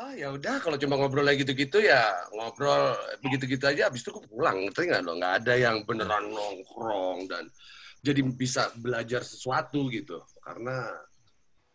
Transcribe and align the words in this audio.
ah 0.00 0.16
ya 0.16 0.32
udah 0.32 0.64
kalau 0.64 0.80
cuma 0.80 0.96
ngobrol 0.96 1.28
lagi 1.28 1.44
gitu-gitu 1.44 1.84
ya 1.84 2.08
ngobrol 2.32 2.96
begitu-gitu 3.20 3.68
aja 3.68 3.92
abis 3.92 4.00
itu 4.00 4.16
aku 4.16 4.24
pulang 4.32 4.64
ngerti 4.64 4.88
nggak 4.88 5.04
lo 5.04 5.12
nggak 5.20 5.34
ada 5.44 5.54
yang 5.60 5.84
beneran 5.84 6.32
nongkrong 6.32 7.28
dan 7.28 7.52
jadi 8.00 8.20
bisa 8.24 8.72
belajar 8.80 9.20
sesuatu 9.20 9.88
gitu. 9.92 10.20
Karena 10.40 10.88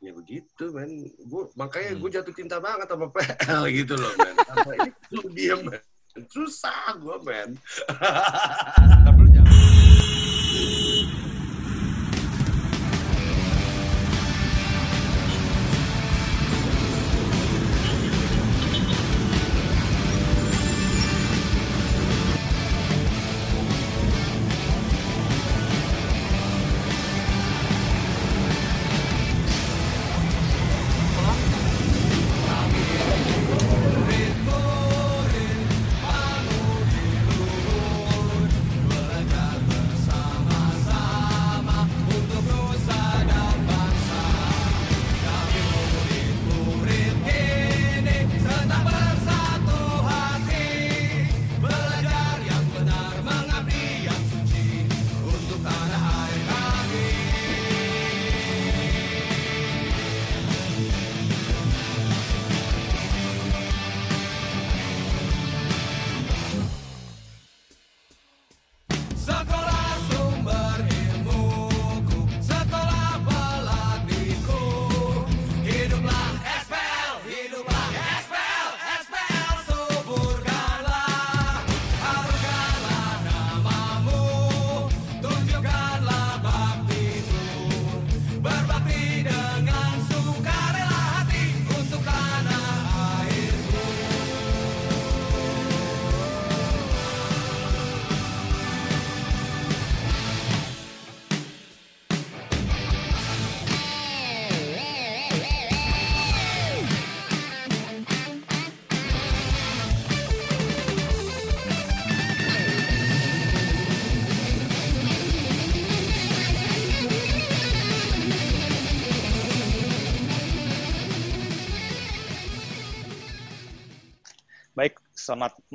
ya 0.02 0.12
begitu 0.14 0.74
men. 0.74 1.06
Gue 1.26 1.50
makanya 1.54 1.98
gue 1.98 2.10
jatuh 2.10 2.34
cinta 2.34 2.58
banget 2.58 2.90
sama 2.90 3.08
PL 3.14 3.64
gitu 3.85 3.94
loh 3.97 4.12
men. 4.17 4.35
Karena 4.42 4.73
itu 4.89 5.28
dia 5.33 5.55
men. 5.62 5.81
Susah 6.31 6.96
gue 6.96 7.17
men 7.28 7.60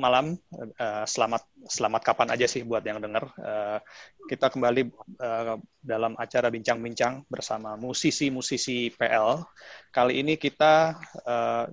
malam. 0.01 0.33
Eh, 0.57 1.05
selamat 1.05 1.45
selamat 1.69 2.01
kapan 2.01 2.33
aja 2.33 2.49
sih 2.49 2.65
buat 2.65 2.81
yang 2.81 2.97
dengar. 2.97 3.29
Eh, 3.37 3.79
kita 4.25 4.49
kembali 4.49 4.89
eh, 5.21 5.55
dalam 5.77 6.17
acara 6.17 6.49
bincang-bincang 6.49 7.29
bersama 7.29 7.77
musisi-musisi 7.77 8.89
PL. 8.97 9.45
Kali 9.93 10.25
ini 10.25 10.41
kita 10.41 10.97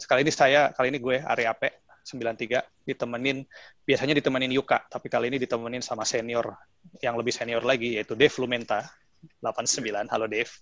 kali 0.04 0.20
ini 0.20 0.32
saya, 0.32 0.68
kali 0.76 0.92
ini 0.92 1.00
gue 1.00 1.16
Ari 1.24 1.48
Ape 1.48 1.80
93 2.04 2.84
ditemenin 2.84 3.44
biasanya 3.88 4.12
ditemenin 4.12 4.52
Yuka, 4.52 4.84
tapi 4.92 5.08
kali 5.08 5.32
ini 5.32 5.40
ditemenin 5.40 5.80
sama 5.80 6.04
senior 6.04 6.52
yang 7.00 7.16
lebih 7.16 7.32
senior 7.32 7.64
lagi 7.64 7.96
yaitu 7.96 8.12
Dave 8.12 8.36
Lumenta 8.36 8.84
89. 9.40 10.12
Halo 10.12 10.26
Dave. 10.28 10.52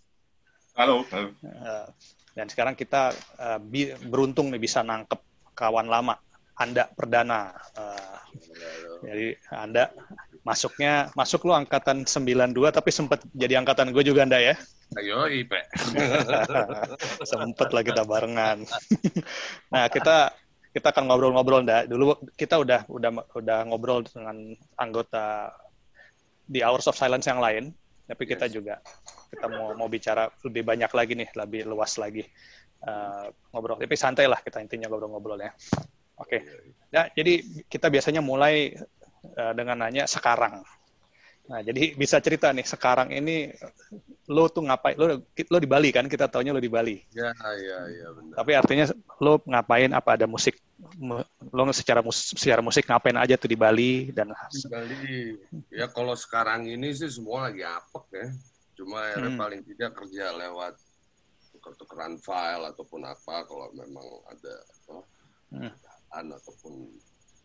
Halo. 0.79 1.03
halo. 1.11 1.33
Dan 2.37 2.47
sekarang 2.53 2.77
kita 2.77 3.17
beruntung 4.07 4.53
nih 4.53 4.61
bisa 4.61 4.85
nangkep 4.85 5.19
kawan 5.57 5.89
lama 5.89 6.21
anda 6.57 6.89
perdana. 6.97 7.53
Jadi 9.05 9.37
Anda 9.53 9.93
masuknya 10.41 11.11
masuk 11.13 11.45
lu 11.45 11.53
angkatan 11.53 12.07
92 12.07 12.55
tapi 12.71 12.91
sempat 12.95 13.21
jadi 13.35 13.61
angkatan 13.61 13.91
gue 13.93 14.05
juga 14.07 14.25
Anda 14.25 14.41
ya. 14.41 14.57
ayo 15.03 15.27
ipe 15.27 15.59
sempet 17.27 17.69
lah 17.75 17.83
kita 17.83 18.07
barengan. 18.07 18.63
nah, 19.75 19.91
kita 19.91 20.31
kita 20.71 20.95
akan 20.95 21.11
ngobrol-ngobrol 21.11 21.67
Nda. 21.67 21.91
Dulu 21.91 22.31
kita 22.39 22.63
udah 22.63 22.87
udah 22.87 23.11
udah 23.35 23.59
ngobrol 23.67 24.07
dengan 24.07 24.55
anggota 24.79 25.51
di 26.47 26.63
Hours 26.63 26.87
of 26.87 26.95
Silence 26.95 27.27
yang 27.27 27.43
lain, 27.43 27.75
tapi 28.07 28.31
kita 28.31 28.47
juga 28.47 28.79
kita 29.35 29.51
mau 29.51 29.75
mau 29.75 29.91
bicara 29.91 30.31
lebih 30.47 30.63
banyak 30.63 30.93
lagi 30.95 31.13
nih, 31.19 31.29
lebih 31.35 31.67
luas 31.67 31.99
lagi. 31.99 32.23
Eh, 32.87 33.27
ngobrol. 33.51 33.83
Tapi 33.83 33.97
santai 33.99 34.31
lah 34.31 34.39
kita 34.39 34.63
intinya 34.63 34.87
ngobrol-ngobrol 34.87 35.43
ya. 35.43 35.51
Oke. 36.17 36.39
Ya, 36.89 37.09
jadi 37.13 37.45
kita 37.69 37.93
biasanya 37.93 38.25
mulai 38.25 38.73
eh, 39.37 39.53
dengan 39.57 39.77
nanya 39.85 40.09
sekarang. 40.09 40.65
Nah, 41.47 41.63
jadi 41.63 41.95
bisa 41.95 42.19
cerita 42.19 42.51
nih 42.51 42.67
sekarang 42.67 43.15
ini 43.15 43.55
lo 44.27 44.51
tuh 44.51 44.67
ngapain? 44.67 44.99
Lo 44.99 45.23
lo 45.31 45.59
di 45.63 45.69
Bali 45.71 45.95
kan? 45.95 46.11
Kita 46.11 46.27
taunya 46.27 46.51
lo 46.51 46.59
di 46.59 46.67
Bali. 46.73 46.99
ya 47.15 47.31
ya 47.55 47.79
ya 47.87 48.07
benar 48.11 48.35
Tapi 48.43 48.51
artinya 48.59 48.85
lo 49.23 49.39
ngapain? 49.47 49.95
Apa 49.95 50.19
ada 50.19 50.27
musik? 50.27 50.59
mu- 50.99 51.23
Lo 51.55 51.63
secara 51.73 52.03
mus 52.03 52.35
secara 52.35 52.61
musik 52.61 52.85
ngapain 52.85 53.17
aja 53.17 53.39
tuh 53.39 53.49
di 53.49 53.57
Bali 53.57 54.11
dan 54.11 54.35
Di 54.51 54.67
Bali 54.67 55.39
ya 55.71 55.87
kalau 55.89 56.13
sekarang 56.19 56.67
ini 56.67 56.91
sih 56.93 57.09
semua 57.09 57.49
lagi 57.49 57.63
apek 57.63 58.05
ya 58.13 58.29
cuma 58.77 59.01
ya 59.09 59.17
Hmm. 59.25 59.39
paling 59.41 59.63
tidak 59.65 59.97
kerja 59.97 60.37
lewat 60.37 60.77
tuker-tukeran 61.55 62.21
file 62.21 62.69
ataupun 62.69 63.09
apa 63.09 63.47
kalau 63.49 63.73
memang 63.73 64.05
ada 64.29 64.55
apa, 64.85 64.97
Hmm. 65.47 65.71
An 66.17 66.33
ataupun 66.33 66.89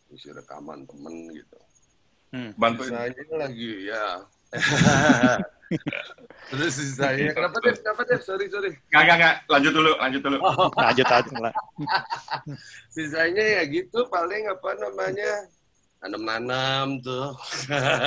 isi 0.09 0.32
rekaman 0.32 0.84
temen 0.86 1.16
gitu 1.32 1.59
Hmm. 2.32 2.56
Bantuin. 2.56 2.88
sisanya 2.88 3.36
lagi 3.38 3.92
ya 3.92 4.06
terus 6.48 6.72
sisanya 6.74 7.31
kenapa 7.31 7.60
deh 7.60 7.76
kenapa 7.76 8.02
deh 8.04 8.20
sorry 8.20 8.48
sorry 8.48 8.72
Nggak, 8.88 9.04
nggak, 9.04 9.18
nggak. 9.20 9.36
Lanjut 9.48 9.72
dulu, 9.72 9.92
lanjut 9.96 10.22
dulu. 10.22 10.38
lanjut 10.80 11.08
aja 11.08 11.36
lah. 11.40 11.54
sisanya 12.88 13.44
ya 13.60 13.64
gitu 13.66 14.08
paling 14.08 14.48
apa 14.48 14.70
namanya 14.78 15.31
nanam-nanam 16.01 16.97
tuh 16.97 17.29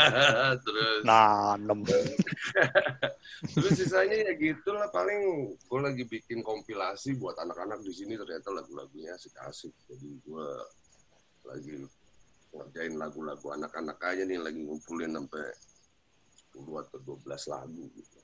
terus 0.67 1.03
Nanem. 1.07 1.87
Terus 3.55 3.73
sisanya 3.79 4.27
ya 4.27 4.33
gitu 4.35 4.75
lah 4.75 4.91
paling 4.91 5.55
gue 5.55 5.81
lagi 5.81 6.03
bikin 6.03 6.43
kompilasi 6.43 7.15
buat 7.15 7.39
anak-anak 7.39 7.87
di 7.87 7.95
sini 7.95 8.19
ternyata 8.19 8.51
lagu-lagunya 8.51 9.15
asik-asik. 9.15 9.71
Jadi 9.87 10.11
gue 10.27 10.49
lagi 11.47 11.73
ngerjain 12.51 12.95
lagu-lagu 12.99 13.47
anak-anak 13.55 13.99
aja 14.03 14.27
nih 14.27 14.43
lagi 14.43 14.59
ngumpulin 14.63 15.15
sampai 15.15 15.47
10 16.55 16.83
atau 16.83 16.99
12 16.99 17.47
lagu 17.47 17.83
gitu. 17.95 18.19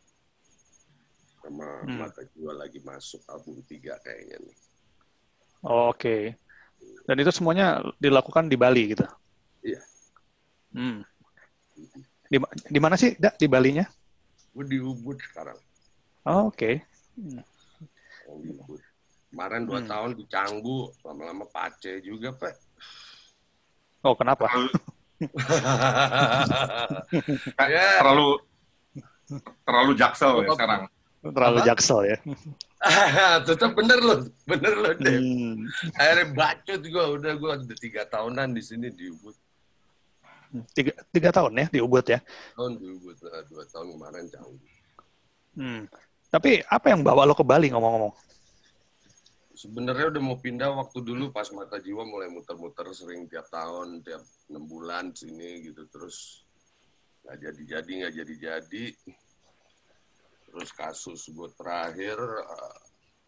Sama 1.41 1.67
Hmm. 1.87 1.99
mata 2.05 2.23
gue 2.27 2.53
lagi 2.53 2.79
masuk 2.83 3.23
album 3.31 3.63
3 3.65 4.03
kayaknya 4.03 4.37
nih. 4.43 4.57
Oh, 5.63 5.95
Oke. 5.95 6.35
Dan 7.05 7.17
itu 7.21 7.31
semuanya 7.31 7.85
dilakukan 8.01 8.49
di 8.49 8.57
Bali 8.57 8.97
gitu. 8.97 9.05
Hmm. 10.71 11.03
Di, 12.31 12.37
di 12.71 12.79
mana 12.79 12.95
sih, 12.95 13.19
Dak, 13.19 13.37
di 13.37 13.51
Balinya? 13.51 13.83
Gue 14.55 14.65
di 14.67 14.79
Ubud 14.79 15.19
sekarang. 15.19 15.59
Oh, 16.27 16.49
Oke. 16.49 16.83
yang 17.17 17.43
di 18.39 18.51
Ubud. 18.55 18.81
Kemarin 19.31 19.63
2 19.63 19.79
Hmm. 19.79 19.87
tahun 19.87 20.11
di 20.19 20.25
Canggu, 20.27 20.91
lama-lama 21.03 21.47
pace 21.47 22.03
juga, 22.03 22.35
Pak. 22.35 22.55
Oh, 24.03 24.15
kenapa? 24.15 24.47
Terlalu, 24.47 24.71
ya, 27.71 27.87
terlalu, 28.03 28.29
terlalu 29.63 29.93
jaksel 29.95 30.33
ya 30.43 30.49
sekarang. 30.51 30.83
Terlalu 31.21 31.59
Apa? 31.61 31.67
jaksel 31.69 32.01
ya. 32.09 32.17
Tetap 33.47 33.77
bener 33.77 34.01
loh, 34.01 34.19
bener 34.49 34.73
loh 34.73 34.93
Dev. 34.97 35.21
Hmm. 35.21 35.69
Akhirnya 35.95 36.27
bacot 36.33 36.81
gue, 36.81 37.05
udah 37.21 37.33
gue 37.37 37.51
udah 37.61 37.77
tiga 37.79 38.03
tahunan 38.09 38.57
di 38.57 38.63
sini 38.65 38.89
di 38.89 39.13
Ubud. 39.13 39.37
Tiga, 40.75 40.93
tiga 41.15 41.31
tahun 41.31 41.55
ya 41.55 41.67
di 41.71 41.79
Ubud 41.79 42.03
ya. 42.03 42.19
Tahun 42.59 42.75
di 42.75 42.87
Ubud, 42.91 43.15
dua 43.23 43.65
tahun 43.71 43.95
kemarin 43.95 44.27
jauh. 44.27 44.59
Hmm. 45.55 45.87
Tapi 46.31 46.63
apa 46.67 46.91
yang 46.91 47.03
bawa 47.07 47.27
lo 47.27 47.35
ke 47.35 47.47
Bali 47.47 47.71
ngomong-ngomong? 47.71 48.15
Sebenarnya 49.55 50.15
udah 50.15 50.23
mau 50.23 50.39
pindah 50.39 50.73
waktu 50.73 51.05
dulu 51.05 51.31
pas 51.31 51.47
mata 51.55 51.77
jiwa 51.79 52.03
mulai 52.07 52.33
muter-muter 52.33 52.87
sering 52.97 53.31
tiap 53.31 53.47
tahun, 53.51 54.01
tiap 54.03 54.23
enam 54.51 54.65
bulan 54.67 55.13
sini 55.15 55.61
gitu 55.71 55.85
terus 55.91 56.47
nggak 57.27 57.37
jadi-jadi 57.51 57.91
nggak 58.03 58.15
jadi-jadi. 58.25 58.85
Terus 60.51 60.71
kasus 60.75 61.31
gue 61.31 61.51
terakhir 61.55 62.19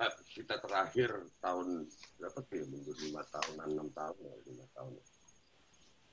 eh, 0.03 0.15
kita 0.35 0.59
terakhir 0.59 1.11
tahun 1.39 1.87
berapa 2.19 2.39
tuh 2.49 2.55
ya 2.59 2.67
mundur 2.67 2.97
lima 2.99 3.23
tahun 3.31 3.57
enam 3.67 3.89
tahun 3.95 4.17
lima 4.47 4.67
tahun 4.75 4.95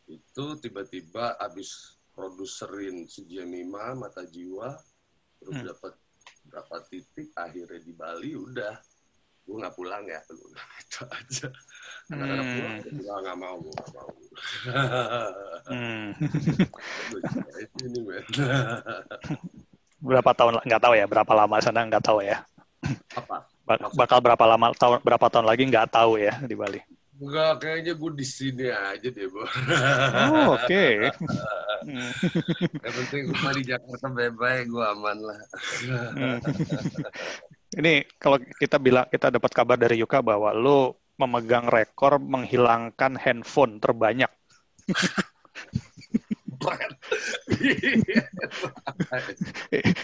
itu 0.09 0.45
tiba-tiba 0.57 1.37
abis 1.37 1.95
produserin 2.11 3.05
si 3.05 3.23
Jemima 3.23 3.93
mata 3.93 4.25
jiwa 4.25 4.73
terus 5.37 5.55
Hmm. 5.55 5.67
dapat 5.69 5.93
berapa 6.45 6.75
titik 6.89 7.29
akhirnya 7.33 7.79
di 7.79 7.93
Bali 7.93 8.33
udah 8.33 8.73
gue 9.45 9.55
nggak 9.55 9.73
pulang 9.73 10.03
ya 10.03 10.19
lu 10.29 10.45
itu 10.81 11.01
aja 11.05 11.47
anak-anak 12.09 12.43
Hmm. 12.43 12.53
pulang 12.53 12.73
gue 12.79 12.91
bilang 12.97 13.19
nggak 13.23 13.37
mau 13.37 13.55
gue 13.57 13.73
nggak 13.73 13.91
mau 13.93 14.09
Hmm. 15.69 16.07
Ini 17.85 17.99
men 18.01 18.25
Berapa 19.99 20.31
tahun 20.31 20.63
nggak 20.63 20.79
tahu 20.79 20.93
ya? 20.95 21.05
Berapa 21.05 21.33
lama 21.35 21.59
sana 21.59 21.83
nggak 21.83 22.03
tahu 22.03 22.23
ya? 22.23 22.39
apa 23.13 23.43
Bak- 23.67 23.91
Bakal 23.93 24.19
berapa 24.23 24.45
lama 24.47 24.71
tahun 24.73 25.03
berapa 25.03 25.27
tahun 25.27 25.45
lagi 25.45 25.67
nggak 25.67 25.91
tahu 25.91 26.17
ya 26.17 26.33
di 26.41 26.55
Bali. 26.55 26.79
Enggak, 27.19 27.51
kayaknya 27.59 27.93
gue 27.99 28.11
di 28.15 28.23
sini 28.23 28.71
aja 28.71 29.07
deh, 29.11 29.27
Bu. 29.27 29.43
Oh, 29.43 30.55
oke. 30.55 30.85
Hmm. 31.83 32.11
Yang 32.79 32.93
penting 33.03 33.21
gue 33.27 33.51
di 33.59 33.63
Jakarta 33.67 34.07
bye-bye, 34.07 34.63
gue 34.67 34.83
aman 34.83 35.17
lah. 35.19 35.39
Hmm. 35.83 36.39
Ini 37.75 38.07
kalau 38.15 38.39
kita 38.39 38.79
bilang 38.79 39.05
kita 39.11 39.29
dapat 39.29 39.51
kabar 39.51 39.75
dari 39.75 39.99
Yuka 39.99 40.23
bahwa 40.23 40.55
lo 40.55 41.11
memegang 41.19 41.67
rekor 41.67 42.23
menghilangkan 42.23 43.19
handphone 43.19 43.83
terbanyak. 43.83 44.31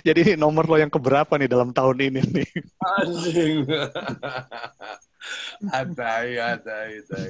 Jadi 0.07 0.35
nomor 0.39 0.67
lo 0.67 0.75
yang 0.79 0.91
keberapa 0.91 1.35
nih 1.39 1.47
dalam 1.47 1.71
tahun 1.71 2.11
ini 2.11 2.21
nih? 2.23 2.49
Anjing. 2.99 3.67
Atai, 5.71 6.37
atai, 6.37 6.89
atai. 7.01 7.29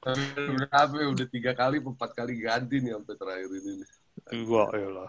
Berapa 0.00 0.94
ya? 0.96 1.06
Udah 1.12 1.26
tiga 1.28 1.52
kali, 1.52 1.80
empat 1.80 2.10
kali 2.16 2.40
ganti 2.40 2.80
nih 2.80 2.96
sampai 2.96 3.14
terakhir 3.16 3.50
ini. 3.52 3.84
Wah, 4.46 4.68
iyalah. 4.74 5.08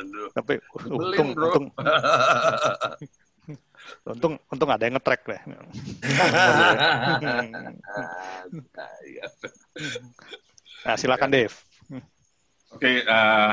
Aduh. 0.00 0.28
Tapi 0.34 0.54
untung, 0.88 1.28
untung, 1.36 1.66
untung, 4.06 4.34
untung 4.50 4.70
ada 4.70 4.82
yang 4.84 4.96
nge-track 4.98 5.22
deh. 5.28 5.40
Nah, 10.82 10.98
silakan 10.98 11.30
Dave. 11.30 11.54
Oke, 12.74 13.06
eh, 13.06 13.52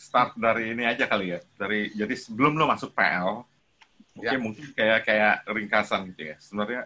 start 0.00 0.32
dari 0.40 0.72
ini 0.72 0.88
aja 0.88 1.04
kali 1.04 1.36
ya. 1.36 1.44
Dari 1.60 1.92
jadi 1.92 2.14
sebelum 2.16 2.56
lo 2.56 2.64
masuk 2.64 2.96
PL, 2.96 3.44
oke 4.20 4.28
Ya. 4.28 4.36
mungkin 4.36 4.64
kayak 4.70 4.98
kayak 5.02 5.34
ringkasan 5.48 6.00
gitu 6.12 6.22
ya. 6.28 6.36
Sebenarnya 6.38 6.82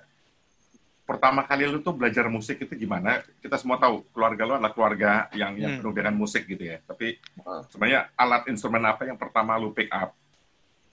pertama 1.04 1.44
kali 1.44 1.68
lu 1.68 1.78
tuh 1.78 1.92
belajar 1.92 2.24
musik 2.26 2.56
itu 2.58 2.72
gimana? 2.74 3.20
Kita 3.38 3.58
semua 3.58 3.76
tahu 3.76 4.08
keluarga 4.08 4.42
lo 4.42 4.54
adalah 4.56 4.72
keluarga 4.72 5.10
yang 5.32 5.52
yang 5.54 5.76
Hmm. 5.76 5.80
penuh 5.82 5.94
dengan 5.94 6.14
musik 6.14 6.46
gitu 6.46 6.64
ya. 6.64 6.80
Tapi 6.80 7.20
sebenarnya 7.68 8.08
alat 8.14 8.48
instrumen 8.48 8.80
apa 8.82 9.04
yang 9.04 9.18
pertama 9.18 9.54
lu 9.54 9.70
pick 9.70 9.90
up? 9.90 10.16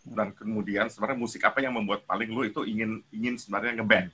Dan 0.02 0.34
kemudian 0.34 0.90
sebenarnya 0.90 1.16
musik 1.16 1.42
apa 1.42 1.62
yang 1.62 1.72
membuat 1.72 2.04
paling 2.04 2.28
lu 2.28 2.42
itu 2.42 2.66
ingin 2.66 3.06
ingin 3.10 3.38
sebenarnya 3.38 3.78
ngeband, 3.78 4.10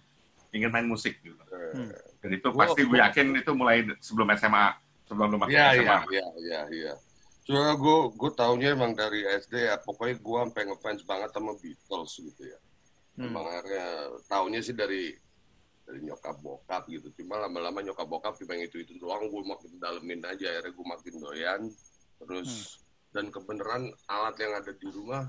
ingin 0.52 0.70
main 0.70 0.86
musik 0.86 1.18
gitu. 1.18 1.40
Hmm. 1.74 1.90
Dan 2.20 2.30
itu 2.36 2.48
pasti 2.52 2.82
gue 2.84 2.98
yakin 3.00 3.28
itu 3.34 3.52
mulai 3.52 3.88
sebelum 3.98 4.28
SMA, 4.36 4.76
sebelum 5.08 5.28
lu 5.32 5.38
masuk 5.40 5.56
Iya, 5.56 5.66
SMA. 5.74 5.82
iya, 5.82 5.98
iya, 6.06 6.26
iya, 6.38 6.60
iya. 6.70 6.94
Cuma 7.48 7.72
gue 7.80 7.98
gue 8.12 8.32
taunya 8.36 8.76
emang 8.76 8.92
dari 8.92 9.24
SD 9.24 9.72
ya, 9.72 9.80
pokoknya 9.80 10.20
gue 10.20 10.38
sampai 10.44 10.64
ngefans 10.68 11.02
banget 11.08 11.32
sama 11.32 11.56
Beatles 11.56 12.12
gitu 12.20 12.44
ya. 12.44 12.60
Hmm. 13.16 13.32
Emang 13.32 13.48
akhirnya 13.48 13.88
taunya 14.28 14.60
sih 14.60 14.76
dari 14.76 15.16
dari 15.88 16.04
nyokap 16.04 16.44
bokap 16.44 16.84
gitu. 16.92 17.08
Cuma 17.24 17.40
lama-lama 17.40 17.80
nyokap 17.80 18.04
bokap 18.04 18.36
cuma 18.36 18.60
yang 18.60 18.68
itu 18.68 18.84
itu 18.84 19.00
doang, 19.00 19.32
gue 19.32 19.42
makin 19.48 19.80
dalemin 19.80 20.20
aja. 20.28 20.60
Akhirnya 20.60 20.76
gue 20.76 20.86
makin 20.92 21.14
doyan. 21.24 21.62
Terus 22.20 22.84
dan 23.16 23.32
kebenaran 23.32 23.96
alat 24.12 24.36
yang 24.44 24.54
ada 24.60 24.72
di 24.76 24.88
rumah 24.92 25.24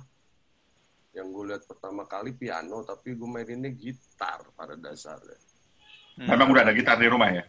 yang 1.15 1.31
gue 1.31 1.55
lihat 1.55 1.65
pertama 1.71 2.03
kali 2.05 2.35
piano, 2.35 2.83
tapi 2.83 3.15
gue 3.15 3.29
maininnya 3.31 3.71
gitar 3.71 4.43
pada 4.59 4.75
dasarnya. 4.75 5.39
Hmm. 6.19 6.35
Memang 6.35 6.51
udah 6.51 6.63
ada 6.67 6.75
gitar 6.75 6.99
di 6.99 7.07
rumah 7.07 7.31
ya? 7.31 7.47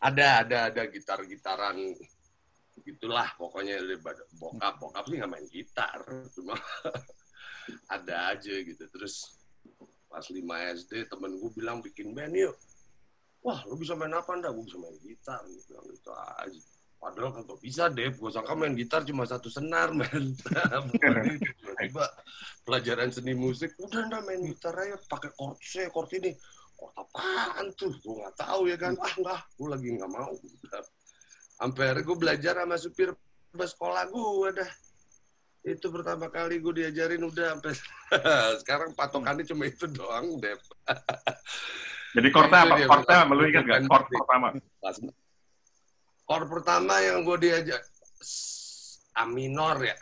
ada 0.00 0.40
ada 0.40 0.58
ada 0.72 0.82
gitar 0.88 1.20
gitaran 1.28 1.76
gitulah 2.82 3.28
pokoknya 3.36 3.80
bokap 4.36 4.80
bokap 4.80 5.04
sih 5.06 5.16
nggak 5.20 5.30
main 5.30 5.46
gitar 5.48 6.00
cuma 6.34 6.54
ada 7.94 8.34
aja 8.34 8.54
gitu. 8.62 8.84
Terus 8.90 9.38
pas 10.10 10.24
5 10.26 10.42
SD 10.82 11.06
temen 11.06 11.38
gue 11.38 11.50
bilang 11.54 11.78
bikin 11.78 12.12
band 12.14 12.34
yuk. 12.34 12.54
Wah 13.40 13.62
lu 13.64 13.78
bisa 13.78 13.96
main 13.96 14.12
apa 14.12 14.36
ndak 14.36 14.52
gue 14.52 14.64
bisa 14.66 14.78
main 14.78 14.96
gitar. 15.00 15.40
Gue 15.46 15.62
bilang 15.70 15.86
gitu 15.88 16.10
aja. 16.12 16.62
Padahal 17.00 17.32
kagak 17.32 17.60
bisa 17.64 17.88
deh 17.88 18.12
gue 18.12 18.30
sangka 18.30 18.52
main 18.52 18.76
gitar 18.76 19.00
cuma 19.06 19.24
satu 19.24 19.48
senar 19.48 19.94
men. 19.94 20.36
Tiba-tiba 21.56 22.04
pelajaran 22.66 23.08
seni 23.08 23.32
musik 23.32 23.72
udah 23.80 24.04
ndak 24.10 24.22
main 24.28 24.42
gitar 24.44 24.74
aja 24.76 24.98
pakai 25.08 25.32
chord 25.32 25.56
C 25.62 25.88
chord 25.88 26.10
ini. 26.20 26.36
Chord 26.76 26.92
apaan 27.00 27.72
tuh? 27.78 27.94
Gue 28.04 28.20
nggak 28.20 28.36
tahu 28.36 28.68
ya 28.68 28.76
kan. 28.76 28.92
Ah 29.00 29.14
nggak 29.16 29.40
gue 29.56 29.68
lagi 29.70 29.88
nggak 29.96 30.12
mau 30.12 30.34
sampai 31.60 31.82
akhirnya 31.86 32.04
gue 32.04 32.16
belajar 32.16 32.54
sama 32.56 32.76
supir 32.76 33.08
bus 33.52 33.70
sekolah 33.70 34.08
gue 34.08 34.48
dah 34.56 34.70
itu 35.60 35.86
pertama 35.86 36.26
kali 36.26 36.56
gue 36.56 36.72
diajarin 36.74 37.20
udah 37.20 37.52
sampai 37.52 37.72
sekarang 38.64 38.90
patokannya 38.94 39.44
cuma 39.44 39.68
itu 39.68 39.84
doang 39.86 40.40
deh 40.40 40.56
Jadi 42.10 42.26
Itu 42.26 42.42
apa? 42.42 42.74
bukan- 42.74 43.30
lu 43.30 43.44
ingat 43.44 43.64
Chord 43.84 44.02
musik. 44.02 44.18
pertama. 44.18 44.48
chord 46.24 46.46
pertama 46.48 46.94
yang 46.98 47.22
gue 47.22 47.36
diajar 47.40 47.80
S- 48.18 48.98
A 49.12 49.22
minor 49.22 49.78
ya 49.80 49.94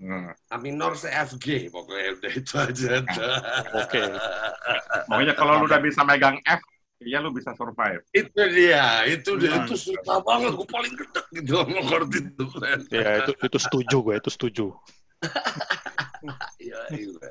Hmm. 0.00 0.32
A 0.48 0.56
minor 0.56 0.96
se 0.96 1.12
F 1.12 1.36
G 1.36 1.68
pokoknya 1.68 2.16
udah 2.16 2.32
itu 2.32 2.52
aja 2.56 3.04
dah. 3.04 3.36
Oke. 3.76 4.00
Pokoknya 5.04 5.36
kalau 5.36 5.60
lu 5.60 5.68
udah 5.68 5.76
bisa 5.76 6.00
megang 6.02 6.40
F, 6.40 6.56
iya 7.00 7.18
lu 7.18 7.32
bisa 7.32 7.50
survive. 7.56 8.04
itu 8.12 8.42
dia 8.52 9.04
itu 9.08 9.30
dia 9.36 9.52
Hmm. 9.56 9.64
itu 9.64 9.74
susah 9.76 10.20
banget 10.20 10.52
gue 10.52 10.68
paling 10.68 10.92
gedek 10.94 11.26
gitu 11.32 11.52
sama 11.56 11.80
chord 11.88 12.08
itu. 12.12 12.44
Ya 12.92 13.10
itu 13.20 13.32
itu 13.40 13.58
setuju 13.58 13.96
gue, 14.00 14.14
itu 14.16 14.30
setuju. 14.30 14.66
Iya, 16.60 16.76
iya. 16.92 17.28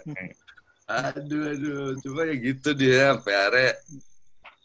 Aduh, 0.90 1.54
aduh. 1.54 1.94
Cuma 2.02 2.26
ya 2.26 2.34
gitu 2.34 2.74
dia 2.74 3.14
sampai 3.14 3.34
akhirnya 3.38 3.70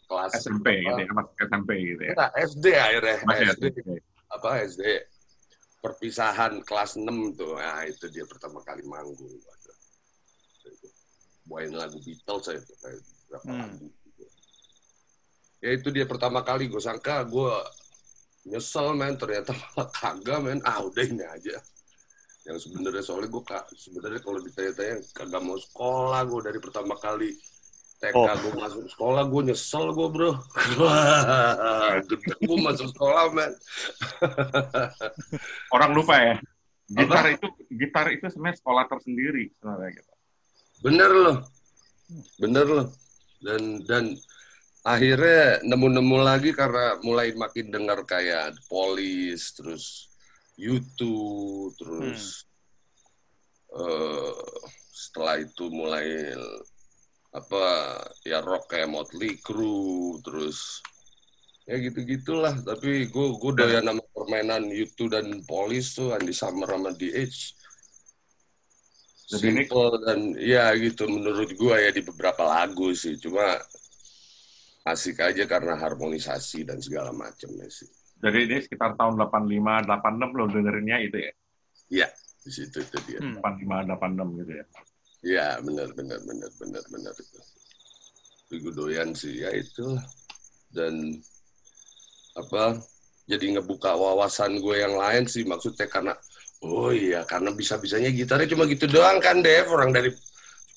kelas 0.05 0.31
SMP 0.41 0.67
gitu 0.81 1.01
ya, 1.05 1.09
masuk 1.13 1.33
SMP 1.37 1.69
gitu 1.85 2.01
ya. 2.01 2.13
Enggak, 2.17 2.31
SD 2.41 2.65
akhirnya. 2.73 3.15
Masih 3.21 3.45
SD. 3.53 3.63
SMP. 3.69 3.89
Apa 4.33 4.47
SD? 4.65 4.81
Perpisahan 5.77 6.53
kelas 6.65 6.97
6 6.97 7.05
tuh. 7.37 7.53
Nah, 7.53 7.85
itu 7.85 8.09
dia 8.09 8.25
pertama 8.25 8.57
kali 8.65 8.81
manggung. 8.81 9.37
Bawain 11.45 11.69
lagu 11.69 12.01
Beatles 12.01 12.41
saya 12.41 12.57
berapa 13.29 13.45
Hmm. 13.45 13.61
lagu. 13.69 13.85
Ya 15.65 15.73
itu 15.73 15.89
dia 15.89 16.05
pertama 16.05 16.45
kali 16.45 16.69
gue 16.69 16.77
sangka 16.77 17.25
gue 17.25 17.53
nyesel 18.45 18.93
men. 18.93 19.17
Ternyata 19.17 19.49
malah 19.73 19.89
kagak 19.89 20.39
men. 20.45 20.61
Ah 20.61 20.77
udah 20.85 21.01
ini 21.01 21.25
aja. 21.25 21.57
Yang 22.45 22.69
sebenarnya 22.69 23.01
soalnya 23.01 23.33
gue 23.33 23.41
kak 23.41 23.65
sebenarnya 23.73 24.21
kalau 24.21 24.37
ditanya-tanya 24.45 25.01
kagak 25.17 25.41
mau 25.41 25.57
sekolah 25.57 26.21
gue 26.29 26.39
dari 26.45 26.59
pertama 26.61 26.93
kali. 27.01 27.33
TK 27.95 28.13
Oh. 28.13 28.27
gue 28.27 28.53
masuk 28.59 28.85
sekolah 28.93 29.23
gue 29.25 29.41
nyesel 29.49 29.85
gue 29.89 30.07
bro. 30.13 30.31
Gede 32.13 32.33
gue 32.45 32.57
masuk 32.61 32.87
sekolah 32.93 33.33
men. 33.33 33.49
Orang 35.75 35.97
lupa 35.97 36.13
ya. 36.21 36.35
Gitar 36.85 37.25
itu 37.33 37.47
gitar 37.73 38.05
itu 38.13 38.29
sebenarnya 38.29 38.61
sekolah 38.61 38.85
tersendiri 38.85 39.49
sebenarnya 39.57 39.89
gitu. 39.97 40.13
bener 40.85 41.09
loh. 41.09 41.37
Bener 42.37 42.65
loh. 42.69 42.87
Dan 43.41 43.81
dan 43.89 44.13
akhirnya 44.85 45.65
nemu-nemu 45.65 46.17
lagi 46.21 46.53
karena 46.53 47.01
mulai 47.01 47.33
makin 47.33 47.73
dengar 47.73 48.05
kayak 48.05 48.53
The 48.53 48.63
Police 48.69 49.57
terus 49.57 50.13
YouTube 50.53 51.73
terus 51.75 52.45
eh, 53.73 54.33
setelah 54.93 55.41
itu 55.41 55.73
mulai 55.73 56.37
apa 57.35 57.65
ya 58.23 58.39
rock 58.39 58.71
kayak 58.71 58.87
Motley 58.87 59.41
Crue 59.41 60.21
terus 60.23 60.79
ya 61.65 61.81
gitu 61.81 62.05
gitulah 62.05 62.53
tapi 62.61 63.09
gue 63.09 63.27
gue 63.41 63.51
doyan 63.57 63.83
nama 63.83 63.99
permainan 64.13 64.69
U2 64.69 64.99
dan 65.09 65.25
Police 65.43 65.97
tuh 65.97 66.13
Andy 66.13 66.31
Summer 66.31 66.69
sama 66.69 66.93
DH 66.93 67.57
Jadi 69.25 69.49
ini- 69.49 69.65
simple 69.65 69.97
dan 70.05 70.19
ya 70.37 70.69
gitu 70.77 71.09
menurut 71.09 71.49
gue 71.57 71.75
ya 71.81 71.89
di 71.89 72.05
beberapa 72.05 72.45
lagu 72.45 72.93
sih. 72.93 73.17
Cuma 73.17 73.57
asik 74.85 75.17
aja 75.19 75.43
karena 75.49 75.73
harmonisasi 75.75 76.61
dan 76.63 76.77
segala 76.77 77.09
macamnya 77.09 77.65
sih 77.67 77.89
Jadi 78.15 78.37
ini 78.47 78.57
sekitar 78.63 78.95
tahun 78.95 79.19
85, 79.21 79.85
86 79.85 80.37
lo 80.39 80.45
dengerinnya 80.49 80.97
itu 81.03 81.17
ya? 81.19 81.33
ya 81.89 82.07
di 82.41 82.51
situ 82.53 82.77
itu 82.79 82.97
dia 83.09 83.19
Hmm. 83.19 83.41
85, 83.41 83.85
86 83.91 84.39
gitu 84.41 84.51
ya? 84.55 84.65
Ya 85.25 85.47
benar 85.61 85.89
benar 85.97 86.19
benar 86.23 86.51
benar 86.61 86.83
benar 86.89 87.13
itu. 87.17 87.39
Gue 88.61 88.73
doyan 88.73 89.09
sih 89.17 89.41
ya 89.41 89.49
itu 89.51 89.97
dan 90.69 91.17
apa 92.37 92.77
jadi 93.25 93.57
ngebuka 93.57 93.97
wawasan 93.97 94.61
gue 94.61 94.75
yang 94.79 94.93
lain 94.93 95.25
sih 95.25 95.41
maksudnya 95.47 95.89
karena 95.89 96.13
oh 96.61 96.93
iya 96.93 97.25
karena 97.25 97.49
bisa 97.55 97.81
bisanya 97.81 98.13
gitarnya 98.13 98.45
cuma 98.53 98.69
gitu 98.69 98.85
doang 98.85 99.17
kan 99.23 99.41
Dev 99.41 99.65
orang 99.71 99.89
dari 99.95 100.13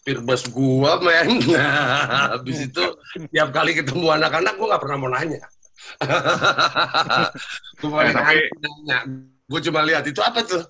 Pirbes 0.08 0.48
gua 0.48 0.96
men 0.98 1.28
nah 1.52 2.32
habis 2.32 2.64
itu 2.64 2.84
tiap 3.32 3.52
kali 3.52 3.76
ketemu 3.76 4.08
anak-anak 4.10 4.56
gue 4.56 4.66
nggak 4.66 4.80
pernah 4.80 4.96
mau 4.96 5.10
nanya 5.12 5.44
paling 7.78 8.08
Eh, 8.08 8.16
tapi- 8.16 8.48
nanya 8.56 8.98
gue 9.44 9.60
cuma 9.64 9.80
lihat 9.80 10.04
itu 10.04 10.20
apa 10.20 10.40
tuh 10.42 10.64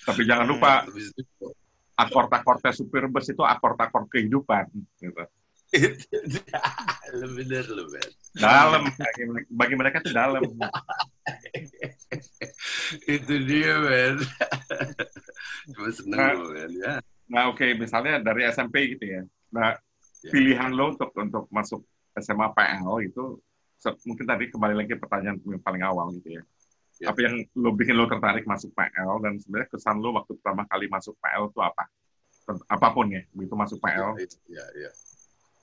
Tapi 0.00 0.24
jangan 0.24 0.48
lupa, 0.48 0.88
akord-akordnya 1.94 2.72
supir 2.72 3.04
bus 3.06 3.28
itu 3.28 3.44
akord-akord 3.44 4.08
kehidupan. 4.08 4.64
Gitu. 4.96 5.12
bener 7.12 7.64
lu 7.68 7.84
men 7.86 8.10
Dalam, 8.32 8.88
bagi, 8.90 9.22
mereka- 9.22 9.50
bagi 9.52 9.74
mereka 9.76 9.96
itu 10.00 10.10
dalam. 10.10 10.42
itu 13.06 13.34
dia 13.44 13.74
men 13.78 14.16
gue 15.68 15.90
seneng 15.92 16.16
Nah. 16.18 16.32
gue 16.34 16.48
men 16.48 16.70
ya 16.74 16.94
Nah 17.30 17.48
oke, 17.54 17.62
misalnya 17.78 18.18
dari 18.18 18.44
SMP 18.50 18.98
gitu 18.98 19.04
ya. 19.06 19.22
Nah, 19.54 19.78
Ya. 20.20 20.36
pilihan 20.36 20.76
lo 20.76 20.92
untuk 20.92 21.16
untuk 21.16 21.48
masuk 21.48 21.80
SMA 22.12 22.52
PL 22.52 22.84
itu, 23.08 23.40
mungkin 24.04 24.28
tadi 24.28 24.52
kembali 24.52 24.76
lagi 24.76 24.92
pertanyaan 25.00 25.40
yang 25.40 25.64
paling 25.64 25.80
awal 25.80 26.12
gitu 26.12 26.36
ya. 26.36 26.42
Ya. 27.00 27.08
Apa 27.08 27.24
yang 27.24 27.40
lo 27.56 27.72
bikin 27.72 27.96
lo 27.96 28.04
tertarik 28.04 28.44
masuk 28.44 28.68
PL 28.76 29.16
dan 29.24 29.40
sebenarnya 29.40 29.72
kesan 29.72 29.96
lo 29.96 30.12
waktu 30.12 30.36
pertama 30.36 30.68
kali 30.68 30.92
masuk 30.92 31.16
PL 31.24 31.48
itu 31.48 31.60
apa? 31.64 31.88
Apa 32.68 32.92
pun 32.92 33.08
ya, 33.08 33.24
begitu 33.32 33.56
masuk 33.56 33.80
PL. 33.80 34.12
ya 34.52 34.64
ya 34.76 34.90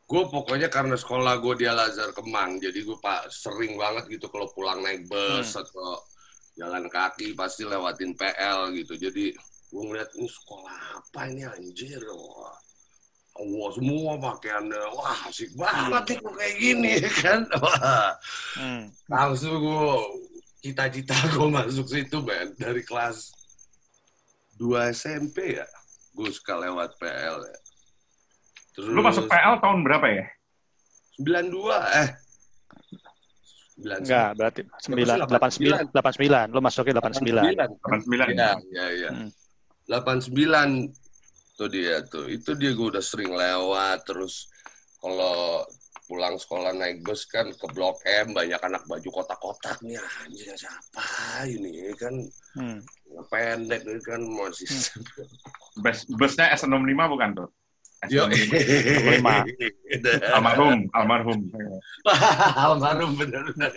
gue 0.07 0.23
pokoknya 0.31 0.71
karena 0.71 0.95
sekolah 0.95 1.35
gue 1.43 1.53
di 1.59 1.65
Al 1.67 1.83
Azhar 1.83 2.15
Kemang 2.15 2.63
jadi 2.63 2.79
gue 2.79 2.95
pak 2.95 3.27
sering 3.27 3.75
banget 3.75 4.07
gitu 4.07 4.31
kalau 4.31 4.47
pulang 4.55 4.79
naik 4.79 5.03
bus 5.11 5.51
atau 5.51 5.99
jalan 6.55 6.87
kaki 6.87 7.35
pasti 7.35 7.67
lewatin 7.67 8.15
PL 8.15 8.71
gitu 8.71 8.95
jadi 8.95 9.35
gue 9.67 9.83
ngeliat 9.83 10.09
ini 10.15 10.27
sekolah 10.27 10.77
apa 10.97 11.19
ini 11.27 11.43
anjir 11.43 11.99
wah 12.07 12.55
Wah, 13.37 13.69
semua 13.69 14.17
pakaiannya 14.17 14.81
wah 14.97 15.29
asik 15.29 15.53
banget 15.53 16.03
nih 16.09 16.17
kok 16.17 16.33
kayak 16.33 16.55
gini 16.57 16.91
kan 17.21 17.41
wah 17.61 18.09
Hmm. 18.57 18.89
langsung 19.05 19.61
gue 19.61 19.89
cita-cita 20.65 21.13
gue 21.29 21.47
masuk 21.57 21.85
situ 21.85 22.17
men 22.25 22.57
dari 22.57 22.81
kelas 22.81 23.29
2 24.57 24.89
SMP 24.89 25.61
ya 25.61 25.67
gue 26.17 26.29
suka 26.33 26.57
lewat 26.57 26.97
PL 26.97 27.37
ya 27.45 27.57
terus 28.73 28.89
Lo 28.89 29.05
masuk 29.05 29.29
PL 29.29 29.61
tahun 29.61 29.85
berapa 29.85 30.07
ya? 30.09 30.25
92 31.21 32.01
eh 32.01 32.09
91. 33.77 34.01
Enggak, 34.01 34.29
berarti 34.33 34.61
9, 34.89 35.29
89, 35.29 35.93
89. 35.93 36.49
Lo 36.49 36.59
masuknya 36.65 36.93
89. 36.97 37.77
89. 37.85 38.33
Iya, 38.33 38.49
iya, 38.73 38.85
iya. 38.89 39.09
Hmm. 39.13 39.29
89 39.87 40.91
tuh 41.57 41.67
dia 41.71 42.03
tuh. 42.05 42.27
Itu 42.29 42.53
dia 42.53 42.75
gue 42.75 42.87
udah 42.93 43.03
sering 43.03 43.33
lewat 43.33 44.05
terus 44.05 44.51
kalau 44.99 45.63
pulang 46.07 46.39
sekolah 46.39 46.71
naik 46.71 47.03
bus 47.03 47.27
kan 47.27 47.51
ke 47.51 47.67
Blok 47.75 47.99
M 48.07 48.31
banyak 48.31 48.63
anak 48.63 48.87
baju 48.87 49.09
kotak-kotak 49.11 49.75
nih 49.83 49.99
anjir 50.23 50.55
siapa 50.55 51.03
ini 51.43 51.91
kan 51.99 52.15
Hmm. 52.57 52.81
pendek 53.29 53.85
ini 53.85 54.01
kan 54.01 54.17
masih 54.17 54.65
Bus, 55.83 56.09
busnya 56.09 56.49
S65 56.57 56.97
bukan 57.05 57.29
tuh? 57.37 57.49
Yo, 58.05 58.29
S65. 58.29 59.25
Almarhum, 60.29 60.85
almarhum. 60.93 61.39
almarhum 62.69 63.17
bener-bener. 63.17 63.73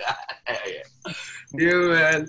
Iya 1.57 1.77
men. 1.89 2.23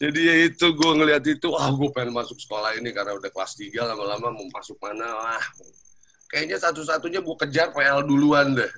Jadi 0.00 0.20
ya 0.24 0.34
itu 0.48 0.66
gue 0.72 0.90
ngeliat 0.96 1.24
itu, 1.28 1.46
wah 1.52 1.68
gue 1.68 1.92
pengen 1.92 2.16
masuk 2.16 2.40
sekolah 2.40 2.72
ini 2.80 2.90
karena 2.96 3.12
udah 3.12 3.28
kelas 3.28 3.52
3 3.52 3.68
lama-lama 3.84 4.32
mau 4.32 4.46
masuk 4.48 4.80
mana 4.80 5.06
wah. 5.12 5.44
Kayaknya 6.32 6.56
satu-satunya 6.56 7.20
gue 7.20 7.36
kejar 7.46 7.68
PL 7.76 8.00
duluan 8.08 8.56
deh. 8.56 8.72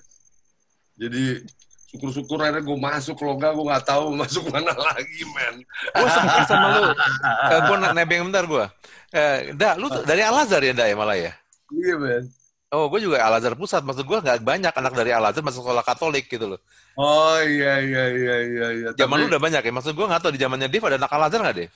Jadi 0.99 1.47
syukur-syukur 1.95 2.43
akhirnya 2.43 2.67
gue 2.67 2.79
masuk 2.79 3.23
kalau 3.23 3.39
enggak 3.39 3.53
gue 3.55 3.65
nggak 3.71 3.87
tahu 3.87 4.07
masuk 4.19 4.45
mana 4.51 4.75
lagi 4.75 5.23
men. 5.31 5.57
Gue 5.95 6.09
sama 6.11 6.43
sama 6.43 6.67
lu. 6.75 6.85
Eh, 7.55 7.61
gue 7.71 7.77
nebeng 7.95 8.23
bentar 8.29 8.45
gue. 8.51 8.67
Eh, 9.15 9.39
da, 9.55 9.79
lu 9.79 9.87
tuh 9.87 10.03
dari 10.03 10.27
Al 10.27 10.43
Azhar 10.43 10.65
ya, 10.65 10.75
da 10.75 10.91
ya 10.91 10.99
malah 10.99 11.15
ya? 11.15 11.33
Iya 11.73 11.97
men. 11.97 12.25
Oh, 12.69 12.88
gue 12.88 13.00
juga 13.00 13.21
Al 13.21 13.37
Azhar 13.37 13.52
pusat. 13.52 13.85
Maksud 13.85 14.05
gue 14.05 14.19
nggak 14.19 14.41
banyak 14.41 14.73
anak 14.73 14.93
dari 14.93 15.12
Al 15.12 15.25
Azhar 15.25 15.45
masuk 15.45 15.61
sekolah 15.61 15.85
Katolik 15.85 16.25
gitu 16.26 16.49
loh. 16.49 16.61
Oh 16.97 17.37
iya 17.38 17.81
iya 17.81 18.05
iya 18.09 18.37
iya. 18.43 18.67
iya. 18.73 18.88
Zaman 18.97 19.17
lu 19.19 19.29
Tapi- 19.29 19.33
udah 19.33 19.41
banyak 19.41 19.62
ya. 19.62 19.73
Maksud 19.73 19.93
gue 19.93 20.07
nggak 20.09 20.21
tahu 20.21 20.33
di 20.33 20.41
zamannya 20.41 20.69
Dev 20.69 20.81
ada 20.83 20.97
anak 20.97 21.12
Al 21.12 21.25
Azhar 21.29 21.41
nggak, 21.41 21.57
Dev? 21.57 21.71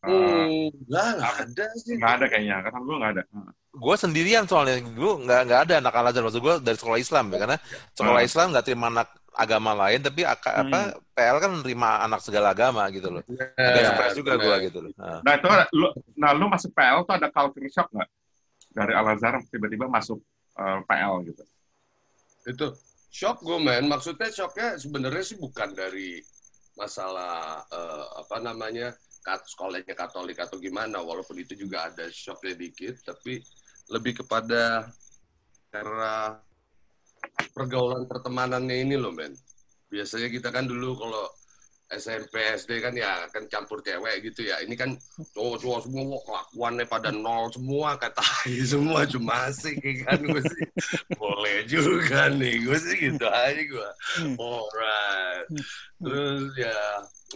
Enggak, 0.00 1.08
nggak 1.18 1.34
ada 1.44 1.64
sih. 1.76 1.94
nggak 1.94 2.12
ada 2.16 2.24
kayaknya, 2.26 2.56
kata 2.64 2.78
gue 2.80 2.96
nggak 2.98 3.12
ada. 3.14 3.22
Gue 3.70 3.94
sendirian 3.94 4.44
soalnya. 4.44 4.76
Gue 4.82 5.12
nggak 5.22 5.40
nggak 5.46 5.60
ada 5.68 5.74
anak 5.78 5.94
Al 5.94 6.06
Azhar. 6.10 6.22
Maksud 6.26 6.42
gue 6.42 6.54
dari 6.60 6.76
sekolah 6.76 6.98
Islam 6.98 7.24
ya. 7.30 7.38
Karena 7.38 7.56
sekolah 7.94 8.20
Hmm. 8.20 8.28
Islam 8.28 8.46
nggak 8.50 8.64
terima 8.64 8.86
anak 8.88 9.08
agama 9.30 9.70
lain, 9.78 10.00
tapi 10.02 10.26
aka- 10.26 10.56
Hmm. 10.58 10.66
apa 10.66 10.78
PL 11.14 11.36
kan 11.38 11.50
menerima 11.54 11.88
anak 12.02 12.20
segala 12.20 12.50
agama 12.50 12.82
gitu 12.90 13.08
loh. 13.08 13.22
Agak 13.22 13.54
Iya, 13.54 13.86
surprise 13.86 14.16
juga 14.18 14.32
benar. 14.34 14.42
gue 14.42 14.56
gitu 14.66 14.78
loh. 14.82 14.92
Nah. 14.98 15.18
Nah 15.22 15.32
itu, 15.32 15.46
lu, 15.72 15.86
nah 16.18 16.30
lu 16.34 16.50
masuk 16.50 16.74
PL 16.74 17.06
tuh 17.06 17.14
ada 17.14 17.28
culture 17.30 17.70
shock 17.70 17.86
nggak? 17.94 18.08
Dari 18.70 18.92
Al 18.94 19.18
Azhar 19.18 19.42
tiba-tiba 19.50 19.90
masuk 19.90 20.22
eh, 20.58 20.80
PL 20.86 21.14
gitu. 21.26 21.44
itu 22.48 22.66
shock 23.12 23.42
gue 23.44 23.58
men. 23.60 23.84
Maksudnya 23.90 24.30
shocknya 24.32 24.78
sebenarnya 24.80 25.24
sih 25.26 25.36
bukan 25.36 25.74
dari 25.74 26.22
masalah 26.78 27.60
eh, 27.68 28.06
apa 28.22 28.36
namanya 28.40 28.94
kat, 29.20 29.44
sekolahnya 29.44 29.92
Katolik 29.92 30.38
atau 30.38 30.56
gimana. 30.56 31.02
Walaupun 31.02 31.36
itu 31.42 31.58
juga 31.58 31.90
ada 31.90 32.08
shocknya 32.08 32.54
dikit 32.56 33.02
tapi 33.04 33.42
lebih 33.90 34.22
kepada 34.24 34.86
karena 35.70 36.38
pergaulan 37.52 38.06
pertemanannya 38.06 38.76
ini 38.86 38.96
loh 38.96 39.12
men. 39.12 39.34
Biasanya 39.90 40.30
kita 40.30 40.54
kan 40.54 40.70
dulu 40.70 40.94
kalau 40.96 41.26
SMP 41.90 42.38
SD 42.54 42.78
kan 42.78 42.94
ya 42.94 43.26
kan 43.34 43.42
campur 43.50 43.82
cewek 43.82 44.22
gitu 44.22 44.46
ya. 44.46 44.62
Ini 44.62 44.78
kan 44.78 44.94
cowok-cowok 45.34 45.80
semua 45.90 46.02
wah, 46.06 46.22
kelakuannya 46.22 46.86
pada 46.86 47.10
nol 47.10 47.50
semua 47.50 47.98
kata 47.98 48.22
semua 48.72 49.02
cuma 49.10 49.50
asik 49.50 49.82
ya 49.82 49.94
kan? 50.06 50.22
Gue 50.22 50.38
sih 50.38 50.64
boleh 51.18 51.66
juga 51.66 52.30
nih 52.30 52.62
gue 52.62 52.78
sih 52.78 52.96
gitu 53.10 53.26
aja 53.26 53.62
gue 53.62 53.90
Hmm. 54.20 54.34
alright. 54.38 55.46
Terus 55.98 56.50
ya 56.54 56.78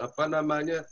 apa 0.03 0.25
namanya 0.31 0.83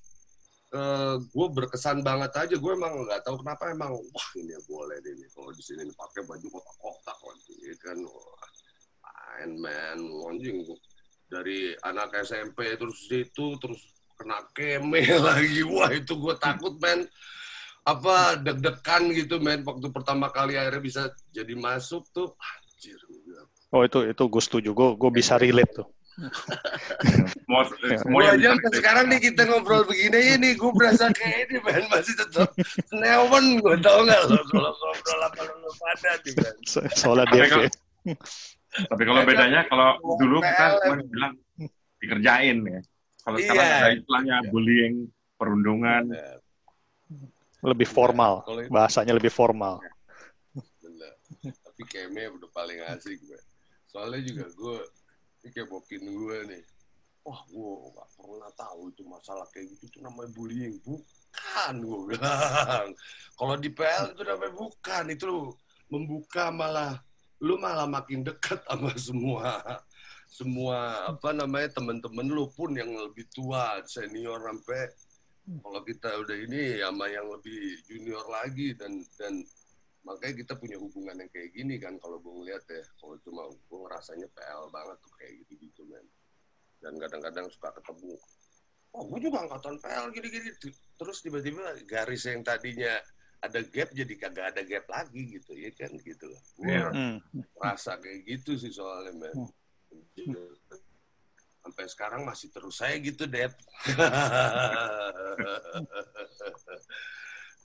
eh 0.72 1.14
gue 1.20 1.46
berkesan 1.54 2.02
banget 2.02 2.34
aja. 2.34 2.54
Gue 2.58 2.72
emang 2.74 3.06
nggak 3.06 3.22
tahu 3.22 3.46
kenapa 3.46 3.70
emang 3.70 3.94
wah 3.94 4.28
ini 4.38 4.58
boleh 4.66 4.98
deh 5.06 5.14
nih 5.14 5.28
kalau 5.30 5.54
di 5.54 5.62
sini 5.62 5.86
pakai 5.94 6.26
baju 6.26 6.46
kotak-kotak 6.50 7.18
lagi 7.22 7.54
ya 7.62 7.74
kan 7.78 7.98
wah 8.10 8.42
fine 9.02 9.54
man 9.58 9.98
anjing 10.28 10.58
dari 11.32 11.72
anak 11.80 12.12
SMP 12.20 12.76
terus 12.76 13.08
itu 13.08 13.56
terus 13.56 13.80
kena 14.20 14.44
keme 14.52 15.00
lagi 15.32 15.64
wah 15.64 15.88
itu 15.88 16.12
gue 16.20 16.36
takut 16.36 16.76
men 16.76 17.08
apa 17.82 18.36
deg-degan 18.38 19.10
gitu 19.16 19.40
men 19.40 19.64
waktu 19.64 19.88
pertama 19.88 20.28
kali 20.28 20.60
akhirnya 20.60 20.84
bisa 20.84 21.02
jadi 21.32 21.56
masuk 21.56 22.04
tuh 22.12 22.36
anjir. 22.36 23.00
Oh 23.72 23.82
itu 23.82 24.04
itu 24.04 24.22
gue 24.28 24.42
setuju. 24.44 24.70
Gue 24.76 24.88
gue 25.00 25.10
bisa 25.10 25.40
relate 25.40 25.82
tuh. 25.82 25.88
Semua, 27.32 27.64
Ya. 27.88 27.96
semua 28.04 28.20
aja 28.36 28.52
sampai 28.52 28.70
sekarang 28.76 29.04
nih 29.08 29.20
kita 29.32 29.48
ngobrol 29.48 29.82
begini 29.88 30.36
nih, 30.36 30.52
gue 30.60 30.70
berasa 30.76 31.08
kayak 31.08 31.48
ini 31.48 31.56
men 31.64 31.88
masih 31.88 32.12
tetap 32.20 32.52
neon, 32.92 33.64
gue 33.64 33.76
tau 33.80 34.04
nggak 34.04 34.20
lo 34.28 34.36
kalau 34.52 34.72
ngobrol 34.76 35.20
apa 35.24 35.40
lo 35.48 35.70
pada 35.80 36.12
nih 36.20 36.32
Soalnya 36.92 37.24
dia 37.32 37.44
Tapi 38.72 39.02
kalau 39.04 39.20
bedanya 39.28 39.60
kalau 39.68 40.00
dulu 40.16 40.40
kita 40.40 40.64
cuma 40.80 40.94
bilang 41.04 41.34
dikerjain 42.00 42.56
ya. 42.64 42.80
Kalau 43.22 43.36
Iya. 43.38 43.46
sekarang 43.46 43.68
ada 43.70 43.88
istilahnya 43.94 44.36
bullying, 44.48 44.94
perundungan. 45.36 46.04
lebih 47.62 47.86
formal, 47.86 48.42
itu- 48.42 48.74
bahasanya 48.74 49.14
lebih 49.14 49.30
formal. 49.30 49.78
di 51.78 51.84
keme 51.86 52.26
udah 52.34 52.50
paling 52.50 52.78
asik 52.90 53.22
gue. 53.22 53.38
Soalnya 53.86 54.18
juga 54.26 54.44
gue 54.50 54.76
ini 55.42 55.48
kayak 55.50 55.68
bokin 55.70 56.02
gue 56.04 56.36
nih. 56.50 56.62
Wah, 57.22 57.38
gue 57.46 57.70
gak 57.94 58.08
pernah 58.18 58.50
tahu 58.58 58.90
itu 58.90 59.02
masalah 59.06 59.46
kayak 59.54 59.70
gitu 59.78 59.94
itu 59.94 59.98
namanya 60.02 60.30
bullying. 60.34 60.74
Bukan, 60.82 61.74
gue 61.86 61.98
bilang. 62.10 62.86
Kalau 63.38 63.54
di 63.54 63.70
PL 63.70 64.10
itu 64.10 64.22
namanya 64.26 64.52
bukan. 64.58 65.04
Itu 65.06 65.30
membuka 65.86 66.50
malah, 66.50 66.98
lu 67.42 67.58
malah 67.58 67.90
makin 67.90 68.22
dekat 68.22 68.62
sama 68.64 68.94
semua 68.94 69.50
semua 70.30 71.10
apa 71.12 71.34
namanya 71.34 71.76
teman-teman 71.76 72.24
lu 72.30 72.48
pun 72.54 72.72
yang 72.72 72.88
lebih 72.88 73.28
tua 73.34 73.82
senior 73.84 74.40
sampai 74.40 74.88
kalau 75.42 75.82
kita 75.82 76.08
udah 76.22 76.36
ini 76.38 76.78
sama 76.78 77.10
yang 77.10 77.26
lebih 77.26 77.82
junior 77.90 78.22
lagi 78.30 78.78
dan 78.78 79.02
dan 79.18 79.42
makanya 80.06 80.34
kita 80.42 80.54
punya 80.58 80.76
hubungan 80.78 81.18
yang 81.18 81.30
kayak 81.30 81.50
gini 81.54 81.78
kan 81.78 81.98
kalau 81.98 82.18
gue 82.18 82.30
ngeliat 82.30 82.62
ya. 82.66 82.82
Kalau 82.98 83.16
cuma 83.22 83.50
gue 83.50 83.78
ngerasanya 83.86 84.28
PL 84.34 84.62
banget 84.70 84.96
tuh 85.02 85.12
kayak 85.18 85.32
gitu 85.42 85.52
gitu 85.66 85.82
men. 85.86 86.06
Dan 86.82 86.98
kadang-kadang 86.98 87.46
suka 87.50 87.70
ketemu. 87.78 88.14
Oh 88.92 89.02
gue 89.08 89.18
juga 89.22 89.46
angkatan 89.46 89.78
PL 89.78 90.06
gini-gini. 90.14 90.50
Terus 90.98 91.18
tiba-tiba 91.22 91.62
garis 91.86 92.22
yang 92.26 92.42
tadinya 92.42 92.98
ada 93.42 93.58
gap 93.60 93.90
jadi 93.90 94.14
kagak 94.16 94.46
ada 94.50 94.62
gap 94.62 94.86
lagi 94.86 95.22
gitu 95.32 95.52
ya 95.52 95.70
kan 95.72 95.90
gitu 95.96 96.24
loh 96.26 96.40
gue 96.56 96.70
Iya. 96.70 96.88
Hmm. 96.88 97.18
rasa 97.58 97.98
kayak 97.98 98.22
gitu 98.24 98.54
sih 98.54 98.70
soalnya 98.70 99.12
men 99.12 99.34
sampai 101.58 101.84
sekarang 101.86 102.22
masih 102.22 102.48
terus 102.48 102.74
saya 102.76 102.98
gitu 102.98 103.22
Dep 103.24 103.50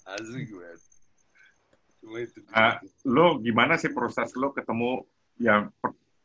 asik 0.07 0.49
men 0.49 0.79
cuma 1.97 2.17
itu 2.21 2.39
Ah, 2.49 2.77
lo 3.03 3.37
gimana 3.37 3.75
sih 3.75 3.89
proses 3.89 4.31
lo 4.33 4.49
ketemu 4.51 5.03
ya 5.37 5.67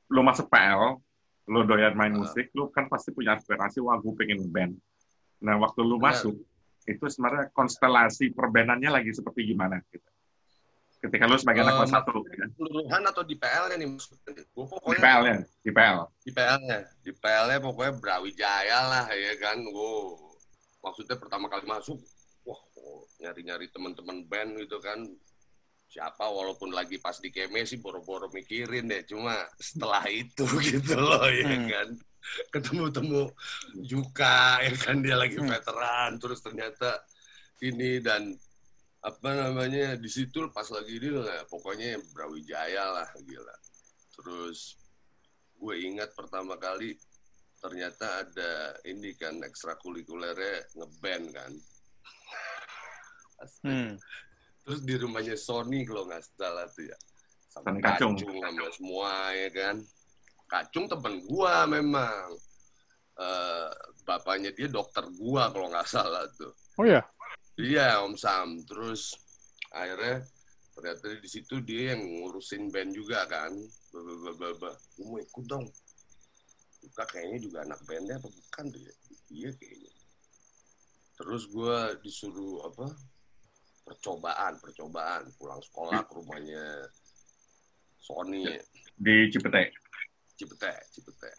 lo 0.06 0.20
masuk 0.22 0.46
PL 0.46 1.00
lo 1.44 1.60
doyan 1.62 1.92
main 1.92 2.12
Ah. 2.12 2.18
musik 2.18 2.52
lo 2.52 2.68
kan 2.68 2.86
pasti 2.86 3.10
punya 3.10 3.34
aspirasi 3.34 3.80
wah 3.80 3.96
gue 3.96 4.12
pengen 4.14 4.46
band 4.46 4.76
nah 5.38 5.58
waktu 5.58 5.80
lo 5.80 5.96
Benar. 5.96 6.14
masuk 6.14 6.36
itu 6.86 7.04
sebenarnya 7.06 7.50
konstelasi 7.54 8.34
perbandannya 8.34 8.90
lagi 8.90 9.10
seperti 9.14 9.54
gimana 9.54 9.78
gitu. 9.90 10.08
Ketika 11.02 11.26
lo 11.26 11.34
sebagai 11.34 11.66
anak 11.66 11.74
Eh, 11.74 11.78
kelas 11.82 11.92
satu 11.98 12.14
ya, 12.30 12.46
keseluruhan 12.46 13.02
atau 13.10 13.22
di 13.26 13.34
PL-nya 13.34 13.74
nih 13.74 13.88
maksudnya? 13.90 14.30
Di 14.38 14.44
pokoknya 14.54 15.02
PL 15.02 15.22
nya 15.26 15.36
di 15.42 15.70
PL 15.74 15.98
di 16.22 16.30
PL-nya 16.30 16.78
di 17.02 17.10
PL-nya 17.10 17.58
pokoknya 17.58 17.92
Brawijaya 17.98 18.78
lah 18.86 19.06
ya 19.10 19.34
kan? 19.42 19.58
Wow 19.66 20.32
maksudnya 20.82 21.16
pertama 21.16 21.46
kali 21.46 21.64
masuk 21.64 21.98
wah 22.42 22.58
nyari-nyari 23.22 23.70
teman-teman 23.70 24.26
band 24.26 24.58
gitu 24.58 24.82
kan. 24.82 24.98
Siapa 25.86 26.24
walaupun 26.24 26.72
lagi 26.72 26.96
pas 26.98 27.20
di 27.20 27.28
keme 27.28 27.62
sih 27.68 27.78
boro-boro 27.78 28.26
mikirin 28.32 28.88
deh. 28.90 29.04
Cuma 29.06 29.36
setelah 29.60 30.02
itu 30.10 30.46
gitu 30.70 30.98
loh 30.98 31.26
ya 31.30 31.46
Hmm. 31.46 31.98
Ketemu-temu 32.50 33.30
Juka 33.82 34.62
ya 34.62 34.72
kan 34.78 35.02
dia 35.02 35.16
lagi 35.18 35.36
Hmm. 35.38 35.50
veteran 35.50 36.16
terus 36.18 36.40
ternyata 36.40 37.02
ini 37.60 37.98
dan 37.98 38.34
apa 39.02 39.34
namanya 39.34 39.98
di 39.98 40.06
situ 40.06 40.46
pas 40.54 40.66
lagi 40.70 41.02
ini 41.02 41.10
lah 41.10 41.42
pokoknya 41.50 41.98
Brawijaya 42.14 42.84
lah 43.02 43.08
gila 43.18 43.56
terus 44.14 44.78
gue 45.58 45.74
ingat 45.78 46.14
pertama 46.14 46.54
kali 46.58 46.94
ternyata 47.58 48.26
ada 48.26 48.74
ini 48.86 49.14
kan 49.14 49.38
ekstrakurikulernya 49.38 50.74
ngeband 50.74 51.26
kan. 51.30 51.52
Hmm. 53.62 53.98
terus 54.62 54.80
di 54.86 54.94
rumahnya 54.94 55.34
Sony 55.34 55.82
kalau 55.82 56.06
nggak 56.06 56.22
salah 56.38 56.66
tuh 56.70 56.86
ya 56.86 56.98
sama 57.50 57.74
Sony 57.74 57.82
Kacung. 57.82 58.14
sama 58.18 58.70
semua 58.70 59.10
ya 59.34 59.50
kan 59.50 59.76
Kacung 60.52 60.84
temen 60.84 61.24
gua 61.24 61.64
memang 61.64 62.36
Eh, 63.12 63.70
bapaknya 64.08 64.50
dia 64.56 64.72
dokter 64.72 65.04
gua 65.20 65.52
kalau 65.52 65.68
nggak 65.68 65.84
salah 65.84 66.24
tuh 66.32 66.48
Oh 66.80 66.88
ya. 66.88 67.04
Iya 67.60 68.00
Om 68.00 68.16
Sam. 68.16 68.64
Terus 68.64 69.12
akhirnya 69.68 70.24
ternyata 70.72 71.20
di 71.20 71.28
situ 71.28 71.60
dia 71.60 71.92
yang 71.92 72.00
ngurusin 72.00 72.72
band 72.72 72.96
juga 72.96 73.28
kan. 73.28 73.52
Babababa. 73.92 74.72
Gue 74.96 75.04
mau 75.04 75.20
ikut 75.20 75.44
dong. 75.44 75.68
Buka 76.80 77.04
kayaknya 77.12 77.38
juga 77.44 77.58
anak 77.68 77.84
bandnya 77.84 78.16
apa 78.16 78.28
bukan 78.32 78.64
tuh 78.72 78.80
ya? 78.80 78.94
Iya 79.28 79.50
kayaknya. 79.52 79.92
Terus 81.20 81.42
gue 81.52 81.76
disuruh 82.00 82.72
apa? 82.72 82.88
Percobaan, 83.84 84.56
percobaan. 84.56 85.28
Pulang 85.36 85.60
sekolah 85.60 86.08
ke 86.08 86.12
rumahnya 86.16 86.88
Sony, 88.02 88.48
di 88.98 89.30
Cipete 89.30 89.70
Cipete, 90.42 90.74
Cipete. 90.90 91.30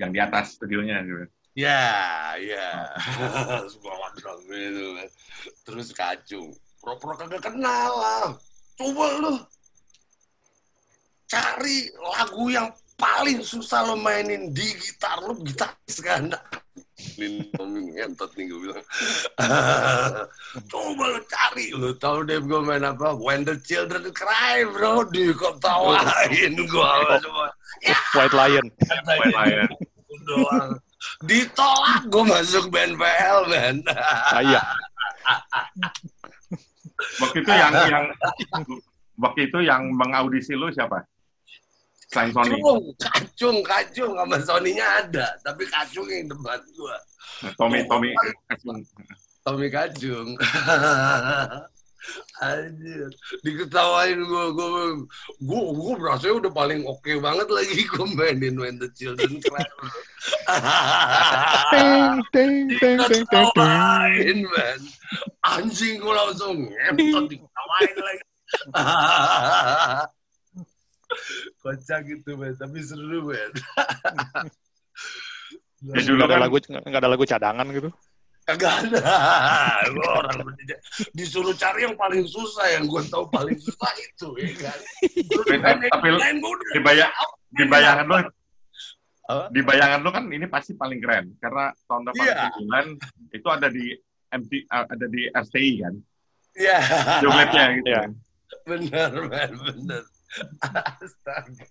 yang 0.00 0.08
di 0.08 0.18
atas 0.22 0.56
studionya 0.56 1.04
gitu. 1.04 1.28
Ya, 1.58 2.32
ya. 2.38 2.86
Sebuah 3.72 4.14
drum 4.16 4.46
itu 4.48 4.94
kan. 4.94 5.08
Terus 5.66 5.88
kacung. 5.90 6.54
Pro-pro 6.78 7.18
kagak 7.18 7.42
kenal 7.42 7.92
lah. 7.98 8.26
Coba 8.78 9.04
lu 9.18 9.34
cari 11.28 11.92
lagu 12.00 12.48
yang 12.48 12.72
paling 12.96 13.44
susah 13.44 13.84
lo 13.84 13.98
mainin 14.00 14.54
di 14.54 14.64
gitar 14.78 15.18
lu 15.26 15.34
gitaris 15.44 15.98
kan. 16.00 16.30
Ini 17.18 17.50
Tommy 17.54 17.94
ngentot 17.94 18.30
nih 18.34 18.44
gue 18.50 18.60
bilang. 18.68 18.86
Coba 20.70 21.04
lu 21.14 21.20
cari. 21.26 21.66
Lu 21.74 21.90
tahu 21.96 22.26
deh 22.26 22.38
gue 22.42 22.60
main 22.62 22.82
apa? 22.82 23.14
When 23.14 23.42
the 23.42 23.58
Children 23.62 24.10
Cry 24.14 24.66
bro. 24.66 25.06
Diketawain 25.08 26.54
gue. 26.54 26.92
Cuma, 27.22 27.46
White 28.14 28.36
Lion. 28.36 28.66
White 29.06 29.36
Lion. 29.36 29.70
doang. 30.28 30.70
Ditolak 31.24 32.02
gue 32.10 32.24
masuk 32.26 32.64
band 32.74 32.98
PL, 32.98 33.38
Ben. 33.48 33.76
Ah, 33.94 34.42
iya. 34.42 34.62
waktu 37.22 37.44
itu 37.44 37.52
yang 37.52 37.72
yang 37.86 38.04
waktu 39.20 39.40
itu 39.50 39.58
yang 39.62 39.82
mengaudisi 39.92 40.56
lu 40.56 40.72
siapa 40.72 41.04
selain 42.08 42.32
Sony 42.32 42.56
Kacung, 42.56 42.96
kacung, 42.96 43.60
kacung 43.60 44.16
sama 44.16 44.40
Sony-nya 44.40 45.04
ada, 45.04 45.28
tapi 45.44 45.68
kacung 45.68 46.08
yang 46.08 46.32
debat 46.32 46.64
gua. 46.72 46.96
Tommy 47.60 47.84
Tommy 47.84 48.16
Tommy 49.44 49.68
Kacung. 49.68 50.32
Anjir, 52.40 53.12
diketawain 53.44 54.24
gua, 54.24 54.48
gua, 54.56 54.96
gua, 55.44 55.60
gua 55.76 55.92
berasa 56.00 56.32
udah 56.32 56.48
paling 56.48 56.80
oke 56.88 57.12
banget 57.20 57.44
lagi 57.52 57.84
gua 57.92 58.08
mainin 58.08 58.56
When 58.56 58.80
the 58.80 58.88
Children 58.96 59.44
Cry. 59.44 59.68
Diketawain, 62.32 64.48
man. 64.48 64.80
Anjing 65.44 66.00
gua 66.00 66.24
langsung 66.24 66.72
ngentot 66.72 67.28
diketawain 67.28 67.96
lagi. 68.00 68.24
Kocak 71.58 72.00
gitu, 72.06 72.36
man. 72.36 72.52
Tapi 72.54 72.78
seru, 72.80 73.28
man. 73.28 73.52
Ya, 75.78 76.02
dulu 76.02 76.18
Nggak 76.18 76.26
ada 76.26 76.34
kan- 76.34 76.42
lagu 76.42 76.56
nggak 76.58 77.00
ada 77.06 77.06
lagu 77.06 77.22
cadangan 77.22 77.66
gitu. 77.70 77.90
Kagak 78.42 78.74
ada. 78.82 78.98
Gua 79.94 80.10
orang. 80.26 80.36
Disuruh 81.14 81.54
cari 81.54 81.86
yang 81.86 81.94
paling 81.94 82.26
susah, 82.26 82.66
yang 82.74 82.90
gue 82.90 82.98
tahu 83.06 83.30
paling 83.30 83.54
susah 83.54 83.86
itu, 83.94 84.26
ya 84.42 84.50
kan. 84.58 84.78
Tapi- 85.38 85.62
main 85.62 85.78
yang 85.78 85.92
tapi- 85.94 86.18
lain 86.18 86.36
gua 86.42 86.50
udah 86.50 86.66
di 86.74 86.80
bayang 86.82 87.12
di 87.48 87.64
bayangan 87.64 88.04
lu 88.04 88.14
Apa? 88.18 89.46
di 89.54 89.60
bayangan 89.62 90.00
lu 90.02 90.10
kan 90.10 90.24
ini 90.28 90.46
pasti 90.50 90.72
paling 90.74 90.98
keren 90.98 91.30
karena 91.38 91.70
tahun 91.86 92.02
Iya. 92.18 92.48
89 92.58 93.38
itu 93.38 93.48
ada 93.48 93.68
di 93.70 93.86
MT 94.28 94.52
uh, 94.68 94.84
ada 94.84 95.06
di 95.06 95.22
RCI 95.30 95.72
kan 95.78 95.94
Iya. 96.58 96.78
klipnya 97.22 97.64
gitu 97.78 97.86
Iya. 97.86 98.00
kan. 98.02 98.10
Bener, 98.66 99.10
bener. 99.30 100.02
Astaga. 100.60 101.64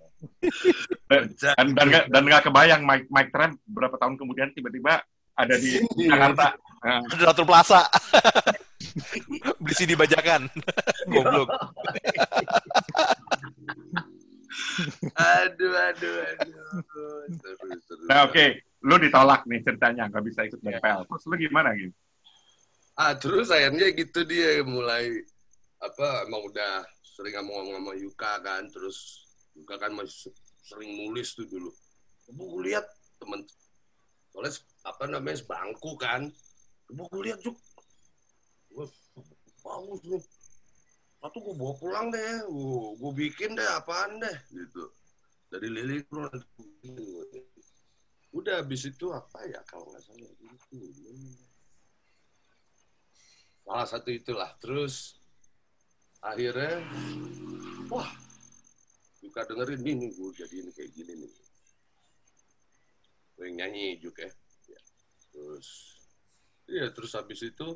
Dan- 1.08 1.30
dan 1.38 1.68
dan 1.72 1.86
nggak 1.88 2.06
dan 2.10 2.24
nggak 2.24 2.44
kebayang 2.44 2.82
Mike 2.84 3.08
Mike 3.08 3.30
Trump 3.30 3.54
berapa 3.64 3.96
tahun 3.96 4.16
kemudian 4.16 4.50
tiba-tiba 4.52 5.02
ada 5.34 5.56
di. 5.56 5.82
Jakarta 6.00 6.58
Nah, 6.78 7.02
Di 7.04 7.18
Ratu 7.20 7.42
Plaza. 7.42 7.90
Beli 9.60 9.74
CD 9.74 9.98
bajakan. 9.98 10.46
Goblok. 11.12 11.50
Aduh, 15.16 15.74
aduh, 15.74 16.16
aduh. 16.24 16.56
Seru, 17.34 17.68
seru. 17.82 18.04
nah 18.06 18.24
oke 18.24 18.46
lu 18.80 18.96
ditolak 18.98 19.42
nih 19.46 19.60
ceritanya 19.62 20.06
nggak 20.08 20.24
bisa 20.24 20.46
ikut 20.46 20.62
Iya. 20.62 20.78
BPL 20.78 21.02
terus 21.04 21.24
lu 21.26 21.36
gimana 21.36 21.70
gitu 21.74 21.94
Ah, 22.94 23.14
terus 23.14 23.50
akhirnya 23.50 23.90
gitu 23.92 24.22
dia 24.24 24.62
mulai 24.62 25.22
apa 25.78 26.26
emang 26.26 26.42
udah 26.46 26.82
sering 27.18 27.34
ngomong 27.42 27.74
sama 27.74 27.94
Yuka 27.98 28.32
kan, 28.46 28.70
terus 28.70 29.26
Yuka 29.58 29.82
kan 29.82 29.90
masih 29.98 30.30
sering 30.62 30.94
nulis 30.94 31.34
tuh 31.34 31.50
dulu. 31.50 31.74
Gue 32.30 32.70
lihat 32.70 32.86
temen, 33.18 33.42
soalnya 34.30 34.54
apa 34.86 35.04
namanya 35.10 35.42
sebangku 35.42 35.98
kan. 35.98 36.30
Gue 36.94 37.22
lihat 37.26 37.42
Juk, 37.42 37.58
bagus 39.68 40.02
nih. 40.06 40.24
satu 41.18 41.38
gue 41.42 41.56
bawa 41.58 41.74
pulang 41.82 42.08
deh 42.14 42.46
gue, 42.46 42.78
gue 43.02 43.12
bikin 43.26 43.58
deh 43.58 43.68
apaan 43.74 44.22
deh 44.22 44.38
gitu 44.54 44.86
dari 45.50 45.68
lirik 45.74 46.06
lu 46.14 46.30
udah 48.38 48.62
habis 48.62 48.86
itu 48.86 49.10
apa 49.10 49.44
ya 49.50 49.60
kalau 49.66 49.90
nggak 49.90 50.04
salah 50.06 50.30
gitu 50.38 50.78
salah 53.66 53.88
satu 53.90 54.10
itulah 54.14 54.52
terus 54.62 55.18
akhirnya 56.28 56.84
wah 57.88 58.10
juga 59.24 59.48
dengerin 59.48 59.82
nih 59.84 59.96
nih 59.96 60.10
gue 60.12 60.30
jadi 60.36 60.56
ini 60.66 60.72
kayak 60.76 60.92
gini 60.92 61.14
nih. 61.24 61.32
Gue 63.38 63.48
nyanyi 63.54 64.02
juga 64.02 64.28
ya. 64.68 64.82
terus 65.32 65.68
iya 66.68 66.90
terus 66.90 67.14
habis 67.14 67.40
itu 67.46 67.68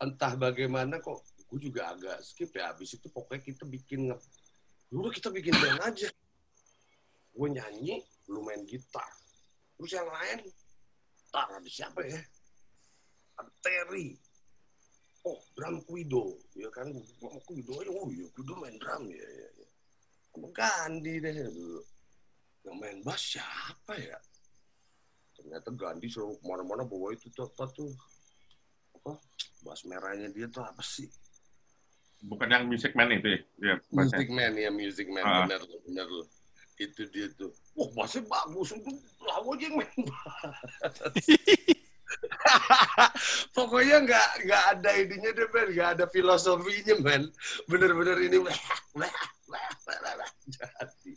entah 0.00 0.32
bagaimana 0.38 1.02
kok 1.02 1.20
gue 1.50 1.58
juga 1.60 1.92
agak 1.92 2.24
skip 2.24 2.52
ya. 2.56 2.72
Habis 2.72 2.96
itu 2.96 3.06
pokoknya 3.12 3.42
kita 3.44 3.64
bikin 3.68 4.12
nge- 4.12 4.24
dulu 4.88 5.12
kita 5.12 5.28
bikin 5.28 5.52
band 5.56 5.80
aja. 5.82 6.08
Gue 7.32 7.48
nyanyi 7.52 8.00
lu 8.32 8.40
main 8.44 8.64
gitar. 8.64 9.08
Terus 9.76 9.92
yang 9.92 10.08
lain 10.08 10.38
tar 11.32 11.48
ada 11.48 11.68
siapa 11.68 12.00
ya. 12.04 12.20
Ada 13.40 13.52
Terry 13.64 14.31
oh 15.22 15.38
drum 15.54 15.80
Kuido. 15.86 16.38
Ya 16.58 16.68
kan 16.70 16.90
gue 16.90 17.30
Kuido 17.46 17.72
aja 17.80 17.90
oh 17.90 18.08
iya 18.10 18.26
Kuido 18.34 18.54
main 18.58 18.74
drum 18.78 19.06
ya 19.10 19.22
ya, 19.22 19.48
ya. 19.58 19.66
sama 20.32 20.48
Gandhi 20.50 21.14
deh 21.20 21.32
dulu. 21.50 21.82
Yang 22.62 22.76
main 22.78 22.98
bass 23.02 23.22
siapa 23.36 23.94
ya? 23.98 24.18
Ternyata 25.34 25.68
Gandhi 25.74 26.06
selalu 26.08 26.38
ke 26.38 26.44
mana-mana 26.46 26.82
bawa 26.86 27.10
itu 27.12 27.26
tuh 27.30 27.46
apa 27.50 27.64
tuh? 27.74 27.90
Apa? 28.98 29.18
Bass 29.62 29.82
merahnya 29.86 30.30
dia 30.30 30.46
tuh 30.48 30.62
apa 30.62 30.82
sih? 30.82 31.10
Bukan 32.22 32.46
yang 32.46 32.64
Music 32.70 32.94
Man 32.94 33.10
itu 33.10 33.34
ya? 33.58 33.74
Bahasa- 33.90 34.14
Music 34.14 34.28
Man 34.30 34.52
ya 34.54 34.70
Music 34.70 35.06
Man. 35.10 35.26
Ah. 35.26 35.44
bener 35.46 35.62
bener 35.86 36.06
loh 36.06 36.26
itu 36.80 37.06
dia 37.14 37.30
tuh. 37.38 37.52
Wah 37.78 37.86
bassnya 37.94 38.26
bagus 38.26 38.74
itu 38.74 38.90
lawa 39.22 39.54
aja 39.54 39.64
yang 39.70 39.76
main 39.78 40.00
bass 40.02 40.94
pokoknya 43.56 43.96
nggak 44.06 44.28
nggak 44.46 44.62
ada 44.76 44.90
ininya 44.94 45.30
deh 45.34 45.48
men 45.50 45.68
nggak 45.74 45.90
ada 45.98 46.04
filosofinya 46.06 46.94
men 47.02 47.22
bener-bener 47.66 48.16
ini 48.22 48.38
jadi 50.46 51.12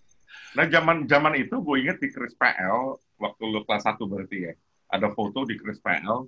Nah, 0.56 0.72
zaman 0.72 1.04
zaman 1.04 1.36
itu 1.36 1.60
gue 1.60 1.84
inget 1.84 2.00
di 2.00 2.08
Chris 2.08 2.32
PL 2.32 2.96
waktu 3.20 3.44
lu 3.44 3.68
kelas 3.68 3.84
1 3.92 4.00
berarti 4.08 4.48
ya. 4.48 4.54
Ada 4.88 5.12
foto 5.12 5.44
di 5.44 5.60
Chris 5.60 5.84
PL. 5.84 6.24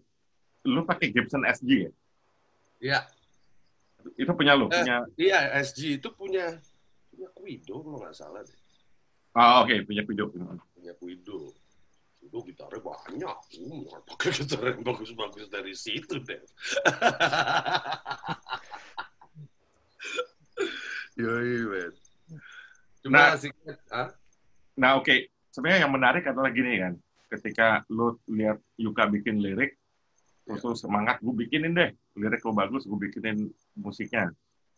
Lu 0.67 0.83
pakai 0.83 1.15
Gibson 1.15 1.47
SG 1.47 1.87
ya? 1.87 1.91
ya 2.83 2.99
Itu 4.19 4.35
punya 4.35 4.51
lu, 4.51 4.67
Eh. 4.67 4.83
punya 4.83 4.97
iya 5.15 5.39
SG 5.63 6.03
itu 6.03 6.11
punya 6.11 6.59
punya 7.07 7.27
Kuido 7.31 7.79
kalau 7.81 7.97
nggak 8.03 8.15
salah 8.15 8.43
deh 8.43 8.59
Ah, 9.31 9.63
oke, 9.63 9.73
punya 9.87 10.03
video. 10.03 10.27
punya 10.27 10.93
Kuido 10.99 11.55
itu 12.37 12.53
gitarnya 12.53 12.81
banyak 12.85 13.37
hmm, 13.57 13.81
pakai 14.13 14.29
gitar 14.29 14.61
yang 14.69 14.85
bagus-bagus 14.85 15.49
dari 15.49 15.73
situ 15.73 16.21
deh 16.21 16.37
Yoi, 21.17 21.65
men. 21.65 21.93
Cuma 23.01 23.17
Nah. 23.17 23.33
asik, 23.33 23.49
ah? 23.89 24.13
Nah, 24.77 25.01
oke. 25.01 25.33
Sebenarnya 25.49 25.89
yang 25.89 25.93
menarik 25.93 26.29
adalah 26.29 26.53
gini 26.53 26.77
kan. 26.77 26.93
Ketika 27.33 27.81
lu 27.89 28.21
lihat 28.29 28.61
Yuka 28.77 29.09
bikin 29.09 29.41
lirik, 29.41 29.81
terus 30.45 30.61
lu 30.61 30.77
semangat, 30.77 31.17
gue 31.17 31.33
bikinin 31.33 31.73
deh. 31.73 31.89
Lirik 32.13 32.45
lu 32.45 32.53
bagus, 32.53 32.85
gue 32.85 32.97
bikinin 33.01 33.49
musiknya. 33.73 34.29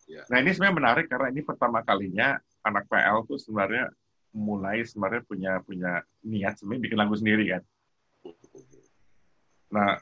Iya. 0.07 0.23
Nah, 0.31 0.39
ini 0.39 0.55
sebenarnya 0.55 0.79
menarik 0.79 1.05
karena 1.11 1.27
ini 1.27 1.43
pertama 1.43 1.83
kalinya 1.83 2.39
anak 2.63 2.87
PL 2.87 3.27
tuh 3.27 3.35
sebenarnya 3.35 3.91
mulai 4.35 4.85
sebenarnya 4.85 5.23
punya 5.25 5.51
punya 5.65 5.91
niat 6.25 6.57
sebenarnya 6.59 6.83
bikin 6.85 6.99
lagu 6.99 7.15
sendiri 7.17 7.45
kan. 7.49 7.63
Nah, 9.69 9.97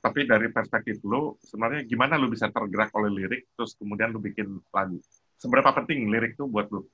tapi 0.00 0.24
dari 0.24 0.48
perspektif 0.50 1.00
lu, 1.04 1.36
sebenarnya 1.44 1.84
gimana 1.84 2.16
lu 2.16 2.32
bisa 2.32 2.48
tergerak 2.48 2.90
oleh 2.96 3.10
lirik, 3.12 3.52
terus 3.54 3.76
kemudian 3.76 4.12
lu 4.12 4.20
bikin 4.20 4.60
lagu? 4.72 4.98
Seberapa 5.36 5.72
penting 5.76 6.08
lirik 6.08 6.36
tuh 6.36 6.48
buat 6.48 6.68
lu? 6.72 6.84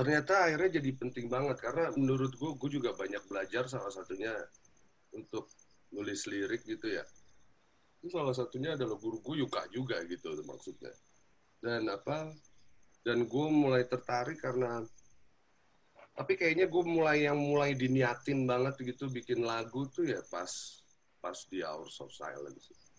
ternyata 0.00 0.46
akhirnya 0.46 0.80
jadi 0.80 0.90
penting 0.96 1.26
banget 1.26 1.58
karena 1.58 1.90
menurut 1.98 2.32
gue 2.32 2.50
gue 2.56 2.70
juga 2.78 2.94
banyak 2.94 3.20
belajar 3.26 3.66
salah 3.66 3.90
satunya 3.90 4.30
untuk 5.12 5.50
nulis 5.90 6.24
lirik 6.30 6.62
gitu 6.62 6.86
ya 6.86 7.02
itu 8.00 8.08
salah 8.08 8.32
satunya 8.32 8.78
adalah 8.78 8.96
guru 8.96 9.20
gue 9.20 9.44
Yuka 9.44 9.66
juga 9.74 10.00
gitu 10.06 10.30
maksudnya 10.46 10.94
dan 11.58 11.90
apa 11.90 12.32
dan 13.02 13.26
gue 13.26 13.46
mulai 13.50 13.84
tertarik 13.84 14.38
karena 14.38 14.80
tapi 16.16 16.36
kayaknya 16.36 16.66
gue 16.66 16.84
mulai 16.84 17.26
yang 17.26 17.38
mulai 17.38 17.72
diniatin 17.72 18.44
banget 18.44 18.76
gitu 18.82 19.08
bikin 19.08 19.46
lagu 19.46 19.88
tuh 19.88 20.04
ya 20.04 20.20
pas 20.28 20.50
pas 21.20 21.36
di 21.52 21.60
Hours 21.60 22.00
of 22.00 22.10
Silence. 22.12 22.90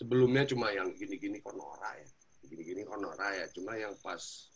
Sebelumnya 0.00 0.48
cuma 0.48 0.72
yang 0.72 0.96
gini-gini 0.96 1.44
konora 1.44 1.92
ya. 2.00 2.08
Gini-gini 2.48 2.88
konora 2.88 3.36
ya. 3.36 3.44
Cuma 3.52 3.76
yang 3.76 3.92
pas 4.00 4.48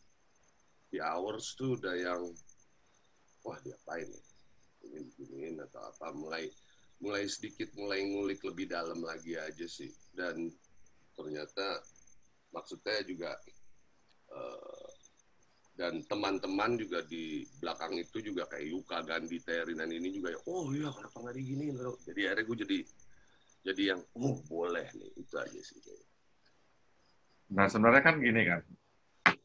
di 0.89 0.97
hours 1.05 1.53
tuh 1.53 1.77
udah 1.77 1.93
yang 1.93 2.33
wah 3.45 3.61
diapain 3.61 4.09
ya? 4.09 4.23
Ini 4.89 5.05
giniin 5.13 5.61
atau 5.69 5.85
apa. 5.85 6.17
Mulai 6.17 6.49
mulai 6.97 7.29
sedikit 7.29 7.77
mulai 7.77 8.09
ngulik 8.09 8.41
lebih 8.41 8.73
dalam 8.73 9.05
lagi 9.05 9.37
aja 9.37 9.69
sih. 9.69 9.93
Dan 10.17 10.49
ternyata 11.13 11.85
maksudnya 12.49 13.05
juga 13.05 13.37
eh, 14.33 14.74
dan 15.75 15.99
teman-teman 16.07 16.79
juga 16.79 17.03
di 17.03 17.43
belakang 17.59 17.99
itu 17.99 18.23
juga 18.23 18.47
kayak 18.47 18.71
Yuka 18.71 18.99
Gandhi 19.03 19.43
Terry 19.43 19.75
dan 19.75 19.91
ini 19.91 20.15
juga 20.15 20.31
ya 20.31 20.41
oh 20.47 20.71
iya 20.71 20.91
kenapa 20.95 21.19
nggak 21.19 21.35
diginiin? 21.35 21.75
Jadi 22.07 22.21
akhirnya 22.31 22.45
gue 22.47 22.57
jadi 22.63 22.79
jadi 23.65 23.83
yang 23.97 24.01
oh 24.15 24.39
boleh 24.47 24.87
nih 24.95 25.11
itu 25.19 25.35
aja 25.35 25.61
sih. 25.65 25.81
Nah, 27.55 27.67
sebenarnya 27.69 28.03
kan 28.05 28.21
gini 28.21 28.43
kan, 28.45 28.61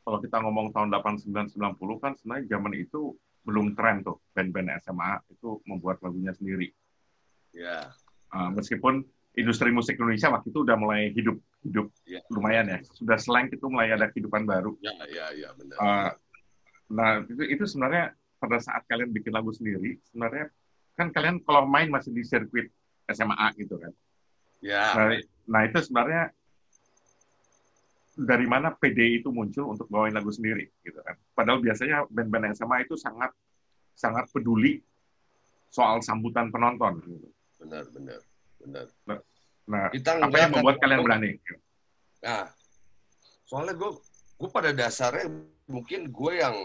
kalau 0.04 0.20
kita 0.20 0.38
ngomong 0.44 0.76
tahun 0.76 0.92
89-90 0.92 2.04
kan 2.04 2.12
sebenarnya 2.20 2.46
zaman 2.58 2.74
itu 2.76 3.15
belum 3.48 3.74
tren 3.80 4.04
tuh, 4.04 4.20
band-band 4.36 4.76
SMA 4.84 5.24
itu 5.32 5.63
membuat 5.65 6.04
lagunya 6.04 6.36
sendiri. 6.36 6.70
ya 7.56 7.89
Uh, 8.30 8.54
meskipun 8.54 9.02
industri 9.38 9.70
musik 9.70 10.00
Indonesia 10.00 10.34
waktu 10.34 10.50
itu 10.50 10.60
udah 10.65 10.78
mulai 10.80 11.13
hidup, 11.13 11.38
hidup 11.62 11.88
ya 12.10 12.22
lumayan 12.34 12.65
ya. 12.65 12.80
Sudah 12.98 13.18
slang 13.22 13.54
itu 13.54 13.65
mulai 13.70 13.94
ada 13.94 14.10
kehidupan 14.10 14.48
baru. 14.50 14.74
ya 14.82 14.94
ya 15.06 15.26
ya 15.36 15.50
benar 15.54 15.78
Uh, 15.78 16.12
nah, 16.89 17.22
itu, 17.22 17.44
itu 17.46 17.63
sebenarnya 17.70 18.18
pada 18.42 18.58
saat 18.58 18.82
kalian 18.89 19.13
bikin 19.13 19.36
lagu 19.36 19.54
sendiri, 19.54 20.02
sebenarnya 20.10 20.50
kan 20.98 21.13
kalian 21.13 21.39
kalau 21.46 21.70
main 21.70 21.88
masih 21.94 22.12
di 22.12 22.26
sirkuit 22.26 22.74
SMA 23.08 23.48
gitu 23.62 23.78
kan. 23.78 23.94
ya 24.60 24.98
Nah, 24.98 25.08
nah 25.46 25.62
itu 25.70 25.78
sebenarnya 25.86 26.34
dari 28.20 28.44
mana 28.50 28.76
PD 28.76 29.24
itu 29.24 29.32
muncul 29.32 29.72
untuk 29.72 29.88
bawain 29.88 30.12
lagu 30.12 30.34
sendiri 30.34 30.68
gitu 30.84 31.00
kan. 31.06 31.15
Padahal 31.32 31.63
biasanya 31.63 32.04
band-band 32.12 32.58
SMA 32.58 32.84
itu 32.84 33.00
sangat 33.00 33.32
sangat 33.96 34.28
peduli 34.34 34.84
soal 35.70 36.04
sambutan 36.04 36.50
penonton. 36.50 37.00
Gitu. 37.06 37.30
benar 37.60 37.84
benar 37.92 38.20
benar 38.60 38.88
Nah, 39.69 39.86
kita 39.93 40.17
apa 40.17 40.34
yang 40.34 40.50
membuat 40.50 40.82
kan- 40.82 40.89
kalian 40.89 41.00
berani? 41.06 41.30
Nah, 42.26 42.50
soalnya 43.45 43.78
gue 43.78 43.91
gue 44.41 44.50
pada 44.50 44.74
dasarnya 44.74 45.30
mungkin 45.69 46.10
gue 46.10 46.34
yang 46.41 46.58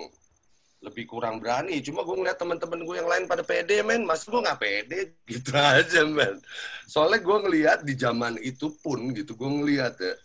lebih 0.81 1.05
kurang 1.05 1.37
berani. 1.37 1.85
Cuma 1.85 2.01
gue 2.01 2.17
ngeliat 2.17 2.41
teman-teman 2.41 2.81
gue 2.81 2.97
yang 2.97 3.09
lain 3.09 3.25
pada 3.29 3.45
pede, 3.45 3.85
men. 3.85 4.09
Mas 4.09 4.25
gue 4.25 4.41
nggak 4.41 4.57
pede, 4.57 5.13
gitu 5.33 5.53
aja, 5.53 6.01
men. 6.09 6.41
Soalnya 6.89 7.21
gue 7.21 7.37
ngeliat 7.45 7.79
di 7.85 7.93
zaman 7.93 8.41
itu 8.41 8.73
pun, 8.81 9.13
gitu. 9.13 9.37
Gue 9.37 9.53
ngeliat 9.53 10.01
ya, 10.01 10.17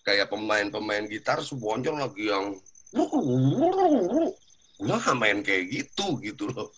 kayak 0.00 0.32
pemain-pemain 0.32 1.04
gitar 1.12 1.36
sebonjol 1.44 2.00
lagi 2.00 2.32
yang 2.32 2.56
gue 2.92 3.06
main 5.20 5.44
kayak 5.44 5.68
gitu, 5.68 6.16
gitu 6.24 6.48
loh. 6.48 6.72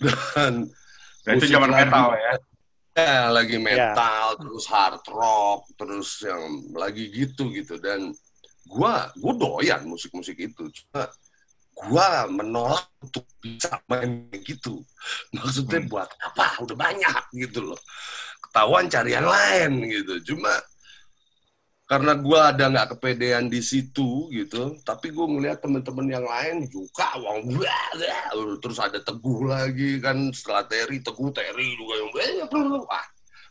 Dan 0.40 0.72
Nah, 1.26 1.34
itu 1.36 1.52
zaman 1.52 1.74
metal 1.74 2.14
ya. 2.14 2.32
Ya, 2.96 3.28
lagi 3.28 3.60
metal, 3.60 4.40
terus 4.40 4.64
hard 4.72 5.04
rock, 5.12 5.68
terus 5.76 6.24
yang 6.24 6.64
lagi 6.72 7.12
gitu 7.12 7.52
gitu 7.52 7.76
dan 7.76 8.08
gua 8.64 9.12
gua 9.20 9.32
doyan 9.36 9.84
musik-musik 9.84 10.32
itu. 10.40 10.64
Cuma 10.72 11.04
gua 11.76 12.24
menolak 12.32 12.88
untuk 13.04 13.28
bisa 13.44 13.76
main 13.92 14.32
gitu. 14.40 14.80
Maksudnya 15.36 15.84
Hmm. 15.84 15.90
buat 15.92 16.08
apa? 16.24 16.64
Udah 16.64 16.72
banyak 16.72 17.22
gitu 17.36 17.68
loh. 17.68 17.80
Ketahuan 18.48 18.88
cari 18.88 19.12
yang 19.12 19.28
lain 19.28 19.72
gitu. 19.92 20.32
Cuma 20.32 20.56
karena 21.86 22.12
gua 22.18 22.50
ada 22.50 22.66
nggak 22.66 22.98
kepedean 22.98 23.46
di 23.46 23.62
situ 23.62 24.26
gitu, 24.34 24.74
tapi 24.82 25.14
gua 25.14 25.30
ngeliat 25.30 25.62
temen-temen 25.62 26.06
yang 26.10 26.26
lain 26.26 26.66
juga, 26.66 27.14
wah, 27.22 27.38
terus 28.58 28.78
ada 28.82 28.98
teguh 28.98 29.46
lagi 29.46 30.02
kan 30.02 30.30
setelah 30.34 30.66
Terry, 30.66 30.98
teguh 30.98 31.30
Terry 31.30 31.78
juga 31.78 31.94
yang 31.98 32.10
wah, 32.82 33.06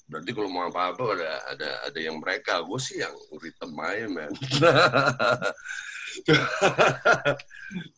berarti 0.06 0.32
kalau 0.38 0.50
mau 0.54 0.70
apa-apa 0.70 1.18
ada 1.18 1.32
ada 1.50 1.70
ada 1.90 2.00
yang 2.00 2.22
mereka. 2.22 2.62
Gue 2.62 2.78
sih 2.78 3.02
yang 3.02 3.14
rhythm 3.42 3.74
aja 3.82 4.06
men. 4.06 4.34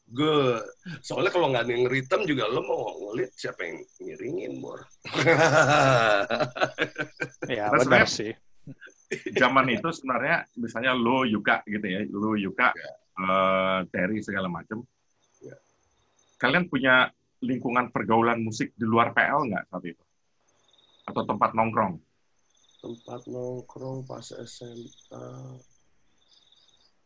Gue 0.08 0.63
soalnya 1.04 1.32
kalau 1.36 1.52
nggak 1.52 1.67
ada 1.67 1.73
yang 1.76 1.86
rhythm 1.91 2.23
juga 2.23 2.47
lo 2.47 2.63
mau 2.63 2.95
ngelit 3.12 3.36
siapa 3.36 3.67
yang 3.67 3.84
ngiringin 4.00 4.54
bor? 4.63 4.80
Ya, 7.47 7.71
benar 7.71 8.08
sih. 8.12 8.36
Zaman 9.34 9.65
itu 9.72 9.88
sebenarnya 9.89 10.43
misalnya 10.56 10.91
lo 10.91 11.24
Yuka 11.24 11.63
gitu 11.63 11.88
ya, 11.88 12.02
lo 12.12 12.36
Yuka, 12.36 12.76
Ya. 12.76 12.91
eh, 13.17 13.80
Terry 13.89 14.20
segala 14.20 14.52
macam. 14.52 14.84
Ya. 15.39 15.56
Kalian 16.38 16.67
punya 16.67 17.10
lingkungan 17.39 17.93
pergaulan 17.93 18.41
musik 18.41 18.74
di 18.76 18.84
luar 18.84 19.13
PL 19.13 19.48
nggak 19.48 19.63
saat 19.70 19.84
itu? 19.86 20.04
Atau 21.08 21.24
tempat 21.24 21.56
nongkrong? 21.56 22.04
tempat 22.78 23.26
nongkrong 23.26 24.06
pas 24.06 24.22
SMA 24.46 25.26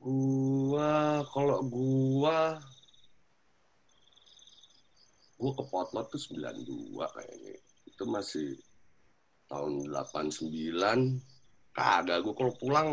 gua 0.04 1.24
kalau 1.32 1.64
gua 1.64 2.60
gua 5.40 5.52
ke 5.56 5.64
Potlot 5.64 6.12
tuh 6.12 6.20
92 6.20 6.92
kayaknya 7.16 7.56
itu 7.88 8.04
masih 8.04 8.50
tahun 9.48 9.88
89 9.96 11.24
kagak 11.72 12.20
gua 12.24 12.34
kalau 12.36 12.54
pulang 12.60 12.90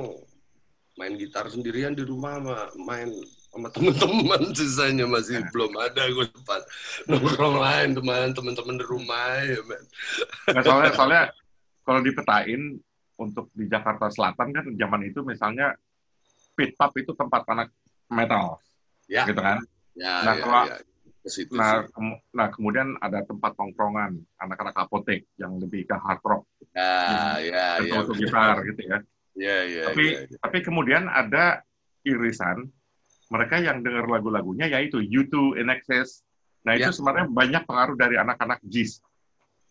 main 0.98 1.14
gitar 1.14 1.46
sendirian 1.46 1.94
di 1.94 2.02
rumah 2.02 2.38
sama 2.42 2.56
main 2.82 3.08
sama 3.48 3.68
teman-teman 3.74 4.42
sisanya 4.52 5.06
masih 5.06 5.40
belum 5.54 5.72
ada 5.78 6.04
gue 6.10 6.26
tempat 6.26 6.60
nongkrong 7.06 7.56
lain 7.58 7.88
teman 7.96 8.30
teman-teman 8.34 8.76
di 8.76 8.84
rumah 8.86 9.40
ya 9.40 9.60
men 9.64 9.82
Nggak, 10.52 10.62
soalnya, 10.66 10.90
soalnya 10.94 11.22
kalau 11.86 12.00
dipetain 12.04 12.60
untuk 13.18 13.46
di 13.56 13.64
Jakarta 13.66 14.10
Selatan 14.12 14.52
kan 14.52 14.64
zaman 14.74 15.00
itu 15.06 15.22
misalnya 15.24 15.74
pit 16.54 16.74
pub 16.74 16.92
itu 16.98 17.14
tempat 17.14 17.42
anak 17.50 17.68
metal, 18.10 18.58
ya 19.06 19.22
gitu 19.26 19.38
kan? 19.38 19.58
ya 19.94 20.12
Nah, 20.22 20.34
ya, 20.34 20.42
kalau- 20.42 20.66
ya. 20.70 20.76
Ke 21.28 21.44
situ 21.44 21.52
Nah, 21.60 21.84
sih. 21.84 21.92
kem- 21.92 22.20
nah 22.32 22.48
kemudian 22.48 22.96
ada 23.04 23.20
tempat 23.20 23.52
nongkrongan 23.60 24.16
anak-anak 24.40 24.76
apotek 24.80 25.28
yang 25.36 25.60
lebih 25.60 25.84
ke 25.84 25.92
hard 25.92 26.24
rock, 26.24 26.48
Ya, 26.72 27.36
ya, 27.44 27.64
ya. 27.84 28.00
atau 28.00 28.16
gitar 28.16 28.64
gitu 28.64 28.82
ya. 28.88 28.98
Ya, 29.36 29.56
ya, 29.68 29.82
tapi 29.92 30.04
ya, 30.08 30.20
ya. 30.24 30.38
tapi 30.40 30.58
kemudian 30.64 31.04
ada 31.04 31.60
irisan 32.02 32.72
mereka 33.28 33.60
yang 33.60 33.84
dengar 33.84 34.08
lagu-lagunya 34.08 34.72
yaitu 34.72 35.04
U2, 35.04 35.60
In 35.60 35.68
Excess. 35.68 36.24
Nah 36.64 36.74
itu 36.80 36.88
Ya. 36.88 36.96
sebenarnya 36.96 37.28
banyak 37.28 37.62
pengaruh 37.68 37.94
dari 37.94 38.16
anak-anak 38.16 38.64
jazz, 38.64 39.04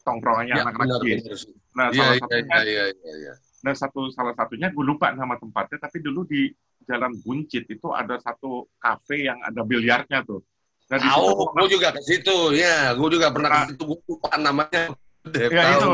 tongkrongannya 0.06 0.56
Ya, 0.56 0.64
anak-anak 0.64 1.02
sih. 1.04 1.52
Nah 1.74 1.90
Iya, 1.90 1.98
salah 2.00 2.14
iya, 2.14 2.22
satunya, 2.22 2.58
iya, 2.64 2.84
iya, 2.94 3.14
iya. 3.18 3.34
nah 3.66 3.74
satu 3.74 4.14
salah 4.14 4.38
satunya 4.38 4.70
gue 4.70 4.86
lupa 4.86 5.10
nama 5.12 5.36
tempatnya, 5.42 5.82
tapi 5.82 6.06
dulu 6.06 6.22
di 6.24 6.54
Jalan 6.86 7.18
Buncit 7.20 7.66
itu 7.68 7.88
ada 7.92 8.16
satu 8.22 8.70
kafe 8.80 9.26
yang 9.26 9.42
ada 9.42 9.66
biliarnya 9.66 10.22
tuh. 10.24 10.40
Nah 10.88 11.00
Tahu, 11.04 11.28
gue 11.52 11.68
juga 11.76 11.92
ke 11.92 12.02
situ. 12.02 12.38
Ya, 12.56 12.96
gue 12.96 13.10
juga 13.12 13.28
pernah 13.28 13.50
Nah. 13.52 13.60
ke 13.68 13.76
situ. 13.76 13.84
Gue 13.84 14.00
lupa 14.08 14.32
namanya. 14.40 14.84
Ya, 15.28 15.48
tahu. 15.52 15.60
itu. 15.76 15.90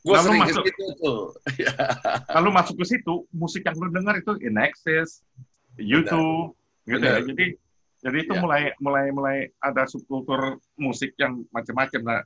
Gue 0.00 0.14
Lalu 0.16 0.24
sering 0.24 0.40
ke 0.40 0.48
masuk. 0.48 0.64
situ 0.68 0.84
tuh. 0.96 1.20
Ya. 1.64 1.72
kalau 2.28 2.50
masuk 2.52 2.76
ke 2.76 2.86
situ 2.88 3.14
musik 3.32 3.64
yang 3.64 3.76
lu 3.76 3.88
dengar 3.88 4.16
itu 4.16 4.32
In 4.40 4.56
U2, 5.80 6.12
gitu 6.84 7.04
ya. 7.04 7.20
Jadi 7.20 7.46
jadi 8.00 8.16
itu 8.24 8.32
Ya. 8.32 8.40
mulai 8.40 8.62
mulai 8.80 9.12
mulai 9.12 9.36
ada 9.60 9.84
subkultur 9.84 10.56
musik 10.76 11.12
yang 11.16 11.44
macam-macam. 11.52 12.00
Nah, 12.00 12.20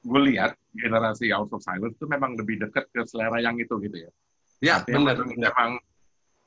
gue 0.00 0.20
lihat 0.32 0.56
generasi 0.72 1.28
Out 1.32 1.52
of 1.52 1.60
Silence 1.60 1.96
itu 1.96 2.08
memang 2.08 2.32
lebih 2.32 2.60
dekat 2.60 2.88
ke 2.88 3.04
selera 3.04 3.40
yang 3.40 3.56
itu 3.56 3.76
gitu 3.80 4.08
ya. 4.08 4.10
Ya, 4.60 4.76
benar, 4.84 5.16
memang- 5.20 5.80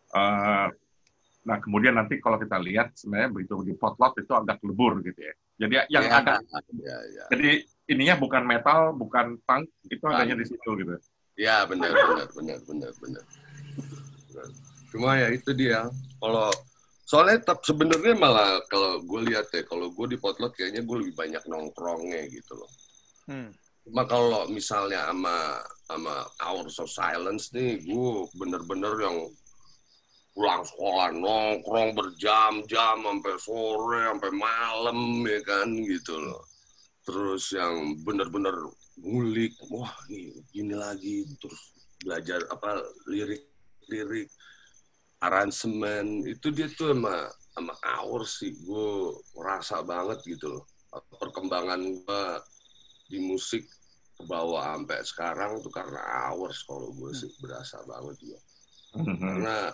benar. 0.09 0.69
Nah 1.41 1.57
kemudian 1.57 1.97
nanti 1.97 2.21
kalau 2.21 2.37
kita 2.37 2.61
lihat 2.61 2.93
sebenarnya 2.93 3.29
begitu 3.33 3.53
di 3.65 3.73
potlot 3.73 4.13
itu 4.21 4.29
agak 4.29 4.61
lebur 4.61 5.01
gitu 5.01 5.17
ya. 5.17 5.33
Jadi 5.57 5.73
yang 5.89 6.05
Ya, 6.05 6.17
ada 6.21 6.33
Ya, 6.77 6.97
ya. 7.13 7.25
jadi 7.33 7.49
ininya 7.89 8.15
bukan 8.17 8.43
metal, 8.45 8.93
bukan 8.93 9.37
punk, 9.45 9.65
itu 9.89 10.01
Bukan. 10.01 10.13
adanya 10.15 10.35
di 10.37 10.45
situ 10.45 10.69
gitu. 10.77 10.93
Ya, 11.37 11.65
benar, 11.65 11.89
benar, 11.93 12.27
benar, 12.33 12.59
benar, 12.65 12.91
benar. 13.01 13.23
Benar. 14.29 14.47
Cuma 14.93 15.09
ya 15.17 15.27
itu 15.33 15.49
dia. 15.55 15.87
Kalau 16.21 16.51
soalnya 17.05 17.41
tetap 17.41 17.65
sebenarnya 17.65 18.13
malah 18.13 18.61
kalau 18.69 19.01
gue 19.01 19.21
lihat 19.33 19.49
ya, 19.49 19.65
kalau 19.65 19.89
gue 19.89 20.07
di 20.13 20.17
potlot 20.21 20.53
kayaknya 20.53 20.85
gue 20.85 20.97
lebih 21.01 21.15
banyak 21.17 21.43
nongkrongnya 21.49 22.27
gitu 22.29 22.53
loh. 22.53 22.71
Hmm. 23.25 23.49
Cuma 23.81 24.05
kalau 24.05 24.45
misalnya 24.51 25.09
sama 25.09 25.57
sama 25.89 26.13
Hours 26.37 26.77
of 26.77 26.89
Silence 26.91 27.49
nih, 27.49 27.81
gue 27.81 28.11
bener-bener 28.37 28.93
yang 29.01 29.17
pulang 30.31 30.63
sekolah 30.63 31.11
nongkrong 31.11 31.91
berjam-jam 31.91 32.97
sampai 33.03 33.35
sore, 33.39 34.01
sampai 34.07 34.31
malam 34.31 34.99
ya 35.27 35.39
kan 35.43 35.67
gitu 35.83 36.15
loh. 36.15 36.43
Terus 37.03 37.51
yang 37.51 37.99
bener-bener 38.05 38.55
ngulik, 39.01 39.57
wah 39.71 39.91
nih 40.07 40.31
gini 40.53 40.75
lagi, 40.77 41.27
terus 41.41 41.61
belajar 42.01 42.39
apa 42.47 42.79
lirik-lirik, 43.11 44.29
aransemen 45.19 46.25
itu 46.25 46.49
dia 46.49 46.71
tuh 46.71 46.95
sama 46.95 47.27
sama 47.51 47.75
Hours 47.83 48.39
sih, 48.39 48.55
gue 48.63 49.11
ngerasa 49.35 49.83
banget 49.83 50.23
gitu 50.23 50.47
loh 50.47 50.63
perkembangan 50.91 51.79
gue 51.79 52.23
di 53.07 53.19
musik 53.23 53.63
ke 54.15 54.23
bawah 54.27 54.75
sampai 54.75 54.99
sekarang 55.07 55.51
tuh 55.63 55.71
karena 55.71 55.99
hours 56.27 56.67
kalau 56.67 56.91
gue 56.91 57.11
sih 57.15 57.31
berasa 57.39 57.79
banget 57.87 58.15
juga 58.19 58.39
Mhm. 58.91 59.23
karena 59.23 59.71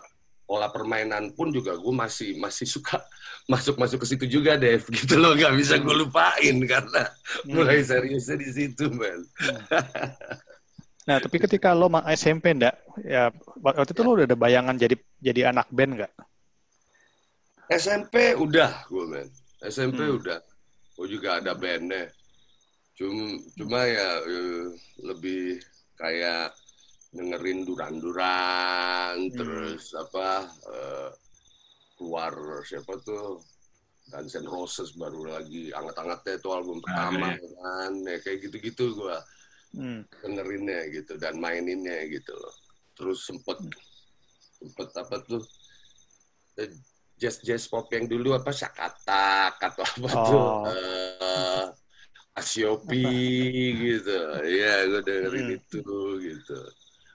pola 0.47 0.71
permainan 0.71 1.35
pun 1.35 1.51
juga 1.51 1.75
gue 1.75 1.93
masih 1.93 2.39
masih 2.39 2.63
suka 2.63 3.03
masuk 3.51 3.75
masuk 3.75 4.01
ke 4.01 4.07
situ 4.15 4.25
juga 4.39 4.55
Dev 4.55 4.87
gitu 4.97 5.19
loh. 5.19 5.35
Nggak 5.35 5.53
bisa 5.59 5.75
gue 5.77 5.95
lupain 5.95 6.55
karena 6.63 7.03
mulai 7.43 7.83
seriusnya 7.83 8.39
di 8.39 8.49
situ 8.49 8.87
men. 8.89 9.21
Nah, 11.07 11.23
tapi 11.23 11.39
ketika 11.39 11.71
lo 11.71 11.87
SMP 12.11 12.51
ndak, 12.51 12.75
ya 12.99 13.31
waktu 13.63 13.95
itu 13.95 14.03
lo 14.03 14.19
udah 14.19 14.27
ada 14.27 14.35
bayangan 14.35 14.75
jadi 14.75 14.91
jadi 15.23 15.55
anak 15.55 15.71
band 15.71 16.03
nggak? 16.03 16.11
SMP 17.71 18.35
udah 18.35 18.83
gue 18.91 19.05
men. 19.07 19.27
SMP 19.63 20.03
Hmm. 20.03 20.19
udah. 20.19 20.43
Gue 20.99 21.07
juga 21.07 21.39
ada 21.39 21.55
bandnya. 21.55 22.11
Cuma 22.99 23.39
cuma 23.55 23.87
ya 23.87 24.09
eh, 24.19 24.67
lebih 24.99 25.63
kayak 25.95 26.51
dengerin 27.17 27.65
duran-duran 27.65 29.17
Hmm. 29.17 29.33
terus 29.33 29.91
apa 29.93 30.45
eh, 30.69 31.09
keluar 31.97 32.33
siapa 32.63 32.93
tuh 33.01 33.41
Guns 34.07 34.33
N' 34.37 34.47
Roses 34.47 34.95
baru 34.95 35.27
lagi 35.27 35.67
anget-angetnya 35.73 36.39
itu 36.39 36.49
album 36.53 36.79
pertama 36.79 37.35
iya. 37.35 37.49
kan 37.59 37.91
ya 38.05 38.17
kayak 38.21 38.39
gitu-gitu 38.47 38.95
gue 38.95 39.17
Hmm. 39.75 39.99
dengerinnya 40.23 40.87
gitu 40.89 41.19
dan 41.19 41.35
maininnya 41.37 42.07
gitu 42.07 42.31
loh. 42.31 42.55
Terus 42.95 43.27
sempet 43.27 43.59
sempet 44.57 44.89
apa 44.95 45.19
tuh 45.21 45.43
jazz 47.19 47.41
jazz 47.43 47.67
pop 47.67 47.91
yang 47.91 48.07
dulu 48.07 48.31
apa 48.33 48.49
Sakatak 48.55 49.59
atau 49.59 49.83
apa 49.85 50.09
tuh 50.23 50.39
Oh. 50.39 50.63
eh 50.71 51.65
Asiopi 52.37 53.01
gitu. 53.91 54.17
Iya, 54.45 54.87
gue 54.87 55.01
dengerin 55.03 55.45
Hmm. 55.51 55.57
itu 55.57 55.83
gitu. 56.21 56.59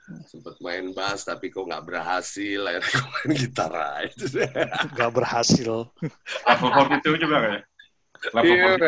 Sempet 0.02 0.58
main 0.58 0.90
bass 0.90 1.22
tapi 1.22 1.46
kok 1.46 1.62
nggak 1.62 1.86
berhasil. 1.86 2.60
Akhirnya 2.60 2.90
gue 2.90 3.06
main 3.08 3.30
gitar 3.38 3.72
aja. 3.72 4.26
Gak 4.98 5.12
berhasil. 5.12 5.70
Level 6.42 6.68
42 6.68 7.22
juga 7.22 7.36
kayak. 7.38 7.62
Level 8.30 8.50
Iya, 8.50 8.64
42. 8.76 8.82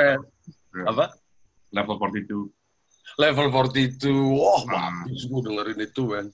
men. 0.74 0.87
Apa? 0.90 1.05
Level 1.70 1.94
42. 1.96 2.50
Level 3.14 3.46
42. 3.48 4.11
Wah, 4.35 4.61
Hmm. 4.64 5.07
habis 5.07 5.22
gue 5.24 5.40
dengerin 5.40 5.81
itu. 5.81 6.03
Mhm. 6.05 6.29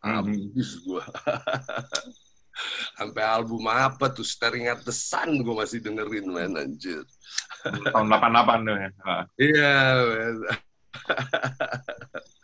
habis 0.00 0.70
gua 0.80 1.04
sampai 2.96 3.20
album 3.24 3.64
apa 3.66 4.08
tuh 4.08 4.24
Staring 4.24 4.68
at 4.68 4.80
the 4.80 4.92
Sun 4.92 5.40
gua 5.40 5.64
masih 5.64 5.80
dengerin 5.80 6.24
man 6.24 6.56
anjir 6.56 7.04
Tahun 7.60 8.08
88 8.08 8.64
tuh 8.64 8.76
ya. 8.76 8.88
Ah. 9.04 9.22
iya 9.36 9.76
man. 10.00 10.36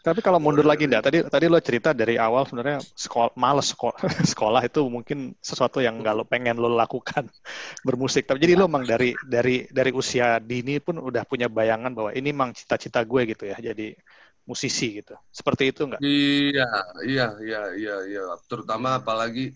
Tapi 0.06 0.22
kalau 0.22 0.38
mundur 0.38 0.62
lagi 0.62 0.86
ndak, 0.86 1.02
tadi 1.02 1.18
tadi 1.26 1.46
lo 1.50 1.58
cerita 1.58 1.90
dari 1.90 2.14
awal 2.14 2.46
sebenarnya 2.46 2.78
sekolah 2.78 3.34
males 3.34 3.74
sekolah, 3.74 3.98
sekolah 4.32 4.62
itu 4.62 4.86
mungkin 4.86 5.34
sesuatu 5.42 5.82
yang 5.82 5.98
nggak 5.98 6.14
lo 6.14 6.22
pengen 6.22 6.62
lo 6.62 6.70
lakukan 6.70 7.26
bermusik. 7.86 8.30
Tapi 8.30 8.38
jadi 8.38 8.54
lo 8.54 8.70
emang 8.70 8.86
dari 8.86 9.18
dari 9.26 9.66
dari 9.66 9.90
usia 9.90 10.38
dini 10.38 10.78
pun 10.78 11.02
udah 11.02 11.26
punya 11.26 11.50
bayangan 11.50 11.90
bahwa 11.90 12.14
ini 12.14 12.30
emang 12.30 12.54
cita-cita 12.54 13.02
gue 13.02 13.34
gitu 13.34 13.50
ya, 13.50 13.58
jadi 13.58 13.98
musisi 14.46 15.02
gitu. 15.02 15.18
Seperti 15.34 15.74
itu 15.74 15.90
nggak? 15.90 15.98
iya 15.98 16.70
iya 17.02 17.26
iya 17.42 17.62
iya 17.74 17.96
iya 18.06 18.22
terutama 18.46 19.02
apalagi 19.02 19.50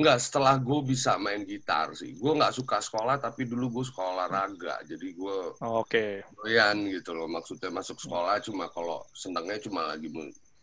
Enggak, 0.00 0.16
setelah 0.16 0.56
gue 0.56 0.80
bisa 0.82 1.20
main 1.20 1.44
gitar 1.44 1.92
sih. 1.92 2.16
Gue 2.16 2.32
nggak 2.32 2.56
suka 2.56 2.80
sekolah, 2.80 3.20
tapi 3.20 3.44
dulu 3.44 3.68
gue 3.80 3.84
sekolah 3.84 4.16
olahraga. 4.16 4.80
Jadi 4.88 5.12
gue 5.12 5.36
Oh, 5.60 5.84
Oke. 5.84 6.24
doyan 6.40 6.88
gitu 6.88 7.12
loh. 7.12 7.28
Maksudnya 7.28 7.68
masuk 7.68 8.00
sekolah 8.00 8.40
cuma 8.40 8.72
kalau 8.72 9.04
senangnya 9.12 9.60
cuma 9.60 9.84
lagi 9.86 10.08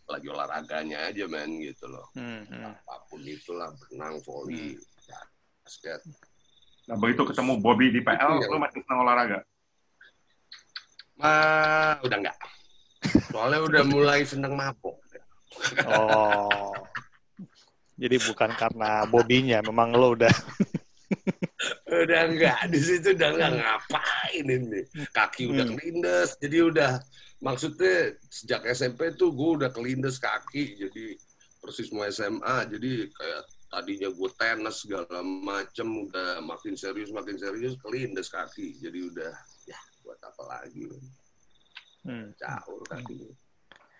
lagi 0.08 0.24
olahraganya 0.26 1.04
aja 1.04 1.28
men 1.28 1.60
gitu 1.60 1.84
loh 1.84 2.08
Hmm, 2.16 2.40
hmm. 2.48 2.64
apa 2.64 2.96
pun 3.12 3.20
itulah 3.20 3.68
berenang 3.76 4.16
volley 4.24 4.80
basket 5.60 6.00
Nah, 6.88 6.96
begitu 6.96 7.28
ketemu 7.28 7.60
Bobby 7.60 7.92
di 7.92 8.00
PL, 8.00 8.40
lu 8.40 8.56
masih 8.56 8.80
senang 8.80 9.04
olahraga. 9.04 9.44
mah 11.20 12.00
udah 12.00 12.18
enggak 12.24 12.36
soalnya 13.28 13.60
udah 13.60 13.84
mulai 13.84 14.24
seneng 14.24 14.56
mabok 14.56 14.96
Oh. 15.84 16.87
Jadi 17.98 18.16
bukan 18.30 18.50
karena 18.54 19.02
bobinya, 19.10 19.58
memang 19.66 19.90
lo 19.90 20.14
udah. 20.14 20.30
Udah 21.88 22.20
enggak 22.30 22.68
di 22.70 22.78
situ 22.78 23.16
udah 23.16 23.28
enggak 23.34 23.52
ngapain 23.58 24.44
ini. 24.46 24.80
Kaki 25.10 25.50
udah 25.50 25.66
Hmm. 25.66 25.74
kelindes 25.74 26.30
jadi 26.38 26.58
udah 26.70 26.92
maksudnya 27.42 28.14
sejak 28.28 28.62
SMP 28.70 29.16
tuh 29.16 29.32
gue 29.32 29.50
udah 29.62 29.70
kelindes 29.72 30.20
kaki 30.20 30.78
jadi 30.78 31.16
persis 31.58 31.88
mau 31.90 32.04
SMA 32.06 32.70
jadi 32.70 33.08
kayak 33.08 33.42
tadinya 33.72 34.08
gue 34.12 34.30
tenis 34.36 34.76
segala 34.84 35.18
macem 35.24 35.88
udah 36.06 36.44
makin 36.44 36.76
serius 36.76 37.10
makin 37.10 37.34
serius 37.40 37.74
kelindes 37.82 38.28
kaki. 38.30 38.78
Jadi 38.78 38.98
udah 39.08 39.32
ya 39.66 39.80
buat 40.06 40.20
apa 40.22 40.42
lagi? 40.44 40.86
Hmm. 42.06 42.30
jauh 42.38 42.84
kaki 42.86 43.47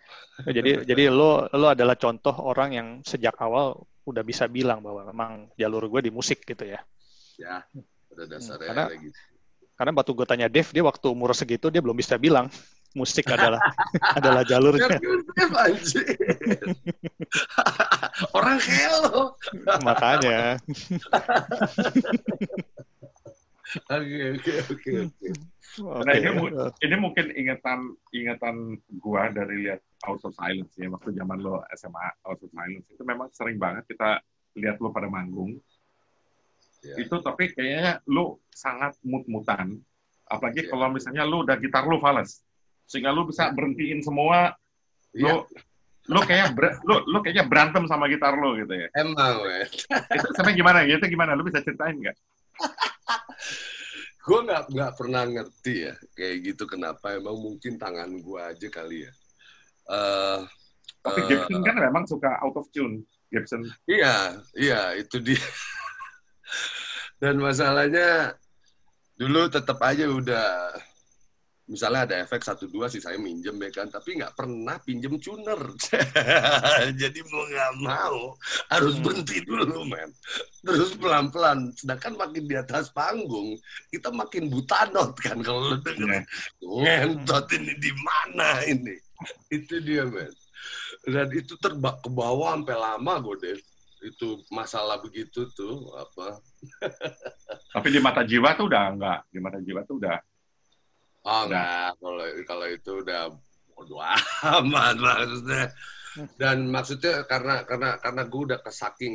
Jadi 0.57 0.87
jadi 0.87 1.11
lo 1.11 1.51
lo 1.51 1.67
adalah 1.73 1.99
contoh 1.99 2.33
orang 2.47 2.71
yang 2.73 2.89
sejak 3.03 3.35
awal 3.43 3.75
udah 4.07 4.23
bisa 4.25 4.47
bilang 4.49 4.81
bahwa 4.81 5.05
memang 5.11 5.33
jalur 5.59 5.85
gue 5.91 6.09
di 6.09 6.13
musik 6.15 6.47
gitu 6.47 6.65
ya. 6.65 6.81
ya 7.37 7.61
pada 8.09 8.25
dasarnya 8.25 8.73
Karena- 8.73 8.89
gitu 8.97 9.21
Karena 9.79 9.95
batu 9.95 10.11
gue 10.11 10.27
tanya 10.27 10.51
Dev, 10.51 10.67
dia 10.75 10.83
waktu 10.83 11.07
umur 11.07 11.31
segitu 11.39 11.71
dia 11.71 11.79
belum 11.79 11.95
bisa 11.95 12.19
bilang 12.19 12.51
musik 12.99 13.31
adalah 13.31 13.63
adalah 14.19 14.43
jalurnya. 14.43 14.99
Anjir. 15.55 16.03
orang 18.37 18.59
lo 19.07 19.39
Makanya. 19.87 20.59
Oke 23.77 24.21
oke 24.35 24.53
oke 24.73 24.93
oke 25.07 25.29
Oke. 25.79 26.01
Nah, 26.01 26.17
ini, 26.17 26.33
ini 26.81 26.97
mungkin 26.97 27.29
ingatan 27.37 27.93
ingatan 28.11 28.57
gua 28.99 29.29
dari 29.29 29.69
lihat 29.69 29.79
House 30.03 30.25
of 30.25 30.33
Silence 30.33 30.73
ya, 30.75 30.89
waktu 30.89 31.13
zaman 31.13 31.39
lo 31.39 31.61
SMA 31.77 32.09
House 32.25 32.41
of 32.41 32.51
Silence 32.51 32.89
itu 32.89 33.03
memang 33.05 33.29
sering 33.31 33.61
banget 33.61 33.85
kita 33.87 34.19
lihat 34.57 34.81
lo 34.81 34.91
pada 34.91 35.07
manggung. 35.07 35.61
Ya. 36.83 36.99
Itu 36.99 37.21
tapi 37.21 37.53
kayaknya 37.53 38.01
lo 38.09 38.41
sangat 38.49 38.97
mut-mutan. 39.05 39.77
Apalagi 40.25 40.67
Ya. 40.67 40.73
kalau 40.73 40.89
misalnya 40.89 41.23
lo 41.23 41.45
udah 41.45 41.61
gitar 41.61 41.85
lo 41.85 42.01
fals. 42.01 42.43
Sehingga 42.89 43.13
lo 43.13 43.29
bisa 43.29 43.53
berhentiin 43.53 44.01
semua 44.01 44.57
Iya, 45.13 45.45
lo 45.45 45.53
lo 46.09 46.21
kayak 46.25 46.57
ber- 46.57 46.81
lo 46.83 47.05
lo 47.07 47.21
kayaknya 47.21 47.45
berantem 47.45 47.85
sama 47.87 48.09
gitar 48.09 48.35
lo 48.35 48.57
gitu 48.57 48.73
ya. 48.73 48.89
emang 48.97 49.45
weh 49.45 49.69
Itu 50.17 50.27
sampai 50.33 50.57
gimana? 50.57 50.83
Itu 50.83 51.05
gimana? 51.07 51.37
Lo 51.37 51.45
bisa 51.45 51.61
ceritain 51.61 51.95
nggak? 51.95 52.17
gue 54.29 54.39
nggak 54.45 54.63
nggak 54.77 54.93
pernah 55.01 55.23
ngerti 55.25 55.75
ya 55.89 55.95
kayak 56.13 56.37
gitu 56.53 56.65
kenapa. 56.69 57.17
Emang 57.17 57.39
mungkin 57.41 57.81
tangan 57.81 58.11
gue 58.21 58.41
aja 58.41 58.69
kali 58.69 59.09
ya. 59.09 59.13
Eh, 59.89 60.41
Tapi 61.01 61.21
eh, 61.25 61.27
Gibson 61.33 61.63
kan 61.65 61.77
memang 61.81 62.05
suka 62.05 62.37
out 62.45 62.57
of 62.61 62.69
tune. 62.75 63.05
Gibson. 63.33 63.65
Iya 63.89 64.41
iya 64.57 64.81
itu 64.97 65.21
dia. 65.21 65.41
Dan 67.21 67.41
masalahnya 67.43 68.37
dulu 69.19 69.51
tetap 69.51 69.83
aja 69.83 70.07
udah 70.07 70.71
misalnya 71.69 72.01
ada 72.09 72.17
efek 72.25 72.41
satu 72.41 72.65
dua 72.67 72.89
sih 72.89 72.99
saya 72.99 73.21
minjem 73.21 73.55
ya 73.61 73.71
kan. 73.71 73.87
Tapi 73.93 74.19
nggak 74.19 74.35
pernah 74.35 74.81
pinjem 74.81 75.21
tuner 75.21 75.61
jadi 77.01 77.21
mau 77.29 77.45
nggak 77.45 77.73
mau. 77.85 78.19
Harus 78.73 78.97
Hmm. 78.99 79.05
berhenti 79.05 79.39
dulu 79.45 79.85
men. 79.85 80.11
Terus 80.65 80.97
pelan 80.97 81.29
pelan 81.31 81.71
sedangkan 81.77 82.17
makin 82.17 82.45
di 82.49 82.57
atas 82.57 82.91
panggung 82.91 83.55
kita 83.93 84.09
makin 84.11 84.49
buta 84.49 84.89
not 84.91 85.15
kan 85.21 85.39
kalau 85.45 85.71
lu 85.73 85.77
denger. 85.85 86.09
Iya. 86.09 87.07
ngentot 87.07 87.47
ini 87.55 87.73
di 87.79 87.93
mana 87.95 88.65
ini? 88.65 88.97
Itu 89.53 89.79
dia 89.85 90.09
men. 90.09 90.33
Dan 91.07 91.29
itu 91.37 91.55
terbak 91.61 92.03
ke 92.03 92.11
bawah 92.11 92.57
sampai 92.59 92.77
lama 92.77 93.13
gue 93.23 93.57
itu 93.99 94.29
masalah 94.55 95.03
begitu 95.03 95.47
tuh 95.59 95.91
apa. 95.99 96.39
Tapi 97.75 97.89
di 97.91 97.99
mata 97.99 98.23
jiwa 98.23 98.55
tuh 98.55 98.71
udah 98.71 98.85
enggak. 98.95 99.21
Di 99.31 99.39
mata 99.43 99.59
jiwa 99.59 99.83
tuh 99.83 99.99
udah. 99.99 100.19
Oh 101.29 101.45
enggak, 101.45 101.93
kalau 102.01 102.25
kalau 102.49 102.67
itu 102.73 102.91
udah 103.05 103.23
bodo 103.77 104.01
amat 104.01 104.95
maksudnya. 105.05 105.65
Dan 106.41 106.73
maksudnya 106.73 107.29
karena 107.29 107.63
karena 107.69 108.01
karena 108.01 108.23
gue 108.25 108.41
udah 108.49 108.61
kesaking 108.65 109.15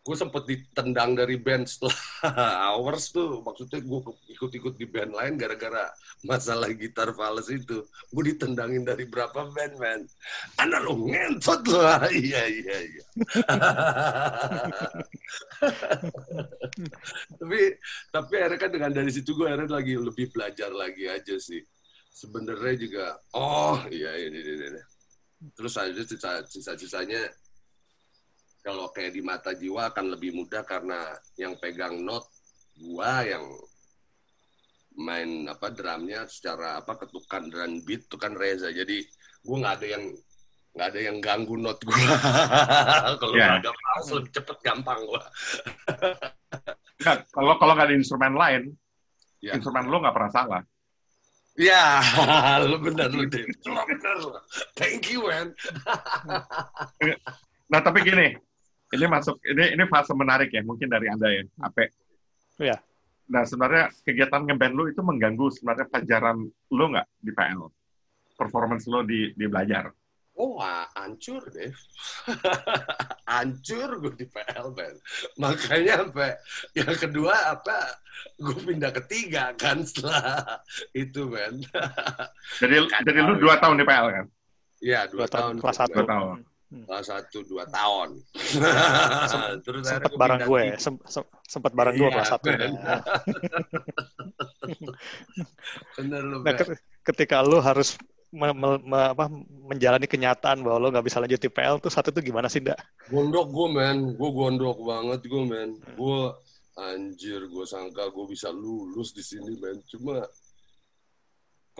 gue 0.00 0.16
sempet 0.16 0.48
ditendang 0.48 1.12
dari 1.12 1.36
band 1.36 1.68
setelah 1.68 1.92
hours 2.72 3.12
tuh. 3.12 3.44
Maksudnya 3.44 3.84
gue 3.84 4.00
ikut-ikut 4.32 4.74
di 4.80 4.88
band 4.88 5.12
lain 5.12 5.36
gara-gara 5.36 5.92
masalah 6.24 6.72
gitar 6.72 7.12
fals 7.12 7.52
itu. 7.52 7.84
Gue 8.08 8.32
ditendangin 8.32 8.80
dari 8.88 9.04
berapa 9.04 9.52
band 9.52 9.74
man 9.76 10.00
anak 10.56 10.80
lo 10.88 11.04
ngentot 11.04 11.60
lo 11.68 11.84
iya 12.16 12.48
iya 12.48 12.76
iya. 12.80 13.04
Tapi 17.40 17.60
tapi 18.08 18.34
akhirnya 18.40 18.56
kan 18.56 18.70
dengan 18.72 18.92
dari 18.96 19.12
situ 19.12 19.36
gue 19.36 19.46
akhirnya 19.52 19.68
lagi 19.68 19.94
lebih 20.00 20.32
belajar 20.32 20.72
lagi 20.72 21.12
aja 21.12 21.36
sih. 21.36 21.60
Sebenarnya 22.10 22.74
juga 22.80 23.20
oh 23.36 23.84
iya 23.92 24.16
ini 24.16 24.40
ini, 24.40 24.64
ini. 24.64 24.82
terus 25.56 25.72
aja 25.80 26.04
sisa 26.04 26.44
sisa 26.44 26.76
sisanya 26.76 27.32
kalau 28.60 28.92
kayak 28.92 29.16
di 29.16 29.22
mata 29.24 29.56
jiwa 29.56 29.90
akan 29.92 30.16
lebih 30.16 30.36
mudah 30.36 30.62
karena 30.64 31.16
yang 31.40 31.56
pegang 31.56 32.00
not 32.04 32.24
gua 32.80 33.24
yang 33.24 33.44
main 35.00 35.48
apa 35.48 35.72
drumnya 35.72 36.28
secara 36.28 36.80
apa 36.80 36.98
ketukan 37.00 37.48
dan 37.48 37.80
beat 37.86 38.04
itu 38.04 38.16
kan 38.20 38.36
Reza 38.36 38.68
jadi 38.72 39.00
gua 39.44 39.56
nggak 39.64 39.74
ada 39.80 39.86
yang 39.86 40.04
nggak 40.70 40.88
ada 40.92 41.00
yang 41.00 41.16
ganggu 41.18 41.56
not 41.56 41.78
gua 41.82 41.96
kalau 43.20 43.32
nggak 43.34 43.64
ada 43.64 43.70
pas 43.72 44.06
lebih 44.12 44.30
cepet 44.32 44.58
gampang 44.60 45.00
gua 45.08 45.22
kalau 47.34 47.56
kalau 47.56 47.72
nggak 47.76 47.88
ada 47.90 47.96
instrumen 47.96 48.34
lain, 48.36 48.62
Ya. 49.40 49.56
instrumen 49.56 49.88
lo 49.88 50.04
nggak 50.04 50.12
pernah 50.12 50.32
salah. 50.32 50.62
Ya, 51.56 52.00
lu 52.70 52.76
benar 52.76 53.08
lu 53.08 53.24
Dave. 53.24 53.48
Lu 53.64 53.72
benar 53.72 54.14
lu. 54.20 54.30
Thank 54.76 55.08
you, 55.08 55.24
man. 55.24 55.56
Nah 57.72 57.80
tapi 57.80 58.04
gini, 58.04 58.36
ini 58.90 59.06
masuk 59.06 59.38
ini 59.46 59.74
ini 59.78 59.84
fase 59.86 60.12
menarik 60.14 60.50
ya 60.50 60.62
mungkin 60.66 60.90
dari 60.90 61.06
anda 61.06 61.30
ya, 61.30 61.42
Ape. 61.62 61.94
Iya. 62.58 62.76
Nah 63.30 63.46
sebenarnya 63.46 63.94
kegiatan 64.02 64.42
ngeband 64.42 64.74
lo 64.74 64.84
itu 64.90 65.00
mengganggu 65.00 65.46
sebenarnya 65.54 65.86
pelajaran 65.86 66.36
lo 66.50 66.84
nggak 66.90 67.06
di 67.22 67.30
PL, 67.30 67.62
performance 68.34 68.84
lo 68.90 69.06
di 69.06 69.30
di 69.38 69.46
belajar. 69.46 69.94
Oh, 70.40 70.56
wah, 70.56 70.88
hancur 70.96 71.44
deh. 71.52 71.68
hancur 73.28 74.00
gue 74.00 74.12
di 74.16 74.24
PL, 74.24 74.72
man. 74.72 74.94
Makanya 75.36 76.00
sampai 76.00 76.32
yang 76.72 76.96
kedua 76.96 77.34
apa, 77.52 77.76
gue 78.40 78.56
pindah 78.64 78.88
ketiga 79.04 79.52
kan 79.60 79.84
setelah 79.84 80.64
itu, 80.96 81.28
man. 81.28 81.60
Jadi 82.56 82.74
Kacau, 82.88 83.04
jadi 83.04 83.20
lu 83.20 83.34
dua 83.36 83.60
tahun 83.60 83.76
di 83.76 83.84
PL 83.84 84.06
kan? 84.16 84.26
Iya, 84.80 85.00
Dua 85.12 85.12
dua, 85.12 85.26
tahun, 85.28 85.52
tahun. 85.52 85.54
kelas 85.60 85.76
satu. 85.76 85.92
Dua 85.92 86.06
tahun. 86.08 86.36
Kelas 86.70 87.10
satu, 87.10 87.42
dua 87.50 87.66
tahun. 87.66 88.14
Terus 89.66 89.90
akhirnya 89.90 89.90
Sempet 89.90 90.10
gua 90.14 90.20
bareng 90.22 90.38
pindah 90.38 90.50
gue, 90.54 90.62
sem- 90.78 91.02
sem- 91.10 91.30
sempet 91.42 91.72
bareng 91.74 91.94
gue 91.98 92.06
Iya, 92.06 92.14
kelas 92.14 92.30
satu. 92.30 92.46
Ben. 92.46 92.70
Nah, 92.78 93.02
Bener 95.98 96.22
lu, 96.22 96.46
Nah, 96.46 96.54
ketika 97.02 97.42
lu 97.42 97.58
harus 97.58 97.98
me- 98.30 98.54
me- 98.54 98.82
me- 98.86 99.10
apa, 99.10 99.26
menjalani 99.66 100.06
kenyataan 100.06 100.62
bahwa 100.62 100.78
lu 100.78 100.94
nggak 100.94 101.10
bisa 101.10 101.18
lanjut 101.18 101.42
di 101.42 101.50
PL 101.50 101.82
tuh 101.82 101.90
satu 101.90 102.14
itu 102.14 102.30
gimana 102.30 102.46
sih, 102.46 102.62
Ndak? 102.62 102.78
Gondok 103.10 103.50
gue 103.50 103.66
men, 103.74 104.14
gue 104.14 104.30
gondok 104.30 104.78
banget 104.86 105.26
gue 105.26 105.42
men. 105.42 105.74
Gue 105.98 106.38
anjir, 106.78 107.50
gue 107.50 107.64
sangka 107.66 108.14
gue 108.14 108.30
bisa 108.30 108.54
lulus 108.54 109.10
di 109.10 109.26
sini 109.26 109.58
men. 109.58 109.82
Cuma 109.90 110.22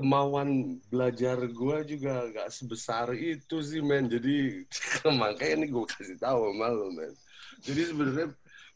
kemauan 0.01 0.81
belajar 0.89 1.37
gue 1.45 1.77
juga 1.85 2.25
gak 2.33 2.49
sebesar 2.49 3.13
itu 3.13 3.61
sih 3.61 3.85
men. 3.85 4.09
Jadi 4.09 4.65
makanya 5.21 5.63
ini 5.63 5.67
gue 5.69 5.85
kasih 5.85 6.17
tahu 6.17 6.51
sama 6.51 6.69
lo 6.73 6.89
men. 6.97 7.13
Jadi 7.61 7.93
sebenarnya 7.93 8.29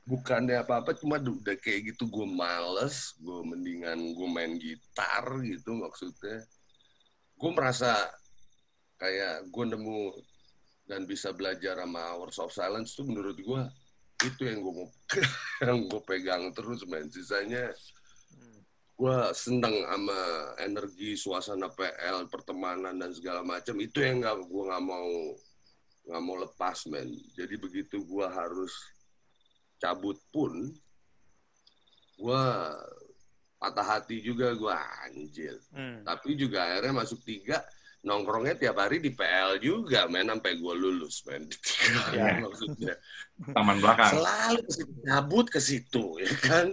bukannya 0.05 0.61
apa-apa, 0.61 0.93
cuma 1.01 1.16
udah 1.16 1.57
kayak 1.57 1.97
gitu 1.97 2.05
gue 2.12 2.29
males. 2.29 3.16
Gue 3.18 3.41
mendingan 3.49 3.97
gue 4.12 4.29
main 4.29 4.53
gitar 4.61 5.25
gitu 5.41 5.72
maksudnya. 5.72 6.45
Gue 7.41 7.51
merasa 7.57 7.97
kayak 9.01 9.49
gue 9.49 9.64
nemu 9.72 10.14
dan 10.85 11.09
bisa 11.09 11.33
belajar 11.33 11.81
sama 11.81 12.12
Hours 12.12 12.37
of 12.41 12.53
Silence 12.53 12.93
tuh 12.93 13.09
menurut 13.09 13.37
gua 13.41 13.72
itu 14.20 14.47
yang 14.47 14.61
gue 14.62 14.72
mau 14.72 14.89
yang 15.64 15.79
gue 15.89 16.03
pegang 16.05 16.53
terus 16.53 16.85
men 16.89 17.09
sisanya 17.09 17.72
gue 18.95 19.18
seneng 19.34 19.74
sama 19.82 20.20
energi 20.62 21.18
suasana 21.18 21.66
PL 21.66 22.30
pertemanan 22.30 22.95
dan 22.95 23.11
segala 23.11 23.42
macam 23.42 23.74
itu 23.82 23.99
yang 23.99 24.22
nggak 24.22 24.38
gue 24.47 24.62
nggak 24.70 24.84
mau 24.86 25.11
nggak 26.05 26.22
mau 26.22 26.36
lepas 26.38 26.78
men. 26.86 27.11
Jadi 27.34 27.55
begitu 27.59 28.07
gue 28.07 28.26
harus 28.28 28.70
cabut 29.82 30.14
pun 30.30 30.70
gue 32.14 32.45
patah 33.59 33.86
hati 33.99 34.22
juga 34.22 34.55
gue 34.55 34.74
anjir. 35.11 35.59
Hmm. 35.74 36.07
tapi 36.07 36.38
juga 36.38 36.62
akhirnya 36.62 37.03
masuk 37.03 37.18
tiga 37.26 37.64
nongkrongnya 38.05 38.55
tiap 38.61 38.76
hari 38.76 39.00
di 39.00 39.11
PL 39.16 39.57
juga 39.59 40.05
men 40.07 40.28
sampai 40.28 40.61
gue 40.61 40.74
lulus 40.76 41.24
men. 41.24 41.48
Ya. 42.14 42.38
maksudnya. 42.44 42.94
Taman 43.50 43.80
belakang. 43.82 44.12
selalu 44.14 44.62
nyabut 45.02 45.46
ke 45.50 45.59
situ 45.59 46.20
ya 46.20 46.32
kan? 46.38 46.66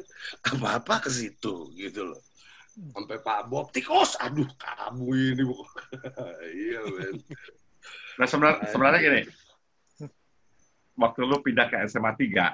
Apa 0.45 0.83
apa 0.83 0.95
ke 1.07 1.09
situ 1.09 1.71
gitu 1.79 2.13
loh. 2.13 2.21
Sampai 2.71 3.19
Pak 3.19 3.51
Bob 3.51 3.71
tikus! 3.71 4.15
Aduh 4.19 4.47
kamu 4.59 5.35
ini 5.35 5.43
Bu." 5.43 5.57
iya 6.69 6.79
men. 6.85 7.15
Nah 8.19 8.27
sebenarnya, 8.27 8.59
sebenarnya 8.69 8.99
gini, 9.01 9.21
waktu 10.99 11.19
lu 11.25 11.41
pindah 11.41 11.67
ke 11.71 11.77
SMA 11.89 12.11
3, 12.13 12.53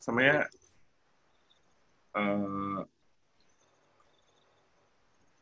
sebenarnya 0.00 0.40
eh, 2.16 2.78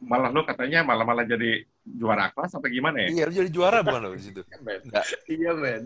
malah 0.01 0.33
lu 0.33 0.41
katanya 0.49 0.81
malah 0.81 1.05
malah 1.05 1.29
jadi 1.29 1.65
juara 1.85 2.33
kelas 2.33 2.57
atau 2.57 2.69
gimana 2.73 3.05
ya? 3.05 3.09
Iya, 3.13 3.25
lu 3.29 3.33
jadi 3.45 3.51
juara 3.53 3.79
bukan 3.85 4.01
lo 4.01 4.17
di 4.17 4.25
situ? 4.25 4.41
Iya, 4.49 4.59
men. 4.65 4.81
Enggak. 4.89 5.07
iya 5.29 5.53
men. 5.53 5.83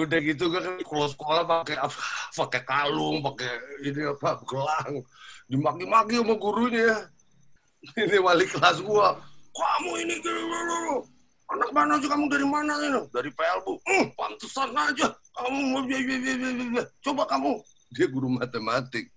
Udah 0.00 0.18
gitu 0.24 0.44
gue 0.48 0.60
kan 0.60 0.74
kalau 0.80 1.08
sekolah 1.12 1.42
pakai 1.44 1.76
apa 1.76 2.00
pakai 2.32 2.62
kalung 2.64 3.20
pakai 3.20 3.52
ini 3.84 4.00
apa 4.08 4.40
gelang. 4.48 5.04
Dimaki-maki 5.46 6.20
sama 6.20 6.34
gurunya. 6.40 7.08
Ini 7.96 8.16
wali 8.20 8.44
kelas 8.44 8.84
gua 8.84 9.16
kamu 9.50 9.90
ini 10.06 10.14
gini 10.22 10.42
gini 10.46 10.94
anak 11.50 11.70
mana 11.74 11.98
aja 11.98 12.06
kamu 12.06 12.30
dari 12.30 12.46
mana 12.46 12.72
ini? 12.78 13.02
Dari 13.10 13.30
PL 13.34 13.58
bu 13.66 13.74
hmm, 13.82 14.14
pantesan 14.14 14.70
aja. 14.70 15.10
Kamu 15.34 15.82
ya, 15.90 15.98
ya, 15.98 16.16
ya, 16.22 16.34
ya, 16.38 16.64
ya. 16.78 16.84
coba 17.02 17.26
kamu 17.26 17.58
dia 17.90 18.06
guru 18.06 18.30
matematik 18.30 19.10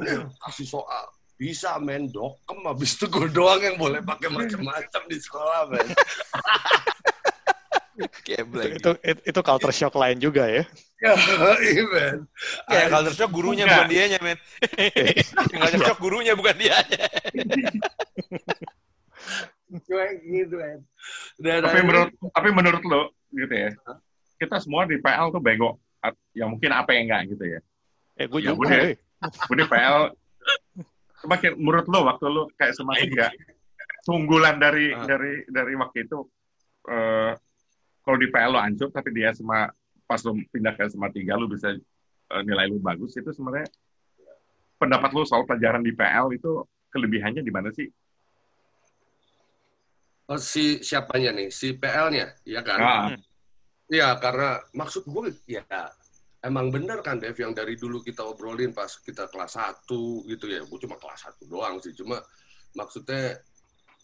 Nih, 0.00 0.26
kasih 0.40 0.66
soal 0.66 1.04
bisa 1.34 1.76
men 1.80 2.04
dokem 2.08 2.60
habis 2.68 2.96
itu 2.96 3.08
gue 3.08 3.28
doang 3.32 3.60
yang 3.60 3.76
boleh 3.80 4.04
pakai 4.04 4.28
macam-macam 4.28 5.02
di 5.08 5.16
sekolah 5.16 5.72
men. 5.72 5.88
Itu, 8.00 8.96
itu 8.96 9.20
itu 9.28 9.40
culture 9.44 9.74
shock 9.76 9.92
lain 9.92 10.16
juga 10.16 10.48
ya. 10.48 10.64
ya 11.04 11.12
iya 11.60 11.84
men 11.84 12.18
Ya, 12.72 12.88
culture 12.88 13.12
shock 13.12 13.28
gurunya 13.28 13.68
Enggak. 13.68 13.76
bukan 13.76 13.90
dianya, 13.92 14.18
men. 14.24 14.38
Yang 15.52 15.60
culture 15.60 15.84
shock 15.84 15.98
gurunya 16.00 16.32
bukan 16.32 16.56
dianya. 16.56 17.04
cuek 19.86 20.12
gitu 20.24 20.54
men 20.56 20.80
dan 21.38 21.60
Tapi 21.62 21.80
menurut 21.84 22.10
tapi 22.32 22.48
menurut 22.50 22.82
lo 22.88 23.02
gitu 23.30 23.52
ya, 23.54 23.70
kita 24.40 24.56
semua 24.64 24.88
di 24.88 24.96
PL 24.98 25.28
tuh 25.30 25.42
bego. 25.44 25.76
Ya 26.32 26.48
mungkin 26.48 26.72
apa 26.72 26.96
yang 26.96 27.04
enggak 27.12 27.36
gitu 27.36 27.44
ya. 27.44 27.60
Eh, 28.20 28.28
gue 28.28 28.40
Ya, 28.44 28.52
juga. 28.52 28.68
di 29.48 29.64
PL, 29.64 30.12
semakin 31.20 31.50
menurut 31.56 31.86
lo 31.88 32.04
waktu 32.04 32.24
lo 32.28 32.42
kayak 32.52 32.72
SMA 32.72 32.94
3, 33.00 33.32
keunggulan 34.04 34.56
dari 34.56 34.92
Ah. 34.92 35.04
dari 35.04 35.44
dari 35.48 35.72
waktu 35.72 36.04
itu 36.04 36.18
eh, 36.84 37.32
kalau 38.00 38.16
di 38.16 38.28
PL 38.28 38.52
lo 38.52 38.60
hancur 38.60 38.88
tapi 38.88 39.12
di 39.12 39.24
SMA 39.24 39.68
pas 40.04 40.20
lo 40.20 40.32
pindah 40.48 40.72
ke 40.72 40.88
SMA 40.88 41.08
3 41.08 41.36
lo 41.36 41.44
bisa 41.44 41.72
eh, 41.72 42.42
nilai 42.44 42.68
lo 42.68 42.80
bagus 42.80 43.12
itu 43.16 43.28
sebenarnya 43.30 43.68
pendapat 44.76 45.12
lo 45.12 45.24
soal 45.24 45.44
pelajaran 45.44 45.80
di 45.80 45.92
PL 45.92 46.32
itu 46.32 46.64
kelebihannya 46.88 47.40
di 47.40 47.52
mana 47.52 47.68
sih? 47.72 47.88
Oh, 50.26 50.38
si 50.38 50.80
siapanya 50.80 51.34
nih? 51.34 51.48
Si 51.50 51.72
PL-nya 51.72 52.36
ya 52.44 52.60
kan? 52.60 52.78
Ah, 52.80 53.08
Iya, 53.90 54.14
karena 54.16 54.62
maksud 54.70 55.02
gue 55.04 55.34
ya 55.44 55.66
emang 56.40 56.72
bener 56.72 57.04
kan 57.04 57.20
Dev 57.20 57.36
yang 57.36 57.52
dari 57.52 57.76
dulu 57.76 58.00
kita 58.00 58.24
obrolin 58.24 58.72
pas 58.72 58.88
kita 59.00 59.28
kelas 59.28 59.56
1 59.56 59.88
gitu 60.28 60.46
ya. 60.48 60.64
Gue 60.64 60.78
cuma 60.80 60.96
kelas 60.96 61.28
1 61.36 61.48
doang 61.48 61.76
sih. 61.80 61.92
Cuma 61.92 62.20
maksudnya 62.76 63.40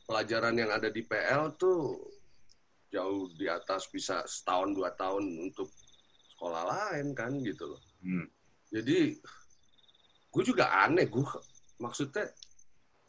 pelajaran 0.07 0.55
yang 0.55 0.71
ada 0.71 0.93
di 0.93 1.03
PL 1.03 1.57
tuh 1.57 1.99
jauh 2.93 3.29
di 3.35 3.51
atas 3.51 3.91
bisa 3.91 4.23
setahun 4.25 4.73
dua 4.73 4.95
tahun 4.95 5.51
untuk 5.51 5.69
sekolah 6.37 6.63
lain 6.65 7.13
kan 7.17 7.35
gitu 7.43 7.75
loh. 7.75 7.83
hmm. 8.05 8.27
Jadi 8.71 9.19
gue 10.31 10.43
juga 10.45 10.69
aneh 10.85 11.09
gue 11.09 11.25
maksudnya 11.81 12.29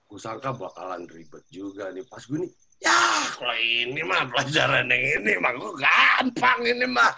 gue 0.07 0.19
sangka 0.19 0.55
bakalan 0.55 1.03
ribet 1.11 1.43
juga 1.51 1.91
nih 1.91 2.07
pas 2.07 2.23
gue 2.23 2.39
nih 2.47 2.53
ya 2.78 3.01
kalau 3.34 3.57
ini 3.57 4.01
mah 4.05 4.30
pelajaran 4.30 4.86
yang 4.86 5.03
ini 5.21 5.34
mah 5.41 5.51
gue 5.57 5.73
gampang 5.82 6.59
ini 6.61 6.86
mah 6.86 7.11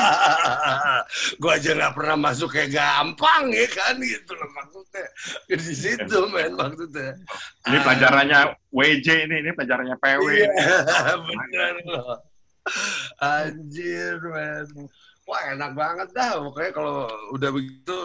gue 1.40 1.52
aja 1.52 1.70
nggak 1.72 1.94
pernah 1.96 2.16
masuk 2.20 2.52
kayak 2.52 2.76
gampang 2.76 3.48
ya 3.56 3.66
kan 3.72 3.96
gitu 4.00 4.36
loh 4.36 4.50
maksudnya 4.52 5.06
di 5.48 5.74
situ 5.74 6.18
men 6.28 6.52
maksudnya 6.52 7.16
Ini 7.68 7.78
pelajarannya 7.84 8.40
WJ 8.72 9.06
ini, 9.28 9.36
ini 9.44 9.50
pelajarannya 9.52 9.96
PW. 10.00 10.24
Iya, 10.32 10.50
bener 11.28 11.74
loh. 11.84 12.16
Anjir, 13.20 14.16
men. 14.24 14.66
Wah, 15.28 15.42
enak 15.52 15.72
banget 15.76 16.08
dah. 16.16 16.40
Pokoknya 16.40 16.72
kalau 16.72 16.96
udah 17.36 17.50
begitu, 17.52 17.96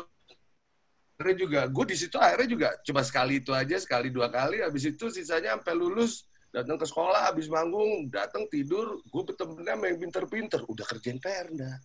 akhirnya 1.15 1.35
juga, 1.39 1.61
gue 1.71 1.85
di 1.87 1.97
situ 1.97 2.17
akhirnya 2.19 2.49
juga 2.51 2.69
cuma 2.83 3.01
sekali 3.01 3.39
itu 3.39 3.55
aja, 3.55 3.79
sekali 3.79 4.11
dua 4.11 4.27
kali. 4.27 4.59
Habis 4.59 4.91
itu 4.91 5.07
sisanya 5.07 5.55
sampai 5.55 5.73
lulus, 5.73 6.27
datang 6.55 6.79
ke 6.79 6.87
sekolah, 6.87 7.27
habis 7.27 7.51
manggung, 7.51 8.07
datang 8.07 8.47
tidur, 8.47 9.03
gue 9.03 9.21
bertemannya 9.25 9.75
sama 9.75 9.85
yang 9.91 9.99
pinter-pinter. 9.99 10.63
Udah 10.63 10.85
kerjain 10.87 11.19
PR, 11.19 11.51
dah. 11.51 11.75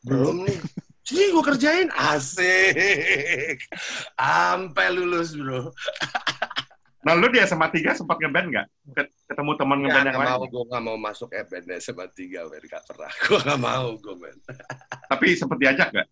Belum 0.00 0.48
nih. 0.48 0.56
Sini 1.04 1.28
gue 1.28 1.44
kerjain, 1.44 1.88
asik. 1.92 3.60
Sampai 4.14 4.88
lulus, 4.90 5.36
bro. 5.36 5.68
Nah, 6.98 7.14
lu 7.14 7.28
di 7.28 7.38
SMA 7.40 7.68
3 7.68 7.94
sempat 7.94 8.16
ngeband 8.18 8.48
nggak? 8.48 8.66
Ket- 8.92 9.14
Ketemu 9.28 9.52
teman 9.54 9.78
ngeband 9.78 10.02
Nggak 10.02 10.14
yang 10.14 10.24
lain? 10.24 10.30
mau, 10.32 10.44
gue 10.44 10.64
gak 10.66 10.82
mau 10.82 10.96
masuk 10.98 11.28
FBN 11.30 11.68
SMA 11.78 12.06
3, 12.08 12.48
men. 12.48 12.64
Gak 12.64 12.84
pernah. 12.84 13.10
Gue 13.28 13.38
gak 13.38 13.60
mau, 13.60 13.88
gue, 13.94 14.14
men. 14.16 14.36
Tapi 15.06 15.26
sempat 15.36 15.60
diajak 15.60 15.88
nggak? 15.92 16.08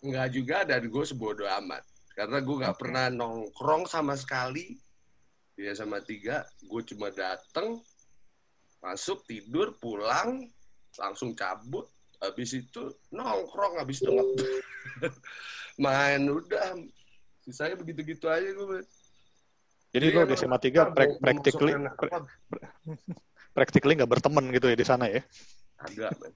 Enggak 0.00 0.28
juga, 0.32 0.56
dan 0.64 0.80
gue 0.82 1.04
sebodoh 1.04 1.48
amat. 1.60 1.84
Karena 2.12 2.40
gue 2.40 2.56
gak 2.58 2.76
pernah 2.76 3.06
nongkrong 3.08 3.84
sama 3.84 4.16
sekali 4.16 4.80
di 5.56 5.64
SMA 5.72 6.04
3. 6.04 6.44
Gue 6.68 6.84
cuma 6.84 7.08
dateng, 7.08 7.80
masuk, 8.84 9.24
tidur, 9.24 9.72
pulang, 9.80 10.44
langsung 11.00 11.32
cabut. 11.32 11.88
Habis 12.20 12.60
itu 12.60 12.92
nongkrong, 13.12 13.80
habis 13.80 14.04
itu 14.04 14.08
main 15.82 16.28
udah. 16.28 16.76
Sisanya 17.44 17.76
begitu-gitu 17.80 18.28
aja 18.28 18.52
gue. 18.52 18.84
Jadi 19.96 20.12
lo 20.12 20.28
di 20.28 20.36
SMA 20.36 20.60
3 20.60 20.92
pra- 20.92 21.16
practically 21.16 21.72
apa, 21.72 22.28
practically 23.56 23.96
nggak 23.96 24.12
berteman 24.12 24.52
gitu 24.52 24.68
ya 24.68 24.76
di 24.76 24.84
sana 24.84 25.08
ya. 25.08 25.24
Kagak, 25.80 26.12
men. 26.20 26.32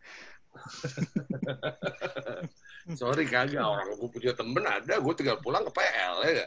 Sorry 2.97 3.29
kagak, 3.29 3.61
orang 3.61 3.93
gue 3.93 4.09
punya 4.09 4.33
temen 4.33 4.65
ada, 4.65 4.97
gue 4.97 5.15
tinggal 5.15 5.37
pulang 5.45 5.63
ke 5.69 5.73
PL 5.77 6.15
ya? 6.25 6.47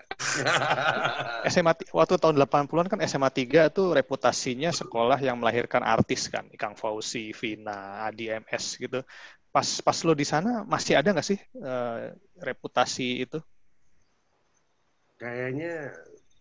SMA 1.45 1.73
waktu 1.97 2.17
tahun 2.17 2.41
80-an 2.41 2.89
kan 2.89 2.99
SMA 3.05 3.29
3 3.29 3.69
tuh 3.69 3.93
reputasinya 3.93 4.73
sekolah 4.73 5.21
yang 5.21 5.37
melahirkan 5.37 5.85
artis 5.85 6.25
kan, 6.33 6.49
Ikang 6.49 6.73
Fauzi, 6.73 7.31
Vina, 7.37 8.09
Adi 8.09 8.33
MS 8.33 8.65
gitu. 8.81 9.05
Pas 9.53 9.67
pas 9.85 9.97
lo 10.01 10.17
di 10.17 10.25
sana 10.25 10.65
masih 10.65 10.97
ada 10.97 11.13
nggak 11.13 11.27
sih 11.27 11.37
eh, 11.37 11.99
reputasi 12.41 13.29
itu? 13.29 13.37
Kayaknya 15.21 15.93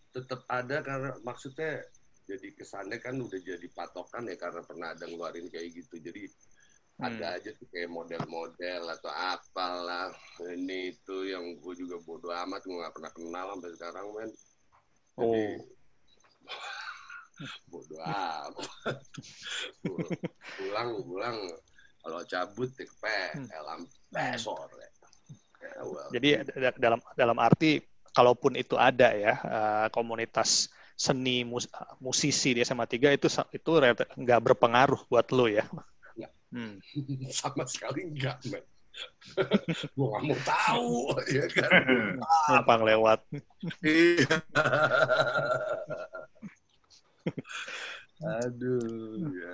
tetap 0.09 0.41
ada 0.49 0.81
karena 0.81 1.13
maksudnya 1.21 1.85
jadi 2.23 2.49
kesannya 2.55 2.97
kan 2.97 3.19
udah 3.19 3.39
jadi 3.39 3.67
patokan 3.75 4.25
ya 4.25 4.35
karena 4.39 4.65
pernah 4.65 4.97
ada 4.97 5.05
ngeluarin 5.05 5.47
kayak 5.53 5.69
gitu. 5.77 6.01
Jadi 6.01 6.25
Hmm. 7.03 7.19
ada 7.19 7.27
aja 7.35 7.49
tuh 7.53 7.67
kayak 7.67 7.91
model-model 7.91 8.81
atau 8.87 9.11
apalah 9.11 10.07
ini 10.47 10.95
itu 10.95 11.27
yang 11.27 11.59
gue 11.59 11.73
juga 11.75 11.99
bodo 11.99 12.31
amat 12.31 12.63
gue 12.63 12.73
nggak 12.73 12.93
pernah 12.95 13.11
kenal 13.11 13.45
sampai 13.51 13.71
sekarang 13.75 14.05
men. 14.15 14.31
Jadi, 15.13 15.43
Oh. 15.43 15.55
bodo 17.71 17.95
amat. 17.99 18.67
Pul- 19.83 20.11
pulang 20.55 20.89
pulang 21.03 21.37
kalau 21.99 22.21
cabut 22.23 22.69
ya 22.71 22.83
ke 22.83 22.95
PL 22.99 23.63
sampai 23.67 24.35
sore. 24.35 24.87
Ya, 25.63 25.79
well. 25.83 26.09
Jadi 26.11 26.29
da- 26.59 26.79
dalam 26.79 26.99
dalam 27.15 27.37
arti 27.39 27.79
kalaupun 28.11 28.55
itu 28.55 28.75
ada 28.75 29.11
ya 29.11 29.33
eh, 29.39 29.87
komunitas 29.91 30.67
seni 30.93 31.41
mus- 31.41 31.71
musisi 31.97 32.53
di 32.53 32.61
SMA 32.61 32.85
3 32.85 33.11
itu 33.11 33.25
itu 33.49 33.71
nggak 34.19 34.39
berpengaruh 34.39 35.03
buat 35.09 35.27
lo 35.33 35.47
ya. 35.47 35.65
Hmm. 36.53 36.77
sama 37.33 37.65
sekali 37.65 38.05
enggak 38.13 38.37
men 38.53 38.61
gue 39.97 40.05
nggak 40.05 40.23
mau 40.29 40.37
tahu, 40.45 41.17
ya 41.35 41.45
kan? 41.49 41.81
Numpang 42.53 42.81
lewat. 42.85 43.19
Iya. 43.81 44.37
Aduh, 48.21 49.33
ya. 49.33 49.53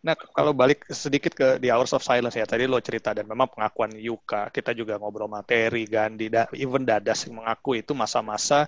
Nah, 0.00 0.16
kalau 0.16 0.56
balik 0.56 0.88
sedikit 0.88 1.36
ke 1.36 1.60
The 1.60 1.68
Hours 1.76 1.92
of 1.92 2.00
Silence 2.00 2.32
ya, 2.32 2.48
tadi 2.48 2.64
lo 2.64 2.80
cerita 2.80 3.12
dan 3.12 3.28
memang 3.28 3.52
pengakuan 3.52 3.92
Yuka, 3.92 4.48
kita 4.48 4.72
juga 4.72 4.96
ngobrol 4.96 5.28
materi, 5.28 5.84
Gandhi, 5.84 6.32
da, 6.32 6.48
even 6.56 6.88
Dadas 6.88 7.28
yang 7.28 7.44
mengaku 7.44 7.84
itu 7.84 7.92
masa-masa 7.92 8.64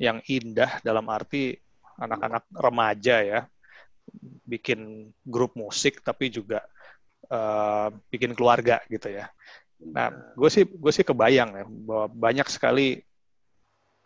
yang 0.00 0.18
indah 0.24 0.80
dalam 0.80 1.04
arti 1.12 1.60
anak-anak 2.00 2.48
remaja 2.56 3.20
ya, 3.20 3.40
bikin 4.48 5.12
grup 5.22 5.52
musik 5.54 6.00
tapi 6.00 6.32
juga 6.32 6.64
eh, 7.32 7.88
bikin 8.12 8.36
keluarga 8.36 8.84
gitu 8.92 9.08
ya. 9.08 9.32
Nah, 9.82 10.12
gue 10.38 10.50
sih 10.52 10.64
gue 10.68 10.92
sih 10.94 11.02
kebayang 11.02 11.50
ya 11.58 11.64
bahwa 11.66 12.06
banyak 12.12 12.46
sekali 12.46 13.02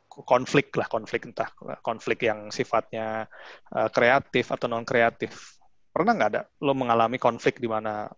konflik 0.09 0.73
lah, 0.73 0.89
konflik 0.89 1.29
entah 1.29 1.53
konflik 1.85 2.25
yang 2.25 2.49
sifatnya 2.49 3.29
eh, 3.75 3.89
kreatif 3.93 4.55
atau 4.55 4.67
non 4.71 4.87
kreatif. 4.87 5.61
Pernah 5.93 6.13
nggak 6.17 6.31
ada 6.33 6.43
lo 6.65 6.73
mengalami 6.73 7.21
konflik 7.21 7.61
di 7.61 7.69
mana 7.69 8.09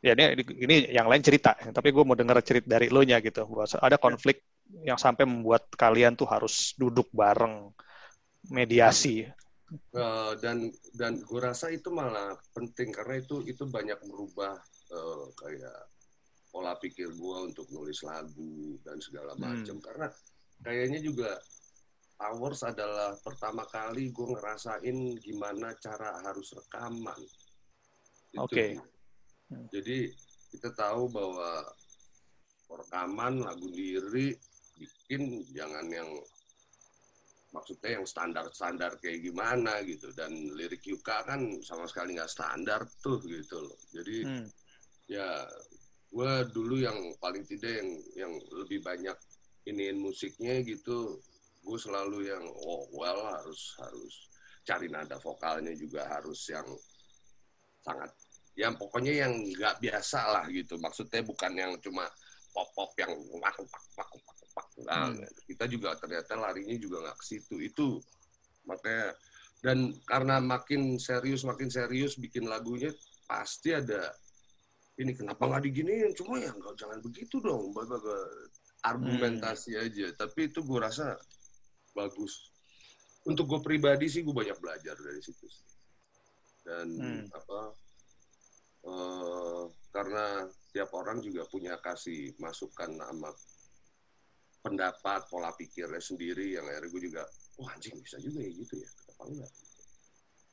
ya 0.00 0.16
ini 0.16 0.42
ini 0.64 0.76
yang 0.94 1.06
lain 1.10 1.20
cerita, 1.20 1.52
tapi 1.74 1.92
gue 1.92 2.04
mau 2.06 2.16
denger 2.16 2.38
cerita 2.44 2.66
dari 2.78 2.88
lo 2.92 3.02
nya 3.02 3.18
gitu. 3.18 3.46
Bahwa 3.46 3.66
ada 3.66 3.98
konflik 3.98 4.42
yang 4.86 4.96
sampai 4.96 5.26
membuat 5.26 5.66
kalian 5.74 6.14
tuh 6.14 6.30
harus 6.30 6.74
duduk 6.78 7.10
bareng 7.10 7.74
mediasi. 8.48 9.26
Eh, 9.70 10.32
dan 10.42 10.66
dan 10.98 11.22
gue 11.22 11.38
rasa 11.38 11.70
itu 11.70 11.94
malah 11.94 12.34
penting 12.50 12.90
karena 12.90 13.22
itu 13.22 13.38
itu 13.46 13.62
banyak 13.70 14.02
merubah 14.02 14.58
eh, 14.90 15.24
kayak 15.38 15.80
pola 16.50 16.74
pikir 16.74 17.14
gue 17.14 17.36
untuk 17.46 17.70
nulis 17.70 18.02
lagu 18.02 18.74
dan 18.82 18.98
segala 18.98 19.38
Hmm. 19.38 19.62
macam 19.62 19.78
karena 19.78 20.06
kayaknya 20.66 20.98
juga 20.98 21.38
Hours 22.20 22.66
adalah 22.68 23.16
pertama 23.24 23.64
kali 23.64 24.12
gue 24.12 24.26
ngerasain 24.36 25.16
gimana 25.24 25.72
cara 25.80 26.20
harus 26.20 26.52
rekaman. 26.52 27.16
Oke. 28.36 28.76
Hmm. 29.48 29.64
Jadi 29.72 30.10
kita 30.52 30.74
tahu 30.76 31.08
bahwa 31.08 31.64
rekaman 32.68 33.40
lagu 33.40 33.70
diri 33.72 34.36
bikin 34.76 35.48
jangan 35.54 35.86
yang 35.88 36.10
maksudnya 37.50 37.98
yang 37.98 38.06
standar-standar 38.06 38.98
kayak 39.02 39.26
gimana 39.26 39.82
gitu. 39.82 40.14
Dan 40.14 40.54
lirik 40.54 40.82
Yuka 40.86 41.26
kan 41.26 41.40
sama 41.66 41.86
sekali 41.90 42.14
nggak 42.16 42.30
standar 42.30 42.86
tuh 43.02 43.18
gitu 43.26 43.58
loh. 43.60 43.78
Jadi 43.90 44.16
Hmm. 44.26 44.46
ya 45.10 45.42
gue 46.10 46.32
dulu 46.54 46.78
yang 46.78 46.98
paling 47.18 47.42
tidak 47.46 47.82
yang 47.82 47.90
yang 48.14 48.32
lebih 48.54 48.82
banyak 48.82 49.14
iniin 49.66 49.98
musiknya 49.98 50.62
gitu 50.62 51.18
gue 51.60 51.78
selalu 51.78 52.30
yang 52.30 52.42
oh 52.66 52.88
well 52.94 53.20
harus 53.30 53.76
harus 53.78 54.14
cari 54.64 54.88
nada 54.88 55.18
vokalnya 55.18 55.74
juga 55.76 56.06
harus 56.08 56.48
yang 56.48 56.66
sangat 57.82 58.10
yang 58.58 58.74
pokoknya 58.74 59.26
yang 59.26 59.32
nggak 59.34 59.78
biasa 59.78 60.20
lah 60.34 60.44
gitu. 60.50 60.78
Maksudnya 60.78 61.22
bukan 61.22 61.52
yang 61.54 61.72
cuma 61.82 62.06
pop 62.50 62.68
pop 62.74 62.90
yang 62.98 63.10
pak 63.38 63.56
pak 63.94 64.08
pak 64.26 64.39
pak 64.50 64.66
pak 64.76 64.84
nah, 64.86 65.08
Hmm. 65.10 65.24
kita 65.46 65.64
juga 65.70 65.94
ternyata 65.96 66.34
larinya 66.34 66.74
juga 66.76 66.96
nggak 67.06 67.18
ke 67.18 67.24
situ 67.26 67.56
itu 67.62 68.02
makanya 68.66 69.14
dan 69.60 69.92
karena 70.08 70.40
makin 70.40 70.96
serius 70.96 71.44
makin 71.44 71.68
serius 71.68 72.16
bikin 72.16 72.48
lagunya 72.48 72.90
pasti 73.28 73.72
ada 73.76 74.10
ini 74.96 75.12
kenapa 75.16 75.46
nggak 75.48 75.64
diginiin 75.70 76.12
cuma 76.16 76.40
ya 76.40 76.52
nggak 76.52 76.74
jangan 76.76 76.98
begitu 77.00 77.40
dong 77.40 77.72
Ba- 77.72 77.86
ba- 77.86 78.00
ba- 78.00 78.32
argumentasi 78.80 79.76
aja 79.76 80.12
tapi 80.16 80.48
itu 80.48 80.64
gue 80.64 80.78
rasa 80.80 81.16
bagus 81.92 82.48
untuk 83.28 83.44
gue 83.44 83.60
pribadi 83.60 84.08
sih 84.08 84.24
gue 84.24 84.32
banyak 84.32 84.56
belajar 84.56 84.96
dari 84.96 85.20
situ 85.20 85.44
sih. 85.44 85.64
dan 86.64 86.88
Hmm. 86.96 87.24
apa 87.32 87.60
eh, 88.80 89.62
karena 89.92 90.48
tiap 90.72 90.88
orang 90.96 91.20
juga 91.20 91.44
punya 91.44 91.76
kasih 91.76 92.32
masukan 92.40 92.96
sama 92.96 93.28
pendapat 94.60 95.26
pola 95.28 95.50
pikirnya 95.56 96.00
sendiri. 96.00 96.56
Yang 96.56 96.66
akhirnya 96.68 96.90
gue 96.92 97.02
juga 97.10 97.22
wah 97.60 97.72
anjing 97.76 97.96
bisa 98.00 98.16
juga 98.20 98.40
ya 98.40 98.50
gitu 98.52 98.74
ya 98.80 98.88
kenapa 98.96 99.22
enggak? 99.28 99.52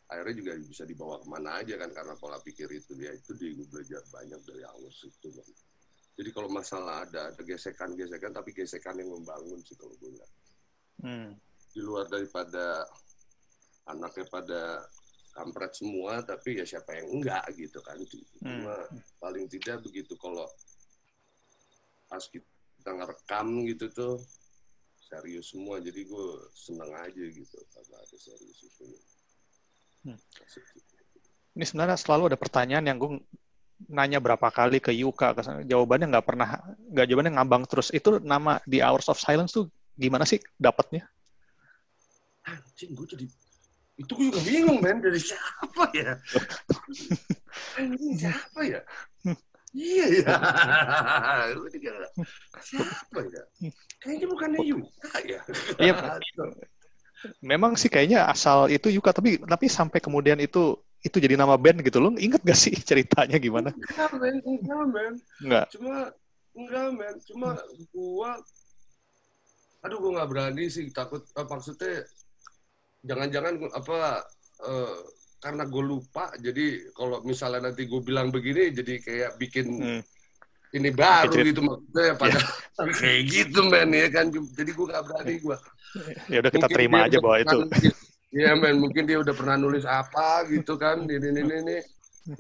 Akhirnya 0.08 0.36
juga 0.40 0.52
bisa 0.64 0.84
dibawa 0.88 1.16
ke 1.20 1.28
mana 1.28 1.50
aja 1.60 1.76
kan 1.76 1.90
karena 1.92 2.14
pola 2.16 2.40
pikir 2.40 2.68
itu 2.72 2.96
dia 2.96 3.12
itu 3.12 3.32
di 3.36 3.56
gue 3.56 3.68
belajar 3.68 4.02
banyak 4.08 4.40
dari 4.48 4.64
awal 4.64 4.88
itu 4.88 5.28
Bang. 5.36 5.52
jadi 6.18 6.30
kalau 6.34 6.50
masalah 6.50 7.06
ada 7.06 7.30
ada 7.30 7.42
gesekan-gesekan 7.46 8.32
tapi 8.34 8.50
gesekan 8.56 8.98
yang 8.98 9.12
membangun 9.14 9.60
sih 9.62 9.76
kalau 9.78 9.94
gue 10.00 10.12
lihat. 10.16 10.32
Hmm. 10.98 11.30
di 11.78 11.86
luar 11.86 12.10
daripada 12.10 12.82
anaknya 13.86 14.26
pada 14.34 14.82
kampret 15.38 15.78
semua 15.78 16.26
tapi 16.26 16.58
ya 16.58 16.66
siapa 16.66 16.98
yang 16.98 17.22
enggak 17.22 17.46
gitu 17.54 17.78
kan. 17.86 18.02
Cuma 18.42 18.82
paling 19.22 19.46
tidak 19.46 19.86
begitu 19.86 20.18
kalau 20.18 20.50
pas 22.10 22.24
kita 22.26 22.57
ngerekam 22.96 23.68
gitu 23.68 23.92
tuh 23.92 24.16
serius 25.02 25.52
semua 25.56 25.80
jadi 25.80 26.04
gue 26.04 26.28
seneng 26.52 26.92
aja 26.96 27.24
gitu 27.32 27.58
karena 27.72 27.96
ada 28.00 28.18
serius 28.18 28.60
itu 28.64 28.86
Hmm. 30.06 30.16
Ini 31.58 31.66
sebenarnya 31.68 32.00
selalu 32.00 32.32
ada 32.32 32.40
pertanyaan 32.40 32.86
yang 32.86 32.96
gue 33.02 33.20
nanya 33.92 34.24
berapa 34.24 34.48
kali 34.54 34.80
ke 34.80 34.94
Yuka, 34.94 35.36
ke- 35.36 35.68
jawabannya 35.68 36.16
nggak 36.16 36.24
pernah, 36.24 36.64
nggak 36.94 37.06
jawabannya 37.12 37.34
ngambang 37.36 37.68
terus. 37.68 37.92
Itu 37.92 38.22
nama 38.24 38.62
The 38.70 38.86
Hours 38.86 39.10
of 39.12 39.20
Silence 39.20 39.52
tuh 39.58 39.68
gimana 39.98 40.24
sih 40.24 40.40
dapatnya? 40.56 41.10
anjing 42.48 42.96
gue 42.96 43.08
jadi 43.12 43.26
itu 43.98 44.12
gue 44.14 44.26
juga 44.32 44.42
bingung 44.46 44.80
men 44.80 45.04
dari 45.04 45.20
siapa 45.20 45.84
ya 45.92 46.16
anjing 47.80 48.16
siapa 48.16 48.60
ya 48.64 48.80
iya 49.78 50.06
ya 51.86 51.96
siapa 52.66 53.20
ya? 53.30 53.44
Kayaknya 54.02 54.28
bukannya 54.28 54.60
Yuka 54.66 55.14
ya? 55.22 55.42
Iya, 55.78 55.94
memang 57.42 57.78
sih 57.78 57.90
kayaknya 57.90 58.26
asal 58.30 58.70
itu 58.70 58.90
Yuka, 58.90 59.14
tapi 59.14 59.38
tapi 59.42 59.66
sampai 59.70 60.02
kemudian 60.02 60.38
itu 60.42 60.78
itu 61.06 61.18
jadi 61.22 61.38
nama 61.38 61.56
band 61.56 61.86
gitu. 61.86 62.02
Loh. 62.02 62.14
Ingat 62.18 62.42
gak 62.42 62.58
sih 62.58 62.74
ceritanya 62.74 63.38
gimana? 63.38 63.70
enggak 63.74 64.12
men. 64.18 64.36
Enggak 64.44 64.84
men. 64.90 65.14
Enggak. 65.46 65.66
cuma 65.74 65.96
enggak 66.58 66.88
men. 66.94 67.16
Cuma 67.26 67.50
gua 67.94 68.32
aduh 69.86 69.98
gua 70.02 70.12
nggak 70.22 70.30
berani 70.30 70.66
sih. 70.74 70.90
Takut 70.90 71.22
eh, 71.38 71.46
maksudnya 71.46 72.06
jangan-jangan 73.06 73.54
apa 73.78 74.26
eh, 74.66 75.00
karena 75.38 75.64
gue 75.64 75.84
lupa 75.84 76.34
jadi 76.36 76.66
kalau 76.92 77.22
misalnya 77.22 77.70
nanti 77.70 77.86
gue 77.86 78.02
bilang 78.02 78.30
begini 78.30 78.74
jadi 78.74 78.94
kayak 79.00 79.32
bikin 79.38 79.66
Hmm. 79.70 80.02
ini 80.74 80.90
baru 80.90 81.30
Bikin- 81.32 81.48
gitu 81.48 81.62
maksudnya 81.62 82.14
pada 82.22 82.40
kayak 83.00 83.22
gitu 83.26 83.60
men 83.64 83.90
ya 83.90 84.08
kan 84.10 84.26
jadi 84.30 84.72
gue 84.72 84.86
nggak 84.86 85.04
berani 85.04 85.36
gue 85.38 85.58
Ya 86.28 86.44
udah 86.44 86.52
kita 86.52 86.68
Mungkin 86.68 86.78
terima 86.78 86.98
aja 87.08 87.18
bahwa 87.18 87.38
itu. 87.40 87.58
Iya 88.30 88.54
men, 88.54 88.76
mungkin 88.78 89.08
dia 89.08 89.18
udah 89.18 89.32
pernah 89.32 89.56
nulis 89.56 89.82
apa 89.82 90.44
gitu 90.46 90.76
kan, 90.76 91.08
ini 91.08 91.16
ini 91.32 91.42
ini 91.42 91.78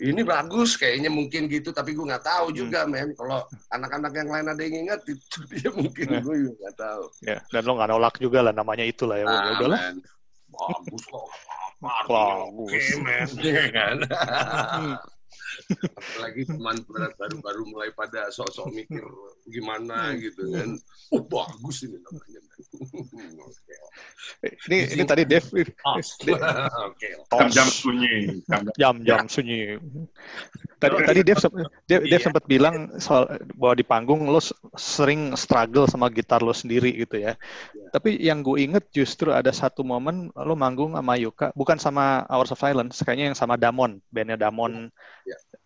ini. 0.04 0.22
Bagus 0.22 0.76
kayaknya 0.76 1.08
mungkin 1.08 1.48
gitu, 1.48 1.72
tapi 1.72 1.96
gue 1.96 2.06
nggak 2.06 2.22
tahu 2.22 2.52
Hmm. 2.52 2.58
juga 2.60 2.84
men. 2.86 3.16
Kalau 3.16 3.48
anak-anak 3.72 4.12
yang 4.14 4.30
lain 4.30 4.48
ada 4.52 4.62
yang 4.62 4.76
ingat 4.84 5.00
itu 5.08 5.40
dia 5.48 5.72
mungkin 5.72 6.06
Nah. 6.06 6.22
gue 6.22 6.36
juga 6.44 6.54
nggak 6.60 6.76
tahu. 6.76 7.04
Ya, 7.24 7.38
dan 7.50 7.62
lo 7.64 7.72
nggak 7.80 7.90
nolak 7.90 8.16
juga 8.20 8.40
lah 8.44 8.54
namanya 8.54 8.84
itulah 8.84 9.16
ya. 9.16 9.26
Ya 9.26 9.32
Ah, 9.32 9.52
udahlah. 9.58 9.80
Bagus 10.52 11.04
kok. 11.08 11.26
Bagus. 11.82 12.74
Oke 12.74 12.82
men, 13.06 13.28
Iya 13.38 13.64
kan. 13.72 13.98
Hmm. 14.78 14.96
Apalagi 15.96 16.44
teman 16.48 16.78
baru-baru 16.88 17.64
mulai 17.68 17.90
pada 17.96 18.30
sosok 18.32 18.72
mikir 18.72 19.04
gimana 19.48 20.16
gitu 20.20 20.52
kan. 20.52 20.76
Oh 21.14 21.24
bagus 21.24 21.84
ini 21.88 21.98
namanya. 22.02 22.42
Ini 24.68 24.98
ini 24.98 25.04
tadi 25.06 25.24
Dev 25.26 25.46
Oke. 25.50 27.10
Jam-jam 27.32 27.68
sunyi. 27.70 28.42
Jam-jam 28.78 29.26
sunyi. 29.30 29.78
Tadi 30.78 30.96
tadi 31.06 31.22
Dev 31.26 31.38
Dev, 31.42 31.50
Dev 31.90 32.02
Iya. 32.06 32.22
sempat 32.22 32.44
bilang 32.46 32.98
soal 33.02 33.26
bahwa 33.58 33.74
di 33.74 33.86
panggung 33.86 34.30
lo 34.30 34.38
sering 34.78 35.34
struggle 35.34 35.90
sama 35.90 36.10
gitar 36.14 36.46
lo 36.46 36.54
sendiri 36.54 36.94
gitu 36.94 37.18
ya. 37.18 37.34
Iya. 37.34 37.90
Tapi 37.94 38.10
yang 38.22 38.46
gue 38.46 38.62
inget 38.62 38.86
justru 38.94 39.34
ada 39.34 39.50
satu 39.50 39.82
momen 39.82 40.30
lo 40.34 40.54
manggung 40.54 40.94
sama 40.94 41.18
Yuka, 41.18 41.50
bukan 41.58 41.78
sama 41.82 42.26
Hours 42.30 42.54
of 42.54 42.62
Silence, 42.62 43.02
kayaknya 43.02 43.34
yang 43.34 43.38
sama 43.38 43.58
Damon, 43.58 43.98
bandnya 44.14 44.38
Damon 44.38 44.94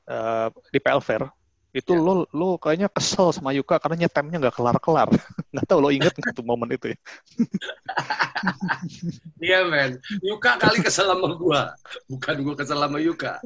Eh, 0.10 0.47
di 0.74 0.80
Pelver. 0.82 1.30
Itu 1.72 1.95
Iya. 1.95 2.04
lo 2.04 2.14
lo 2.36 2.60
kayaknya 2.60 2.91
kesel 2.91 3.32
sama 3.32 3.56
Yuka 3.56 3.80
karena 3.80 4.04
nyetemnya 4.04 4.43
nggak 4.43 4.56
kelar-kelar. 4.60 5.08
Nggak 5.56 5.66
tahu 5.72 5.80
lo 5.80 5.89
inget 5.91 6.12
nggak 6.12 6.36
tuh 6.36 6.43
momen 6.43 6.68
itu 6.76 6.91
ya? 6.91 6.97
Iya 9.39 9.60
men, 9.70 10.02
Yuka 10.20 10.60
kali 10.60 10.84
kesel 10.84 11.08
sama 11.08 11.32
gua, 11.38 11.72
bukan 12.12 12.36
gua 12.43 12.56
kesel 12.60 12.76
sama 12.76 12.99
Yuka. 12.99 13.39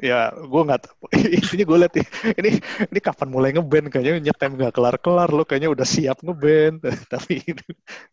Ya, 0.00 0.34
gue 0.34 0.62
nggak 0.66 0.82
tahu. 0.82 1.06
Intinya 1.38 1.64
gue 1.68 1.78
liat 1.86 1.94
nih, 1.94 2.06
ini 2.42 2.50
ini 2.90 2.98
kapan 2.98 3.28
mulai 3.30 3.54
ngeband 3.54 3.86
kayaknya 3.92 4.32
nyetem 4.32 4.58
nggak 4.58 4.74
kelar-kelar 4.74 5.30
lo 5.30 5.46
kayaknya 5.46 5.70
udah 5.70 5.86
siap 5.86 6.18
ngeband 6.26 6.82
tapi 7.12 7.38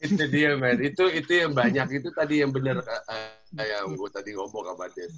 itu 0.06 0.24
dia 0.30 0.54
men 0.54 0.78
itu 0.78 1.10
itu 1.10 1.32
yang 1.34 1.58
banyak 1.58 1.88
itu 1.98 2.14
tadi 2.14 2.46
yang 2.46 2.54
benar 2.54 2.78
yang 3.58 3.90
gue 3.96 4.10
tadi 4.14 4.38
ngomong 4.38 4.70
sama 4.70 4.86
Dev 4.94 5.10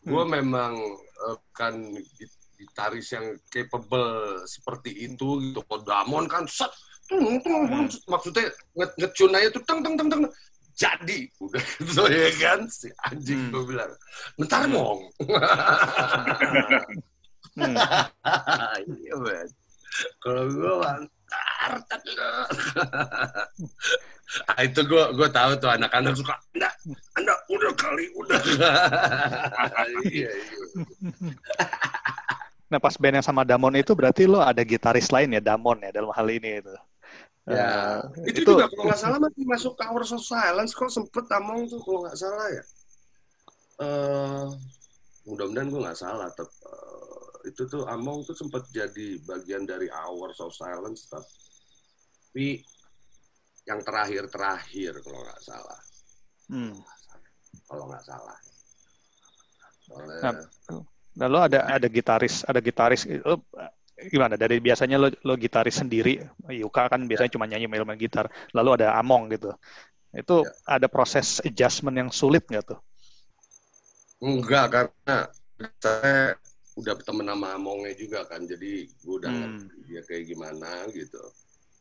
gue 0.00 0.24
memang 0.24 0.74
eh, 1.00 1.38
kan 1.52 1.74
git- 2.16 2.40
gitaris 2.56 3.08
yang 3.16 3.36
capable 3.48 4.44
seperti 4.44 5.08
itu 5.08 5.40
gitu. 5.44 5.60
Kalau 5.64 5.82
Damon 5.84 6.28
kan 6.28 6.44
set 6.48 6.68
tung, 7.08 7.40
tung, 7.40 7.66
tung, 7.68 7.86
maksudnya 8.08 8.52
nge- 8.76 8.96
ngecun 9.00 9.36
aja 9.36 9.48
tuh 9.52 9.62
teng 9.64 9.80
teng 9.84 9.96
teng 9.96 10.08
teng. 10.08 10.22
Jadi 10.76 11.28
udah 11.40 11.64
gitu 11.84 12.02
ya 12.08 12.30
kan? 12.40 12.60
Si 12.68 12.88
anjing 13.04 13.52
gue 13.52 13.62
bilang. 13.68 13.92
Bentar 14.40 14.64
dong 14.64 15.00
hmm, 17.56 17.76
iya 18.96 19.14
kalau 20.22 20.44
gue 20.48 20.72
bentar 21.30 21.70
bentar. 22.02 22.46
ah, 24.50 24.60
itu 24.62 24.80
gue 24.82 25.04
gue 25.14 25.28
tahu 25.30 25.50
tuh 25.58 25.70
anak-anak 25.70 26.12
suka 26.18 26.34
enggak 26.54 26.74
enggak 27.18 27.38
udah 27.50 27.72
kali 27.78 28.04
udah 28.18 28.40
iya 30.10 30.30
iya 30.30 30.64
Nah 32.70 32.78
pas 32.78 32.94
band 32.94 33.18
yang 33.18 33.26
sama 33.26 33.42
Damon 33.42 33.74
itu 33.74 33.98
berarti 33.98 34.30
lo 34.30 34.38
ada 34.38 34.62
gitaris 34.62 35.10
lain 35.10 35.34
ya 35.34 35.42
Damon 35.42 35.82
ya 35.82 35.90
dalam 35.90 36.14
hal 36.14 36.26
ini 36.30 36.62
itu. 36.62 36.70
ya 37.50 37.98
Eh, 38.22 38.30
itu, 38.30 38.46
juga 38.46 38.70
kalau 38.70 38.86
nggak 38.86 39.00
salah 39.00 39.18
masih 39.18 39.42
masuk 39.42 39.72
ke 39.74 39.82
Hours 39.90 40.14
of 40.14 40.22
Silence 40.22 40.70
kok 40.70 40.86
sempet 40.86 41.26
Among 41.34 41.66
tuh 41.66 41.82
kalau 41.82 42.06
nggak 42.06 42.14
salah 42.14 42.46
ya 42.46 42.62
eh 43.80 44.46
mudah-mudahan 45.26 45.66
gue 45.66 45.80
nggak 45.82 45.98
salah 45.98 46.28
tapi 46.30 46.52
itu 47.44 47.62
tuh 47.66 47.88
Among 47.88 48.24
tuh 48.26 48.36
sempet 48.36 48.66
jadi 48.72 49.20
bagian 49.24 49.64
dari 49.64 49.88
Hours 49.88 50.38
of 50.40 50.52
Silence 50.52 51.08
tapi 51.08 52.60
yang 53.68 53.80
terakhir-terakhir 53.84 55.00
kalau 55.04 55.20
nggak 55.24 55.40
salah. 55.44 55.80
Hmm. 56.50 56.74
kalau 57.70 57.86
nggak 57.86 58.02
salah. 58.02 58.38
Soalnya, 59.86 60.18
Nah, 60.22 60.82
Nah 61.10 61.26
lo 61.26 61.38
ada 61.42 61.66
ada 61.66 61.88
gitaris 61.90 62.46
ada 62.46 62.62
gitaris 62.62 63.02
lo 63.26 63.42
gimana? 64.10 64.38
Dari 64.38 64.62
biasanya 64.62 64.96
lo 64.98 65.10
lo 65.26 65.34
gitaris 65.34 65.82
sendiri. 65.82 66.22
Yuka 66.50 66.86
kan 66.90 67.06
biasanya 67.06 67.30
cuma 67.34 67.46
nyanyi 67.50 67.66
main 67.66 67.82
main 67.86 67.98
gitar. 67.98 68.30
Lalu 68.54 68.82
ada 68.82 68.94
Among 68.98 69.30
gitu. 69.34 69.50
Itu 70.10 70.42
Ya. 70.46 70.78
ada 70.78 70.86
proses 70.90 71.38
adjustment 71.46 71.94
yang 71.98 72.10
sulit 72.10 72.46
nggak 72.46 72.74
tuh? 72.74 72.80
enggak 74.20 74.66
karena 74.68 75.16
saya 75.80 76.36
udah 76.78 76.94
temen 77.02 77.26
sama 77.26 77.58
Amongnya 77.58 77.92
juga 77.98 78.22
kan 78.26 78.46
jadi 78.46 78.86
gue 78.86 79.14
udah 79.18 79.30
Hmm. 79.30 79.40
ngerti 79.42 79.76
dia 79.90 80.00
kayak 80.06 80.24
gimana 80.28 80.70
gitu 80.94 81.22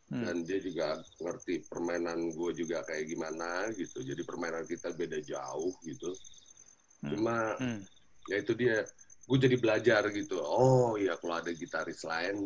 Hmm. 0.09 0.25
dan 0.25 0.35
dia 0.41 0.57
juga 0.57 0.87
ngerti 1.21 1.69
permainan 1.69 2.33
gue 2.33 2.51
juga 2.57 2.81
kayak 2.81 3.05
gimana 3.05 3.69
gitu 3.77 4.01
jadi 4.01 4.21
permainan 4.25 4.65
kita 4.65 4.89
beda 4.97 5.21
jauh 5.21 5.77
gitu 5.85 6.09
Hmm. 7.05 7.09
cuma 7.13 7.37
Hmm. 7.61 7.81
ya 8.27 8.41
itu 8.41 8.57
dia 8.57 8.81
gue 9.29 9.37
jadi 9.37 9.55
belajar 9.61 10.09
gitu 10.09 10.41
oh 10.41 10.97
iya 10.97 11.13
kalau 11.21 11.37
ada 11.37 11.53
gitaris 11.53 12.01
lain 12.01 12.37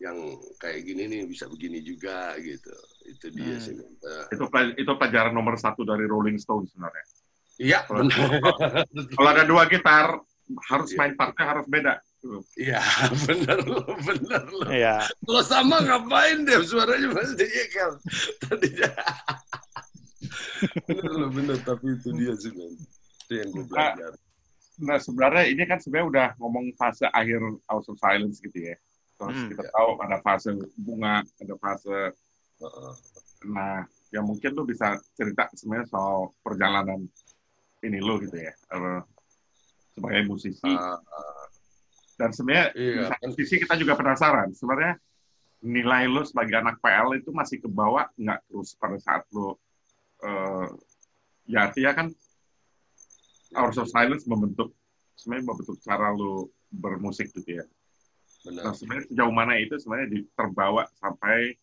yang 0.00 0.18
kayak 0.58 0.82
gini 0.82 1.06
nih 1.06 1.22
bisa 1.28 1.46
begini 1.46 1.78
juga 1.84 2.34
gitu 2.40 2.72
itu 3.06 3.26
dia 3.30 3.60
Hmm. 3.60 3.62
sih 3.62 3.74
Eh, 3.76 4.24
Itu 4.34 4.48
itu 4.74 4.92
pelajaran 4.98 5.30
nomor 5.30 5.54
satu 5.60 5.84
dari 5.86 6.08
Rolling 6.08 6.40
Stone 6.40 6.66
sebenarnya. 6.66 7.04
iya 7.60 7.84
Kalau 7.86 8.00
ada 9.36 9.44
dua 9.46 9.68
gitar, 9.70 10.16
harus 10.62 10.90
Iya. 10.90 10.98
main 10.98 11.12
partnya 11.14 11.44
harus 11.48 11.66
beda. 11.66 11.94
iya 12.54 12.78
benar 13.26 13.58
lo 13.66 13.82
benar 13.98 14.44
lo 14.46 14.66
Iya. 14.70 15.02
Kalau 15.02 15.42
sama 15.42 15.82
ngapain 15.82 16.46
deh 16.46 16.62
suaranya 16.62 17.10
pasti 17.10 17.42
iya 17.44 17.64
kan. 17.68 17.92
Tadinya. 18.40 18.90
bener 20.86 21.12
loh 21.12 21.30
bener 21.30 21.58
tapi 21.62 21.86
itu 21.92 22.08
dia 22.14 22.32
sih 22.38 22.52
men. 22.54 22.72
Itu 23.26 23.32
yang 23.34 23.48
gue 23.50 23.64
belajar. 23.66 24.12
Nah 24.78 24.98
sebenarnya 24.98 25.44
ini 25.50 25.62
kan 25.66 25.78
sebenarnya 25.78 26.08
udah 26.08 26.28
ngomong 26.38 26.70
fase 26.74 27.06
akhir 27.10 27.42
House 27.66 27.90
of 27.90 27.98
Silence 27.98 28.38
gitu 28.38 28.70
ya. 28.70 28.76
Terus 29.18 29.36
Hmm, 29.36 29.48
kita 29.50 29.62
ya. 29.66 29.70
tahu 29.70 29.90
ada 30.00 30.16
fase 30.18 30.50
bunga, 30.74 31.22
ada 31.22 31.54
fase. 31.58 31.98
Heeh. 32.58 32.92
Nah, 33.50 33.82
ya 34.08 34.22
mungkin 34.22 34.54
lu 34.54 34.62
bisa 34.62 34.94
cerita 35.12 35.50
sebenarnya 35.52 35.90
soal 35.90 36.30
perjalanan 36.40 37.02
ini 37.82 37.98
lu 37.98 38.22
gitu 38.22 38.38
ya, 38.38 38.54
eh, 38.54 39.00
sebagai 39.92 40.22
musisi. 40.28 40.72
Ah, 40.72 40.98
Dan 42.20 42.30
sebenarnya 42.30 42.66
Iya. 42.76 42.94
di 42.94 43.02
satu 43.08 43.28
sisi 43.34 43.54
kita 43.66 43.74
juga 43.80 43.98
penasaran, 43.98 44.52
sebenarnya 44.54 44.94
nilai 45.62 46.06
lu 46.10 46.22
sebagai 46.26 46.58
anak 46.58 46.78
PL 46.82 47.18
itu 47.18 47.30
masih 47.30 47.62
kebawa 47.62 48.10
nggak 48.18 48.40
terus 48.50 48.74
pada 48.78 48.98
saat 48.98 49.22
lu 49.30 49.54
eh, 50.22 50.68
ya 51.50 51.66
artinya 51.70 51.92
kan 51.94 52.06
Hours 53.58 53.78
of 53.78 53.90
Silence 53.90 54.22
membentuk 54.26 54.70
sebenarnya 55.18 55.46
membentuk 55.50 55.76
cara 55.82 56.14
lu 56.14 56.46
bermusik 56.70 57.30
gitu 57.34 57.62
ya. 57.62 57.64
Nah 58.42 58.70
benar. 58.70 58.74
sebenarnya 58.74 59.06
sejauh 59.10 59.34
mana 59.34 59.54
itu 59.58 59.74
sebenarnya 59.78 60.22
terbawa 60.34 60.86
sampai 60.98 61.54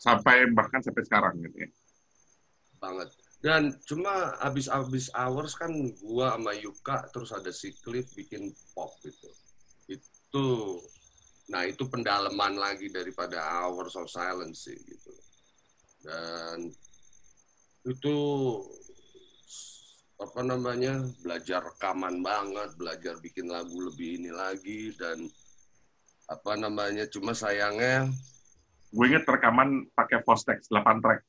sampai 0.00 0.48
bahkan 0.50 0.80
sampai 0.80 1.02
sekarang 1.04 1.34
gitu 1.42 1.66
ya. 1.66 1.70
banget. 2.80 3.08
Dan 3.40 3.72
cuma 3.88 4.36
abis-abis 4.44 5.08
hours 5.16 5.56
kan 5.56 5.72
gua 6.04 6.36
sama 6.36 6.52
Yuka 6.60 7.08
terus 7.08 7.32
ada 7.32 7.48
si 7.48 7.72
Cliff 7.80 8.04
bikin 8.12 8.52
pop 8.76 8.92
gitu. 9.00 9.30
Itu 9.88 10.46
nah 11.50 11.66
itu 11.66 11.88
pendalaman 11.88 12.54
lagi 12.60 12.92
daripada 12.92 13.40
hours 13.64 13.96
of 13.96 14.12
silence 14.12 14.68
sih 14.68 14.76
gitu. 14.76 15.12
Dan 16.04 16.68
itu 17.88 18.16
apa 20.20 20.44
namanya 20.44 21.00
belajar 21.24 21.64
rekaman 21.64 22.20
banget, 22.20 22.76
belajar 22.76 23.16
bikin 23.24 23.48
lagu 23.48 23.72
lebih 23.80 24.20
ini 24.20 24.28
lagi 24.28 24.92
dan 25.00 25.24
apa 26.28 26.60
namanya 26.60 27.08
cuma 27.08 27.32
sayangnya 27.32 28.12
Gue 28.90 29.06
inget 29.06 29.22
rekaman 29.22 29.86
pakai 29.94 30.18
Fostex 30.26 30.66
8 30.66 30.98
track. 30.98 31.22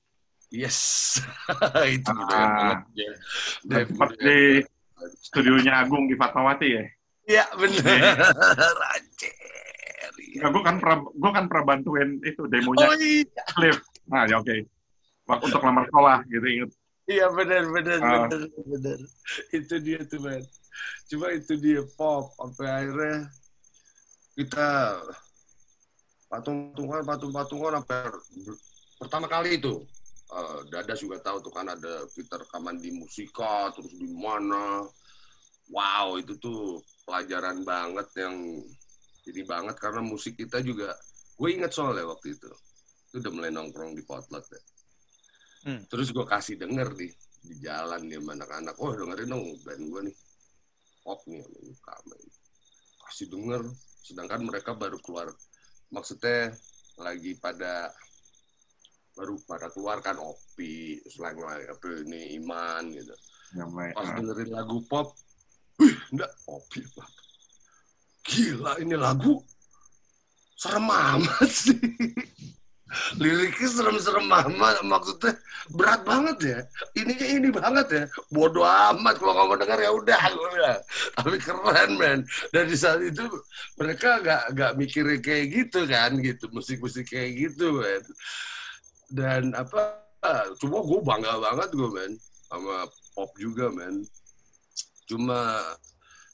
Yes 0.52 1.18
itu 1.96 2.12
Ah. 2.12 2.16
budaya 2.20 2.46
banget 2.52 2.80
ya. 2.94 3.12
Budaya 3.64 3.84
di 4.22 4.40
studionya 5.24 5.74
Agung 5.82 6.06
di 6.06 6.16
Fatmawati 6.16 6.70
ya. 6.70 6.86
Iya 7.32 7.46
bener. 7.56 8.18
Racer. 8.82 9.34
Nah, 10.42 10.50
gue 10.50 10.64
kan 10.64 10.76
pernah 10.82 10.98
gue 11.06 11.32
kan 11.32 11.46
pernah 11.48 11.64
bantuin 11.66 12.10
itu 12.24 12.44
demonya 12.50 12.88
Oh 12.88 12.96
iya. 12.98 13.44
Cliff. 13.56 13.78
Nah, 14.10 14.26
ya 14.26 14.42
oke. 14.42 14.52
Waktu 15.30 15.44
untuk 15.48 15.64
lamar 15.64 15.86
sekolah 15.88 16.18
gitu 16.28 16.44
inget. 16.44 16.70
Iya 17.08 17.30
bener 17.32 17.64
bener 17.70 17.98
Ah. 18.02 18.26
bener 18.28 18.50
bener. 18.68 19.00
Itu 19.54 19.80
dia 19.80 20.02
tuh 20.04 20.20
men. 20.20 20.44
Cuma 21.08 21.30
itu 21.32 21.54
dia 21.56 21.86
pop 21.96 22.34
sampai 22.36 22.68
akhirnya 22.68 23.16
kita 24.34 24.68
patung-patungan 26.28 27.02
patung-patungan 27.04 27.72
sampai 27.80 28.00
pertama 28.98 29.28
kali 29.28 29.60
itu 29.60 29.84
eh, 30.32 30.60
Dada 30.72 30.96
juga 30.96 31.20
tahu 31.20 31.44
tuh 31.44 31.54
kan 31.54 31.68
ada 31.68 32.08
kita 32.12 32.40
rekaman 32.42 32.80
di 32.80 32.96
musika 32.96 33.70
terus 33.76 33.92
di 33.96 34.08
mana 34.08 34.88
wow 35.72 36.16
itu 36.20 36.36
tuh 36.40 36.84
pelajaran 37.08 37.64
banget 37.64 38.08
yang 38.20 38.36
jadi 39.22 39.42
banget 39.46 39.76
karena 39.78 40.02
musik 40.02 40.36
kita 40.36 40.60
juga 40.64 40.96
gue 41.38 41.50
inget 41.50 41.72
soalnya 41.74 42.06
waktu 42.10 42.38
itu 42.38 42.50
itu 43.12 43.16
udah 43.20 43.34
mulai 43.34 43.52
nongkrong 43.52 43.92
di 43.92 44.04
potluck 44.08 44.46
ya. 44.48 44.62
Hmm. 45.62 45.82
terus 45.92 46.10
gue 46.10 46.26
kasih 46.26 46.58
denger 46.58 46.96
di 46.96 47.12
di 47.42 47.56
jalan 47.62 48.06
sama 48.06 48.38
anak-anak 48.38 48.76
oh 48.78 48.94
dengerin 48.94 49.30
dong 49.34 49.46
band 49.66 49.84
gue 49.90 50.02
nih 50.10 50.18
pop 51.02 51.20
nih 51.26 51.42
ini." 51.42 51.74
kasih 53.10 53.28
denger 53.28 53.62
sedangkan 54.02 54.42
mereka 54.46 54.72
baru 54.74 54.98
keluar 55.02 55.30
maksudnya 55.92 56.56
lagi 56.98 57.36
pada 57.38 57.92
baru 59.16 59.36
pada 59.44 59.68
keluarkan 59.70 60.18
opi 60.24 61.04
selain 61.12 61.36
apa 61.68 61.88
ini 62.08 62.40
iman 62.40 62.84
gitu. 62.96 63.16
Yang 63.52 63.70
pas 63.92 64.08
ah, 64.08 64.16
dengerin 64.16 64.50
lagu 64.52 64.78
pop 64.88 65.12
wih 65.82 65.96
enggak 66.16 66.32
opi 66.48 66.80
apa 66.86 67.04
gila 68.22 68.78
ini 68.80 68.96
lagu 68.96 69.42
serem 70.56 70.88
amat 70.88 71.50
sih. 71.50 71.78
Liriknya 73.24 73.72
serem-serem 73.72 74.28
amat 74.28 74.84
maksudnya 74.84 75.32
berat 75.72 76.04
banget 76.04 76.38
ya. 76.44 76.60
Ininya 77.00 77.28
ini 77.28 77.50
banget 77.50 77.88
ya. 77.88 78.04
Bodoh 78.30 78.68
amat 78.68 79.16
kalau 79.16 79.32
nggak 79.32 79.48
mau 79.48 79.58
denger 79.58 79.80
ya 79.80 79.92
udah 79.96 80.22
gue 80.28 80.50
bilang. 80.54 80.82
tapi 81.16 81.38
keren 81.40 81.92
men. 81.96 82.20
Dan 82.52 82.64
di 82.68 82.76
saat 82.76 83.00
itu 83.00 83.24
mereka 83.80 84.20
nggak 84.20 84.44
nggak 84.54 84.72
mikirin 84.76 85.20
kayak 85.24 85.46
gitu 85.56 85.88
kan 85.88 86.20
gitu. 86.20 86.52
Musik-musik 86.52 87.08
kayak 87.08 87.32
gitu 87.50 87.80
men 87.80 88.04
dan 89.12 89.52
apa 89.54 90.00
cuma 90.58 90.80
gue 90.82 91.00
bangga 91.04 91.34
banget 91.38 91.70
gue 91.76 91.90
men 91.92 92.14
sama 92.48 92.86
pop 93.12 93.32
juga 93.36 93.68
men 93.70 94.06
cuma 95.06 95.60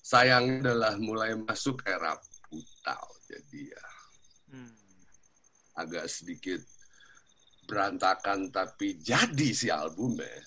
sayangnya 0.01 0.71
adalah 0.71 0.93
mulai 1.01 1.33
masuk 1.35 1.81
era 1.83 2.15
putau 2.47 3.05
jadi 3.27 3.73
ya 3.73 3.85
Hmm. 4.47 4.71
agak 5.75 6.07
sedikit 6.07 6.63
berantakan 7.67 8.47
tapi 8.47 8.95
jadi 8.95 9.49
si 9.51 9.67
albumnya 9.67 10.39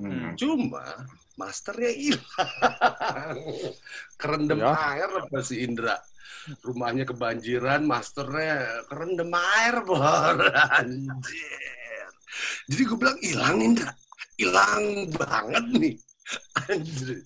Hmm. 0.00 0.32
cuma 0.40 1.04
masternya 1.36 1.92
hilang 1.92 2.24
kerendam 4.20 4.64
Ya. 4.64 4.72
air 4.96 5.10
apa 5.12 5.44
si 5.44 5.60
Indra 5.60 6.00
rumahnya 6.64 7.04
kebanjiran 7.04 7.84
masternya 7.84 8.84
kerendam 8.88 9.32
air 9.34 9.76
bor. 9.84 10.36
Anjir. 10.78 12.08
Jadi 12.70 12.82
gue 12.86 12.98
bilang 12.98 13.18
hilang 13.20 13.58
Indra. 13.60 13.92
Hilang 14.40 14.84
banget 15.14 15.64
nih. 15.76 15.94
Anjir. 16.68 17.20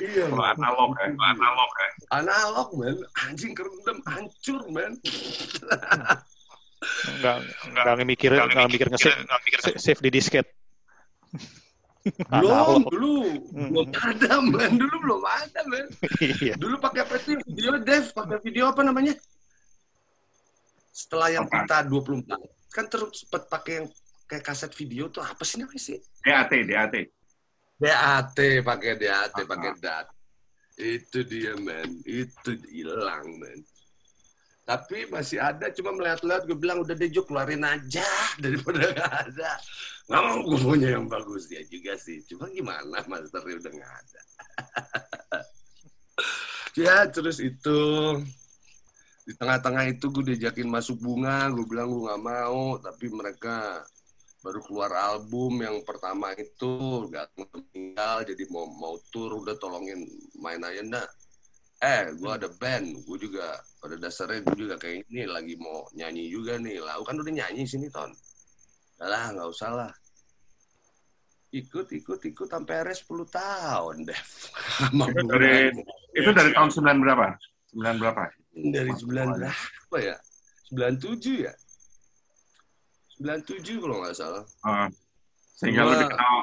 Iya. 0.00 0.32
Man. 0.32 0.56
analog 0.56 0.96
ya, 0.96 1.08
analog 1.12 1.70
ya. 1.76 1.88
analog 2.16 2.68
man 2.72 2.96
anjing 3.28 3.52
kerendam 3.52 3.98
hancur 4.08 4.64
man 4.72 4.96
Nggak, 7.20 7.36
nggak 7.70 7.94
mikir, 8.02 8.34
nggak 8.34 8.66
mikir 8.74 8.90
nge-save, 8.90 9.78
save 9.78 10.00
di 10.02 10.10
disket. 10.10 10.50
Belum 12.02 12.50
Analog. 12.50 12.82
dulu 12.90 13.14
Hmm. 13.52 13.68
belum 13.70 13.88
ada 13.94 14.32
man 14.42 14.72
dulu 14.74 14.96
belum 15.06 15.22
ada 15.22 15.60
man 15.70 15.86
Iya. 16.18 16.54
Dulu 16.58 16.74
pakai 16.78 17.00
apa 17.06 17.16
sih? 17.22 17.34
Video 17.46 17.78
Dev, 17.78 18.10
pakai 18.10 18.38
video 18.42 18.64
apa 18.70 18.82
namanya? 18.82 19.14
Setelah 20.92 21.28
yang 21.32 21.46
Apa? 21.48 21.64
pita 21.64 21.78
24. 21.88 22.36
Kan 22.68 22.84
terus 22.88 23.24
sempat 23.24 23.48
pakai 23.48 23.72
yang 23.80 23.86
kayak 24.26 24.44
kaset 24.44 24.72
video 24.72 25.08
tuh 25.08 25.22
apa 25.22 25.40
sih 25.44 25.60
namanya 25.60 25.80
sih? 25.80 25.98
DAT, 26.20 26.52
DAT. 26.64 26.94
DAT, 27.78 28.38
pakai 28.62 28.92
DAT, 28.96 29.36
pakai 29.44 29.70
DAT. 29.78 30.06
Itu 30.76 31.22
dia, 31.22 31.52
men. 31.56 32.00
Itu 32.02 32.56
hilang, 32.68 33.28
men. 33.36 33.60
Tapi 34.62 35.10
masih 35.10 35.42
ada, 35.42 35.74
cuma 35.74 35.90
melihat-lihat 35.90 36.46
gue 36.46 36.54
bilang 36.54 36.86
udah 36.86 36.94
deh 36.94 37.10
keluarin 37.10 37.66
aja 37.66 38.06
daripada 38.42 38.94
nggak 38.94 39.12
ada. 39.26 39.50
Nggak 40.06 40.22
mau 40.22 40.38
gue 40.46 40.58
punya 40.62 40.88
yang 40.94 41.06
bagus 41.10 41.50
ya 41.50 41.62
juga 41.66 41.98
sih. 41.98 42.22
Cuma 42.30 42.46
gimana 42.46 43.02
masternya 43.10 43.58
udah 43.58 43.72
nggak 43.74 43.94
ada. 43.98 44.20
ya 46.86 46.96
terus 47.10 47.42
itu 47.42 47.80
di 49.22 49.34
tengah-tengah 49.38 49.86
itu 49.90 50.10
gue 50.10 50.34
diajakin 50.34 50.70
masuk 50.70 50.98
bunga, 50.98 51.50
gue 51.50 51.66
bilang 51.66 51.90
gue 51.90 52.02
nggak 52.06 52.22
mau, 52.22 52.78
tapi 52.78 53.06
mereka 53.10 53.82
baru 54.42 54.58
keluar 54.66 54.90
album 54.90 55.62
yang 55.62 55.78
pertama 55.86 56.34
itu 56.34 57.06
gak 57.14 57.30
meninggal 57.38 58.26
jadi 58.26 58.42
mau 58.50 58.66
mau 58.66 58.98
tour 59.14 59.38
udah 59.38 59.54
tolongin 59.54 60.02
main 60.34 60.58
aja 60.66 60.82
ndak 60.82 61.08
eh 61.82 62.14
gue 62.14 62.30
ada 62.30 62.46
band 62.46 63.02
gue 63.02 63.18
juga 63.26 63.58
pada 63.82 63.98
dasarnya 63.98 64.46
gue 64.46 64.54
juga 64.54 64.78
kayak 64.78 65.02
ini 65.10 65.26
lagi 65.26 65.58
mau 65.58 65.82
nyanyi 65.98 66.30
juga 66.30 66.54
nih. 66.62 66.78
Lah 66.78 67.02
kan 67.02 67.18
udah 67.18 67.32
nyanyi 67.34 67.66
sini 67.66 67.90
ton. 67.90 68.14
Lah 69.02 69.34
nggak 69.34 69.48
usah 69.50 69.70
lah. 69.74 69.92
Ikut 71.52 71.90
ikut 71.90 72.20
ikut 72.22 72.48
sampai 72.48 72.80
RS 72.80 73.04
10 73.04 73.28
tahun 73.28 74.08
deh 74.08 74.16
Itu 75.12 75.20
dari 75.28 75.68
itu 76.16 76.30
dari 76.32 76.50
tahun 76.56 76.70
9 76.72 77.04
berapa? 77.04 77.26
9 77.76 78.00
berapa? 78.00 78.22
dari 78.72 78.92
9 78.96 79.36
berapa 79.36 79.96
ya? 80.00 80.16
97 80.72 81.44
ya? 81.44 81.52
97 83.20 83.84
kalau 83.84 83.96
nggak 84.00 84.16
salah. 84.16 84.44
Uh, 84.64 84.88
sehingga 85.58 85.84
lu 85.84 85.92
Gua- 85.92 86.02
dikenal 86.08 86.34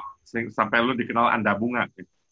sampai 0.53 0.77
lu 0.85 0.93
dikenal 0.93 1.25
Anda 1.33 1.57
Bunga. 1.57 1.89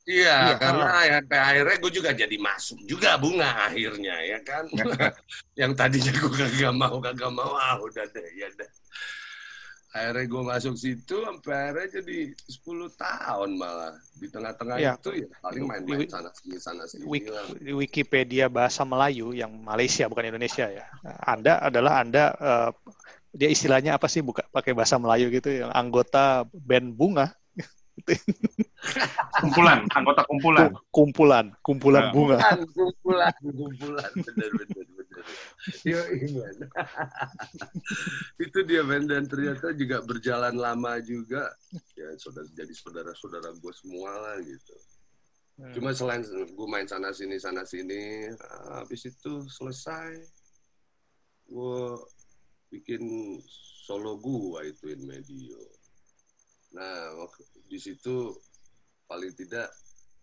Iya, 0.07 0.35
Iya. 0.39 0.55
karena 0.55 0.87
ya 1.03 1.17
akhirnya 1.27 1.75
gue 1.83 1.91
juga 1.91 2.11
jadi 2.15 2.35
masuk 2.39 2.79
juga 2.87 3.19
bunga 3.19 3.67
akhirnya 3.67 4.15
ya 4.23 4.39
kan. 4.39 4.63
yang 5.59 5.75
tadinya 5.75 6.15
gue 6.15 6.31
kagak 6.31 6.71
mau 6.71 6.95
kagak 6.97 7.27
mau 7.27 7.51
ah 7.53 7.75
udah 7.77 8.07
deh 8.07 8.27
ya 8.33 8.47
deh. 8.55 8.69
Akhirnya 9.91 10.23
gue 10.23 10.43
masuk 10.45 10.75
situ 10.77 11.15
sampai 11.25 11.51
akhirnya 11.57 11.99
jadi 11.99 12.17
10 12.29 12.87
tahun 12.93 13.49
malah 13.55 13.99
di 14.15 14.27
tengah-tengah 14.29 14.77
Iya. 14.77 14.93
itu 14.95 15.09
ya 15.11 15.27
paling 15.43 15.63
main-main 15.65 16.07
sana 16.07 16.29
sini 16.31 16.55
sana 16.55 16.83
sini 16.85 17.03
Wik- 17.03 17.27
lah. 17.27 17.43
Wikipedia 17.75 18.45
bahasa 18.47 18.87
Melayu 18.87 19.35
yang 19.35 19.51
Malaysia 19.59 20.07
bukan 20.07 20.31
Indonesia 20.31 20.71
ya. 20.71 20.85
Anda 21.19 21.59
adalah 21.59 21.99
Anda 21.99 22.23
eh, 22.31 22.69
dia 23.35 23.49
istilahnya 23.51 23.99
apa 23.99 24.07
sih 24.07 24.23
buka 24.23 24.47
pakai 24.47 24.71
bahasa 24.71 24.95
Melayu 24.95 25.27
gitu 25.29 25.51
yang 25.51 25.71
anggota 25.71 26.47
band 26.47 26.95
bunga 26.95 27.35
Kumpulan, 29.41 29.83
anggota 29.93 30.21
kumpulan. 30.25 30.69
Kum- 30.71 31.11
kumpulan 31.11 31.45
kumpulan 31.65 32.03
Nah. 32.07 32.13
bunga 32.13 32.37
Kumpulan, 32.73 33.33
kumpulan, 33.41 34.11
bener. 34.23 34.49
Yo, 35.83 35.99
Iman. 35.99 36.55
itu 38.39 38.59
dia 38.63 38.85
men 38.85 39.03
dan 39.09 39.27
ternyata 39.27 39.73
juga 39.75 39.99
berjalan 40.05 40.55
lama 40.55 41.01
juga 41.03 41.51
ya 41.97 42.07
saudara 42.15 42.47
jadi 42.55 42.71
saudara-saudara 42.71 43.51
gue 43.57 43.73
semua 43.75 44.11
lah 44.15 44.37
gitu. 44.45 44.75
Hmm. 45.57 45.73
Cuma 45.73 45.89
selain 45.91 46.21
gue 46.23 46.67
main 46.69 46.85
sana 46.87 47.11
sini 47.11 47.35
sana 47.41 47.65
sini, 47.67 48.29
habis 48.77 49.09
itu 49.09 49.43
selesai, 49.49 50.21
gue 51.49 51.81
bikin 52.71 53.01
solo 53.87 54.19
gua 54.19 54.63
itu 54.67 54.91
in 54.91 55.01
medio. 55.07 55.59
Nah 56.75 57.15
di 57.67 57.79
situ 57.79 58.33
paling 59.07 59.31
tidak 59.35 59.71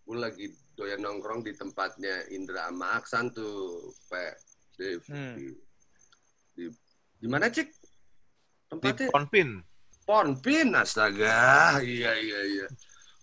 gue 0.05 0.17
lagi 0.21 0.47
doyan 0.77 1.01
nongkrong 1.01 1.41
di 1.47 1.57
tempatnya 1.57 2.29
Indra 2.29 2.69
sama 2.69 3.01
Aksan 3.01 3.33
tuh, 3.33 3.89
Pak 4.11 4.37
Dave. 4.77 5.05
Hmm. 5.09 5.35
Di, 5.39 5.47
di, 6.53 6.65
di 7.25 7.27
mana 7.31 7.49
cik? 7.49 7.69
Di 7.69 8.69
Tempatnya 8.69 9.09
Ponpin. 9.15 9.63
Ponpin, 10.05 10.69
astaga. 10.77 11.81
Iya, 11.81 12.13
iya, 12.21 12.41
iya. 12.45 12.67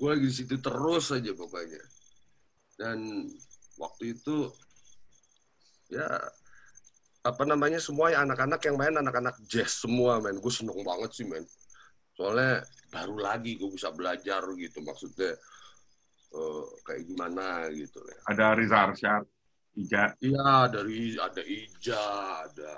Gue 0.02 0.18
lagi 0.18 0.26
di 0.26 0.34
situ 0.34 0.58
terus 0.58 1.14
aja 1.14 1.30
pokoknya. 1.38 1.84
Dan 2.74 3.30
waktu 3.78 4.18
itu, 4.18 4.50
ya, 5.94 6.08
apa 7.22 7.44
namanya, 7.46 7.78
semua 7.78 8.10
ya 8.10 8.26
anak-anak 8.26 8.58
yang 8.66 8.82
main, 8.82 8.98
anak-anak 8.98 9.38
jazz 9.46 9.86
semua, 9.86 10.18
men. 10.18 10.42
Gue 10.42 10.50
seneng 10.50 10.82
banget 10.82 11.14
sih, 11.14 11.28
men. 11.30 11.46
Soalnya 12.22 12.62
baru 12.94 13.18
lagi 13.18 13.58
gue 13.58 13.66
bisa 13.74 13.90
belajar 13.90 14.46
gitu, 14.54 14.78
maksudnya 14.86 15.34
eh, 16.38 16.66
kayak 16.86 17.04
gimana 17.10 17.66
gitu 17.74 17.98
ya. 18.06 18.20
Ada 18.30 18.54
Riza 18.54 18.78
Arsyad, 18.78 19.26
Ija. 19.74 20.14
Iya, 20.22 20.70
dari 20.70 21.18
ada 21.18 21.42
Ija, 21.42 22.06
ada 22.46 22.78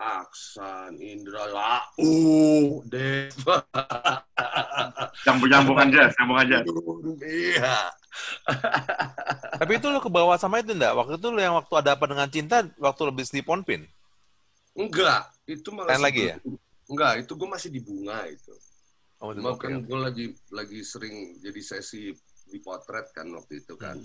Aksan, 0.00 0.96
Indra, 1.04 1.52
Lau, 1.52 2.80
Dev. 2.88 3.44
Nyambung-nyambungan 5.28 5.88
jazz, 5.94 6.16
nyambungan 6.16 6.46
jazz. 6.48 6.64
Iya. 7.28 7.76
Tapi 9.60 9.72
itu 9.76 9.86
lo 9.92 10.00
ke 10.00 10.08
bawah 10.08 10.40
sama 10.40 10.64
itu 10.64 10.72
enggak? 10.72 10.96
Waktu 10.96 11.20
itu 11.20 11.28
lo 11.28 11.40
yang 11.44 11.60
waktu 11.60 11.74
ada 11.76 11.92
apa 11.92 12.08
dengan 12.08 12.28
cinta, 12.32 12.64
waktu 12.80 13.00
lo 13.04 13.12
bis 13.12 13.28
di 13.28 13.44
Ponpin. 13.44 13.84
Enggak, 14.72 15.28
itu 15.44 15.68
malah 15.76 15.92
Lain 15.92 16.02
lagi 16.08 16.32
ya? 16.32 16.36
Enggak, 16.90 17.12
itu 17.22 17.32
gue 17.38 17.48
masih 17.48 17.70
di 17.70 17.80
bunga 17.82 18.26
itu. 18.26 18.54
Oh, 19.22 19.30
itu 19.30 19.38
Cuma 19.38 19.54
oke. 19.54 19.62
kan 19.62 19.78
gue 19.86 19.98
lagi 19.98 20.26
lagi 20.50 20.80
sering 20.82 21.38
jadi 21.38 21.60
sesi 21.62 22.10
di 22.50 22.58
potret 22.58 23.14
kan 23.14 23.30
waktu 23.30 23.62
itu 23.62 23.78
kan. 23.78 23.98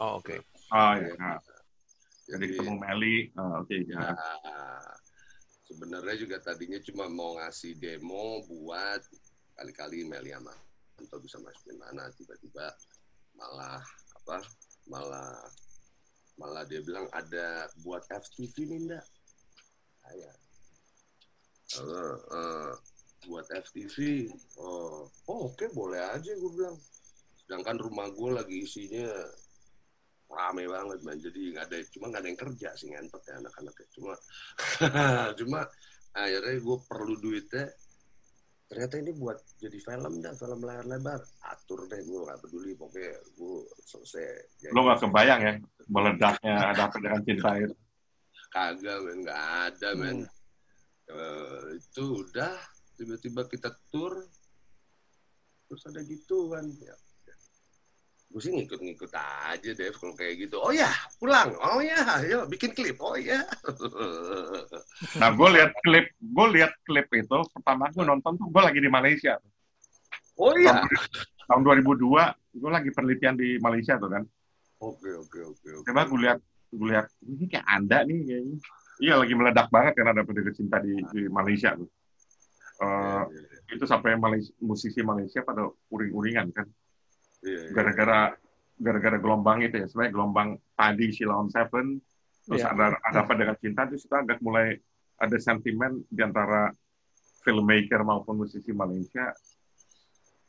Oh, 0.00 0.20
oke. 0.20 0.36
Oh 0.72 0.92
iya. 0.96 1.12
Nah, 1.16 1.40
Jadi 2.26 2.42
jadi 2.42 2.44
ketemu 2.58 2.74
Meli. 2.82 3.16
Oh, 3.38 3.62
Oke, 3.62 3.86
ya. 3.86 4.10
Nah, 4.10 4.90
sebenarnya 5.66 6.16
juga 6.18 6.36
tadinya 6.42 6.78
cuma 6.82 7.06
mau 7.06 7.38
ngasih 7.38 7.78
demo 7.78 8.42
buat 8.50 9.02
kali-kali 9.54 10.02
Meli 10.06 10.34
sama 10.34 10.54
atau 10.96 11.18
bisa 11.20 11.36
masukin 11.44 11.76
mana 11.76 12.08
tiba-tiba 12.16 12.72
malah 13.36 13.80
apa 14.16 14.40
malah 14.88 15.36
malah 16.40 16.64
dia 16.64 16.80
bilang 16.80 17.04
ada 17.12 17.68
buat 17.84 18.04
FTV 18.08 18.54
nih 18.64 18.80
ndak 18.88 19.04
saya 20.00 20.32
Eh, 21.74 22.16
eh, 22.30 22.70
buat 23.26 23.46
FTV 23.50 24.30
oh, 24.62 25.10
oh 25.26 25.50
oke 25.50 25.66
boleh 25.74 25.98
aja 25.98 26.30
gue 26.30 26.50
bilang. 26.54 26.78
Sedangkan 27.42 27.76
rumah 27.82 28.06
gue 28.14 28.30
lagi 28.30 28.62
isinya 28.62 29.10
rame 30.30 30.70
banget 30.70 30.98
man. 31.02 31.18
Jadi 31.18 31.58
nggak 31.58 31.66
ada 31.66 31.76
cuma 31.90 32.06
nggak 32.14 32.22
ada 32.22 32.28
yang 32.30 32.40
kerja 32.40 32.68
sih 32.78 32.88
ngentot 32.94 33.22
ya 33.26 33.34
anak-anaknya. 33.42 33.86
Cuma 33.90 34.12
cuma 35.42 35.60
akhirnya 36.14 36.54
gue 36.54 36.76
perlu 36.86 37.14
duitnya. 37.18 37.66
Ternyata 38.66 38.94
ini 38.98 39.12
buat 39.14 39.38
jadi 39.62 39.78
film 39.78 40.22
dah 40.22 40.34
film 40.34 40.60
layar 40.66 40.86
lebar 40.86 41.22
atur 41.50 41.90
deh 41.90 41.98
gue 41.98 42.18
nggak 42.30 42.38
peduli. 42.46 42.78
Pokoknya 42.78 43.10
gue 43.34 43.56
selesai 43.82 44.26
Lo 44.70 44.86
gak 44.86 45.02
kebayang 45.02 45.40
ya 45.42 45.52
meledaknya 45.90 46.54
ada 46.74 46.94
dengan 46.94 47.22
cinta 47.26 47.50
itu. 47.58 47.74
kagak 48.54 48.98
men. 49.02 49.26
Nggak 49.26 49.42
ada 49.66 49.88
men 49.98 50.18
Eh, 51.16 51.80
itu 51.80 52.04
udah 52.28 52.52
tiba-tiba 52.96 53.48
kita 53.48 53.72
tur 53.88 54.12
terus 55.66 55.82
ada 55.88 56.00
gitu 56.04 56.52
kan 56.52 56.64
ya 56.80 56.96
gue 58.26 58.40
sih 58.42 58.52
ngikut-ngikut 58.52 59.12
aja 59.16 59.70
deh 59.70 59.88
kalau 59.94 60.12
kayak 60.18 60.34
gitu. 60.44 60.58
Oh 60.58 60.74
ya, 60.74 60.90
pulang. 61.22 61.54
Oh 61.62 61.78
ya, 61.78 62.20
ayo 62.20 62.44
bikin 62.50 62.74
klip. 62.74 62.98
Oh 63.00 63.14
ya. 63.16 63.40
Nah, 65.20 65.28
gue 65.32 65.48
lihat 65.56 65.72
klip, 65.84 66.08
gue 66.20 66.46
lihat 66.56 66.72
klip 66.88 67.06
itu 67.12 67.38
pertama 67.52 67.88
gue 67.92 68.04
nonton 68.04 68.36
tuh 68.36 68.48
gue 68.48 68.62
lagi 68.64 68.80
di 68.82 68.90
Malaysia. 68.92 69.38
Oh 70.36 70.52
iya. 70.56 70.84
Tahun 71.48 71.62
2002, 71.64 72.60
gue 72.60 72.70
lagi 72.72 72.90
penelitian 72.92 73.36
di 73.38 73.56
Malaysia 73.62 73.96
tuh 73.96 74.10
kan. 74.10 74.24
Oke, 74.84 75.12
oke, 75.16 75.38
oke. 75.56 75.68
oke. 75.80 75.86
Coba 75.86 76.04
gue 76.08 76.20
lihat, 76.28 76.38
gue 76.72 76.86
lihat 76.92 77.06
ini 77.24 77.44
kayak 77.46 77.66
anda 77.68 78.04
nih 78.04 78.18
kayaknya. 78.24 78.56
Iya 78.96 79.20
lagi 79.20 79.34
meledak 79.36 79.68
banget 79.68 79.92
kan 80.00 80.08
ada 80.16 80.24
pendekar 80.24 80.56
cinta 80.56 80.80
di, 80.80 80.96
di 81.12 81.28
Malaysia 81.28 81.76
tuh. 81.76 81.88
Eh, 82.76 83.24
itu 83.76 83.84
sampai 83.84 84.16
Malaysia, 84.16 84.52
musisi 84.60 85.00
Malaysia 85.04 85.44
pada 85.44 85.68
uring-uringan 85.92 86.48
kan. 86.52 86.66
Iya, 87.44 87.60
iya. 87.68 87.72
gara-gara 87.72 88.20
gara-gara 88.76 89.18
gelombang 89.20 89.64
itu 89.64 89.76
ya 89.80 89.86
sebenarnya 89.88 90.12
gelombang 90.12 90.48
tadi 90.76 91.06
Shilon 91.12 91.48
Seven 91.48 91.96
terus 92.46 92.62
Iya. 92.62 92.72
ada 92.72 92.86
ada 93.00 93.18
apa 93.24 93.32
dengan 93.34 93.56
cinta 93.58 93.88
itu 93.88 93.96
sudah 94.04 94.22
agak 94.22 94.38
mulai 94.44 94.76
ada 95.16 95.36
sentimen 95.40 96.04
di 96.12 96.20
antara 96.20 96.68
filmmaker 97.40 98.04
maupun 98.04 98.44
musisi 98.44 98.70
Malaysia 98.76 99.32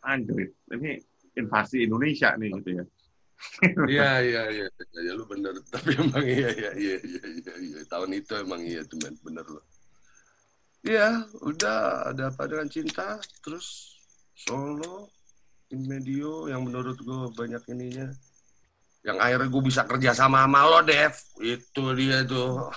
anjir 0.03 0.51
ini 0.75 0.99
invasi 1.39 1.87
Indonesia 1.87 2.35
nih 2.35 2.49
gitu 2.59 2.69
ya 2.83 2.85
Iya, 3.89 4.09
iya, 4.21 4.41
iya. 4.53 4.65
Ya, 5.05 5.11
lu 5.17 5.23
bener. 5.29 5.53
Tapi 5.73 5.89
emang 5.97 6.25
iya, 6.25 6.49
iya, 6.53 6.71
iya, 6.77 6.95
iya, 7.01 7.23
iya, 7.25 7.53
iya. 7.61 7.79
Tahun 7.89 8.11
itu 8.13 8.33
emang 8.38 8.61
iya 8.65 8.81
tuh, 8.85 8.97
men. 9.01 9.15
Bener 9.21 9.45
lo. 9.45 9.61
Iya, 10.85 11.25
udah 11.43 12.09
ada 12.13 12.23
apa 12.31 12.43
dengan 12.49 12.67
cinta. 12.69 13.17
Terus 13.43 13.97
solo, 14.38 15.09
in 15.73 15.85
medio, 15.85 16.47
yang 16.51 16.65
menurut 16.65 16.97
gue 17.01 17.21
banyak 17.33 17.63
ininya. 17.73 18.07
Yang 19.05 19.17
akhirnya 19.23 19.47
gue 19.47 19.63
bisa 19.63 19.81
kerja 19.88 20.11
sama 20.11 20.43
sama 20.45 20.61
lo, 20.67 20.79
Dev. 20.83 21.13
Itu 21.39 21.95
dia 21.95 22.25
tuh. 22.27 22.67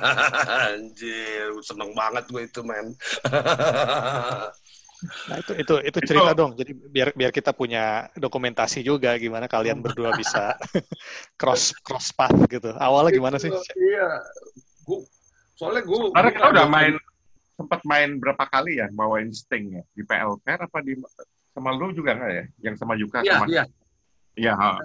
Anjir, 0.72 1.52
seneng 1.60 1.92
banget 1.92 2.24
gue 2.30 2.42
itu, 2.46 2.60
men. 2.64 2.86
Nah, 5.04 5.36
itu 5.40 5.52
itu 5.56 5.74
itu 5.84 5.98
cerita 6.04 6.32
dong. 6.32 6.56
Jadi 6.56 6.72
biar 6.74 7.12
biar 7.12 7.30
kita 7.30 7.52
punya 7.52 8.08
dokumentasi 8.16 8.80
juga 8.80 9.16
gimana 9.20 9.46
kalian 9.46 9.80
berdua 9.84 10.16
bisa 10.16 10.56
cross 11.40 11.76
cross 11.84 12.10
path 12.12 12.36
gitu. 12.48 12.72
Awalnya 12.74 13.12
gimana 13.12 13.36
sih? 13.36 13.52
Iya. 13.76 14.20
Gua, 14.84 15.00
soalnya 15.56 15.82
gue... 15.86 15.98
karena 16.12 16.30
kita 16.34 16.46
udah 16.50 16.66
main 16.68 16.94
sempat 17.54 17.80
main 17.86 18.18
berapa 18.18 18.44
kali 18.50 18.82
ya 18.82 18.90
bawain 18.90 19.30
Sting 19.30 19.78
ya 19.78 19.82
di 19.94 20.02
PLK 20.02 20.66
apa 20.66 20.82
di 20.82 20.98
sama 21.54 21.70
lu 21.70 21.94
juga 21.94 22.18
nggak 22.18 22.32
ya 22.34 22.44
yang 22.66 22.74
sama 22.74 22.98
Yuka 22.98 23.22
Iya, 23.22 23.32
sama 23.38 23.46
iya. 23.46 23.64
iya 24.34 24.52
ha. 24.58 24.82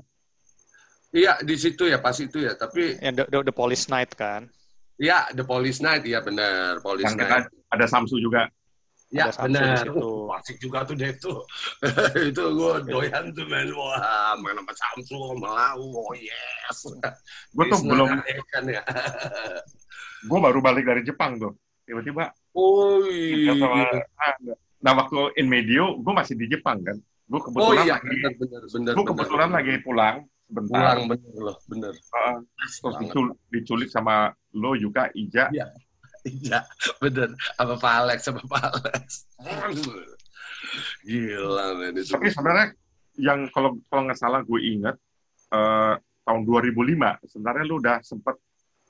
Iya, 1.09 1.41
di 1.41 1.57
situ 1.57 1.89
ya, 1.89 1.97
pas 1.97 2.13
itu 2.21 2.37
ya. 2.37 2.53
Tapi 2.53 3.01
Yang 3.01 3.15
the, 3.17 3.25
the, 3.33 3.37
the 3.49 3.55
Police 3.55 3.89
Night 3.89 4.13
kan. 4.13 4.45
Ya, 4.99 5.25
The 5.33 5.41
Police 5.41 5.81
Night, 5.81 6.05
ya 6.05 6.21
benar. 6.21 6.83
Police 6.85 7.09
yang 7.09 7.17
Night. 7.17 7.49
ada 7.71 7.85
Samsu 7.89 8.21
juga 8.21 8.45
Ya, 9.09 9.33
benar. 9.33 9.89
Uh, 9.89 10.29
Asik 10.37 10.61
juga 10.61 10.85
tuh 10.85 10.93
deh 10.93 11.09
tuh. 11.17 11.41
itu 12.29 12.43
gue 12.45 12.73
doyan 12.85 13.33
tuh 13.33 13.45
men. 13.49 13.73
Wah, 13.73 14.37
main 14.37 14.53
sama 14.53 14.73
Samsu, 14.77 15.17
Melau. 15.33 15.81
Oh, 15.81 16.13
yes. 16.13 16.85
gue 17.57 17.65
tuh 17.73 17.79
belum 17.89 18.21
Action 18.21 18.63
ya. 18.69 18.85
gue 20.29 20.39
baru 20.39 20.59
balik 20.59 20.83
dari 20.83 21.01
Jepang 21.07 21.39
tuh 21.39 21.55
tiba-tiba 21.87 22.29
oh, 22.53 22.99
Iya, 23.07 23.55
ah, 24.19 24.35
nah 24.83 24.93
waktu 24.99 25.39
in 25.39 25.47
medio 25.47 25.95
gue 25.99 26.13
masih 26.13 26.35
di 26.35 26.51
Jepang 26.51 26.83
kan 26.83 26.97
gue 26.99 27.39
Oh, 27.39 27.43
kebetulan 27.45 27.85
iya. 27.85 27.95
lagi 27.95 28.09
Benar, 28.09 28.33
benar, 28.35 28.61
benar. 28.67 28.93
gue 28.93 29.05
kebetulan 29.05 29.49
lagi 29.53 29.73
pulang 29.85 30.15
sebentar 30.49 30.97
pulang, 30.97 30.99
bener 31.13 31.33
loh. 31.37 31.57
Bener. 31.69 31.93
Ah, 32.09 32.41
terus 32.57 32.97
diculik, 33.05 33.37
diculik 33.53 33.89
sama 33.93 34.33
lo 34.57 34.73
Yuka 34.73 35.13
Ija 35.13 35.53
Iya. 35.53 35.69
Iya, 36.29 36.59
bener. 37.01 37.33
Apa 37.57 37.73
Pak 37.81 37.93
Alex, 38.05 38.19
sama 38.25 38.41
Pak 38.45 38.63
Alex. 38.69 39.25
Gila, 41.03 41.65
men. 41.79 41.97
Itu. 41.97 42.13
tapi 42.13 42.27
sebenarnya 42.29 42.67
yang 43.19 43.49
kalau 43.51 43.75
kalau 43.89 44.07
nggak 44.07 44.19
salah 44.19 44.41
gue 44.45 44.59
inget 44.61 44.95
eh, 45.51 45.95
tahun 46.23 46.41
2005 46.45 47.25
sebenarnya 47.25 47.63
lu 47.65 47.75
udah 47.81 47.97
sempet 48.05 48.35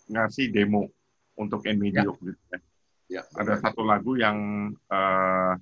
ngasih 0.10 0.52
demo 0.54 0.90
untuk 1.40 1.64
in 1.66 1.80
medio 1.80 2.14
gitu 2.20 2.36
ya. 2.52 2.60
Ya, 3.10 3.22
ada 3.34 3.58
satu 3.58 3.82
lagu 3.82 4.20
yang 4.20 4.38
eh, 4.74 5.54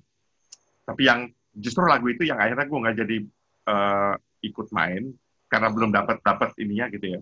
tapi 0.84 1.02
yang 1.08 1.28
justru 1.56 1.84
lagu 1.88 2.08
itu 2.12 2.28
yang 2.28 2.36
akhirnya 2.36 2.66
gue 2.68 2.78
nggak 2.82 2.96
jadi 2.98 3.16
eh, 3.68 4.14
ikut 4.44 4.68
main 4.74 5.12
karena 5.48 5.68
belum 5.72 5.90
dapat 5.92 6.20
dapat 6.20 6.52
ininya 6.60 6.92
gitu 6.92 7.18
ya 7.18 7.20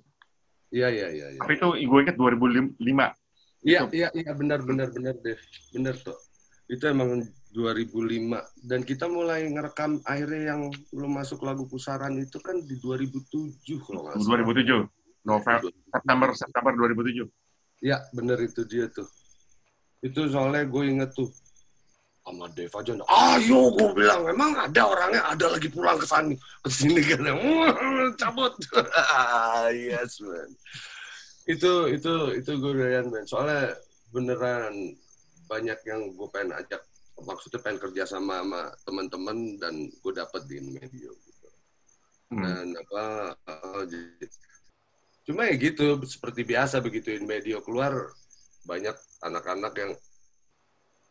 Iya, 0.67 0.89
iya, 0.91 1.09
iya. 1.15 1.27
iya. 1.31 1.39
tapi 1.39 1.55
itu 1.55 1.69
gue 1.87 1.99
inget 2.03 2.19
2005 2.19 2.75
Iya, 3.65 3.89
iya, 3.95 4.09
iya, 4.13 4.33
benar, 4.37 4.61
benar, 4.67 4.93
benar 4.93 5.15
deh. 5.25 5.39
Benar 5.73 5.97
tuh. 6.01 6.19
Itu 6.67 6.85
emang 6.91 7.23
2005. 7.55 8.43
Dan 8.61 8.85
kita 8.85 9.09
mulai 9.09 9.49
ngerekam 9.49 10.03
akhirnya 10.05 10.53
yang 10.55 10.69
belum 10.93 11.13
masuk 11.17 11.41
lagu 11.47 11.65
pusaran 11.65 12.19
itu 12.21 12.37
kan 12.43 12.61
di 12.61 12.77
2007 12.83 13.81
kalau 13.87 14.05
nggak 14.05 14.21
salah. 14.21 14.45
2007 14.45 14.85
November 15.27 15.71
September 15.91 16.29
September 16.37 16.73
2007 16.77 17.27
Iya, 17.85 17.99
bener 18.13 18.39
itu 18.41 18.65
dia 18.65 18.89
tuh. 18.89 19.09
Itu 20.01 20.29
soalnya 20.33 20.65
gue 20.65 20.83
inget 20.87 21.13
tuh. 21.13 21.29
Sama 22.27 22.51
Dev 22.51 22.75
aja, 22.75 22.91
ayo 22.91 23.71
gue 23.71 23.89
bilang, 23.95 24.27
emang 24.27 24.51
ada 24.59 24.83
orangnya, 24.83 25.23
ada 25.31 25.47
lagi 25.47 25.71
pulang 25.71 25.95
ke 25.95 26.11
sana, 26.11 26.35
ke 26.35 26.67
sini 26.67 26.99
kan, 26.99 27.23
"Hmm, 27.23 28.11
cabut. 28.21 28.51
yes, 29.71 30.19
man. 30.27 30.51
Itu, 31.47 31.87
itu, 31.89 32.15
itu 32.43 32.51
gue 32.59 32.73
doyan, 32.75 33.07
man. 33.07 33.25
Soalnya 33.25 33.79
beneran 34.11 34.75
banyak 35.47 35.79
yang 35.87 36.11
gue 36.15 36.29
pengen 36.35 36.59
ajak, 36.59 36.83
maksudnya 37.23 37.63
pengen 37.63 37.79
kerja 37.79 38.03
sama 38.03 38.43
sama 38.43 38.63
teman-teman 38.83 39.39
dan 39.63 39.75
gue 39.89 40.13
dapet 40.13 40.43
di 40.51 40.59
media 40.59 41.11
gitu. 41.11 41.49
Hmm. 42.35 42.43
Dan 42.43 42.67
apa, 42.75 43.03
jadi- 43.87 44.35
cuma 45.27 45.47
ya 45.47 45.55
gitu, 45.55 46.03
seperti 46.07 46.43
biasa 46.43 46.83
begituin 46.83 47.23
media 47.23 47.63
keluar, 47.63 47.95
banyak 48.67 48.95
anak-anak 49.23 49.75
yang 49.79 49.93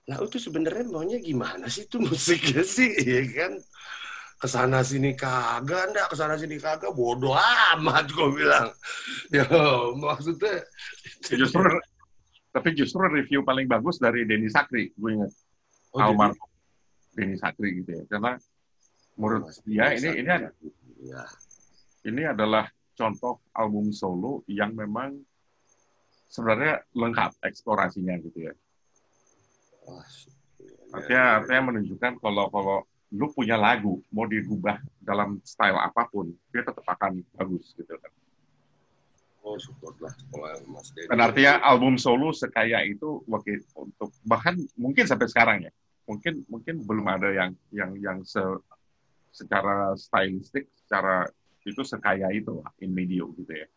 lah 0.06 0.22
itu 0.22 0.38
sebenarnya 0.38 0.86
maunya 0.86 1.18
gimana 1.18 1.66
sih 1.66 1.90
itu 1.90 1.98
musiknya 2.06 2.62
sih 2.62 2.94
ya 2.94 3.26
kan 3.34 3.54
ke 4.36 4.48
sana 4.52 4.84
sini 4.84 5.16
kagak 5.16 5.92
ndak. 5.96 6.12
Ke 6.12 6.16
sana 6.16 6.36
sini 6.36 6.60
kagak. 6.60 6.92
Bodoh 6.92 7.36
amat 7.36 8.06
gue 8.12 8.30
bilang. 8.36 8.70
Ya 9.32 9.48
maksudnya 9.96 10.64
justru 11.32 11.64
tapi 12.56 12.72
justru 12.72 13.04
review 13.12 13.44
paling 13.44 13.68
bagus 13.68 14.00
dari 14.00 14.24
Denny 14.24 14.48
Sakri 14.48 14.92
gue 14.96 15.12
ingat. 15.12 15.32
Oh, 15.96 16.04
almarhum 16.04 16.50
Denny 17.16 17.36
Sakri 17.40 17.84
gitu 17.84 17.92
ya. 18.00 18.04
Karena 18.12 18.36
menurut 19.16 19.52
dia 19.64 19.96
ini 19.96 20.10
ini 20.24 20.30
ada- 20.30 20.54
ya 21.00 21.24
ini 22.06 22.22
adalah 22.28 22.68
contoh 22.96 23.44
album 23.56 23.92
solo 23.92 24.44
yang 24.48 24.72
memang 24.72 25.20
sebenarnya 26.32 26.84
lengkap 26.96 27.40
eksplorasinya 27.44 28.16
gitu 28.24 28.52
ya. 28.52 28.54
Wah, 29.88 30.04
artinya 30.96 31.24
artinya 31.40 31.62
menunjukkan 31.72 32.20
kalau 32.24 32.48
kalau 32.52 32.78
lu 33.14 33.30
punya 33.30 33.54
lagu 33.60 34.02
mau 34.10 34.26
dirubah 34.26 34.82
dalam 34.98 35.38
style 35.46 35.78
apa 35.78 36.10
pun 36.10 36.34
dia 36.50 36.66
tetap 36.66 36.86
akan 36.86 37.22
bagus 37.38 37.76
gitu 37.78 37.94
kan. 37.98 38.12
Oh 39.46 39.62
support 39.62 39.94
lah 40.02 40.14
Mas 40.66 40.90
dan 40.90 41.22
artinya 41.22 41.62
album 41.62 42.02
solo 42.02 42.34
sekaya 42.34 42.82
itu 42.82 43.22
wakil 43.30 43.62
untuk 43.78 44.10
bahkan 44.26 44.58
mungkin 44.74 45.06
sampai 45.06 45.30
sekarang 45.30 45.58
ya 45.70 45.72
mungkin 46.10 46.42
mungkin 46.50 46.82
belum 46.82 47.06
ada 47.06 47.30
yang 47.30 47.52
yang 47.70 47.92
yang 48.02 48.18
se, 48.26 48.42
secara 49.30 49.94
stylistik 49.94 50.66
secara 50.74 51.30
itu 51.66 51.82
sekaya 51.82 52.30
itu 52.34 52.62
lah 52.62 52.70
in 52.82 52.94
medio 52.94 53.34
gitu 53.38 53.54
ya. 53.54 53.68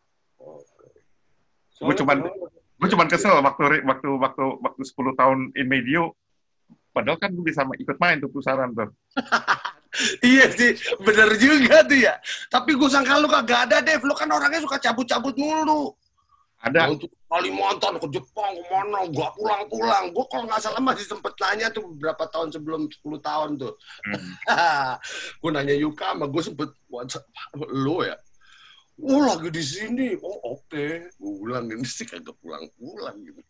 Oke. 0.41 0.89
Gua 1.81 1.95
cuman- 1.97 2.25
gue 2.79 2.89
cuman 2.95 3.09
kesel 3.11 3.35
waktu 3.43 3.83
waktu 3.83 4.09
waktu 4.23 4.45
waktu 4.61 4.83
10 4.87 5.19
tahun 5.19 5.39
in 5.57 5.67
medio 5.67 6.15
padahal 6.99 7.19
kan 7.23 7.31
gue 7.31 7.47
bisa 7.47 7.63
ikut 7.63 7.97
main 8.03 8.19
tuh 8.19 8.31
pusaran 8.35 8.75
tuh 8.75 8.91
Iya 10.21 10.53
sih, 10.53 10.77
bener 11.01 11.33
juga 11.41 11.81
tuh 11.81 11.97
ya. 11.97 12.21
Tapi 12.53 12.77
gue 12.77 12.89
sangka 12.93 13.17
lu 13.19 13.27
kagak 13.27 13.67
ada, 13.67 13.81
Dev. 13.81 14.05
Lu 14.05 14.13
kan 14.13 14.29
orangnya 14.29 14.61
suka 14.61 14.77
cabut-cabut 14.77 15.33
mulu. 15.41 15.97
ada 16.61 16.93
Untuk 16.93 17.09
Kalimantan, 17.25 17.97
ke 17.97 18.09
Jepang, 18.13 18.53
ke 18.53 18.63
mana, 18.69 19.09
gak 19.09 19.33
pulang-pulang. 19.33 20.13
Gue 20.13 20.25
kalau 20.29 20.45
nggak 20.45 20.61
salah 20.61 20.83
masih 20.85 21.09
sempet 21.09 21.33
nanya 21.41 21.73
tuh 21.73 21.89
beberapa 21.95 22.29
tahun 22.29 22.53
sebelum 22.53 22.85
10 22.85 23.01
tahun 23.21 23.51
tuh. 23.57 23.73
hmm, 24.13 24.93
gue 25.41 25.51
nanya 25.57 25.75
Yuka 25.77 26.13
sama 26.13 26.27
gue 26.29 26.43
sempet 26.45 26.69
WhatsApp 26.93 27.25
lu 27.73 28.05
ya. 28.05 28.17
Oh 28.99 29.23
lagi 29.23 29.49
di 29.53 29.63
sini. 29.63 30.15
Oh 30.19 30.59
oke. 30.59 31.15
Gue 31.15 31.33
bilang 31.43 31.71
ini 31.71 31.87
sih 31.87 32.07
kagak 32.07 32.35
pulang-pulang 32.43 33.17
gitu. 33.23 33.41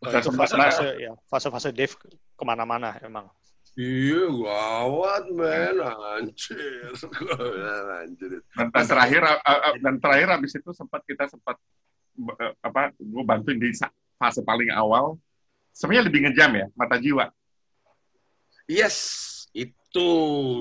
Fase-fase 0.00 0.96
ya, 0.96 1.12
fase-fase 1.28 1.68
Dave 1.74 1.92
ke 2.32 2.44
mana-mana 2.44 2.96
emang. 3.04 3.28
Iya, 3.76 4.32
gawat, 4.32 5.28
men. 5.36 5.76
Anjir. 5.84 6.96
Anjir. 8.00 8.40
Dan, 8.56 8.66
dan 8.72 8.84
terakhir 8.88 9.22
dan 9.84 9.94
terakhir 10.00 10.28
habis 10.32 10.56
itu 10.56 10.70
sempat 10.72 11.04
kita 11.04 11.28
sempat 11.28 11.60
uh, 12.16 12.52
apa 12.64 12.96
gue 12.96 13.24
bantuin 13.24 13.60
di 13.60 13.76
fase 14.16 14.40
paling 14.40 14.72
awal 14.72 15.20
sebenarnya 15.76 16.08
lebih 16.08 16.20
ngejam 16.24 16.50
ya 16.56 16.66
mata 16.72 16.96
jiwa 16.96 17.28
Yes, 18.66 18.96
itu 19.54 20.08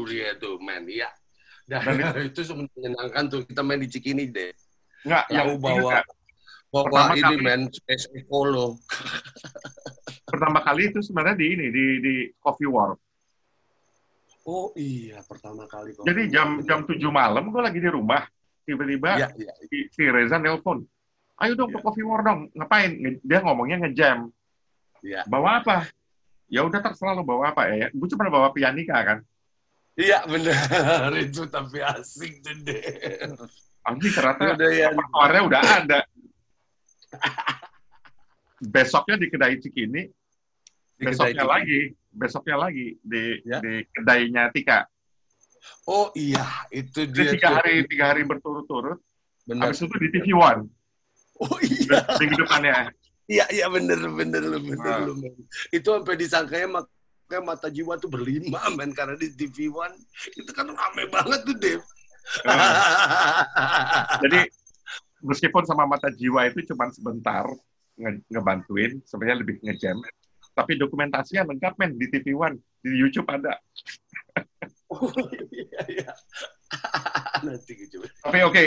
dia 0.06 0.38
tuh, 0.38 0.62
men. 0.62 0.86
Iya. 0.86 1.10
Dan 1.66 1.82
itu 2.30 2.42
sebenarnya 2.42 2.74
menyenangkan 2.78 3.24
tuh. 3.26 3.42
Kita 3.44 3.62
main 3.62 3.82
di 3.82 3.90
Cikini 3.90 4.30
deh. 4.30 4.54
nggak 5.02 5.26
yang 5.30 5.58
bawa 5.58 6.02
bawa 6.74 6.84
Pertama 6.90 7.14
ini 7.14 7.22
kali. 7.24 7.38
men 7.40 7.62
Space 7.70 8.06
pertama 10.26 10.60
kali 10.60 10.90
itu 10.90 11.00
sebenarnya 11.00 11.38
di 11.38 11.46
ini 11.48 11.66
di 11.70 11.86
di 12.02 12.14
Coffee 12.36 12.68
War 12.68 12.98
Oh 14.46 14.70
iya, 14.74 15.26
pertama 15.26 15.66
kali. 15.66 15.94
kok. 15.94 16.06
jadi 16.06 16.30
jam 16.30 16.62
jam 16.62 16.86
7 16.86 16.98
malam 17.08 17.50
gue 17.50 17.62
lagi 17.62 17.78
di 17.78 17.88
rumah 17.88 18.26
tiba-tiba 18.62 19.18
Iya, 19.18 19.30
iya. 19.38 19.54
si, 19.66 19.90
si 19.90 20.04
Reza 20.06 20.38
nelpon 20.38 20.86
ayo 21.38 21.54
dong 21.54 21.70
ke 21.70 21.78
Iya. 21.78 21.86
Coffee 21.86 22.06
War 22.06 22.22
dong 22.22 22.40
ngapain 22.52 22.92
dia 23.22 23.40
ngomongnya 23.42 23.78
ngejam 23.82 24.30
Iya. 25.02 25.22
bawa 25.26 25.62
apa 25.62 25.86
ya 26.46 26.62
udah 26.62 26.82
terserah 26.82 27.14
lo 27.14 27.22
bawa 27.22 27.54
apa 27.54 27.70
ya 27.70 27.88
gue 27.90 28.08
cuma 28.08 28.26
bawa 28.28 28.50
pianika 28.50 28.98
kan 29.00 29.18
Iya 29.96 30.28
benar 30.28 31.12
itu 31.16 31.48
tapi 31.48 31.80
asik 31.80 32.44
tuh 32.44 32.52
deh. 32.68 32.84
anjing 33.82 34.12
ternyata 34.12 34.44
Udah 34.54 34.70
ya. 34.70 34.88
repertoarnya 34.92 35.42
udah 35.46 35.62
ada 35.62 36.00
besoknya 38.60 39.16
di 39.16 39.28
kedai 39.30 39.56
Cikini 39.58 40.04
Di 40.96 41.04
besoknya 41.04 41.44
kedai 41.44 41.52
lagi 41.52 41.80
besoknya 42.10 42.56
lagi 42.58 42.88
di 43.00 43.24
Ya. 43.44 43.60
di 43.60 43.84
kedainya 43.88 44.44
Tika 44.52 44.88
Oh 45.88 46.14
iya, 46.14 46.46
itu 46.70 47.10
Jadi 47.10 47.14
dia. 47.16 47.32
tiga 47.34 47.48
tuh. 47.48 47.56
hari 47.58 47.74
tiga 47.88 48.06
hari 48.12 48.22
berturut-turut 48.22 49.00
Benar. 49.46 49.70
habis 49.70 49.80
itu 49.80 49.96
di 49.96 50.10
TV 50.12 50.28
One 50.34 50.68
Oh 51.38 51.58
iya. 51.60 52.00
minggu 52.16 52.36
depannya 52.38 52.92
Iya 53.26 53.46
iya 53.50 53.66
bener 53.68 53.98
bener 54.08 54.44
lu 54.44 54.60
bener 54.62 55.02
Nah. 55.02 55.14
men. 55.14 55.34
Itu 55.70 55.90
sampai 55.94 56.14
disangkanya 56.16 56.68
makanya 57.26 57.42
mata 57.42 57.68
jiwa 57.74 57.98
tuh 57.98 58.10
berlima 58.10 58.62
men 58.78 58.94
karena 58.94 59.18
di 59.18 59.34
TV 59.34 59.74
One 59.74 59.98
itu 60.38 60.52
kan 60.54 60.70
rame 60.70 61.10
banget 61.10 61.42
tuh 61.42 61.58
Dev. 61.58 61.82
jadi 64.22 64.50
meskipun 65.22 65.66
sama 65.66 65.90
mata 65.90 66.10
jiwa 66.14 66.46
itu 66.50 66.62
cuma 66.74 66.90
sebentar 66.94 67.46
nge- 67.98 68.26
ngebantuin 68.30 69.02
sebenarnya 69.06 69.42
lebih 69.42 69.56
ngejam 69.62 69.98
tapi 70.54 70.78
dokumentasinya 70.78 71.50
lengkap 71.50 71.74
men 71.82 71.98
di 71.98 72.08
TV 72.14 72.38
One 72.38 72.62
di 72.82 72.94
YouTube 72.94 73.26
ada 73.30 73.58
oh 74.94 75.10
iya 75.50 75.82
iya. 75.90 76.12
Nanti. 77.46 77.74
Tapi 78.26 78.40
oke, 78.42 78.64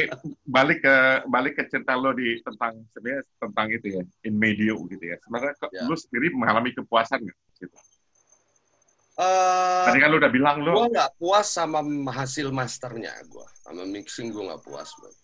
balik 0.46 0.84
ke 0.86 0.96
balik 1.26 1.58
ke 1.58 1.62
cerita 1.66 1.98
lo 1.98 2.14
di 2.14 2.38
tentang 2.46 2.78
sebenarnya 2.94 3.22
tentang 3.40 3.66
itu 3.74 3.86
ya, 3.90 4.02
in 4.28 4.34
medio 4.38 4.86
gitu 4.86 5.02
ya. 5.02 5.16
Sebenarnya 5.24 5.54
Ya. 5.72 5.82
lo 5.88 5.94
sendiri 5.98 6.30
mengalami 6.36 6.70
kepuasan 6.76 7.26
nggak? 7.26 7.38
Gitu. 7.58 7.74
Eh, 9.18 9.84
Tadi 9.90 9.98
kan 9.98 10.14
lo 10.14 10.22
udah 10.22 10.30
bilang 10.30 10.62
gue 10.62 10.70
lo, 10.70 10.86
nggak 10.86 11.18
puas 11.18 11.50
sama 11.50 11.82
hasil 12.14 12.54
masternya 12.54 13.10
gue 13.26 13.46
sama 13.66 13.82
mixing 13.82 14.30
gue 14.30 14.46
nggak 14.46 14.62
puas 14.62 14.86
man. 15.02 15.14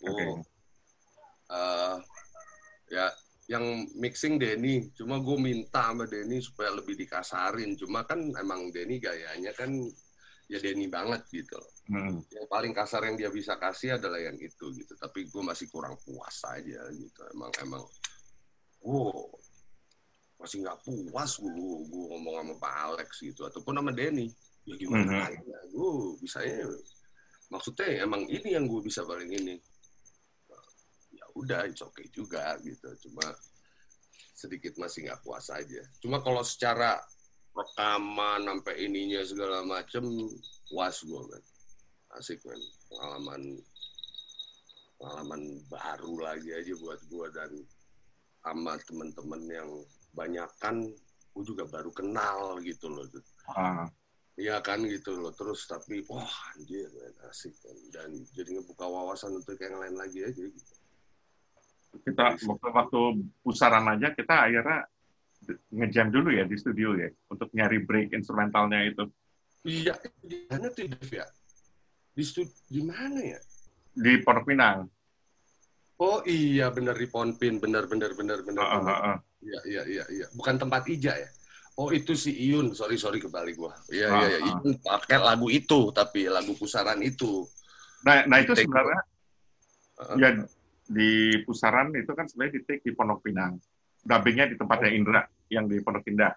Gua, 0.00 0.10
Oke. 0.14 0.24
eh, 1.50 1.96
ya 2.94 3.06
yang 3.50 3.90
mixing 3.98 4.38
Denny. 4.38 4.94
Cuma 4.94 5.18
gue 5.18 5.34
minta 5.34 5.90
sama 5.90 6.06
Denny 6.06 6.38
supaya 6.38 6.70
lebih 6.70 6.94
dikasarin. 6.94 7.74
Cuma 7.74 8.06
kan 8.06 8.22
emang 8.38 8.70
Denny 8.70 9.02
gayanya 9.02 9.50
kan 9.50 9.74
ya 10.46 10.62
Denny 10.62 10.86
banget 10.86 11.26
gitu. 11.34 11.58
Hmm, 11.90 12.22
yang 12.30 12.46
paling 12.46 12.70
kasar 12.70 13.02
yang 13.10 13.18
dia 13.18 13.34
bisa 13.34 13.58
kasih 13.58 13.98
adalah 13.98 14.22
yang 14.22 14.38
itu 14.38 14.70
gitu. 14.78 14.94
Tapi 14.94 15.26
gue 15.26 15.42
masih 15.42 15.66
kurang 15.66 15.98
puas 15.98 16.38
aja 16.46 16.86
gitu. 16.94 17.20
Emang 17.34 17.50
emang 17.58 17.82
wow 18.86 19.26
masih 20.40 20.64
nggak 20.64 20.78
puas 20.82 21.36
gue 21.36 21.52
gue 21.84 22.04
ngomong 22.10 22.34
sama 22.40 22.54
Pak 22.56 22.74
Alex 22.88 23.10
gitu 23.20 23.44
ataupun 23.44 23.76
sama 23.76 23.92
Denny. 23.92 24.32
Ya 24.64 24.74
gimana 24.76 25.28
Mhm. 25.28 25.44
ya 25.44 25.58
gue 25.68 25.90
bisanya 26.20 26.64
maksudnya 27.52 27.86
emang 28.04 28.24
ini 28.24 28.48
yang 28.56 28.64
gue 28.64 28.80
bisa 28.80 29.04
paling 29.04 29.28
ini. 29.28 29.60
Ya 31.12 31.26
udah 31.36 31.68
it's 31.68 31.84
okay 31.84 32.08
juga 32.08 32.56
gitu 32.64 32.88
cuma 33.08 33.24
sedikit 34.32 34.72
masih 34.80 35.04
nggak 35.04 35.20
puas 35.20 35.52
aja. 35.52 35.82
Cuma 36.00 36.24
kalau 36.24 36.40
secara 36.40 36.96
rekaman 37.52 38.46
sampai 38.46 38.88
ininya 38.88 39.20
segala 39.26 39.60
macem 39.60 40.04
puas 40.72 40.96
gue 41.04 41.20
kan 41.28 41.42
asik 42.16 42.40
men. 42.48 42.60
Pengalaman 42.88 43.42
pengalaman 44.96 45.42
baru 45.68 46.14
lagi 46.20 46.50
aja 46.52 46.72
buat 46.80 47.00
gue 47.08 47.26
dan 47.32 47.52
sama 48.40 48.76
temen-temen 48.88 49.42
yang 49.48 49.70
banyak 50.10 50.50
kan 50.58 50.76
gue 51.30 51.44
juga 51.46 51.64
baru 51.66 51.90
kenal 51.94 52.58
gitu 52.60 52.90
loh. 52.90 53.06
Ah, 53.48 53.86
Iya 54.38 54.58
kan 54.64 54.80
gitu 54.88 55.20
loh. 55.20 55.30
Terus 55.36 55.68
tapi 55.68 56.00
wah 56.08 56.28
anjir 56.56 56.88
men, 56.96 57.14
asik 57.28 57.52
kan 57.60 57.76
dan 57.92 58.10
jadi 58.32 58.56
ngebuka 58.56 58.88
wawasan 58.88 59.36
untuk 59.36 59.58
yang 59.60 59.76
lain 59.78 59.94
lagi 59.94 60.24
aja 60.24 60.42
gitu. 60.48 60.72
Kita 61.90 62.38
waktu 62.46 62.68
waktu 62.70 63.00
pusaran 63.42 63.84
aja 63.90 64.14
kita 64.14 64.46
akhirnya 64.46 64.86
ngejam 65.74 66.08
dulu 66.14 66.30
ya 66.30 66.46
di 66.46 66.54
studio 66.54 66.94
ya 66.94 67.10
untuk 67.28 67.50
nyari 67.50 67.82
break 67.82 68.14
instrumentalnya 68.14 68.86
itu. 68.86 69.04
Iya 69.66 69.98
di 70.24 70.46
mana 70.48 70.70
tuh 70.72 70.88
ya? 71.10 71.26
Di 72.16 72.22
stud 72.24 72.48
di 72.70 72.80
mana 72.80 73.18
ya? 73.20 73.40
Di 73.92 74.22
Pondok 74.24 74.46
Pinang. 74.48 74.86
oh 76.00 76.24
iya 76.24 76.72
bener 76.72 76.96
di 76.96 77.04
Ponpin 77.12 77.60
bener 77.60 77.84
bener 77.84 78.16
bener 78.16 78.40
bener, 78.40 78.64
Ah, 78.64 78.72
ah, 78.72 78.80
bener. 78.80 79.20
Ah, 79.40 79.46
ah. 79.46 79.48
Iya, 79.48 79.60
iya, 79.64 79.82
iya, 79.88 80.04
iya. 80.12 80.26
Bukan 80.36 80.60
tempat 80.60 80.84
Ija 80.86 81.16
ya? 81.16 81.28
Oh, 81.80 81.88
itu 81.88 82.12
si 82.12 82.36
Iyun. 82.36 82.76
Sorry, 82.76 83.00
sorry 83.00 83.18
kebalik 83.24 83.56
gua. 83.56 83.72
Iya, 83.88 84.06
Ah, 84.12 84.20
iya, 84.20 84.26
iya. 84.28 84.38
ah. 84.44 84.60
Iyun 84.60 84.76
pakai 84.84 85.16
lagu 85.16 85.48
itu, 85.48 85.80
tapi 85.96 86.28
lagu 86.28 86.52
pusaran 86.52 87.00
itu. 87.00 87.48
Nah, 88.04 88.28
nah 88.28 88.38
itu 88.40 88.52
Take- 88.52 88.68
sebenarnya 88.68 89.00
Uh, 90.00 90.16
ya 90.16 90.32
di 90.88 91.44
pusaran 91.44 91.92
itu 91.92 92.16
kan 92.16 92.24
sebenarnya 92.24 92.56
di 92.56 92.60
take 92.64 92.80
di 92.88 92.96
Pondok 92.96 93.20
Pinang. 93.20 93.60
Dubbingnya 94.00 94.48
di 94.48 94.56
tempatnya 94.56 94.88
Indra 94.88 95.20
yang 95.52 95.68
di 95.68 95.76
Pondok 95.84 96.08
Indah. 96.08 96.32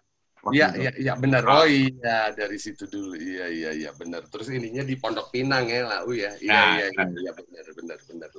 Iya, 0.52 0.76
iya, 0.76 0.92
iya, 1.00 1.14
benar. 1.16 1.48
Oh 1.48 1.64
iya, 1.64 2.36
dari 2.36 2.60
situ 2.60 2.84
dulu. 2.92 3.16
Iya, 3.16 3.48
iya, 3.48 3.72
iya, 3.72 3.90
benar. 3.96 4.28
Terus 4.28 4.52
ininya 4.52 4.84
di 4.84 5.00
Pondok 5.00 5.32
Pinang 5.32 5.72
ya, 5.72 5.88
lah. 5.88 6.00
Oh 6.04 6.12
iya, 6.12 6.36
iya, 6.44 6.52
Nah, 6.52 6.76
iya, 6.76 6.86
iya, 6.92 7.04
nah. 7.08 7.08
iya, 7.16 7.32
benar, 7.32 7.66
benar, 7.72 7.98
benar. 8.04 8.30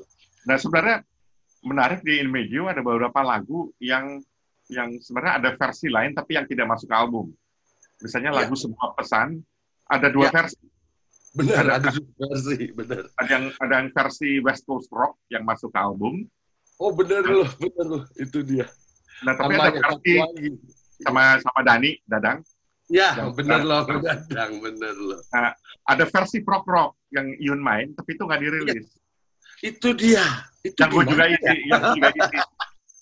Nah 0.45 0.57
sebenarnya 0.61 0.97
menarik 1.65 2.01
di 2.05 2.21
Inmedio 2.21 2.69
ada 2.69 2.85
beberapa 2.85 3.25
lagu 3.25 3.73
yang 3.81 4.21
yang 4.75 4.91
sebenarnya 4.99 5.35
ada 5.39 5.51
versi 5.55 5.87
lain 5.87 6.11
tapi 6.12 6.35
yang 6.35 6.47
tidak 6.51 6.66
masuk 6.66 6.91
ke 6.91 6.97
album. 6.99 7.31
Misalnya 8.03 8.35
Iya. 8.35 8.39
lagu 8.43 8.55
sebuah 8.59 8.91
pesan 8.99 9.39
ada 9.87 10.09
dua 10.11 10.27
Iya. 10.29 10.35
versi. 10.35 10.64
Benar, 11.35 11.66
Ada- 11.66 11.75
ada 11.83 11.91
versi, 11.91 12.59
benar. 12.70 13.03
Ada 13.18 13.31
yang 13.31 13.45
ada 13.59 13.75
yang 13.83 13.89
versi 13.91 14.31
West 14.39 14.62
Coast 14.66 14.87
Rock 14.91 15.18
yang 15.31 15.43
masuk 15.43 15.70
ke 15.70 15.79
album. 15.79 16.27
Oh, 16.79 16.95
benar 16.95 17.22
loh, 17.22 17.47
benar 17.59 17.87
loh. 17.87 18.03
Itu 18.14 18.43
dia. 18.43 18.66
Nah 19.22 19.35
tapi 19.35 19.55
Sama 19.55 19.66
ada 19.70 19.79
versi 19.79 20.14
sama 21.03 21.22
sama 21.43 21.61
Dani 21.62 21.91
Dadang. 22.07 22.39
Ya, 22.87 23.16
yang- 23.16 23.33
benar 23.33 23.64
loh, 23.64 23.83
dadang, 23.89 24.61
benar 24.61 24.95
loh. 24.95 25.18
Ada 25.89 26.05
versi 26.05 26.39
prog 26.45 26.62
rock 26.68 27.01
yang 27.11 27.33
Iun 27.41 27.59
main 27.59 27.95
tapi 27.95 28.14
itu 28.14 28.22
nggak 28.22 28.41
dirilis. 28.43 28.87
Itu 29.59 29.91
dia. 29.97 30.22
Itu 30.61 30.77
Yang 30.77 30.91
gue 30.93 31.05
juga 31.09 31.25
isi, 31.29 31.57
yang 31.66 31.83
juga 31.97 32.09
isi. 32.12 32.39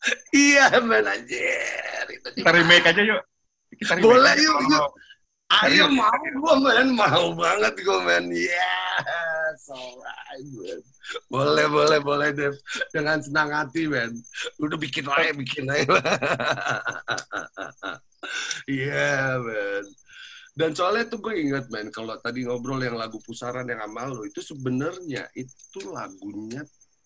Iya, 0.35 0.83
men 0.83 1.07
anjir. 1.07 2.07
Itu 2.11 2.29
Kita 2.35 2.51
remake 2.51 2.87
aja 2.91 3.03
yuk. 3.03 3.23
Kita 3.79 3.93
remake 3.99 4.07
Boleh, 4.07 4.35
yuk, 4.39 4.59
yuk. 4.71 4.91
Ayo 5.53 5.85
mau 5.93 6.09
gue 6.17 6.55
men, 6.65 6.97
mau 6.97 7.29
banget 7.37 7.75
gue 7.77 7.99
men. 8.09 8.25
Yes, 8.33 9.69
alright 9.69 10.47
men. 10.49 10.81
Boleh, 11.29 11.67
boleh, 11.69 11.99
boleh 12.01 12.29
Dev. 12.33 12.57
Dengan 12.89 13.21
senang 13.21 13.53
hati 13.53 13.85
men. 13.85 14.17
Udah 14.57 14.81
bikin 14.81 15.05
aja, 15.13 15.33
bikin 15.37 15.69
aja. 15.69 15.93
Iya 18.71 19.43
men. 19.43 19.85
Dan 20.55 20.71
soalnya 20.79 21.11
tuh 21.11 21.19
gue 21.21 21.35
inget 21.37 21.67
men, 21.69 21.91
kalau 21.91 22.15
tadi 22.23 22.47
ngobrol 22.47 22.79
yang 22.81 22.95
lagu 22.95 23.19
pusaran 23.25 23.67
yang 23.67 23.83
sama 23.83 24.09
lo, 24.09 24.23
itu 24.23 24.41
sebenarnya 24.41 25.27
itu 25.35 25.81
lagunya 25.91 26.63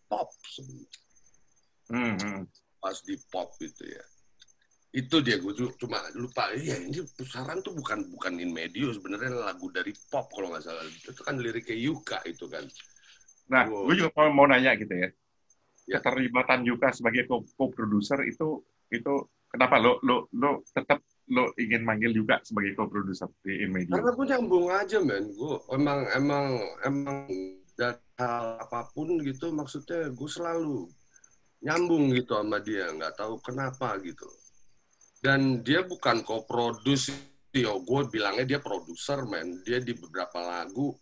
pop 0.06 0.28
sebenarnya. 0.44 1.02
Hmm, 1.86 2.14
hmm. 2.18 2.42
Pas 2.86 3.02
di 3.02 3.18
pop 3.18 3.50
itu 3.58 3.82
ya. 3.82 4.04
Itu 4.94 5.18
dia 5.18 5.42
gue 5.42 5.50
cuma 5.74 5.98
lupa. 6.14 6.54
Iya 6.54 6.86
ini 6.86 7.02
pusaran 7.18 7.58
tuh 7.66 7.74
bukan 7.74 8.06
bukan 8.14 8.38
in 8.38 8.54
medio 8.54 8.94
sebenarnya 8.94 9.34
lagu 9.34 9.66
dari 9.74 9.90
pop 10.06 10.30
kalau 10.30 10.54
nggak 10.54 10.62
salah. 10.62 10.86
Itu 10.86 11.18
kan 11.26 11.42
liriknya 11.42 11.74
Yuka 11.74 12.22
itu 12.30 12.46
kan. 12.46 12.62
Nah, 13.50 13.66
Wow. 13.66 13.90
gue 13.90 14.06
juga 14.06 14.10
mau, 14.14 14.30
mau 14.30 14.46
nanya 14.46 14.78
gitu 14.78 14.94
ya. 14.94 15.10
Ya. 15.90 15.98
Keterlibatan 15.98 16.62
Yuka 16.62 16.94
sebagai 16.94 17.26
co- 17.26 17.42
co-producer 17.58 18.22
itu 18.22 18.62
itu 18.94 19.14
kenapa 19.50 19.82
lo 19.82 19.98
lo 20.06 20.30
lo 20.30 20.62
tetap 20.70 21.02
lo 21.34 21.50
ingin 21.58 21.82
manggil 21.82 22.14
juga 22.14 22.38
sebagai 22.46 22.78
co-producer 22.78 23.26
di 23.42 23.66
In 23.66 23.74
Media? 23.74 23.98
Karena 23.98 24.14
gue 24.14 24.26
nyambung 24.30 24.66
aja 24.70 24.98
men, 25.02 25.26
gue 25.34 25.54
emang 25.74 26.06
emang 26.14 26.46
emang 26.86 27.26
dari 27.74 27.98
hal 28.22 28.62
apa 28.62 28.86
pun 28.94 29.18
gitu, 29.26 29.50
maksudnya 29.50 30.08
gue 30.14 30.30
selalu 30.30 30.86
nyambung 31.66 32.14
gitu 32.14 32.38
sama 32.38 32.62
dia, 32.62 32.86
nggak 32.94 33.18
tahu 33.18 33.42
kenapa 33.42 33.98
gitu. 34.06 34.30
Dan 35.18 35.66
dia 35.66 35.82
bukan 35.82 36.22
co-produce, 36.22 37.10
yo 37.50 37.82
gue 37.82 38.06
bilangnya 38.06 38.46
dia 38.46 38.60
produser 38.62 39.26
men, 39.26 39.58
dia 39.66 39.82
di 39.82 39.90
beberapa 39.98 40.38
lagu 40.38 40.94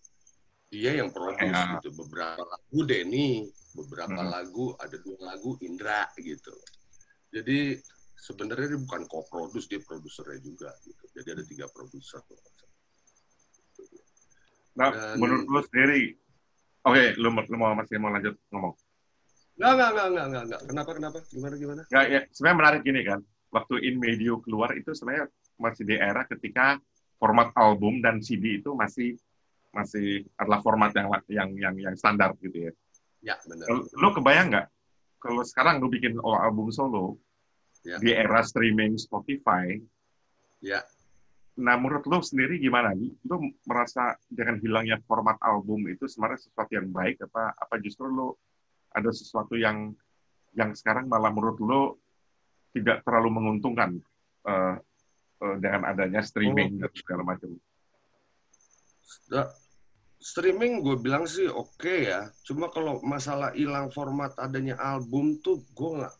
dia 0.72 0.96
yang 0.96 1.12
produce 1.12 1.52
Ya. 1.54 1.76
gitu, 1.78 1.92
beberapa 2.02 2.40
lagu 2.40 2.78
Denny, 2.88 3.46
beberapa 3.76 4.24
Hmm. 4.24 4.32
lagu 4.32 4.72
ada 4.80 4.96
dua 4.96 5.18
lagu 5.36 5.60
Indra 5.60 6.08
gitu. 6.16 6.56
Jadi 7.28 7.78
sebenarnya 8.16 8.74
dia 8.74 8.80
bukan 8.80 9.04
co-produce, 9.04 9.68
dia 9.68 9.84
produsernya 9.84 10.40
juga 10.40 10.72
gitu. 10.82 11.04
Jadi 11.12 11.28
ada 11.28 11.44
tiga 11.44 11.66
produser. 11.68 12.24
Nah, 14.74 14.90
Dan- 14.90 15.20
menurut 15.22 15.46
lo 15.46 15.60
sendiri, 15.62 16.18
oke, 16.82 17.04
lo, 17.20 17.28
mau- 17.30 17.46
lo 17.46 17.56
mau 17.60 17.74
masih 17.78 18.00
mau 18.02 18.10
lanjut 18.10 18.34
ngomong? 18.50 18.74
Nggak, 19.54 19.72
nggak, 19.74 19.90
nggak, 19.90 20.08
nggak, 20.10 20.26
nggak, 20.26 20.44
nggak. 20.50 20.60
Kenapa, 20.66 20.90
kenapa? 20.98 21.18
Gimana, 21.30 21.54
gimana? 21.54 21.82
Nggak, 21.86 22.04
ya, 22.10 22.20
sebenarnya 22.34 22.58
menarik 22.58 22.80
gini 22.82 23.00
kan, 23.06 23.20
waktu 23.54 23.74
In 23.86 23.96
Medio 24.02 24.42
keluar 24.42 24.70
itu 24.74 24.90
sebenarnya 24.90 25.30
masih 25.62 25.82
di 25.86 25.94
era 25.94 26.22
ketika 26.26 26.82
format 27.22 27.54
album 27.54 28.02
dan 28.02 28.18
CD 28.18 28.58
itu 28.58 28.74
masih 28.74 29.14
masih 29.70 30.26
adalah 30.38 30.62
format 30.62 30.90
yang 30.94 31.10
yang 31.30 31.50
yang 31.58 31.74
yang 31.90 31.94
standar 31.94 32.34
gitu 32.42 32.70
ya. 32.70 32.72
Ya, 33.22 33.34
benar. 33.46 33.66
Lo, 33.70 33.86
lo 33.94 34.08
kebayang 34.14 34.48
nggak 34.50 34.66
kalau 35.22 35.40
sekarang 35.40 35.80
lo 35.80 35.88
bikin 35.88 36.20
album 36.20 36.68
solo 36.74 37.18
Ya. 37.84 38.00
di 38.00 38.16
era 38.16 38.40
streaming 38.40 38.96
Spotify, 38.96 39.76
Ya, 40.64 40.80
Nah, 41.60 41.76
menurut 41.78 42.02
lo 42.10 42.18
sendiri 42.18 42.58
gimana? 42.58 42.96
Lo 43.28 43.38
merasa 43.68 44.18
dengan 44.26 44.58
hilangnya 44.58 44.98
format 45.06 45.38
album 45.38 45.86
itu 45.86 46.08
sebenarnya 46.10 46.48
sesuatu 46.48 46.72
yang 46.74 46.90
baik 46.90 47.22
apa 47.30 47.54
apa 47.54 47.74
justru 47.78 48.10
lo 48.10 48.42
ada 48.94 49.10
sesuatu 49.10 49.58
yang 49.58 49.92
yang 50.54 50.70
sekarang 50.72 51.10
malah 51.10 51.34
menurut 51.34 51.58
lo 51.58 51.82
tidak 52.70 53.02
terlalu 53.02 53.30
menguntungkan 53.42 53.98
eh, 54.46 54.76
eh, 55.42 55.56
dengan 55.58 55.90
adanya 55.90 56.22
streaming 56.22 56.78
dan 56.78 56.90
segala 56.94 57.22
macam? 57.26 57.54
Streaming 60.24 60.80
gue 60.80 60.96
bilang 60.96 61.28
sih 61.28 61.50
oke 61.50 62.08
ya. 62.08 62.30
Cuma 62.46 62.72
kalau 62.72 63.02
masalah 63.04 63.52
hilang 63.52 63.92
format 63.92 64.32
adanya 64.40 64.78
album 64.80 65.36
tuh 65.42 65.60
gue 65.76 65.90
nggak 66.00 66.14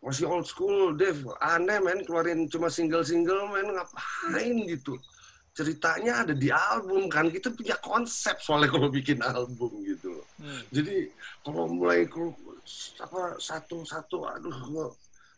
masih 0.00 0.24
old 0.24 0.48
school, 0.48 0.96
Dev. 0.96 1.20
Aneh 1.44 1.76
men 1.82 2.00
keluarin 2.08 2.48
cuma 2.48 2.72
single-single 2.72 3.52
men 3.52 3.76
ngapain 3.76 4.56
gitu. 4.64 4.96
Ceritanya 5.60 6.24
ada 6.24 6.32
di 6.32 6.48
album 6.48 7.04
kan. 7.12 7.28
Kita 7.28 7.52
punya 7.52 7.76
konsep 7.84 8.40
soalnya 8.40 8.72
kalau 8.72 8.88
bikin 8.88 9.20
album 9.20 9.84
gitu. 9.84 10.24
Hmm. 10.40 10.64
Jadi 10.72 11.12
kalau 11.44 11.68
mulai 11.68 12.08
ke 12.08 12.24
apa 13.04 13.36
satu-satu, 13.36 14.24
aduh 14.24 14.56
gua 14.72 14.88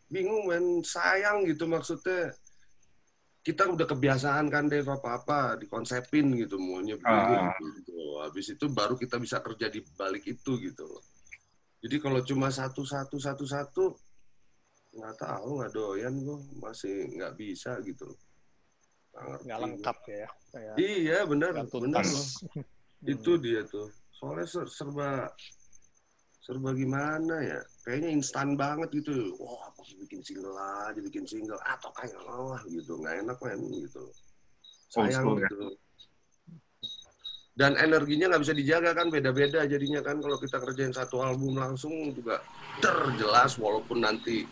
bingung 0.06 0.46
men 0.46 0.84
sayang 0.86 1.42
gitu 1.48 1.64
maksudnya 1.66 2.30
kita 3.42 3.66
udah 3.66 3.88
kebiasaan 3.88 4.46
kan 4.46 4.70
Dev 4.70 4.86
apa-apa 4.86 5.58
dikonsepin 5.58 6.30
gitu 6.38 6.54
maunya 6.62 6.94
begini 6.94 7.34
Ah. 7.34 7.50
gitu. 7.58 7.98
Habis 8.22 8.46
itu 8.54 8.70
baru 8.70 8.94
kita 8.94 9.18
bisa 9.18 9.42
kerja 9.42 9.66
di 9.66 9.82
balik 9.98 10.22
itu 10.30 10.54
gitu. 10.62 10.86
Jadi 11.82 11.98
kalau 11.98 12.22
cuma 12.22 12.54
satu-satu 12.54 13.18
satu-satu 13.18 13.84
nggak 14.94 15.14
tahu 15.18 15.58
nggak 15.58 15.72
doyan 15.74 16.14
gue 16.14 16.38
masih 16.62 17.10
nggak 17.18 17.34
bisa 17.34 17.74
gitu. 17.82 18.06
Ngerti 18.06 18.31
nggak 19.20 19.58
lengkap 19.60 19.98
ya. 20.08 20.28
Kayak 20.52 20.74
Iya 20.80 21.18
benar 21.28 21.50
benar 21.68 22.04
loh. 22.04 22.26
Itu 23.12 23.36
dia 23.40 23.64
tuh. 23.66 23.88
Soalnya 24.16 24.46
ser- 24.46 24.72
serba 24.72 25.28
serba 26.42 26.70
gimana 26.74 27.36
ya? 27.42 27.60
Kayaknya 27.86 28.10
instan 28.14 28.54
banget 28.54 28.88
gitu. 28.94 29.34
Wah, 29.38 29.70
aku 29.70 29.82
bikin 30.06 30.22
single 30.22 30.54
aja, 30.58 30.98
bikin 30.98 31.26
single 31.26 31.58
atau 31.66 31.90
kayak 31.94 32.18
lah 32.22 32.62
gitu. 32.66 32.98
Nggak 32.98 33.14
enak 33.26 33.38
men 33.42 33.60
gitu. 33.82 34.04
Sayang 34.92 35.38
ya. 35.38 35.48
gitu. 35.48 35.74
Dan 37.52 37.76
energinya 37.76 38.32
nggak 38.32 38.42
bisa 38.48 38.56
dijaga 38.56 38.96
kan 38.96 39.12
beda-beda 39.12 39.68
jadinya 39.68 40.00
kan 40.00 40.24
kalau 40.24 40.40
kita 40.40 40.56
kerjain 40.56 40.94
satu 40.94 41.20
album 41.20 41.60
langsung 41.60 41.92
juga 42.16 42.40
terjelas 42.80 43.60
walaupun 43.60 44.00
nanti 44.00 44.48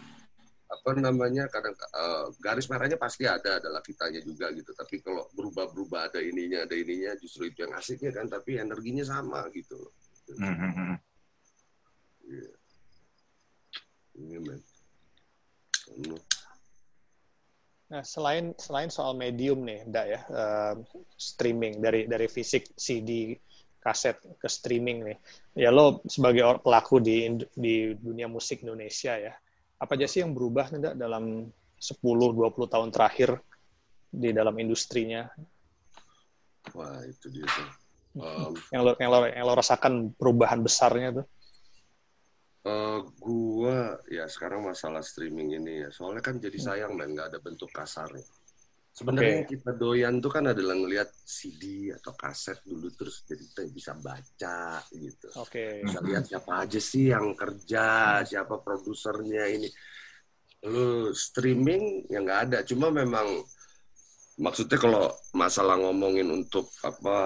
apa 0.71 0.91
namanya 1.03 1.51
kadang 1.51 1.75
eh, 1.75 2.27
garis 2.39 2.71
merahnya 2.71 2.95
pasti 2.95 3.27
ada 3.27 3.59
adalah 3.59 3.83
kitanya 3.83 4.23
juga 4.23 4.55
gitu 4.55 4.71
tapi 4.71 5.03
kalau 5.03 5.27
berubah-berubah 5.35 6.14
ada 6.14 6.23
ininya 6.23 6.62
ada 6.62 6.79
ininya 6.79 7.18
justru 7.18 7.51
itu 7.51 7.66
yang 7.66 7.75
asiknya 7.75 8.14
kan 8.14 8.31
tapi 8.31 8.62
energinya 8.62 9.03
sama 9.03 9.51
gitu 9.51 9.91
Hmm, 10.39 10.55
hmm, 10.55 10.73
hmm. 10.79 10.97
Iya. 12.31 12.53
Iya, 14.21 14.39
men. 14.47 14.61
Anu. 15.91 16.16
Nah, 17.91 18.03
selain 18.07 18.55
selain 18.55 18.87
soal 18.87 19.18
medium 19.18 19.66
nih, 19.66 19.83
Nda 19.91 20.03
ya, 20.07 20.21
eh, 20.23 20.75
streaming 21.18 21.83
dari 21.83 22.07
dari 22.07 22.31
fisik 22.31 22.71
CD 22.79 23.35
kaset 23.83 24.23
ke 24.39 24.47
streaming 24.47 25.03
nih. 25.03 25.18
Ya 25.66 25.75
lo 25.75 26.05
sebagai 26.07 26.62
pelaku 26.62 27.03
di 27.03 27.27
di 27.51 27.97
dunia 27.99 28.31
musik 28.31 28.62
Indonesia 28.62 29.18
ya. 29.18 29.35
Apa 29.81 29.97
aja 29.97 30.07
sih 30.07 30.20
yang 30.20 30.37
berubah 30.37 30.68
nih, 30.68 30.78
Nda, 30.78 30.91
dalam 30.93 31.49
10 31.81 31.97
20 32.37 32.68
tahun 32.68 32.93
terakhir 32.93 33.41
di 34.12 34.31
dalam 34.37 34.53
industrinya? 34.61 35.24
Wah 36.76 37.01
itu 37.09 37.33
dia 37.33 37.49
tuh. 37.49 37.68
Em, 38.20 38.53
yang 38.74 38.83
lo 38.85 38.93
yang 39.01 39.11
lo, 39.11 39.18
yang 39.24 39.47
lo 39.49 39.55
rasakan 39.57 40.12
perubahan 40.12 40.61
besarnya 40.61 41.22
tuh? 41.22 41.26
Eh, 42.61 42.99
gua 43.16 43.97
ya 44.12 44.28
sekarang 44.28 44.68
masalah 44.68 45.01
streaming 45.01 45.57
ini 45.57 45.89
ya. 45.89 45.89
Soalnya 45.89 46.20
kan 46.20 46.37
jadi 46.37 46.59
sayang 46.61 46.93
men 46.93 47.16
nggak 47.16 47.33
ada 47.33 47.41
bentuk 47.41 47.72
kasarnya 47.72 48.26
sebenarnya 49.01 49.48
Oke. 49.48 49.57
kita 49.57 49.70
doyan 49.72 50.20
tuh 50.20 50.28
kan 50.28 50.44
adalah 50.44 50.76
ngelihat 50.76 51.09
CD 51.24 51.88
atau 51.88 52.12
kaset 52.12 52.61
dulu 52.68 52.92
terus 52.92 53.24
jadi 53.24 53.40
kita 53.40 53.62
bisa 53.72 53.92
baca 53.96 54.84
gitu 54.92 55.28
Oke. 55.40 55.80
bisa 55.80 56.05
lihat 56.05 56.28
siapa 56.28 56.53
aja 56.61 56.76
sih 56.76 57.09
yang 57.09 57.32
kerja 57.32 58.20
siapa 58.28 58.61
produsernya 58.61 59.48
ini 59.48 59.72
lu 60.68 61.16
streaming 61.16 62.05
ya 62.12 62.20
nggak 62.20 62.40
ada 62.53 62.59
cuma 62.68 62.92
memang 62.92 63.40
maksudnya 64.36 64.76
kalau 64.76 65.09
masalah 65.32 65.80
ngomongin 65.80 66.28
untuk 66.28 66.68
apa 66.84 67.16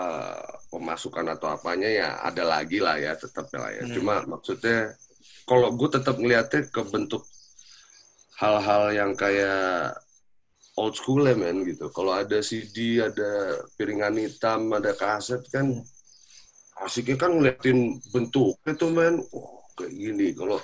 pemasukan 0.71 1.27
atau 1.35 1.51
apanya 1.51 1.91
ya 1.91 2.09
ada 2.23 2.47
lagi 2.47 2.79
lah 2.79 2.95
ya 2.99 3.19
tetap 3.19 3.51
lah 3.51 3.75
ya 3.75 3.83
Hmm. 3.83 3.95
cuma 3.99 4.15
maksudnya 4.31 4.95
kalau 5.51 5.75
gue 5.75 5.91
tetap 5.91 6.15
ngeliatnya 6.23 6.71
ke 6.71 6.83
bentuk 6.87 7.27
hal-hal 8.39 8.95
yang 8.95 9.13
kayak 9.19 9.95
old 10.75 10.95
school 10.95 11.23
ya 11.23 11.35
men 11.35 11.63
gitu 11.63 11.87
kalau 11.89 12.13
ada 12.13 12.39
CD 12.41 12.99
ada 12.99 13.31
piringan 13.75 14.19
hitam 14.19 14.71
ada 14.71 14.91
kaset 14.93 15.43
kan 15.49 15.71
asiknya 16.77 17.17
kan 17.17 17.31
ngeliatin 17.33 17.79
bentuknya 18.11 18.73
tuh 18.75 18.91
men 18.91 19.23
oh 19.31 19.63
kayak 19.75 19.91
gini 19.91 20.35
kalau 20.35 20.59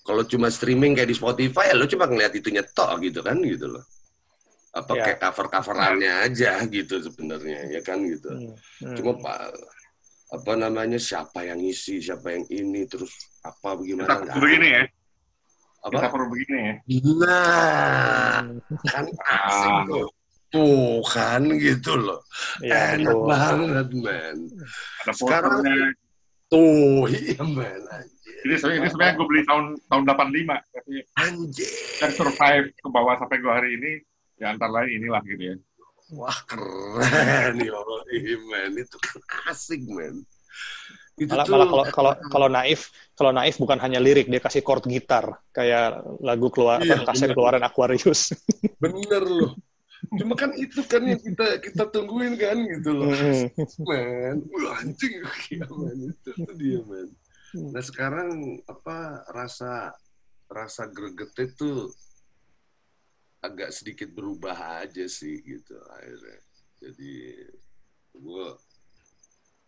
kalau 0.00 0.22
cuma 0.22 0.48
streaming 0.48 0.92
kayak 0.92 1.08
di 1.08 1.16
Spotify 1.16 1.72
ya 1.72 1.76
lo 1.76 1.84
cuma 1.84 2.04
ngeliat 2.04 2.32
itunya 2.32 2.60
tok 2.66 3.00
gitu 3.00 3.20
kan 3.20 3.40
gitu 3.40 3.68
loh 3.68 3.84
apa 4.70 4.92
Ya. 4.94 5.02
kayak 5.02 5.18
cover 5.20 5.46
coverannya 5.50 6.12
aja 6.30 6.62
gitu 6.64 7.00
sebenarnya 7.00 7.72
ya 7.72 7.80
kan 7.80 7.98
gitu 8.04 8.28
Hmm. 8.30 8.54
Hmm. 8.84 8.94
cuma 8.94 9.12
pak 9.18 9.50
apa 10.30 10.52
namanya 10.54 10.94
siapa 10.94 11.42
yang 11.42 11.58
isi 11.58 11.98
siapa 11.98 12.30
yang 12.30 12.46
ini 12.46 12.86
terus 12.86 13.10
apa 13.42 13.74
bagaimana 13.74 14.30
begini 14.30 14.68
ya. 14.70 14.82
Apa 15.80 15.96
Kita 15.96 16.08
perlu 16.08 16.26
begini 16.28 16.58
ya. 16.60 16.74
nah 17.16 18.40
kan 18.86 19.04
asik 19.08 19.72
Ah. 19.72 19.82
tuh 19.86 20.08
tuh 20.50 21.00
kan 21.06 21.42
gitu 21.56 21.92
loh 21.94 22.20
Ya, 22.60 22.94
enak 22.94 23.14
betul. 23.14 23.26
banget 23.26 23.86
men 23.94 24.36
Ada 25.00 25.12
Sekarang- 25.14 25.62
tuh 26.46 27.06
iya 27.06 27.38
men 27.40 27.80
anjir 27.86 28.18
Ini 28.40 28.54
sebenarnya 28.56 28.80
ini 28.80 28.88
sebenarnya 28.88 29.14
gue 29.14 29.26
beli 29.26 29.42
tahun 29.44 29.64
tahun 29.86 30.02
85 30.02 30.58
tapi 30.66 30.92
anjir 31.16 31.70
dan 31.96 32.10
survive 32.10 32.66
ke 32.72 32.88
bawah 32.88 33.14
sampai 33.16 33.36
gue 33.38 33.52
hari 33.52 33.70
ini 33.74 33.92
ya 34.36 34.50
antara 34.50 34.80
lain 34.80 34.96
inilah 34.96 35.20
gitu 35.22 35.42
ya. 35.44 35.56
Wah 36.10 36.34
keren 36.42 37.54
ya 37.62 37.70
Allah, 37.70 38.00
Ih, 38.10 38.34
men 38.42 38.72
itu 38.74 38.96
kan 38.98 39.20
asik 39.46 39.78
men. 39.86 40.24
Itu 41.20 41.28
malah 41.36 41.44
tuh 41.44 41.52
malah 41.52 41.66
kalau 41.68 41.84
kalau 41.92 42.12
kalau 42.32 42.48
naif 42.48 42.88
kalau 43.12 43.30
naif 43.36 43.60
bukan 43.60 43.76
hanya 43.76 44.00
lirik 44.00 44.32
dia 44.32 44.40
kasih 44.40 44.64
chord 44.64 44.88
gitar 44.88 45.36
kayak 45.52 46.00
lagu 46.24 46.48
keluar 46.48 46.80
Iya, 46.80 47.04
apa, 47.04 47.12
kaset 47.12 47.28
bener. 47.28 47.36
keluaran 47.36 47.64
Aquarius 47.68 48.32
bener 48.82 49.24
loh. 49.28 49.52
Cuma 50.16 50.32
kan 50.32 50.56
itu 50.56 50.80
kan 50.88 51.04
yang 51.04 51.20
kita 51.20 51.60
kita 51.60 51.84
tungguin 51.92 52.40
kan 52.40 52.56
gitu 52.56 52.90
loh, 52.96 53.12
men. 53.84 54.40
Wah 54.48 54.80
anjing 54.80 55.20
iya 55.52 55.68
men 55.68 56.08
itu, 56.08 56.30
dia. 56.56 56.80
Hmm. 56.80 57.68
Nah 57.76 57.82
sekarang 57.84 58.64
apa 58.64 59.28
rasa 59.28 59.92
rasa 60.48 60.88
gregetnya 60.88 61.52
tuh 61.52 61.92
agak 63.44 63.76
sedikit 63.76 64.08
berubah 64.16 64.80
aja 64.80 65.04
sih 65.04 65.36
gitu 65.44 65.76
akhirnya. 65.92 66.40
Jadi 66.80 67.12
gue 68.16 68.46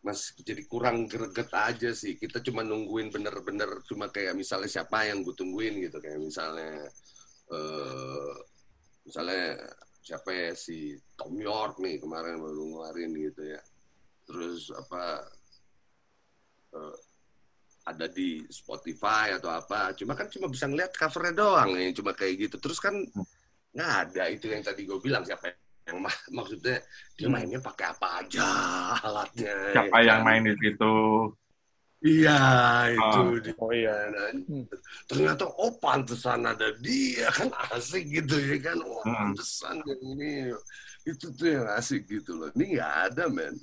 mas 0.02 0.34
jadi 0.42 0.66
kurang 0.66 1.06
greget 1.06 1.50
aja 1.54 1.90
sih. 1.94 2.18
Kita 2.18 2.42
cuma 2.42 2.66
nungguin 2.66 3.08
bener-bener 3.14 3.82
cuma 3.86 4.10
kayak 4.10 4.34
misalnya 4.34 4.70
siapa 4.70 5.06
yang 5.06 5.22
gue 5.22 5.34
tungguin 5.34 5.78
gitu 5.86 5.98
kayak 6.02 6.18
misalnya 6.18 6.90
eh 7.52 8.34
misalnya 9.06 9.44
siapa 10.02 10.30
ya 10.34 10.50
si 10.58 10.98
Tom 11.14 11.38
York 11.38 11.78
nih 11.78 12.02
kemarin 12.02 12.42
baru 12.42 12.62
ngeluarin 12.66 13.12
gitu 13.14 13.42
ya. 13.46 13.60
Terus 14.26 14.74
apa 14.74 15.02
eh, 16.74 16.96
ada 17.86 18.06
di 18.10 18.42
Spotify 18.50 19.34
atau 19.38 19.50
apa. 19.50 19.94
Cuma 19.94 20.14
kan 20.18 20.30
cuma 20.30 20.46
bisa 20.50 20.66
ngeliat 20.70 20.94
covernya 20.94 21.34
doang 21.34 21.70
nih, 21.74 21.90
cuma 21.94 22.14
kayak 22.14 22.50
gitu. 22.50 22.56
Terus 22.58 22.78
kan 22.82 22.94
nggak 23.72 23.92
ada 24.06 24.24
itu 24.28 24.46
yang 24.52 24.60
tadi 24.60 24.84
gue 24.84 24.98
bilang 25.00 25.24
siapa 25.24 25.48
yang 25.92 26.00
ma- 26.00 26.24
maksudnya 26.32 26.80
dia 27.14 27.28
Hmm. 27.28 27.36
mainnya 27.36 27.60
pakai 27.60 27.86
apa 27.92 28.24
aja 28.24 28.48
alatnya. 29.04 29.52
Siapa 29.76 29.96
ya 30.00 30.04
yang 30.08 30.20
kan? 30.20 30.26
main 30.26 30.42
di 30.48 30.54
situ? 30.56 30.94
Iya 32.02 32.40
itu 32.90 33.20
Oh. 33.22 33.36
dia. 33.38 33.54
Oh 33.60 33.70
iya. 33.70 33.94
Dan 34.10 34.34
Hmm. 34.48 34.64
ternyata 35.06 35.44
oh 35.46 35.70
pantesan 35.78 36.42
ada 36.42 36.72
dia 36.80 37.28
kan 37.30 37.52
asik 37.70 38.08
gitu 38.10 38.34
ya 38.40 38.56
kan. 38.58 38.80
Oh 38.80 39.04
Hmm. 39.04 39.36
pantesan 39.36 39.78
yang 39.84 40.00
ini 40.02 40.30
itu 41.04 41.26
tuh 41.30 41.46
yang 41.46 41.68
asik 41.76 42.08
gitu 42.08 42.34
loh. 42.34 42.48
Ini 42.56 42.80
nggak 42.80 42.94
ada 43.12 43.24
men. 43.28 43.54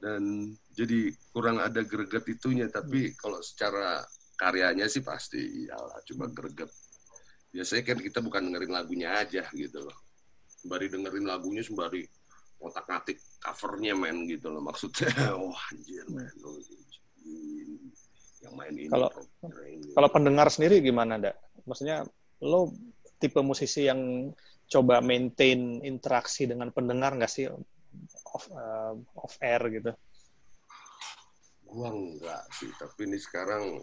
Dan 0.00 0.22
jadi 0.72 1.10
kurang 1.28 1.58
ada 1.58 1.82
greget 1.82 2.24
itunya. 2.26 2.70
Tapi 2.70 3.12
kalau 3.16 3.42
secara 3.42 4.00
karyanya 4.38 4.86
sih 4.86 5.02
pasti 5.02 5.66
iyalah 5.66 5.98
cuma 6.06 6.30
greget. 6.30 6.70
Biasanya 7.50 7.82
kan 7.84 7.98
kita 7.98 8.22
bukan 8.22 8.46
dengerin 8.46 8.70
lagunya 8.70 9.18
aja 9.18 9.42
gitu 9.50 9.82
loh. 9.82 9.98
Sembari 10.60 10.86
dengerin 10.92 11.24
lagunya 11.24 11.64
sembari 11.64 12.04
otak 12.60 12.84
ngatik 12.84 13.18
covernya 13.40 13.96
men 13.96 14.28
gitu 14.28 14.52
loh 14.52 14.60
maksudnya. 14.60 15.08
Wah 15.40 15.64
anjir 15.72 16.04
men. 16.12 16.28
Oh, 16.44 16.56
ini 17.24 17.80
yang 18.44 18.54
main 18.56 18.74
ini. 18.76 18.88
Kalau-. 18.92 19.12
Kalau 19.96 20.08
pendengar 20.12 20.48
sendiri 20.52 20.80
gimana, 20.84 21.16
Dak? 21.20 21.36
Maksudnya 21.64 22.04
lo 22.44 22.72
tipe 23.20 23.40
musisi 23.44 23.84
yang 23.88 24.32
coba 24.70 25.02
maintain 25.04 25.82
interaksi 25.84 26.48
dengan 26.48 26.72
pendengar 26.72 27.12
nggak 27.18 27.28
sih 27.28 27.50
off, 28.30 28.46
uh, 28.54 28.94
off 29.18 29.34
air 29.42 29.60
gitu? 29.68 29.92
Gua 31.66 31.90
enggak 31.90 32.42
sih, 32.54 32.70
tapi 32.78 33.10
ini 33.10 33.18
sekarang 33.18 33.82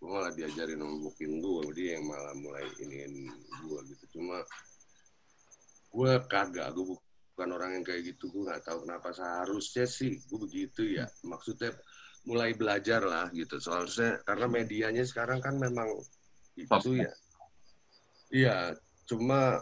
gua 0.00 0.08
malah 0.22 0.32
diajarin 0.32 0.80
sama 0.80 0.96
booking 1.02 1.42
gua, 1.42 1.66
dia 1.76 1.98
yang 1.98 2.08
malah 2.08 2.34
mulai 2.38 2.64
iniin 2.80 3.28
gua 3.68 3.84
gitu. 3.84 4.18
Cuma 4.18 4.40
gua 5.90 6.22
kagak, 6.24 6.70
gua 6.72 6.96
bukan 7.34 7.48
orang 7.56 7.70
yang 7.80 7.84
kayak 7.84 8.14
gitu, 8.14 8.30
gua 8.30 8.54
nggak 8.54 8.62
tahu 8.66 8.86
kenapa 8.86 9.08
seharusnya 9.12 9.84
sih 9.84 10.22
gua 10.30 10.38
begitu 10.46 10.82
ya. 10.86 11.06
Maksudnya 11.26 11.74
mulai 12.24 12.54
belajar 12.54 13.02
lah 13.04 13.26
gitu. 13.34 13.58
Soalnya 13.58 14.22
karena 14.24 14.46
medianya 14.46 15.04
sekarang 15.04 15.42
kan 15.42 15.58
memang 15.58 15.88
itu 16.56 17.00
ya. 17.00 17.12
Iya, 18.30 18.56
cuma 19.10 19.60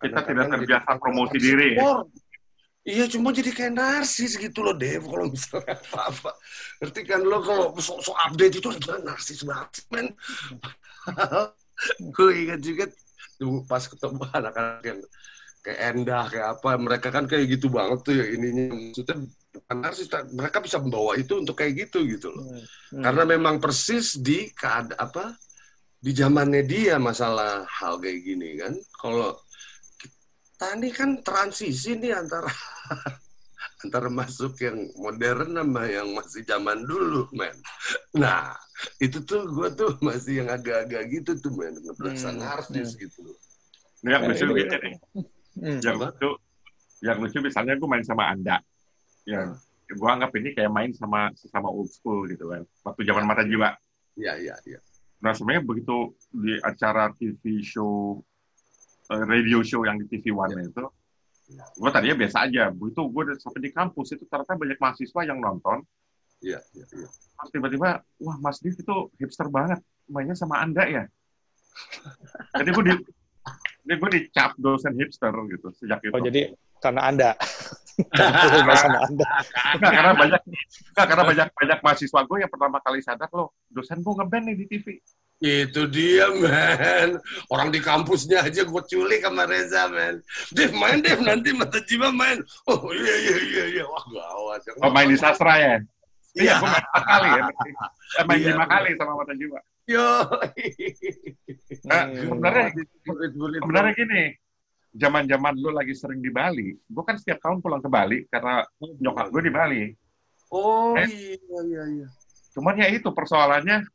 Kita 0.00 0.24
tidak 0.24 0.48
terbiasa 0.48 0.96
promosi 0.96 1.36
diri 1.36 1.76
ya. 1.76 2.00
Iya, 2.80 3.04
cuma 3.12 3.28
jadi 3.36 3.52
kayak 3.52 3.76
narsis 3.76 4.40
gitu 4.40 4.64
loh, 4.64 4.72
Dev. 4.72 5.04
Kalau 5.04 5.28
misalnya 5.28 5.76
apa-apa. 5.76 6.32
Ngerti 6.80 7.00
kan 7.04 7.20
lo 7.20 7.44
kalau 7.44 7.76
sok-sok 7.76 8.16
update 8.16 8.56
itu 8.56 8.68
udah 8.72 8.96
narsis 9.04 9.44
banget, 9.44 9.84
men. 9.92 10.08
Gue 12.16 12.30
ingat 12.48 12.60
juga 12.64 12.88
pas 13.66 13.82
ketemu 13.84 14.20
anak-anak 14.38 14.82
yang 14.84 15.00
kayak 15.60 15.80
Endah, 15.92 16.24
kayak 16.28 16.48
apa. 16.58 16.70
Mereka 16.80 17.08
kan 17.12 17.24
kayak 17.28 17.44
gitu 17.58 17.66
banget 17.68 17.98
tuh 18.04 18.14
ya 18.16 18.26
ininya. 18.32 18.64
Maksudnya 18.72 19.16
bukan 19.50 19.76
narsis, 19.82 20.08
mereka 20.32 20.58
bisa 20.62 20.78
membawa 20.78 21.12
itu 21.18 21.32
untuk 21.36 21.56
kayak 21.58 21.88
gitu 21.88 22.06
gitu 22.08 22.32
loh. 22.32 22.44
Hmm. 22.92 23.02
Karena 23.04 23.22
memang 23.28 23.58
persis 23.58 24.18
di 24.18 24.48
keada 24.52 24.96
apa 24.96 25.36
di 26.00 26.16
zamannya 26.16 26.64
dia 26.64 26.96
masalah 26.96 27.68
hal 27.68 28.00
kayak 28.00 28.20
gini 28.24 28.56
kan. 28.56 28.72
Kalau 28.96 29.36
kita 30.00 30.66
ini 30.80 30.88
kan 30.92 31.10
transisi 31.20 31.96
nih 31.96 32.16
antara 32.16 32.48
antara 33.80 34.08
masuk 34.12 34.60
yang 34.60 34.76
modern 34.96 35.56
sama 35.56 35.88
yang 35.88 36.08
masih 36.12 36.42
zaman 36.44 36.84
dulu, 36.84 37.24
men. 37.32 37.56
Nah, 38.12 38.52
itu 39.00 39.24
tuh 39.24 39.48
gue 39.48 39.68
tuh 39.72 39.96
masih 40.04 40.44
yang 40.44 40.48
agak-agak 40.52 41.02
gitu 41.08 41.32
tuh, 41.40 41.52
men. 41.56 41.74
Ngeberasa 41.80 42.28
Hmm, 42.30 42.40
narsis 42.40 42.96
gitu. 42.96 43.24
Ini 44.04 44.16
yang 44.16 44.22
Ya, 44.24 44.28
lucu 44.32 44.44
gitu 44.56 44.76
nih. 44.80 44.94
Hmm. 45.60 45.80
Yang 45.80 45.96
lucu, 45.96 46.30
yang 47.00 47.16
lucu 47.20 47.38
misalnya 47.40 47.74
gue 47.76 47.88
main 47.88 48.04
sama 48.04 48.28
Anda. 48.28 48.60
Ya, 49.24 49.52
gue 49.88 50.08
anggap 50.08 50.32
ini 50.36 50.52
kayak 50.52 50.72
main 50.72 50.92
sama 50.92 51.32
sesama 51.36 51.68
old 51.68 51.88
school 51.88 52.24
gitu 52.28 52.48
kan. 52.48 52.64
Waktu 52.84 53.00
zaman 53.04 53.24
mata 53.24 53.44
jiwa. 53.44 53.72
Iya, 54.16 54.36
iya, 54.40 54.54
iya. 54.64 54.80
Nah 55.20 55.32
sebenarnya 55.32 55.64
begitu 55.64 56.16
di 56.32 56.56
acara 56.60 57.12
TV 57.12 57.60
show, 57.60 58.20
eh, 59.08 59.24
radio 59.24 59.60
show 59.60 59.84
yang 59.84 60.00
di 60.00 60.08
TV 60.08 60.32
One 60.32 60.64
itu, 60.64 60.84
gue 61.56 61.90
tadinya 61.90 62.16
biasa 62.20 62.36
aja. 62.46 62.64
Begitu 62.70 63.00
gue 63.10 63.22
udah 63.30 63.36
sampai 63.38 63.60
di 63.62 63.70
kampus 63.74 64.14
itu 64.14 64.24
ternyata 64.26 64.54
banyak 64.54 64.78
mahasiswa 64.78 65.20
yang 65.26 65.38
nonton. 65.42 65.82
Iya, 66.40 66.60
iya, 66.72 66.84
iya. 66.96 67.08
Terus 67.10 67.50
tiba-tiba, 67.52 68.00
wah 68.00 68.36
Mas 68.40 68.60
Div 68.64 68.72
itu 68.72 68.96
hipster 69.20 69.52
banget, 69.52 69.80
mainnya 70.08 70.32
sama 70.32 70.60
Anda 70.64 70.88
ya. 70.88 71.04
Jadi 72.60 72.70
gue 72.72 72.84
di, 72.88 72.94
jadi 73.86 73.96
gue 73.96 74.10
dicap 74.12 74.52
dosen 74.60 74.92
hipster 74.96 75.32
gitu 75.48 75.68
sejak 75.80 76.00
itu. 76.04 76.12
Oh 76.12 76.20
jadi 76.20 76.52
karena 76.80 77.00
anda, 77.08 77.30
Karena 78.16 78.74
sama 78.76 78.98
anda. 79.04 79.26
Enggak, 79.76 79.92
karena 79.92 80.12
banyak 80.16 80.40
enggak, 80.44 81.06
karena 81.06 81.24
banyak 81.24 81.48
banyak 81.52 81.78
mahasiswa 81.84 82.20
gue 82.24 82.38
yang 82.40 82.52
pertama 82.52 82.78
kali 82.80 83.00
sadar 83.04 83.30
loh, 83.32 83.52
dosen 83.68 84.00
gue 84.00 84.14
ngeband 84.16 84.44
nih 84.48 84.56
di 84.56 84.66
TV. 84.68 84.86
Itu 85.40 85.88
dia, 85.88 86.28
men. 86.36 87.16
Orang 87.48 87.72
di 87.72 87.80
kampusnya 87.80 88.44
aja 88.44 88.60
gue 88.60 88.82
culik 88.84 89.24
sama 89.24 89.48
Reza, 89.48 89.88
men. 89.88 90.20
Dev, 90.52 90.68
main, 90.76 91.00
Dev. 91.00 91.16
Nanti 91.24 91.56
mata 91.56 91.80
jiwa 91.80 92.12
main. 92.12 92.44
Oh, 92.68 92.92
iya, 92.92 93.14
iya, 93.24 93.36
iya. 93.40 93.64
iya. 93.80 93.84
Wah, 93.88 94.04
gawat. 94.04 94.60
Oh 94.84 94.92
main 94.92 95.08
di 95.08 95.16
sastra 95.16 95.56
ya? 95.56 95.74
Iya. 96.36 96.54
Iya, 96.54 96.54
gue 96.60 96.68
main 96.68 96.84
lima 96.84 97.02
kali 97.08 97.28
ya. 97.32 97.42
Eh, 98.20 98.24
main 98.28 98.38
Iya. 98.38 98.48
lima 98.52 98.66
kali 98.68 98.90
sama 99.00 99.12
mata 99.16 99.32
jiwa. 99.34 99.60
Yo. 99.90 100.06
Nah, 101.88 102.02
Hmm. 102.06 102.14
sebenarnya 102.20 102.66
sebenarnya 103.64 103.92
gini, 103.96 104.22
zaman-zaman 104.92 105.54
lu 105.56 105.70
lagi 105.72 105.94
sering 105.96 106.20
di 106.20 106.30
Bali, 106.30 106.76
gue 106.76 107.02
kan 107.02 107.16
setiap 107.16 107.40
tahun 107.40 107.58
pulang 107.58 107.80
ke 107.80 107.88
Bali 107.88 108.18
karena 108.28 108.60
nyokap 108.78 109.26
gue 109.32 109.42
di 109.42 109.52
Bali. 109.52 109.82
Oh, 110.52 110.94
Eh. 110.94 111.06
iya, 111.08 111.58
iya, 111.64 111.82
iya. 111.96 112.06
Cuman 112.52 112.74
ya 112.76 112.90
itu 112.90 113.06
persoalannya, 113.10 113.86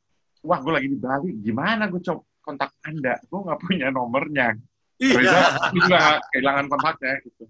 wah 0.46 0.60
gue 0.62 0.74
lagi 0.74 0.88
di 0.88 1.00
Bali, 1.02 1.30
gimana 1.42 1.90
gue 1.90 2.00
coba 2.00 2.22
kontak 2.46 2.72
Anda? 2.86 3.18
Gue 3.26 3.40
nggak 3.42 3.60
punya 3.60 3.88
nomornya. 3.90 4.54
Iya, 4.96 5.20
Reza 5.20 5.42
juga 5.76 6.00
kehilangan 6.32 6.66
kontaknya 6.72 7.14
gitu. 7.26 7.44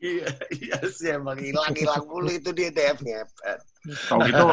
iya, 0.00 0.28
iya 0.54 0.78
sih 0.86 1.12
emang 1.12 1.36
hilang-hilang 1.36 2.04
mulu 2.06 2.30
itu 2.30 2.54
dia 2.54 2.70
ngepet. 2.70 3.58
Tahu 4.06 4.18
gitu. 4.28 4.44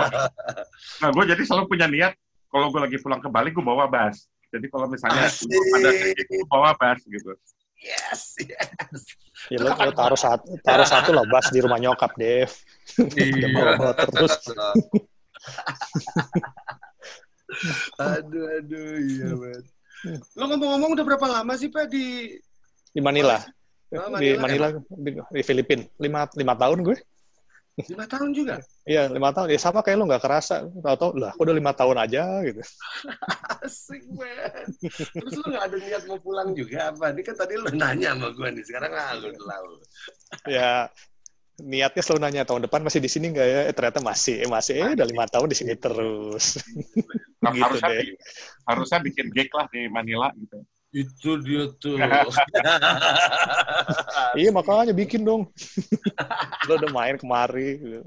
Nah, 1.03 1.09
gue 1.13 1.23
jadi 1.29 1.41
selalu 1.45 1.65
punya 1.69 1.87
niat 1.87 2.13
kalau 2.47 2.71
gue 2.71 2.81
lagi 2.81 2.97
pulang 3.03 3.21
ke 3.21 3.29
Bali, 3.29 3.53
gue 3.53 3.61
bawa 3.61 3.85
bas. 3.85 4.25
Jadi 4.47 4.71
kalau 4.71 4.87
misalnya 4.87 5.27
Asik. 5.27 5.51
ada 5.51 5.91
gue 5.91 6.47
bawa 6.47 6.71
bas 6.79 7.03
gitu. 7.03 7.35
Yes, 7.77 8.33
yes. 8.41 9.05
Ya 9.53 9.61
lo, 9.61 9.69
lo 9.69 9.93
taruh 9.93 10.17
satu, 10.17 10.57
taruh 10.65 10.89
satu 10.89 11.13
lah 11.13 11.21
bas 11.29 11.45
di 11.53 11.61
rumah 11.61 11.77
nyokap 11.77 12.17
Dev. 12.17 12.49
Iya. 12.97 13.53
bawa 13.53 13.93
terus. 13.93 14.33
aduh, 18.17 18.45
aduh, 18.61 18.91
iya, 19.01 19.29
men. 19.41 19.63
Lo 20.37 20.43
ngomong-ngomong 20.45 20.91
udah 20.93 21.05
berapa 21.05 21.27
lama 21.41 21.53
sih, 21.57 21.73
Pak, 21.73 21.89
di... 21.89 22.37
Di 22.93 23.01
Manila. 23.01 23.41
Oh, 23.93 24.19
Di 24.19 24.35
Manila, 24.35 24.73
Manila, 24.73 24.83
di, 24.83 25.11
di 25.15 25.41
Filipina. 25.41 25.83
Lima, 25.97 26.27
lima 26.35 26.53
tahun 26.53 26.83
gue. 26.83 26.97
Lima 27.77 28.09
tahun 28.09 28.33
juga? 28.33 28.57
Iya, 28.89 29.05
lima 29.13 29.29
tahun. 29.29 29.53
Ya 29.53 29.59
sama 29.61 29.85
kayak 29.85 30.01
lo 30.01 30.09
nggak 30.09 30.25
kerasa. 30.25 30.65
Tahu-tahu, 30.65 31.21
lah, 31.21 31.29
aku 31.37 31.45
udah 31.45 31.55
lima 31.55 31.71
tahun 31.77 31.97
aja 32.01 32.41
gitu. 32.41 32.61
Asik, 33.61 34.01
men. 34.09 34.67
Terus 35.13 35.33
lu 35.37 35.45
gak 35.53 35.65
ada 35.69 35.77
niat 35.77 36.03
mau 36.09 36.17
pulang 36.17 36.57
juga 36.57 36.89
apa? 36.89 37.13
Ini 37.13 37.21
kan 37.21 37.35
tadi 37.37 37.53
lu 37.53 37.69
nanya 37.77 38.17
sama 38.17 38.33
gue 38.33 38.49
nih, 38.57 38.65
sekarang 38.65 38.91
ah, 38.97 39.13
lu 39.21 39.29
lalu. 39.29 39.75
Ya, 40.49 40.89
niatnya 41.57 42.01
selalu 42.05 42.21
nanya 42.21 42.43
tahun 42.45 42.69
depan 42.69 42.85
masih 42.85 43.01
di 43.01 43.09
sini 43.09 43.33
nggak 43.33 43.47
ya? 43.47 43.61
Eh, 43.69 43.73
ternyata 43.73 43.99
masih, 44.01 44.45
eh, 44.45 44.49
masih. 44.49 44.73
Eh, 44.77 44.93
udah 44.93 45.07
lima 45.09 45.25
tahun 45.25 45.49
di 45.49 45.57
sini 45.57 45.73
terus. 45.77 46.45
Nah, 47.37 47.53
Gitu 47.53 47.61
harusnya, 47.69 47.89
deh. 47.93 48.17
harusnya 48.65 48.97
bikin 48.97 49.29
gig 49.29 49.53
lah 49.53 49.69
di 49.69 49.85
Manila 49.93 50.33
gitu. 50.33 50.57
Itu 50.89 51.37
dia 51.45 51.69
tuh. 51.77 52.01
iya, 54.41 54.49
makanya 54.49 54.89
bikin 54.89 55.21
dong. 55.21 55.45
lo 56.67 56.73
udah 56.81 56.89
main 56.89 57.13
kemari. 57.21 57.77
gitu. 57.77 58.01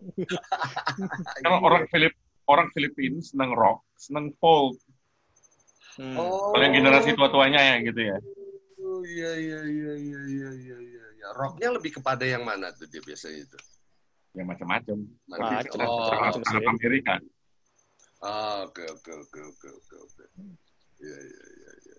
Kalau 1.46 1.62
orang 1.62 1.86
Filip 1.94 2.10
orang 2.50 2.66
Filipina 2.74 3.22
seneng 3.22 3.54
rock, 3.54 3.86
seneng 3.94 4.34
folk. 4.42 4.74
Hmm. 5.94 6.18
Oh. 6.18 6.50
Yang 6.58 6.82
generasi 6.82 7.14
tua-tuanya 7.14 7.62
ya 7.62 7.74
gitu 7.86 8.00
ya. 8.02 8.18
Oh, 8.82 9.00
iya 9.06 9.30
iya 9.38 9.60
iya 9.62 9.92
iya 9.94 10.20
iya 10.26 10.50
iya 10.58 10.78
iya. 10.82 10.98
Ya. 10.98 10.99
Rocknya 11.36 11.68
lebih 11.76 12.00
kepada 12.00 12.24
yang 12.24 12.42
mana 12.42 12.72
tuh 12.72 12.88
dia 12.88 13.02
biasanya 13.04 13.44
itu? 13.44 13.58
Ya 14.36 14.42
macam-macam. 14.46 14.96
Oh, 15.04 15.36
macam-macam. 15.36 16.40
Arab 16.46 16.70
Amerika. 16.76 17.14
ah, 18.20 18.68
oke 18.68 18.84
oke 18.84 19.10
oke 19.26 19.40
oke 19.40 19.68
oke 19.68 19.96
oke. 19.96 20.24
Iya 21.00 21.18
iya 21.18 21.44
iya 21.56 21.72
iya. 21.84 21.96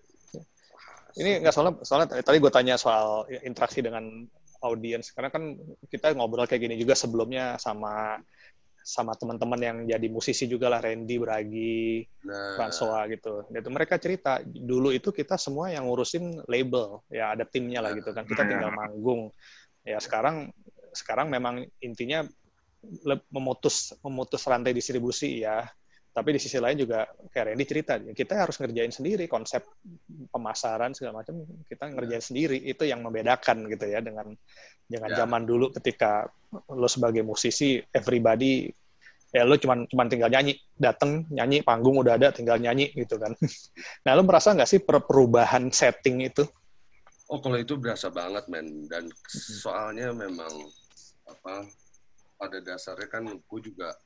Ini 1.12 1.30
nggak 1.44 1.52
soalnya, 1.52 1.74
soalnya 1.84 2.08
tadi 2.24 2.36
gue 2.40 2.52
tanya 2.52 2.74
soal 2.80 3.28
interaksi 3.44 3.84
dengan 3.84 4.24
audiens 4.62 5.10
karena 5.10 5.28
kan 5.28 5.58
kita 5.90 6.14
ngobrol 6.14 6.46
kayak 6.46 6.70
gini 6.70 6.78
juga 6.78 6.94
sebelumnya 6.94 7.58
sama 7.58 8.16
sama 8.82 9.14
teman-teman 9.14 9.60
yang 9.62 9.76
jadi 9.86 10.06
musisi 10.10 10.50
juga 10.50 10.66
lah 10.66 10.82
Randy, 10.82 11.16
Bragi, 11.18 12.06
Nah, 12.22 12.54
François 12.54 13.10
gitu. 13.10 13.46
Itu 13.50 13.70
mereka 13.70 13.98
cerita 13.98 14.38
dulu 14.46 14.94
itu 14.94 15.10
kita 15.10 15.34
semua 15.34 15.74
yang 15.74 15.90
ngurusin 15.90 16.46
label, 16.46 17.02
ya 17.10 17.34
ada 17.34 17.42
timnya 17.42 17.82
lah 17.82 17.90
gitu 17.94 18.14
kan. 18.14 18.22
Kita 18.22 18.46
tinggal 18.46 18.70
manggung. 18.70 19.34
Ya 19.82 19.98
sekarang 19.98 20.54
sekarang 20.94 21.26
memang 21.26 21.66
intinya 21.82 22.22
memutus 23.30 23.94
memutus 24.06 24.42
rantai 24.46 24.70
distribusi 24.70 25.42
ya. 25.42 25.66
Tapi 26.12 26.28
di 26.36 26.40
sisi 26.44 26.60
lain 26.60 26.76
juga 26.76 27.08
kayak 27.32 27.56
Randy 27.56 27.64
cerita, 27.64 27.96
kita 27.96 28.44
harus 28.44 28.60
ngerjain 28.60 28.92
sendiri 28.92 29.24
konsep 29.24 29.64
pemasaran 30.28 30.92
segala 30.92 31.24
macam 31.24 31.40
kita 31.64 31.88
ngerjain 31.88 32.20
sendiri 32.20 32.60
itu 32.60 32.84
yang 32.84 33.00
membedakan 33.00 33.64
gitu 33.72 33.88
ya 33.88 34.04
dengan 34.04 34.36
dengan 34.84 35.08
Ya. 35.08 35.24
zaman 35.24 35.48
dulu 35.48 35.72
ketika 35.72 36.28
lo 36.68 36.84
sebagai 36.84 37.24
musisi 37.24 37.80
everybody 37.96 38.68
ya 39.32 39.48
lo 39.48 39.56
cuman 39.56 39.88
cuman 39.88 40.06
tinggal 40.12 40.28
nyanyi 40.28 40.60
dateng 40.76 41.24
nyanyi 41.32 41.64
panggung 41.64 41.96
udah 42.04 42.20
ada 42.20 42.28
tinggal 42.28 42.60
nyanyi 42.60 42.92
gitu 42.92 43.16
kan. 43.16 43.32
Nah 44.04 44.12
lo 44.12 44.20
merasa 44.28 44.52
nggak 44.52 44.68
sih 44.68 44.84
per- 44.84 45.08
perubahan 45.08 45.72
setting 45.72 46.28
itu? 46.28 46.44
Oh 47.32 47.40
kalau 47.40 47.56
itu 47.56 47.80
berasa 47.80 48.12
banget 48.12 48.44
men. 48.52 48.84
Dan 48.84 49.08
soalnya 49.32 50.12
memang 50.12 50.52
apa 51.24 51.64
pada 52.36 52.60
dasarnya 52.60 53.08
kan 53.08 53.24
gue 53.24 53.60
juga 53.64 53.96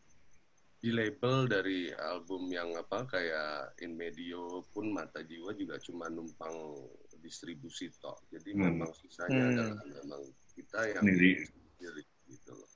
di 0.76 0.92
label 0.92 1.48
dari 1.48 1.88
album 1.90 2.46
yang 2.52 2.70
apa 2.76 3.08
kayak 3.08 3.80
In 3.82 3.96
Medio 3.96 4.60
pun 4.70 4.92
Mata 4.92 5.24
Jiwa 5.24 5.56
juga 5.56 5.80
cuma 5.80 6.06
numpang 6.06 6.54
distribusi 7.18 7.90
toh 7.96 8.16
jadi 8.28 8.54
Hmm. 8.54 8.62
memang 8.70 8.90
sisanya 8.94 9.42
Hmm. 9.42 9.52
adalah 9.56 9.82
memang 9.88 10.22
kita 10.54 10.80
yang 10.92 11.04
Sendiri. 11.04 11.32
gitu 12.26 12.52
loh 12.52 12.70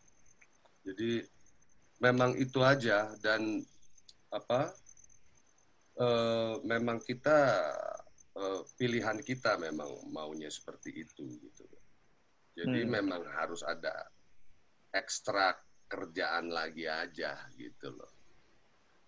jadi 0.86 1.22
memang 2.00 2.38
itu 2.40 2.58
aja 2.64 3.12
dan 3.20 3.60
apa 4.32 4.72
eh, 6.00 6.54
memang 6.64 6.98
kita 7.04 7.38
eh, 8.30 8.62
pilihan 8.78 9.20
kita 9.20 9.58
memang 9.60 9.90
maunya 10.08 10.48
seperti 10.48 11.02
itu 11.04 11.26
gitu. 11.42 11.66
Jadi 12.56 12.86
Hmm. 12.86 12.92
memang 12.96 13.22
harus 13.36 13.60
ada 13.60 13.92
ekstra 14.94 15.52
kerjaan 15.90 16.54
lagi 16.54 16.86
aja 16.86 17.34
gitu 17.58 17.90
loh. 17.90 18.12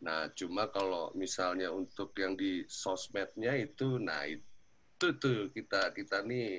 Nah, 0.02 0.26
cuma 0.34 0.66
kalau 0.66 1.14
misalnya 1.14 1.70
untuk 1.70 2.10
yang 2.18 2.34
di 2.34 2.66
sosmednya 2.66 3.54
itu, 3.54 4.02
nah 4.02 4.26
itu 4.26 5.06
tuh 5.22 5.54
kita 5.54 5.94
kita 5.94 6.26
nih 6.26 6.58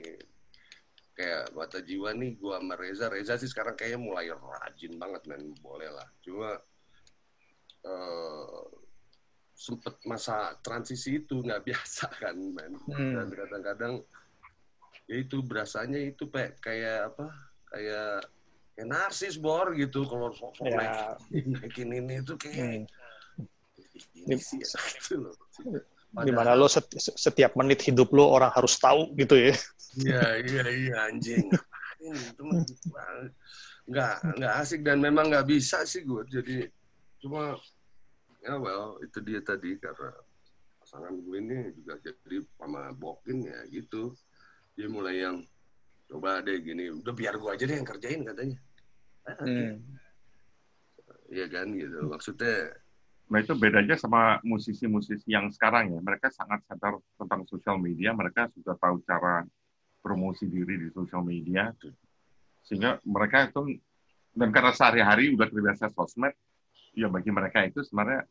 kayak 1.13 1.51
mata 1.51 1.83
jiwa 1.83 2.15
nih 2.15 2.39
gua 2.39 2.63
sama 2.63 2.79
Reza. 2.79 3.11
Reza 3.11 3.35
sih 3.35 3.51
sekarang 3.51 3.75
kayaknya 3.75 3.99
mulai 3.99 4.31
rajin 4.31 4.95
banget 4.95 5.27
men, 5.27 5.51
boleh 5.59 5.91
lah. 5.91 6.07
Cuma 6.23 6.55
eh 7.83 8.63
sempet 9.53 9.95
masa 10.09 10.55
transisi 10.65 11.21
itu 11.21 11.43
nggak 11.43 11.63
biasa 11.67 12.07
kan 12.15 12.35
men 12.35 12.73
Hmm. 12.89 13.15
dan 13.15 13.27
kadang-kadang 13.31 13.93
ya 15.07 15.15
itu 15.19 15.43
berasanya 15.43 15.99
itu 15.99 16.31
kayak 16.31 16.57
kayak 16.63 17.11
apa 17.11 17.27
kayak 17.69 18.23
kayak 18.73 18.87
narsis 18.89 19.37
bor 19.37 19.71
gitu. 19.73 20.05
Kalau 20.05 20.33
sok-sok 20.33 20.65
Ya. 20.65 20.77
naikin, 20.77 21.45
naikin 21.53 21.89
ini 21.93 22.13
itu 22.21 22.33
kayak 22.37 22.57
Hmm. 22.57 24.25
ini 24.25 24.35
sih 24.39 24.59
ya, 24.61 24.69
gitu 24.97 25.29
loh. 25.29 25.33
di 26.13 26.29
mana 26.29 26.53
lo 26.53 26.69
set- 26.69 26.93
setiap 26.97 27.57
menit 27.57 27.81
hidup 27.89 28.13
lo 28.13 28.29
orang 28.29 28.53
harus 28.53 28.77
tahu 28.77 29.17
gitu 29.17 29.33
ya. 29.33 29.53
Iya 29.97 30.21
iya 30.45 30.63
iya 30.69 30.95
anjing. 31.09 31.49
Ngapain 31.49 32.13
itu 32.21 32.43
nggak 33.89 34.13
nggak 34.37 34.53
asik 34.61 34.85
dan 34.85 35.01
memang 35.01 35.33
nggak 35.33 35.49
bisa 35.49 35.81
sih 35.89 36.05
gue 36.05 36.21
jadi 36.29 36.69
cuma 37.17 37.57
ya 38.45 38.61
well 38.61 39.01
itu 39.01 39.17
dia 39.25 39.41
tadi. 39.41 39.73
Karena 39.81 40.13
pasangan 40.77 41.17
gue 41.17 41.37
ini 41.41 41.73
juga 41.81 41.97
jadi 42.05 42.45
sama 42.61 42.93
Bokin 42.93 43.49
ya 43.49 43.59
gitu. 43.73 44.13
Dia 44.77 44.85
mulai 44.93 45.17
yang 45.25 45.41
coba 46.09 46.43
deh 46.45 46.59
gini 46.61 46.91
udah 46.91 47.13
biar 47.15 47.35
gue 47.39 47.49
aja 47.49 47.63
deh 47.65 47.77
yang 47.79 47.87
kerjain 47.87 48.21
katanya 48.23 48.59
Ah, 49.23 49.39
Hmm. 49.39 49.79
Iya 51.31 51.47
kan 51.47 51.71
gitu 51.71 52.11
maksudnya 52.11 52.75
Nah 53.31 53.39
itu 53.39 53.55
bedanya 53.55 53.95
sama 53.95 54.37
musisi-musisi 54.43 55.31
yang 55.31 55.49
sekarang 55.49 55.95
ya. 55.95 55.99
Mereka 56.03 56.27
sangat 56.29 56.61
sadar 56.69 56.99
tentang 57.17 57.47
sosial 57.47 57.79
media. 57.79 58.11
Mereka 58.11 58.51
sudah 58.53 58.75
tahu 58.77 58.99
cara 59.07 59.47
promosi 60.03 60.45
diri 60.45 60.77
di 60.77 60.91
sosial 60.91 61.23
media. 61.23 61.71
Sehingga 62.61 62.99
mereka 63.07 63.47
itu, 63.49 63.79
dan 64.35 64.51
karena 64.51 64.75
sehari-hari 64.75 65.33
udah 65.33 65.47
terbiasa 65.49 65.89
sosmed, 65.95 66.35
ya 66.93 67.07
bagi 67.09 67.31
mereka 67.31 67.63
itu 67.65 67.81
sebenarnya, 67.81 68.27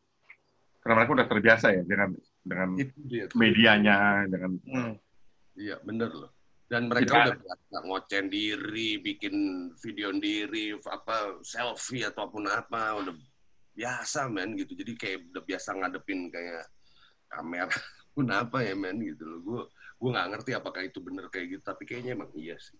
karena 0.79 0.93
mereka 1.03 1.11
udah 1.19 1.27
terbiasa 1.27 1.67
ya 1.73 1.83
dengan 1.83 2.09
dengan 2.45 2.69
itu 2.77 2.93
dia 3.03 3.25
tuh. 3.27 3.35
medianya, 3.35 4.23
dengan 4.29 4.51
Hmm. 4.63 4.93
Iya 5.53 5.83
bener 5.83 6.09
loh. 6.15 6.31
Dan 6.63 6.89
mereka 6.89 7.13
Tidak. 7.13 7.25
udah 7.27 7.37
biasa 7.37 7.75
ngocen 7.85 8.25
diri, 8.27 8.89
bikin 8.97 9.35
video 9.77 10.09
diri, 10.15 10.73
apa 10.83 11.37
selfie 11.43 12.07
ataupun 12.07 12.49
apa, 12.49 12.97
udah 12.97 13.13
biasa 13.73 14.25
men 14.27 14.57
gitu. 14.57 14.73
Jadi 14.73 14.93
kayak 14.97 15.19
udah 15.29 15.43
biasa 15.43 15.69
ngadepin 15.77 16.29
kayak 16.29 16.65
kamera 17.27 17.69
pun 18.13 18.25
apa 18.29 18.63
ya 18.63 18.73
men 18.73 18.97
gitu 19.01 19.23
loh. 19.23 19.39
Gue 19.43 19.61
gue 19.99 20.09
nggak 20.11 20.27
ngerti 20.35 20.51
apakah 20.53 20.81
itu 20.83 20.99
bener 20.99 21.29
kayak 21.29 21.47
gitu, 21.57 21.63
tapi 21.63 21.83
kayaknya 21.85 22.17
emang 22.17 22.31
iya 22.35 22.57
sih. 22.57 22.75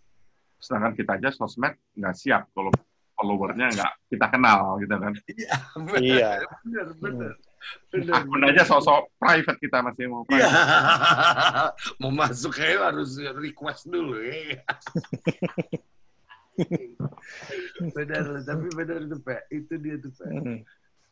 sedangkan 0.64 0.95
kita 0.95 1.19
aja 1.19 1.30
sosmed 1.35 1.76
nggak 1.91 2.15
siap 2.15 2.47
kalau 2.55 2.72
followernya 3.14 3.68
nggak 3.68 3.91
kita 4.10 4.26
kenal 4.31 4.80
gitu 4.80 4.95
kan. 4.95 5.11
Iya, 5.27 5.51
Iya. 5.99 6.30
bener, 6.64 6.88
bener. 6.97 7.31
Bener, 7.31 7.34
Akun 7.94 8.44
aja 8.44 8.65
sosok 8.65 9.14
private 9.22 9.60
kita 9.61 9.85
masih 9.85 10.10
mau 10.10 10.26
Iya. 10.30 10.49
private. 10.49 11.73
Mau 12.02 12.11
masuk 12.11 12.52
kayak 12.57 12.81
harus 12.94 13.18
request 13.38 13.88
dulu 13.90 14.18
ya. 14.19 14.61
benar, 17.98 18.26
tapi 18.45 18.68
benar 18.77 18.98
itu 19.02 19.18
Pak. 19.22 19.41
Itu 19.49 19.73
dia 19.81 19.95
tuh 19.98 20.11
Pak. 20.14 20.30
Hmm. 20.30 20.60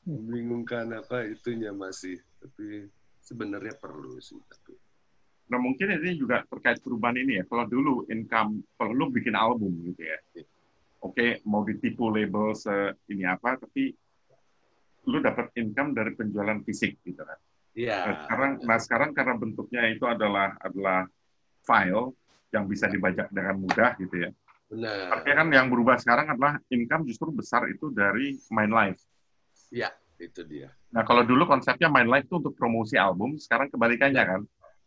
Membingungkan 0.05 0.93
apa 0.97 1.25
itunya 1.29 1.73
masih. 1.73 2.21
Tapi 2.41 2.89
sebenarnya 3.21 3.77
perlu 3.77 4.17
sih. 4.21 4.37
Tapi 4.41 4.73
Nah 5.51 5.59
mungkin 5.59 5.99
ini 5.99 6.15
juga 6.15 6.47
terkait 6.47 6.79
perubahan 6.79 7.19
ini 7.19 7.39
ya. 7.39 7.43
Kalau 7.43 7.67
dulu 7.67 8.07
income, 8.07 8.63
kalau 8.79 8.91
lu 8.95 9.11
bikin 9.11 9.35
album 9.35 9.75
gitu 9.83 10.07
ya. 10.07 10.17
Oke, 11.03 11.43
mau 11.43 11.67
ditipu 11.67 12.07
label 12.07 12.55
se 12.55 12.95
ini 13.11 13.27
apa, 13.27 13.59
tapi 13.59 13.91
lu 15.09 15.17
dapat 15.17 15.49
income 15.57 15.97
dari 15.97 16.11
penjualan 16.13 16.59
fisik 16.61 17.01
gitu 17.01 17.21
kan. 17.25 17.37
Nah, 17.37 17.49
Iya. 17.71 17.99
sekarang, 18.27 18.51
nah 18.67 18.77
sekarang 18.77 19.09
karena 19.15 19.33
bentuknya 19.39 19.87
itu 19.87 20.03
adalah 20.03 20.59
adalah 20.59 21.07
file 21.63 22.11
yang 22.51 22.67
bisa 22.67 22.91
dibajak 22.91 23.31
dengan 23.31 23.63
mudah 23.63 23.95
gitu 23.95 24.27
ya. 24.27 24.29
Benar. 24.67 25.19
Artinya 25.19 25.35
kan 25.43 25.47
yang 25.51 25.67
berubah 25.71 25.95
sekarang 25.99 26.27
adalah 26.31 26.59
income 26.67 27.07
justru 27.07 27.31
besar 27.31 27.67
itu 27.71 27.87
dari 27.91 28.35
main 28.51 28.71
live. 28.71 28.99
Iya, 29.71 29.91
itu 30.19 30.43
dia. 30.43 30.71
Nah 30.91 31.07
kalau 31.07 31.23
dulu 31.23 31.47
konsepnya 31.47 31.87
main 31.87 32.07
live 32.11 32.27
itu 32.27 32.35
untuk 32.43 32.55
promosi 32.59 32.99
album, 32.99 33.39
sekarang 33.39 33.71
kebalikannya 33.71 34.23
kan. 34.23 34.41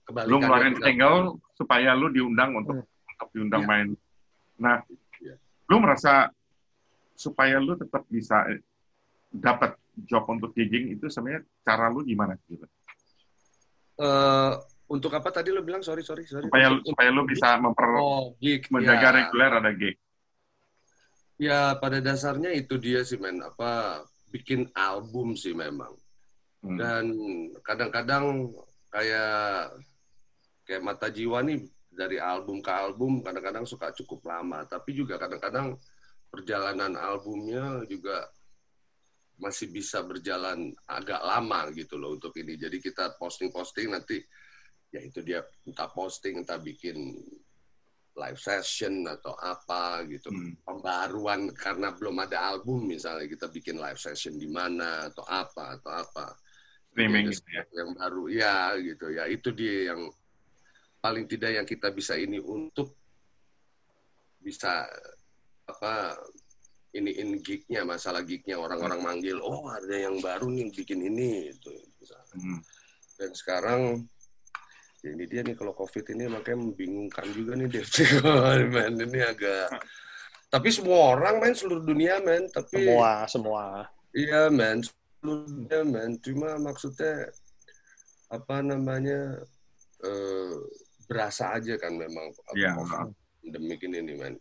Kembali 0.05 0.29
lu 0.29 0.37
ngeluarin 0.45 0.77
single 0.77 1.41
supaya 1.57 1.97
lu 1.97 2.13
diundang 2.13 2.53
untuk 2.53 2.85
untuk 2.85 3.29
diundang 3.33 3.65
Iya. 3.65 3.69
main. 3.73 3.89
Nah, 4.61 4.77
Iya. 5.25 5.41
lu 5.73 5.77
merasa 5.81 6.29
supaya 7.17 7.57
lu 7.57 7.73
tetap 7.81 8.05
bisa 8.13 8.45
dapat 9.35 9.75
job 10.07 10.23
untuk 10.31 10.55
gigging 10.55 10.95
itu 10.95 11.11
sebenarnya 11.11 11.43
cara 11.67 11.91
lu 11.91 12.07
gimana 12.07 12.39
gitu? 12.47 12.67
Eh, 13.99 14.53
untuk 14.91 15.11
apa 15.15 15.31
tadi 15.31 15.51
lo 15.51 15.63
bilang? 15.63 15.83
Sorry, 15.83 16.03
sorry, 16.03 16.27
sorry. 16.27 16.47
Supaya 16.47 16.71
Untuk- 16.71 16.87
supaya 16.95 17.09
lu 17.11 17.23
bisa 17.27 17.59
memper 17.59 17.89
Oh, 17.99 18.35
gig. 18.39 18.67
menjaga 18.71 19.09
ya. 19.11 19.15
reguler 19.23 19.51
ada 19.55 19.71
gig. 19.75 19.97
Ya, 21.35 21.75
pada 21.79 21.99
dasarnya 21.99 22.55
itu 22.55 22.79
dia 22.79 23.03
sih, 23.03 23.19
men. 23.19 23.43
Apa, 23.43 24.03
bikin 24.31 24.71
album 24.71 25.35
sih 25.35 25.51
memang. 25.51 25.95
Hmm. 26.63 26.79
Dan 26.79 27.05
kadang-kadang 27.61 28.55
kayak 28.91 29.75
kayak 30.65 30.83
mata 30.83 31.11
jiwa 31.11 31.43
nih 31.43 31.61
dari 31.91 32.17
album 32.19 32.63
ke 32.63 32.71
album 32.71 33.21
kadang-kadang 33.21 33.67
suka 33.67 33.91
cukup 33.95 34.23
lama. 34.27 34.63
Tapi 34.67 34.95
juga 34.95 35.19
kadang-kadang 35.19 35.75
perjalanan 36.31 36.95
albumnya 36.99 37.83
juga 37.87 38.31
masih 39.39 39.71
bisa 39.75 40.03
berjalan 40.07 40.71
agak 40.87 41.21
lama 41.23 41.71
gitu 41.75 41.99
loh 41.99 42.15
untuk 42.15 42.35
ini. 42.39 42.55
Jadi 42.55 42.79
kita 42.79 43.19
posting-posting 43.19 43.91
nanti 43.91 44.23
ya 44.95 45.03
itu 45.03 45.21
dia 45.27 45.43
entah 45.67 45.91
posting 45.91 46.47
entah 46.47 46.63
bikin 46.63 47.19
live 48.15 48.39
session 48.39 49.03
atau 49.11 49.35
apa 49.35 50.07
gitu. 50.07 50.31
Hmm. 50.31 50.55
Pembaruan 50.63 51.51
karena 51.51 51.91
belum 51.91 52.23
ada 52.23 52.55
album 52.55 52.87
misalnya 52.87 53.27
kita 53.27 53.51
bikin 53.51 53.83
live 53.83 53.99
session 53.99 54.39
di 54.39 54.47
mana 54.47 55.11
atau 55.11 55.27
apa 55.27 55.79
atau 55.79 55.91
apa. 55.91 56.27
Streaming 56.95 57.35
gitu 57.35 57.51
ya. 57.51 57.63
yang 57.75 57.91
baru 57.99 58.25
ya 58.31 58.59
gitu 58.79 59.07
ya. 59.11 59.27
Itu 59.27 59.51
dia 59.51 59.91
yang 59.91 60.07
paling 61.03 61.27
tidak 61.27 61.51
yang 61.59 61.67
kita 61.67 61.91
bisa 61.91 62.15
ini 62.15 62.39
untuk 62.39 62.95
bisa 64.39 64.87
apa 65.67 66.15
ini 66.95 67.11
in 67.19 67.43
gignya 67.43 67.83
masalah 67.83 68.23
gignya 68.23 68.55
orang-orang 68.55 69.03
manggil 69.03 69.43
oh 69.43 69.67
ada 69.67 69.91
yang 69.95 70.23
baru 70.23 70.47
nih 70.49 70.71
bikin 70.71 71.03
ini 71.03 71.51
itu 71.51 71.71
misalnya. 71.99 72.35
Hmm. 72.39 72.61
dan 73.19 73.31
sekarang 73.35 73.81
ya 75.03 75.11
ini 75.13 75.25
dia 75.27 75.43
nih 75.43 75.59
kalau 75.59 75.75
covid 75.75 76.07
ini 76.15 76.31
makanya 76.31 76.59
membingungkan 76.65 77.27
juga 77.35 77.53
nih 77.59 77.69
Dev 77.69 77.87
men 78.75 78.95
ini 78.97 79.21
agak 79.21 79.69
tapi 80.55 80.69
semua 80.71 81.19
orang 81.19 81.43
main 81.43 81.53
seluruh 81.53 81.83
dunia 81.83 82.23
men 82.23 82.47
tapi 82.49 82.87
Semua, 82.87 83.13
semua. 83.27 83.65
iya 84.15 84.47
men 84.49 84.81
seluruh 84.81 85.45
dunia 85.45 85.81
men 85.83 86.11
cuma 86.23 86.57
maksudnya 86.57 87.27
apa 88.31 88.63
namanya 88.63 89.43
eh, 90.01 90.55
berasa 91.05 91.53
aja 91.59 91.77
kan 91.77 91.93
memang 91.95 92.33
apa, 92.33 92.55
Iya. 92.57 92.73
Pandemik 93.45 93.83
ini 93.85 93.99
nih 94.01 94.17
men 94.17 94.35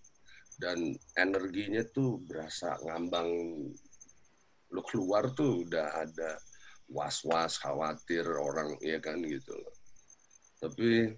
dan 0.59 0.93
energinya 1.17 1.81
tuh 1.89 2.21
berasa 2.23 2.77
ngambang. 2.83 3.29
Lu 4.73 4.81
keluar 4.89 5.29
tuh 5.31 5.61
udah 5.65 6.01
ada 6.01 6.37
was-was 6.89 7.61
khawatir 7.61 8.25
orang 8.25 8.73
ya 8.81 8.97
kan 8.97 9.21
gitu 9.21 9.53
loh. 9.53 9.73
Tapi 10.61 11.13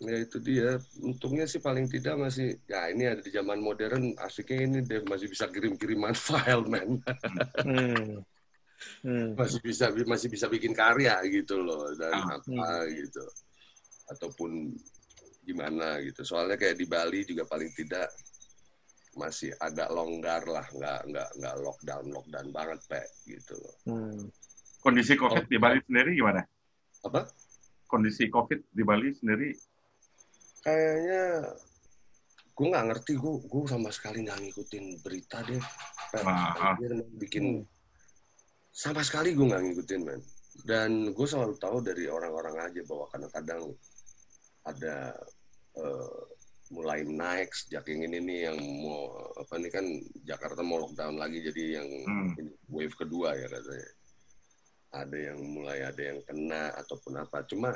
ya 0.00 0.16
itu 0.16 0.36
dia. 0.42 0.74
Untungnya 0.98 1.46
sih 1.46 1.62
paling 1.62 1.86
tidak 1.86 2.18
masih 2.18 2.58
ya 2.66 2.90
ini 2.90 3.06
ada 3.06 3.22
di 3.22 3.30
zaman 3.30 3.62
modern 3.62 4.16
asiknya 4.18 4.58
ini 4.66 4.78
deh 4.82 5.02
masih 5.06 5.30
bisa 5.30 5.46
kirim-kiriman 5.46 6.14
file 6.26 6.66
men. 6.66 6.98
Hmm. 7.62 8.22
Hmm. 9.04 9.36
masih 9.36 9.60
bisa 9.60 9.92
masih 9.92 10.32
bisa 10.32 10.48
bikin 10.48 10.72
karya 10.72 11.20
gitu 11.28 11.60
loh 11.60 11.92
dan 12.00 12.16
Ah. 12.16 12.40
apa 12.40 12.88
gitu. 12.88 13.22
Ataupun 14.10 14.72
gimana 15.44 16.00
gitu. 16.00 16.24
Soalnya 16.24 16.56
kayak 16.56 16.80
di 16.80 16.86
Bali 16.88 17.22
juga 17.28 17.44
paling 17.44 17.68
tidak 17.76 18.08
masih 19.20 19.52
agak 19.60 19.92
longgar 19.92 20.40
lah 20.48 20.64
nggak 20.72 21.00
nggak 21.12 21.28
nggak 21.36 21.54
lockdown 21.60 22.04
lockdown 22.08 22.48
banget 22.48 22.80
pe 22.88 23.00
gitu 23.28 23.54
loh 23.60 23.76
Hmm. 23.84 24.24
Kondisi 24.80 25.12
COVID 25.12 25.44
di 25.44 25.60
Bali 25.60 25.76
sendiri 25.84 26.16
gimana? 26.16 26.40
apa 27.04 27.28
Kondisi 27.84 28.32
COVID 28.32 28.72
di 28.72 28.80
Bali 28.80 29.12
sendiri 29.12 29.52
kayaknya 30.64 31.52
gue 32.56 32.66
nggak 32.68 32.86
ngerti 32.92 33.12
gue 33.16 33.34
gue 33.44 33.62
sama 33.68 33.88
sekali 33.92 34.24
nggak 34.24 34.40
ngikutin 34.40 34.84
berita 35.04 35.40
deh 35.44 35.60
Pe. 36.12 36.18
Ah, 36.24 36.72
ah. 36.72 36.76
Bikin 37.16 37.64
sama 38.72 39.04
sekali 39.04 39.36
gue 39.36 39.44
nggak 39.48 39.62
ngikutin 39.68 40.00
men 40.00 40.20
dan 40.64 41.12
gue 41.12 41.26
selalu 41.28 41.56
tahu 41.56 41.80
dari 41.80 42.04
orang-orang 42.08 42.68
aja 42.68 42.80
bahwa 42.84 43.06
kadang-kadang 43.12 43.62
ada 44.68 45.16
eh, 45.76 46.20
mulai 46.70 47.02
naik 47.02 47.50
sejak 47.50 47.82
yang 47.90 48.06
ini 48.06 48.18
nih 48.22 48.38
yang 48.50 48.58
mau 48.58 49.10
apa 49.34 49.58
nih 49.58 49.70
kan 49.74 49.86
Jakarta 50.22 50.62
mau 50.62 50.78
lockdown 50.78 51.18
lagi 51.18 51.42
jadi 51.42 51.82
yang 51.82 51.88
Hmm. 52.06 52.30
ini, 52.38 52.50
wave 52.70 52.94
kedua 52.94 53.34
ya 53.34 53.50
katanya 53.50 53.90
ada 54.90 55.18
yang 55.18 55.38
mulai 55.42 55.82
ada 55.82 56.02
yang 56.02 56.18
kena 56.22 56.70
ataupun 56.78 57.18
apa 57.18 57.42
cuma 57.46 57.74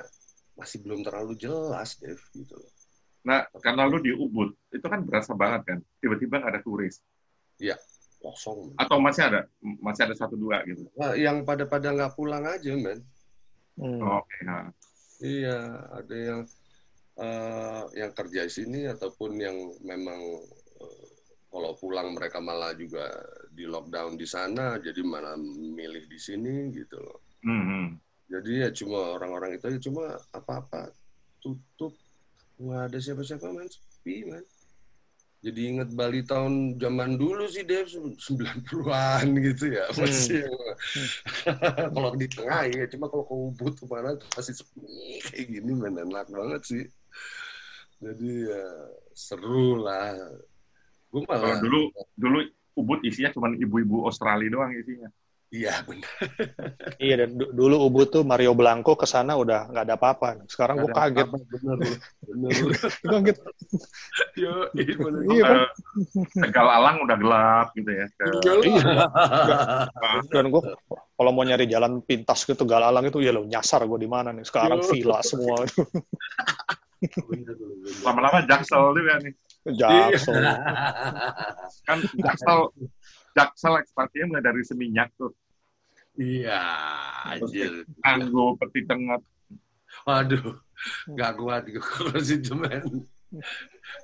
masih 0.54 0.82
belum 0.86 1.02
terlalu 1.02 1.34
jelas 1.34 1.98
Dev 1.98 2.18
gitu 2.32 2.54
loh 2.54 2.70
Nah, 3.24 3.40
karena 3.64 3.88
lu 3.88 4.04
di 4.04 4.12
Ubud, 4.12 4.52
itu 4.68 4.84
kan 4.84 5.00
berasa 5.00 5.32
banget 5.32 5.64
kan. 5.64 5.78
Tiba-tiba 5.96 6.44
ada 6.44 6.60
turis. 6.60 7.00
kosong 8.20 8.68
men. 8.68 8.76
Atau 8.76 9.00
masih 9.00 9.32
ada, 9.32 9.48
masih 9.80 10.04
ada 10.04 10.12
satu 10.12 10.36
dua 10.36 10.60
gitu. 10.68 10.84
Nah, 10.92 11.16
yang 11.16 11.40
pada 11.40 11.64
pada 11.64 11.88
nggak 11.88 12.12
pulang 12.20 12.44
aja 12.44 12.76
men 12.76 13.00
Hmm. 13.80 13.96
Oke, 13.96 14.38
nah. 14.46 14.70
Iya, 15.18 15.56
ada 15.88 16.14
yang 16.14 16.40
eh, 17.18 17.82
yang 17.94 18.12
kerja 18.14 18.46
di 18.46 18.52
sini 18.52 18.80
ataupun 18.90 19.38
yang 19.38 19.56
memang 19.86 20.20
eh, 20.82 21.06
kalau 21.54 21.70
pulang 21.78 22.10
mereka 22.18 22.42
malah 22.42 22.74
juga 22.74 23.06
di 23.54 23.62
lockdown 23.62 24.18
di 24.18 24.26
sana, 24.26 24.82
jadi 24.82 24.98
malah 25.06 25.38
milih 25.38 26.10
di 26.10 26.18
sini 26.18 26.74
gitu 26.74 26.98
loh. 26.98 27.22
Hmm, 27.46 27.62
hmm. 27.62 27.86
Jadi 28.26 28.52
ya 28.66 28.68
cuma 28.74 29.14
orang-orang 29.14 29.54
itu 29.54 29.64
aja 29.70 29.78
cuma 29.78 30.18
apa-apa 30.34 30.90
tutup, 31.38 31.94
nggak 32.58 32.82
ada 32.90 32.98
siapa-siapa 32.98 33.46
men, 33.54 33.70
sepi 33.70 34.26
men. 34.26 34.42
Jadi 35.44 35.60
inget 35.76 35.92
Bali 35.92 36.24
tahun 36.24 36.80
zaman 36.80 37.20
dulu 37.20 37.44
sih 37.52 37.68
Dev 37.68 37.84
90-an 37.84 39.28
gitu 39.44 39.76
ya. 39.76 39.84
Masih 39.92 40.48
kalau 41.94 42.16
di 42.16 42.26
tengah 42.32 42.64
ya 42.72 42.88
cuma 42.88 43.12
kalau 43.12 43.24
ke 43.28 43.34
Ubud 43.52 43.72
ke 43.76 43.84
mana 43.84 44.16
masih 44.34 44.56
sepi. 44.56 45.20
Kayak 45.30 45.46
gini 45.52 45.72
men 45.76 46.00
enak 46.00 46.26
banget 46.32 46.62
sih 46.64 46.84
jadi 47.96 48.30
ya 48.48 48.64
seru 49.10 49.78
lah 49.78 50.12
gue 51.08 51.22
Kalau 51.22 51.46
malah 51.46 51.58
dulu, 51.58 51.80
dulu 52.14 52.38
Ubud 52.74 53.00
isinya 53.02 53.30
cuma 53.30 53.50
ibu-ibu 53.50 54.02
Australia 54.04 54.50
doang 54.50 54.72
isinya. 54.72 55.06
iya 55.48 55.78
benar 55.80 56.10
Iya, 56.98 57.14
dan 57.22 57.30
du- 57.32 57.52
dulu 57.52 57.86
Ubud 57.86 58.10
tuh 58.10 58.22
Mario 58.22 58.50
Blanco 58.50 58.94
ke 58.94 59.06
sana 59.06 59.34
udah 59.34 59.70
nggak 59.70 59.84
ada 59.84 59.94
apa-apa. 59.94 60.42
Sekarang 60.46 60.82
gue 60.82 60.90
kaget. 60.90 61.28
bener 61.30 61.76
bener 62.20 62.50
kaget. 63.14 63.38
yo 64.34 64.66
iya 64.74 64.94
Iya 65.30 65.42
kan? 65.44 65.58
Tegal 66.42 66.66
Alang 66.66 66.96
udah 67.02 67.14
gelap 67.14 67.66
gitu 67.72 67.86
ya. 67.86 68.06
Ke- 68.10 68.42
Iya. 68.66 69.06
Dan 70.28 70.50
gue 70.50 70.62
kalau 71.14 71.30
mau 71.30 71.46
nyari 71.46 71.70
jalan 71.70 72.02
pintas 72.02 72.42
gitu 72.42 72.66
Galalang 72.66 73.06
itu 73.06 73.22
ya 73.22 73.30
lo 73.30 73.46
nyasar 73.46 73.86
gue 73.86 73.98
di 74.00 74.10
mana 74.10 74.34
nih. 74.34 74.42
Sekarang 74.42 74.82
Yo. 74.82 74.90
villa 74.90 75.22
semua 75.22 75.62
Lama-lama 78.04 78.44
Jaksel 78.44 78.82
juga 78.94 79.14
nih. 79.20 79.34
Jaksel. 79.74 80.34
Kan 81.88 81.98
Jaksel, 82.16 82.58
Jaksel 83.32 83.74
ekspansinya 83.80 84.26
mulai 84.30 84.44
dari 84.44 84.62
Seminyak 84.62 85.10
tuh. 85.16 85.32
iya 86.14 86.62
anjir 87.26 87.82
Anggo, 88.06 88.54
Peti 88.54 88.86
Tengah. 88.86 89.18
Waduh, 90.06 90.62
nggak 91.10 91.32
kuat 91.38 91.62
gue 91.66 91.82
kalau 91.82 92.18
situ 92.22 92.54
men. 92.54 93.02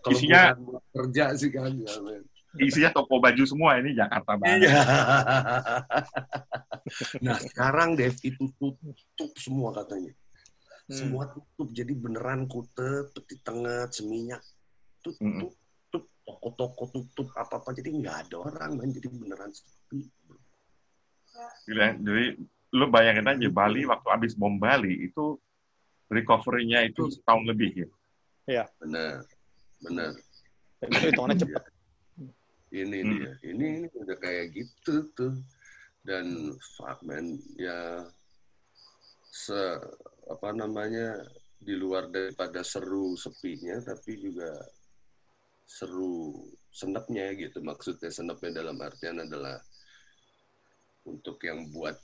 Kalau 0.03 0.11
Isinya- 0.19 0.59
buat 0.59 0.83
kerja 0.91 1.39
sih 1.39 1.55
kan, 1.55 1.71
ya, 1.71 1.95
men. 2.03 2.27
Isinya 2.59 2.91
toko 2.91 3.23
baju 3.23 3.47
semua 3.47 3.79
ini 3.79 3.95
Jakarta 3.95 4.35
banget. 4.35 4.67
Iya. 4.67 4.83
nah 7.23 7.39
sekarang 7.39 7.95
Dev 7.95 8.19
itu 8.27 8.51
tutup 8.59 9.31
semua 9.39 9.71
katanya. 9.71 10.11
Semua 10.91 11.31
tutup, 11.31 11.71
jadi 11.71 11.95
beneran 11.95 12.51
kute, 12.51 13.15
peti 13.15 13.39
tengah, 13.47 13.87
seminyak, 13.95 14.43
tutup, 15.01 15.23
Mm-mm. 15.23 15.47
tutup, 15.91 16.05
toko-toko 16.27 16.85
tutup, 16.91 17.29
apa-apa. 17.39 17.71
Jadi 17.79 17.95
nggak 17.95 18.17
ada 18.27 18.37
orang, 18.43 18.71
men. 18.75 18.91
Jadi 18.91 19.07
beneran 19.07 19.55
sepi. 19.55 20.03
Gila, 21.71 21.95
jadi 22.03 22.35
lu 22.75 22.87
bayangin 22.91 23.31
aja 23.31 23.49
Bali 23.51 23.87
waktu 23.87 24.09
habis 24.11 24.35
bom 24.35 24.59
Bali 24.59 25.07
itu 25.07 25.39
recovery-nya 26.11 26.83
itu 26.91 27.07
setahun 27.07 27.47
lebih 27.47 27.87
ya. 28.47 28.67
Bener. 28.83 30.19
Dan 30.83 30.89
itu 30.91 31.07
hitungannya 31.07 31.39
cepet. 31.39 31.65
Ini 32.71 32.99
Hmm. 33.03 33.11
dia, 33.19 33.33
ini, 33.51 33.67
ini 33.83 33.89
udah 33.95 34.17
kayak 34.19 34.55
gitu 34.55 35.07
tuh. 35.15 35.35
Dan 36.03 36.55
fuck 36.79 37.03
man, 37.07 37.39
ya 37.61 38.09
se 39.31 39.79
apa 40.29 40.53
namanya 40.53 41.23
di 41.61 41.77
luar 41.77 42.09
daripada 42.09 42.65
seru 42.65 43.17
sepinya, 43.17 43.81
tapi 43.85 44.17
juga 44.17 44.51
seru 45.65 46.45
senepnya 46.73 47.31
gitu. 47.37 47.63
Maksudnya 47.63 48.11
senepnya 48.11 48.65
dalam 48.65 48.77
artian 48.81 49.23
adalah 49.23 49.61
untuk 51.07 51.41
yang 51.45 51.69
buat 51.71 51.97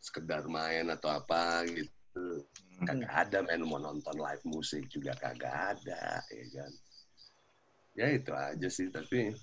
sekedar 0.00 0.48
main 0.48 0.88
atau 0.88 1.12
apa 1.12 1.68
gitu. 1.68 2.46
Kagak 2.80 3.12
ada 3.28 3.38
main 3.44 3.60
mau 3.60 3.76
nonton 3.76 4.16
live 4.16 4.44
musik 4.48 4.88
juga 4.88 5.12
kagak 5.20 5.76
ada, 5.76 6.24
ya 6.32 6.46
kan. 6.56 6.72
Ya 7.98 8.06
itu 8.14 8.32
aja 8.32 8.68
sih, 8.70 8.88
tapi 8.88 9.34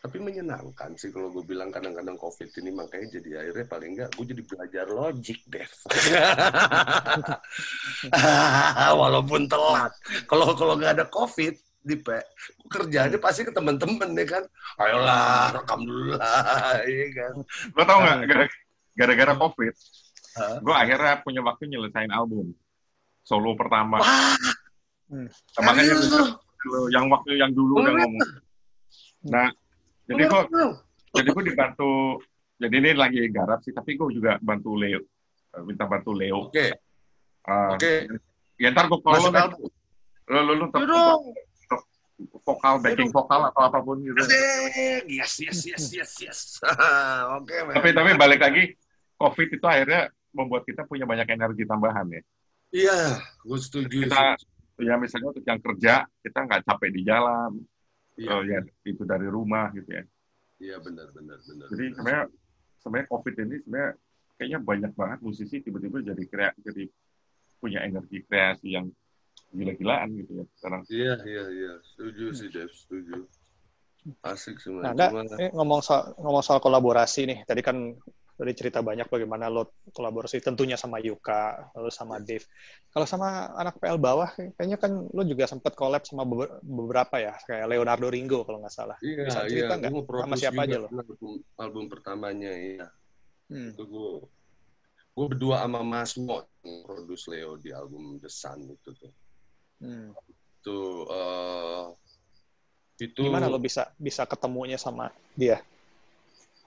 tapi 0.00 0.16
menyenangkan 0.18 0.94
sih 0.94 1.10
kalau 1.10 1.28
gue 1.28 1.44
bilang 1.44 1.68
kadang-kadang 1.68 2.16
covid 2.16 2.48
ini 2.58 2.70
makanya 2.70 3.20
jadi 3.20 3.30
akhirnya 3.44 3.66
paling 3.66 3.90
enggak 3.96 4.10
gue 4.14 4.26
jadi 4.32 4.42
belajar 4.46 4.86
logic 4.88 5.38
Dev. 5.46 5.66
Walaupun 9.00 9.40
telat. 9.46 9.92
Kalau 10.24 10.54
kalau 10.54 10.74
nggak 10.76 11.00
ada 11.00 11.06
covid 11.08 11.54
di 11.86 11.94
P 11.94 12.08
kerjanya 12.66 13.14
pasti 13.22 13.46
ke 13.46 13.52
temen-temen 13.54 14.10
ya 14.14 14.26
kan? 14.26 14.42
Ayolah 14.82 15.54
rekam 15.54 15.80
dulu 15.86 16.18
lah 16.18 16.82
ya 16.88 17.06
kan? 17.14 17.34
Lo 17.74 17.82
tau 17.86 17.98
nggak 18.02 18.18
gara- 18.26 18.58
gara-gara 18.96 19.34
COVID, 19.36 19.74
gue 20.64 20.74
akhirnya 20.74 21.20
punya 21.20 21.40
waktu 21.44 21.68
nyelesain 21.68 22.10
album. 22.10 22.56
Solo 23.22 23.54
pertama. 23.54 24.00
Wah, 24.00 24.34
Hmm. 25.06 25.30
Nah, 25.30 25.62
makanya 25.62 25.94
yang 26.90 27.06
waktu 27.06 27.38
yang 27.38 27.54
dulu 27.54 27.78
udah 27.78 27.94
ngomong. 27.94 28.26
Nah, 29.30 29.54
jadi 30.06 30.22
gue 30.26 30.42
jadi 31.16 31.28
gue 31.32 31.44
dibantu. 31.52 31.92
Jadi 32.56 32.74
ini 32.80 32.90
lagi 32.96 33.20
garap 33.28 33.60
sih, 33.60 33.72
tapi 33.76 34.00
gue 34.00 34.16
juga 34.16 34.40
bantu 34.40 34.80
Leo, 34.80 35.04
Eh, 35.56 35.62
minta 35.64 35.84
bantu 35.84 36.16
Leo. 36.16 36.48
Oke, 36.48 36.72
Eh, 37.46 37.68
oke. 37.76 37.92
Ya 38.56 38.72
ntar 38.72 38.88
gue 38.88 38.98
kalau 39.04 39.28
Masuk 39.28 39.70
lu, 40.26 40.54
untuk 40.66 40.82
vokal, 42.42 42.80
backing 42.80 43.12
vokal 43.12 43.52
atau 43.52 43.62
apa 43.68 43.78
pun 43.84 44.00
gitu. 44.00 44.16
Yes, 45.06 45.36
yes, 45.38 45.58
yes, 45.68 45.84
yes, 45.92 46.12
yes. 46.18 46.40
Oke, 47.38 47.54
man. 47.62 47.76
Tapi 47.76 47.88
tapi 47.92 48.10
balik 48.16 48.40
lagi, 48.40 48.72
COVID 49.20 49.48
itu 49.52 49.66
akhirnya 49.68 50.08
membuat 50.32 50.64
kita 50.64 50.88
punya 50.88 51.04
banyak 51.04 51.28
energi 51.28 51.68
tambahan 51.68 52.08
ya. 52.08 52.22
Iya, 52.72 52.98
gue 53.44 53.58
setuju. 53.60 54.08
Kita 54.08 54.34
ya 54.80 54.94
misalnya 55.00 55.32
untuk 55.32 55.44
yang 55.44 55.60
kerja 55.60 56.04
kita 56.20 56.38
nggak 56.44 56.62
capek 56.66 56.90
di 56.92 57.00
jalan, 57.04 57.52
Iya, 58.16 58.32
oh, 58.32 58.42
ya 58.42 58.64
itu 58.88 59.02
dari 59.04 59.28
rumah 59.28 59.68
gitu 59.76 59.92
ya. 59.92 60.04
iya 60.56 60.76
benar, 60.80 61.12
benar, 61.12 61.36
benar. 61.44 61.68
Jadi 61.68 61.84
sebenarnya 61.92 62.24
sebenarnya 62.80 63.08
COVID 63.12 63.34
ini 63.44 63.56
sebenarnya 63.60 63.92
kayaknya 64.40 64.60
banyak 64.64 64.92
banget 64.96 65.18
musisi 65.20 65.56
tiba-tiba 65.60 66.00
jadi 66.00 66.24
krea, 66.24 66.50
jadi 66.64 66.88
punya 67.60 67.84
energi 67.84 68.24
kreasi 68.24 68.72
yang 68.72 68.88
gila-gilaan 69.52 70.16
gitu 70.16 70.32
ya 70.40 70.44
sekarang. 70.56 70.82
Iya, 70.88 71.14
iya, 71.28 71.44
iya. 71.52 71.72
Setuju 71.84 72.24
sih, 72.32 72.48
Dev. 72.48 72.72
Setuju. 72.72 73.28
Asik 74.22 74.62
sih, 74.62 74.70
Nah, 74.70 74.94
Cuma, 74.94 75.26
ngomong 75.50 75.80
soal 75.82 76.14
ngomong 76.20 76.42
soal 76.44 76.62
kolaborasi 76.62 77.26
nih. 77.26 77.38
Tadi 77.42 77.60
kan 77.60 77.76
dari 78.36 78.52
cerita 78.52 78.84
banyak 78.84 79.08
bagaimana 79.08 79.48
lo 79.48 79.80
kolaborasi 79.96 80.44
tentunya 80.44 80.76
sama 80.76 81.00
Yuka, 81.00 81.72
lalu 81.72 81.88
sama 81.88 82.20
Dave. 82.20 82.44
Kalau 82.92 83.08
sama 83.08 83.56
anak 83.56 83.80
PL 83.80 83.96
bawah, 83.96 84.28
kayaknya 84.36 84.76
kan 84.76 84.92
lo 84.92 85.22
juga 85.24 85.48
sempat 85.48 85.72
collab 85.72 86.04
sama 86.04 86.28
beber- 86.28 86.60
beberapa 86.60 87.16
ya, 87.16 87.32
kayak 87.48 87.64
Leonardo 87.72 88.12
Ringo 88.12 88.44
kalau 88.44 88.60
nggak 88.60 88.76
salah. 88.76 88.96
iya, 89.00 89.24
Bisa 89.24 89.40
iya. 89.44 89.48
cerita 89.48 89.72
nggak? 89.80 89.90
Gue 89.90 90.04
Sama 90.04 90.36
siapa 90.36 90.60
aja 90.68 90.76
lo? 90.84 90.88
album, 90.92 91.32
album 91.56 91.84
pertamanya, 91.88 92.52
iya. 92.52 92.86
Hmm. 93.48 93.72
Itu 93.72 93.82
gue 93.88 94.10
gue 95.16 95.26
berdua 95.32 95.64
sama 95.64 95.80
Mas 95.80 96.12
Mo 96.20 96.44
produce 96.84 97.24
Leo 97.32 97.56
di 97.56 97.72
album 97.72 98.20
The 98.20 98.28
Sun 98.28 98.68
itu 98.68 98.90
tuh. 98.92 99.12
Hmm. 99.80 100.12
Itu 100.60 101.08
eh 101.08 101.84
itu 102.96 103.28
Gimana 103.28 103.48
lo 103.48 103.60
bisa 103.60 103.92
bisa 104.00 104.24
ketemunya 104.24 104.80
sama 104.80 105.12
dia 105.36 105.60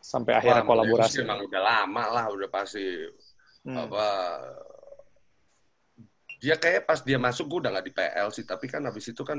sampai 0.01 0.31
Wah, 0.31 0.39
akhirnya 0.39 0.61
Leo 0.61 0.69
kolaborasi? 0.69 1.11
sih 1.11 1.21
Emang 1.21 1.39
udah 1.41 1.61
lama 1.61 2.03
lah, 2.09 2.25
udah 2.29 2.49
pasti 2.49 2.85
Hmm. 3.59 3.75
apa 3.77 4.05
dia 6.39 6.55
kayak 6.55 6.87
pas 6.87 6.99
dia 6.99 7.19
masuk 7.19 7.45
gue 7.45 7.59
udah 7.59 7.71
nggak 7.71 7.85
di 7.85 7.93
PL 7.93 8.27
sih 8.31 8.43
tapi 8.43 8.65
kan 8.65 8.79
habis 8.81 9.03
itu 9.05 9.19
kan 9.21 9.35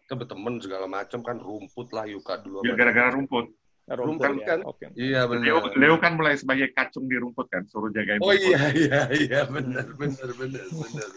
kita 0.00 0.14
berteman 0.14 0.56
segala 0.58 0.86
macam 0.86 1.20
kan 1.20 1.34
rumput 1.36 1.90
lah 1.90 2.06
Yuka 2.06 2.38
dulu 2.38 2.62
Ya, 2.62 2.72
gara-gara 2.72 3.10
rumput. 3.10 3.50
Rumput 3.84 4.22
kan, 4.22 4.34
ya. 4.36 4.46
kan? 4.46 4.58
Oke. 4.62 4.84
iya 4.94 5.26
Leo, 5.26 5.58
benar 5.58 5.74
Leo 5.74 5.94
kan 5.96 6.12
mulai 6.14 6.36
sebagai 6.36 6.70
kacung 6.70 7.04
di 7.04 7.16
rumput 7.16 7.48
kan, 7.48 7.66
suruh 7.66 7.90
jagain 7.90 8.20
oh 8.20 8.30
rumput. 8.30 8.38
iya 8.46 8.62
iya 8.70 9.00
iya 9.10 9.40
benar 9.44 9.86
benar 9.92 10.28
benar 10.30 10.66
benar 10.70 11.08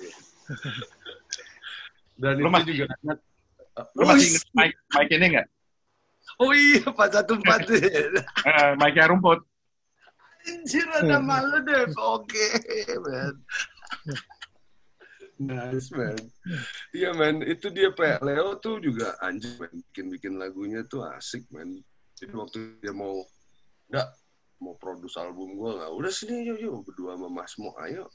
dan 2.17 2.33
Lu 2.35 2.41
itu 2.41 2.49
masih- 2.49 2.67
juga 2.73 2.85
Lu 3.93 4.03
masih 4.03 4.27
inget 4.27 4.43
mic, 4.51 4.71
mic 4.89 5.09
ini 5.11 5.25
nggak? 5.31 5.47
Oh 6.39 6.51
iya 6.53 6.85
pas 6.95 7.11
satu 7.11 7.35
empat 7.35 7.67
Eh, 7.73 8.71
mic-nya 8.79 9.11
rumput. 9.11 9.41
anjir 10.41 10.87
ada 10.89 11.21
malu 11.21 11.61
deh 11.61 11.85
oke 11.97 12.47
man. 13.05 13.35
Nice 15.41 15.89
man. 15.93 16.17
Iya 16.93 17.17
man, 17.17 17.41
itu 17.41 17.73
dia 17.73 17.89
Pak. 17.89 18.21
Leo 18.21 18.57
tuh 18.61 18.77
juga 18.77 19.17
anjir 19.21 19.57
man, 19.57 19.73
bikin-bikin 19.89 20.37
lagunya 20.37 20.85
tuh 20.85 21.01
asik 21.17 21.49
man. 21.49 21.81
Jadi 22.17 22.33
waktu 22.37 22.57
dia 22.81 22.93
mau 22.93 23.25
enggak 23.89 24.07
mau 24.61 24.77
produce 24.77 25.17
album 25.17 25.57
gua 25.57 25.73
nggak 25.81 25.91
udah 25.97 26.11
sini 26.13 26.45
yuk 26.45 26.61
yuk 26.61 26.75
berdua 26.85 27.17
sama 27.17 27.27
Mas 27.33 27.57
Mo 27.57 27.73
ayo. 27.81 28.05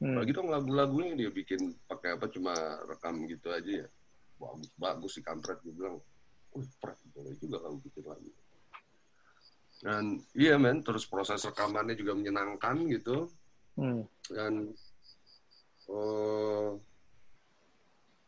Hmm. 0.00 0.16
bagi 0.16 0.32
dong 0.32 0.48
lagu-lagunya 0.48 1.12
dia 1.12 1.28
bikin 1.28 1.76
pakai 1.84 2.16
apa 2.16 2.32
cuma 2.32 2.56
rekam 2.88 3.20
gitu 3.28 3.52
aja 3.52 3.84
ya. 3.84 3.88
Bagus 4.40 4.68
bagus 4.80 5.10
si 5.16 5.20
kampret 5.20 5.60
dia 5.60 5.76
bilang 5.76 6.00
wih 6.56 6.68
pret 6.82 6.98
boleh 7.14 7.34
juga 7.38 7.56
kamu 7.62 7.76
bikin 7.84 8.04
lagu 8.06 8.30
dan 9.80 10.04
iya 10.36 10.60
men 10.60 10.84
terus 10.84 11.08
proses 11.08 11.40
rekamannya 11.40 11.96
juga 11.96 12.12
menyenangkan 12.12 12.84
gitu. 12.92 13.32
Hmm. 13.80 14.04
dan 14.28 14.76
eh 15.88 16.70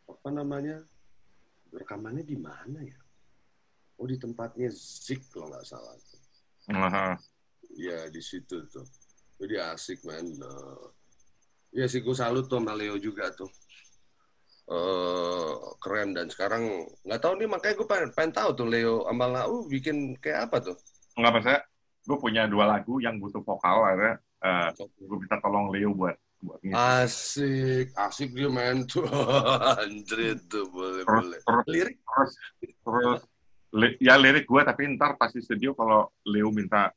apa 0.08 0.28
namanya 0.32 0.80
rekamannya 1.76 2.24
di 2.24 2.40
mana 2.40 2.80
ya? 2.80 2.96
Oh 4.00 4.08
di 4.08 4.16
tempatnya 4.16 4.72
Zik 4.72 5.28
kalau 5.28 5.52
nggak 5.52 5.66
salah. 5.68 5.92
Aha. 6.72 7.20
ya 7.76 8.08
di 8.08 8.22
situ 8.24 8.64
tuh. 8.72 8.86
Jadi 9.36 9.60
asik 9.60 10.00
man 10.08 10.24
Eh, 10.24 10.86
Iya 11.72 11.88
sih 11.88 12.04
gue 12.04 12.12
salut 12.12 12.52
tuh 12.52 12.60
sama 12.60 12.76
Leo 12.76 13.00
juga 13.00 13.32
tuh 13.32 13.48
eh 14.70 15.52
keren. 15.82 16.14
Dan 16.14 16.26
sekarang 16.30 16.86
nggak 17.02 17.20
tahu 17.22 17.32
nih 17.38 17.48
makanya 17.50 17.74
gue 17.78 17.88
pengen, 17.88 18.10
pengen 18.14 18.32
tahu 18.34 18.50
tuh 18.54 18.66
Leo 18.70 19.06
sama 19.06 19.26
Lau 19.26 19.66
bikin 19.66 20.14
kayak 20.22 20.50
apa 20.50 20.56
tuh? 20.72 20.76
Nggak 21.18 21.32
maksudnya, 21.34 21.60
gue 22.02 22.16
punya 22.18 22.42
dua 22.46 22.64
lagu 22.66 22.98
yang 23.02 23.18
butuh 23.18 23.42
vokal, 23.42 23.84
akhirnya 23.86 24.16
eh, 24.42 24.68
gue 24.78 25.16
minta 25.18 25.36
tolong 25.42 25.70
Leo 25.70 25.94
buat 25.94 26.16
buat 26.42 26.58
asik 26.74 27.94
asik 27.94 28.34
dia 28.34 28.50
main 28.50 28.82
tuh. 28.86 29.06
Anjir 29.82 30.42
tuh 30.50 30.66
boleh 30.70 31.06
terus, 31.06 31.22
boleh. 31.22 31.40
terus, 31.42 31.64
lirik? 31.70 31.96
terus, 32.02 32.30
terus, 32.82 33.20
li- 33.78 33.98
ya 34.02 34.18
lirik 34.18 34.46
gue, 34.50 34.62
tapi 34.66 34.90
ntar 34.98 35.14
pasti 35.14 35.38
studio 35.38 35.74
kalau 35.78 36.10
Leo 36.26 36.50
minta, 36.50 36.90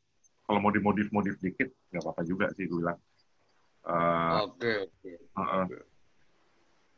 kalau 0.49 0.59
mau 0.61 0.73
dimodif-modif 0.73 1.37
dikit, 1.37 1.69
nggak 1.93 2.01
apa-apa 2.01 2.21
juga 2.25 2.49
sih 2.57 2.65
gue 2.65 2.77
bilang. 2.81 2.97
Eh, 3.85 4.33
oke 4.41 4.71
oke 4.89 5.11
Heeh. 5.13 5.65
oke. 5.69 5.77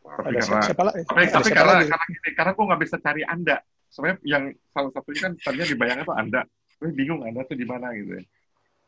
Tapi 0.07 0.27
Ada 0.27 0.39
karena- 0.39 0.45
siapa, 0.47 0.65
siapa 0.65 0.83
lagi? 0.87 1.01
tapi, 1.03 1.19
Ada 1.19 1.29
tapi 1.29 1.43
siapa 1.45 1.57
karena, 1.57 1.73
lagi? 1.75 1.89
karena 1.91 2.05
gini, 2.07 2.29
karena 2.33 2.51
gue 2.55 2.65
nggak 2.65 2.81
bisa 2.81 2.95
cari 2.97 3.21
anda. 3.23 3.57
Sebenarnya 3.87 4.17
yang 4.23 4.43
salah 4.67 4.91
satunya 4.91 5.21
kan 5.21 5.33
tadinya 5.37 5.67
dibayangkan 5.67 6.05
tuh 6.05 6.17
anda. 6.17 6.41
Gue 6.77 6.89
bingung 6.91 7.21
anda 7.21 7.41
tuh 7.43 7.55
di 7.55 7.65
mana 7.65 7.87
gitu 7.93 8.11
ya. 8.15 8.23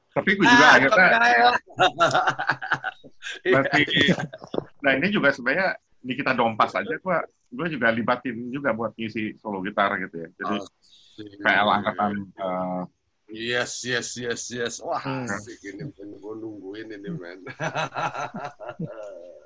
Tapi 0.10 0.30
gue 0.34 0.46
juga 0.46 0.66
Ah, 0.66 0.74
akhirnya. 0.74 1.10
Berarti, 3.46 3.82
nah 4.82 4.92
ini 4.98 5.08
juga 5.10 5.30
sebenarnya 5.30 5.68
Nikita 6.00 6.32
Dompas 6.34 6.72
aja 6.74 6.96
gue 6.96 7.18
gue 7.50 7.68
juga 7.70 7.88
libatin 7.90 8.50
juga 8.50 8.72
buat 8.72 8.94
ngisi 8.96 9.36
solo 9.38 9.60
gitar 9.62 9.98
gitu 10.00 10.16
ya. 10.22 10.30
Jadi 10.34 10.56
Asik. 10.58 11.40
PL 11.44 11.68
angkatan 11.68 12.12
eh, 12.32 12.84
Yes, 13.30 13.86
yes, 13.86 14.18
yes, 14.18 14.50
yes. 14.50 14.74
Wah, 14.82 14.98
Hmm. 14.98 15.30
asik 15.30 15.62
ini. 15.62 15.86
Gue 15.94 16.34
nungguin 16.34 16.90
ini, 16.90 17.10
men. 17.14 17.46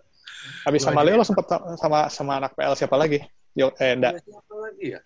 Habis 0.64 0.82
sama 0.84 1.04
Leo 1.04 1.20
lo 1.20 1.26
sempat 1.28 1.46
sama 1.80 2.08
sama 2.08 2.34
anak 2.40 2.56
PL 2.56 2.76
siapa 2.76 2.96
lagi? 2.96 3.20
Yo, 3.54 3.70
eh, 3.78 3.94
enggak. 3.94 4.24
Siapa 4.24 4.56
lagi 4.58 4.86
ya? 4.98 5.02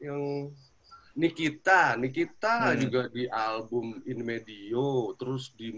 Yang 0.00 0.22
Nikita, 1.14 1.94
Nikita 1.94 2.74
Hmm. 2.74 2.80
juga 2.80 3.00
di 3.06 3.30
album 3.30 4.02
In 4.08 4.26
Medio, 4.26 5.14
terus 5.14 5.54
di 5.54 5.70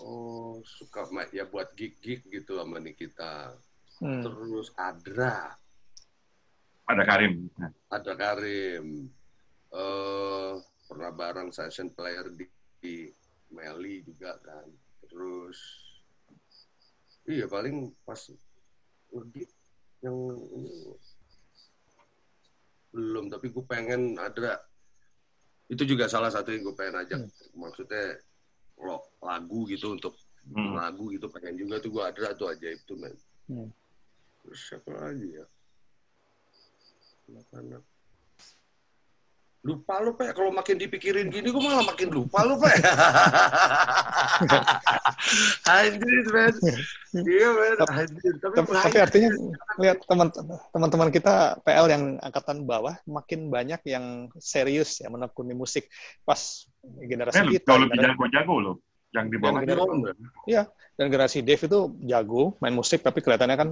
oh 0.00 0.58
suka 0.64 1.06
ya 1.30 1.46
buat 1.46 1.70
gig-gig 1.78 2.26
gitu 2.26 2.58
sama 2.58 2.82
Nikita. 2.82 3.54
Hmm. 4.00 4.24
Terus 4.24 4.72
Adra, 4.74 5.54
ada 6.90 7.02
Karim. 7.06 7.46
Ada 7.92 8.12
Karim, 8.18 9.06
eh 9.70 10.52
pernah 10.90 11.10
bareng 11.14 11.54
session 11.54 11.94
player 11.94 12.26
di, 12.34 12.48
di 12.82 13.06
Meli 13.54 14.02
juga 14.02 14.34
kan. 14.42 14.66
Terus 15.06 15.58
iya 17.30 17.46
paling 17.46 17.94
pas 18.02 18.18
lagi 19.10 19.44
yang 20.02 20.16
ini. 20.50 20.70
Belum 22.90 23.30
tapi 23.30 23.48
gue 23.48 23.64
pengen 23.64 24.18
ada. 24.18 24.58
Itu 25.70 25.86
juga 25.86 26.10
salah 26.10 26.34
satu 26.34 26.50
yang 26.50 26.66
gue 26.66 26.74
pengen 26.74 26.98
ajak. 27.06 27.20
Maksudnya 27.54 28.18
lo 28.80 29.14
lagu 29.22 29.64
gitu 29.70 29.94
untuk 29.94 30.14
Hmm. 30.40 30.72
lagu 30.72 31.12
gitu 31.12 31.28
pengen 31.28 31.52
juga 31.52 31.76
tuh 31.84 31.92
gue 31.92 32.00
ada 32.00 32.32
tuh 32.32 32.48
ajaib 32.48 32.80
tuh 32.88 32.96
men. 32.96 33.12
Hmm. 33.44 33.68
terus 34.40 34.72
siapa 34.72 34.88
lagi 34.88 35.36
ya? 35.36 35.44
Anak-anak 37.28 37.84
lupa 39.60 40.00
lu 40.00 40.16
pe 40.16 40.24
kalau 40.32 40.48
makin 40.48 40.80
dipikirin 40.80 41.28
gini 41.28 41.52
gue 41.52 41.60
malah 41.60 41.84
makin 41.84 42.08
lupa 42.08 42.48
lu 42.48 42.56
pe 42.56 42.72
anjir 45.68 46.24
men. 46.32 46.54
Iya 47.12 47.48
men. 47.52 47.76
Anjir. 47.84 48.32
Tapi, 48.40 48.56
Tapi, 48.56 48.72
tapi 48.72 48.98
artinya 49.04 49.28
lihat 49.76 49.98
teman 50.08 50.28
teman-teman 50.72 51.08
kita 51.12 51.60
PL 51.60 51.86
yang 51.92 52.04
angkatan 52.24 52.64
bawah 52.64 52.96
makin 53.04 53.52
banyak 53.52 53.80
yang 53.84 54.32
serius 54.40 55.04
ya 55.04 55.12
menekuni 55.12 55.52
musik 55.52 55.92
pas 56.24 56.64
generasi 57.04 57.36
Eh, 57.36 57.60
kita 57.60 57.68
jauh 57.76 57.80
lebih 57.84 57.98
jago-jago 58.00 58.54
lo. 58.64 58.72
Yang 59.10 59.26
di 59.28 59.36
bawah 59.42 59.60
Iya, 60.46 60.70
dan 60.96 61.06
generasi 61.10 61.42
Dave 61.42 61.60
itu 61.60 61.80
jago 62.08 62.54
main 62.62 62.72
musik 62.72 63.02
tapi 63.02 63.20
kelihatannya 63.20 63.56
kan 63.58 63.68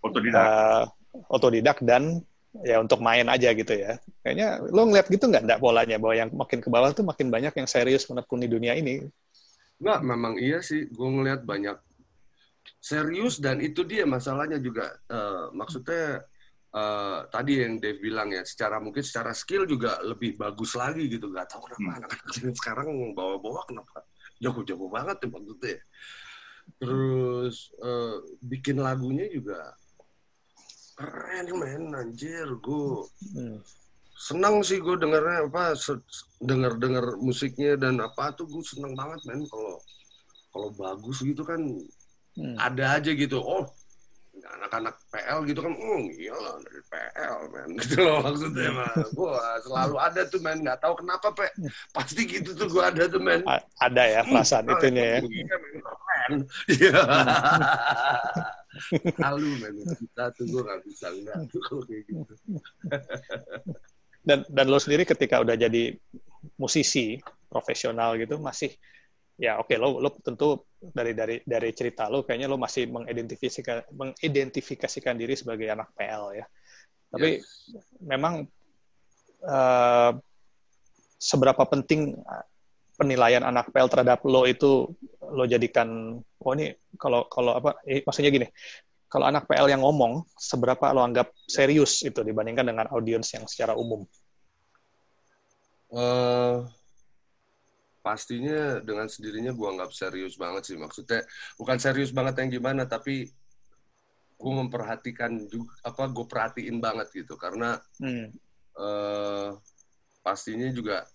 otodidak. 0.00 0.40
eh, 0.40 0.84
otodidak 1.28 1.76
dan 1.82 2.22
ya 2.64 2.80
untuk 2.80 2.98
main 3.04 3.26
aja 3.28 3.52
gitu 3.52 3.74
ya. 3.74 4.00
Kayaknya 4.24 4.48
lo 4.72 4.82
ngeliat 4.88 5.06
gitu 5.12 5.24
nggak 5.28 5.44
nggak 5.44 5.60
polanya 5.60 5.96
bahwa 6.00 6.14
yang 6.16 6.30
makin 6.32 6.58
ke 6.64 6.68
bawah 6.72 6.90
tuh 6.90 7.04
makin 7.04 7.28
banyak 7.28 7.52
yang 7.54 7.68
serius 7.68 8.08
menekuni 8.08 8.48
dunia 8.48 8.74
ini. 8.74 9.04
Nggak, 9.78 10.00
memang 10.02 10.34
iya 10.40 10.58
sih. 10.58 10.90
Gue 10.90 11.08
ngeliat 11.08 11.46
banyak 11.46 11.78
serius 12.82 13.38
dan 13.38 13.62
itu 13.62 13.86
dia 13.86 14.04
masalahnya 14.04 14.58
juga. 14.58 14.90
Eh, 15.06 15.46
maksudnya 15.54 16.26
eh, 16.74 17.20
tadi 17.30 17.52
yang 17.62 17.78
Dave 17.78 18.00
bilang 18.02 18.34
ya, 18.34 18.42
secara 18.42 18.82
mungkin 18.82 19.06
secara 19.06 19.30
skill 19.32 19.64
juga 19.68 20.02
lebih 20.02 20.34
bagus 20.34 20.74
lagi 20.74 21.06
gitu. 21.06 21.30
Gak 21.30 21.54
tahu 21.54 21.70
kenapa 21.70 22.04
anak-anak 22.04 22.28
zaman 22.34 22.54
sekarang 22.58 22.86
bawa-bawa 23.14 23.62
kenapa 23.68 24.02
jago-jago 24.42 24.86
banget 24.90 25.16
ya 25.22 25.28
maksudnya. 25.30 25.78
Terus 26.82 27.56
eh, 27.78 28.16
bikin 28.42 28.82
lagunya 28.82 29.30
juga 29.30 29.72
keren 30.98 31.46
men 31.54 31.82
anjir 31.94 32.48
gue 32.58 33.06
Hmm. 33.30 33.62
senang 34.18 34.66
sih 34.66 34.82
gue 34.82 34.98
dengernya 34.98 35.46
apa 35.46 35.78
denger 36.42 36.74
denger 36.76 37.04
musiknya 37.22 37.78
dan 37.78 38.02
apa 38.02 38.34
tuh 38.34 38.50
gue 38.50 38.66
seneng 38.66 38.98
banget 38.98 39.22
men 39.24 39.46
kalau 39.46 39.78
kalau 40.50 40.68
bagus 40.74 41.22
gitu 41.22 41.46
kan 41.46 41.62
Hmm. 42.34 42.54
ada 42.54 42.98
aja 42.98 43.10
gitu. 43.10 43.38
Oh 43.38 43.66
anak-anak 44.38 44.94
PL 45.10 45.42
gitu 45.44 45.58
kan 45.58 45.74
oh 45.74 45.98
iya 46.14 46.30
lah 46.30 46.54
dari 46.62 46.82
PL 46.86 47.36
men 47.50 47.70
gitu 47.82 47.98
loh 47.98 48.22
maksudnya 48.22 48.70
mah 48.70 48.94
gue 49.10 49.34
selalu 49.66 49.96
ada 49.98 50.22
tuh 50.24 50.38
men 50.38 50.62
nggak 50.62 50.78
tahu 50.78 50.94
kenapa 50.98 51.34
pe. 51.34 51.50
Pasti 51.90 52.22
gitu 52.24 52.54
tuh 52.54 52.70
gue 52.70 52.82
ada 52.82 53.06
tuh 53.06 53.18
men. 53.18 53.42
A- 53.42 53.66
Ada 53.82 54.02
ya 54.08 54.20
perasaan 54.22 54.66
Hmm, 54.66 54.74
itunya 54.78 55.04
ya. 55.04 55.18
iya, 55.22 55.56
men, 55.58 55.76
keren. 55.82 56.32
Iya 56.74 57.00
halu 59.24 59.50
men 59.60 59.74
kita 59.96 60.30
tuh 60.34 60.44
gue 60.48 60.62
nggak 60.62 60.80
bisa 60.86 61.06
tuh 61.50 61.60
kalau 61.66 61.82
kayak 61.84 62.02
gitu. 62.06 62.34
Dan 64.22 64.44
dan 64.50 64.66
lo 64.68 64.76
sendiri 64.76 65.08
ketika 65.08 65.40
udah 65.40 65.56
jadi 65.56 65.96
musisi 66.60 67.16
profesional 67.48 68.18
gitu 68.20 68.36
masih 68.36 68.74
ya 69.38 69.56
oke 69.62 69.72
lo 69.78 70.02
lo 70.02 70.10
tentu 70.18 70.66
dari 70.82 71.14
dari 71.14 71.40
dari 71.46 71.70
cerita 71.70 72.10
lo 72.10 72.26
kayaknya 72.26 72.50
lo 72.50 72.58
masih 72.58 72.90
mengidentifikasikan 72.90 73.94
mengidentifikasikan 73.94 75.14
diri 75.14 75.34
sebagai 75.38 75.70
anak 75.70 75.94
PL 75.94 76.24
ya. 76.36 76.46
Tapi 77.08 77.40
memang 78.04 78.44
eh, 79.46 80.12
seberapa 81.18 81.62
penting 81.66 82.14
penilaian 82.98 83.46
anak 83.46 83.70
PL 83.70 83.86
terhadap 83.86 84.18
lo 84.26 84.42
itu 84.42 84.90
lo 85.22 85.44
jadikan 85.46 86.18
oh 86.18 86.52
ini 86.58 86.74
kalau 86.98 87.30
kalau 87.30 87.54
apa 87.54 87.78
eh, 87.86 88.02
maksudnya 88.02 88.34
gini 88.34 88.46
kalau 89.08 89.24
anak 89.24 89.48
PL 89.48 89.72
yang 89.72 89.80
ngomong 89.80 90.26
seberapa 90.36 90.92
lo 90.92 91.00
anggap 91.00 91.32
serius 91.48 92.04
itu 92.04 92.20
dibandingkan 92.20 92.68
dengan 92.68 92.86
audiens 92.92 93.32
yang 93.32 93.48
secara 93.48 93.72
umum? 93.72 94.04
Eh 95.88 96.56
pastinya 98.04 98.80
dengan 98.84 99.08
sendirinya 99.08 99.56
gua 99.56 99.72
anggap 99.72 99.96
serius 99.96 100.36
banget 100.36 100.68
sih. 100.68 100.76
Maksudnya 100.76 101.24
bukan 101.56 101.80
serius 101.80 102.12
banget 102.12 102.36
yang 102.44 102.60
gimana 102.60 102.84
tapi 102.84 103.32
gue 104.38 104.52
memperhatikan 104.54 105.34
juga 105.50 105.74
apa 105.82 106.04
gue 106.12 106.26
perhatiin 106.28 106.78
banget 106.78 107.08
gitu. 107.24 107.34
Karena 107.40 107.80
Hmm. 107.96 108.28
eh 108.78 109.50
pastinya 110.20 110.68
juga 110.68 111.08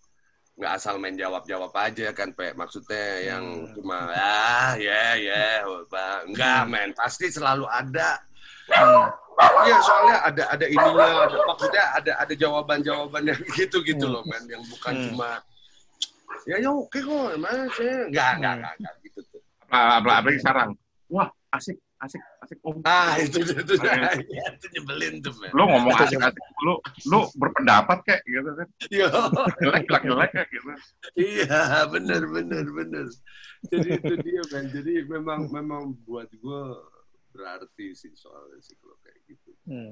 nggak 0.54 0.74
asal 0.78 0.96
main 0.96 1.18
jawab 1.18 1.42
jawab 1.44 1.74
aja 1.74 2.14
kan 2.14 2.30
pe 2.30 2.54
maksudnya 2.54 3.06
yang 3.26 3.44
Hmm. 3.66 3.74
cuma 3.74 3.98
ah 4.12 4.78
ya 4.78 5.18
ya 5.18 5.66
Pak." 5.90 6.30
enggak 6.30 6.62
men 6.68 6.90
pasti 6.94 7.28
selalu 7.28 7.66
ada 7.66 8.22
Iya 9.66 9.78
soalnya 9.82 10.18
ada 10.24 10.44
ada 10.48 10.66
ininya 10.68 11.26
ada 11.26 11.38
maksudnya 11.44 11.84
ada 11.98 12.12
ada 12.22 12.34
jawaban 12.38 12.80
jawaban 12.80 13.24
yang 13.26 13.40
gitu 13.58 13.82
gitu 13.82 14.06
loh 14.06 14.22
men 14.24 14.46
yang 14.46 14.62
bukan 14.70 14.94
Hmm. 14.94 15.06
cuma 15.10 15.30
ya 16.46 16.56
ya 16.60 16.70
oke 16.70 16.98
kok 16.98 17.28
emang 17.34 17.66
saya 17.74 17.98
nggak 18.14 18.32
nggak 18.38 18.54
Hmm. 18.54 18.62
nggak 18.62 18.74
nggak 18.78 18.94
gitu 19.04 19.20
tuh 19.28 19.42
Apalagi 19.74 20.22
apalagi 20.22 20.38
sekarang. 20.38 20.70
Wah, 21.10 21.28
asik, 21.52 21.78
asik, 22.04 22.22
asik. 22.44 22.58
Om. 22.68 22.84
ah 22.84 23.16
itu 23.16 23.40
itu 23.40 23.54
itu, 23.64 23.74
Iya. 23.84 24.12
ya, 24.20 24.46
itu 24.60 24.66
nyebelin 24.76 25.24
tuh 25.24 25.34
men 25.40 25.50
Lu 25.56 25.64
ngomong 25.64 25.96
asik, 26.04 26.20
asik. 26.20 26.44
Lu, 26.68 26.74
lu 27.08 27.20
berpendapat 27.40 27.98
kayak 28.04 28.22
gitu 28.28 28.50
kan. 28.52 28.68
Iya. 28.92 29.08
Jelek, 29.64 29.84
jelek, 29.88 30.04
jelek 30.04 30.30
kayak 30.36 30.50
gitu. 30.52 30.68
Iya, 31.16 31.62
benar 31.88 32.22
benar 32.28 32.66
benar. 32.68 33.08
Jadi 33.72 33.90
itu 33.96 34.14
dia 34.20 34.44
kan. 34.52 34.64
Jadi 34.68 34.94
memang 35.08 35.48
memang 35.48 35.96
buat 36.04 36.28
gue 36.28 36.62
berarti 37.34 37.96
sih 37.98 38.12
soalnya 38.14 38.60
sih 38.60 38.76
kalau 38.78 38.98
kayak 39.02 39.20
gitu. 39.26 39.52
Hmm. 39.66 39.92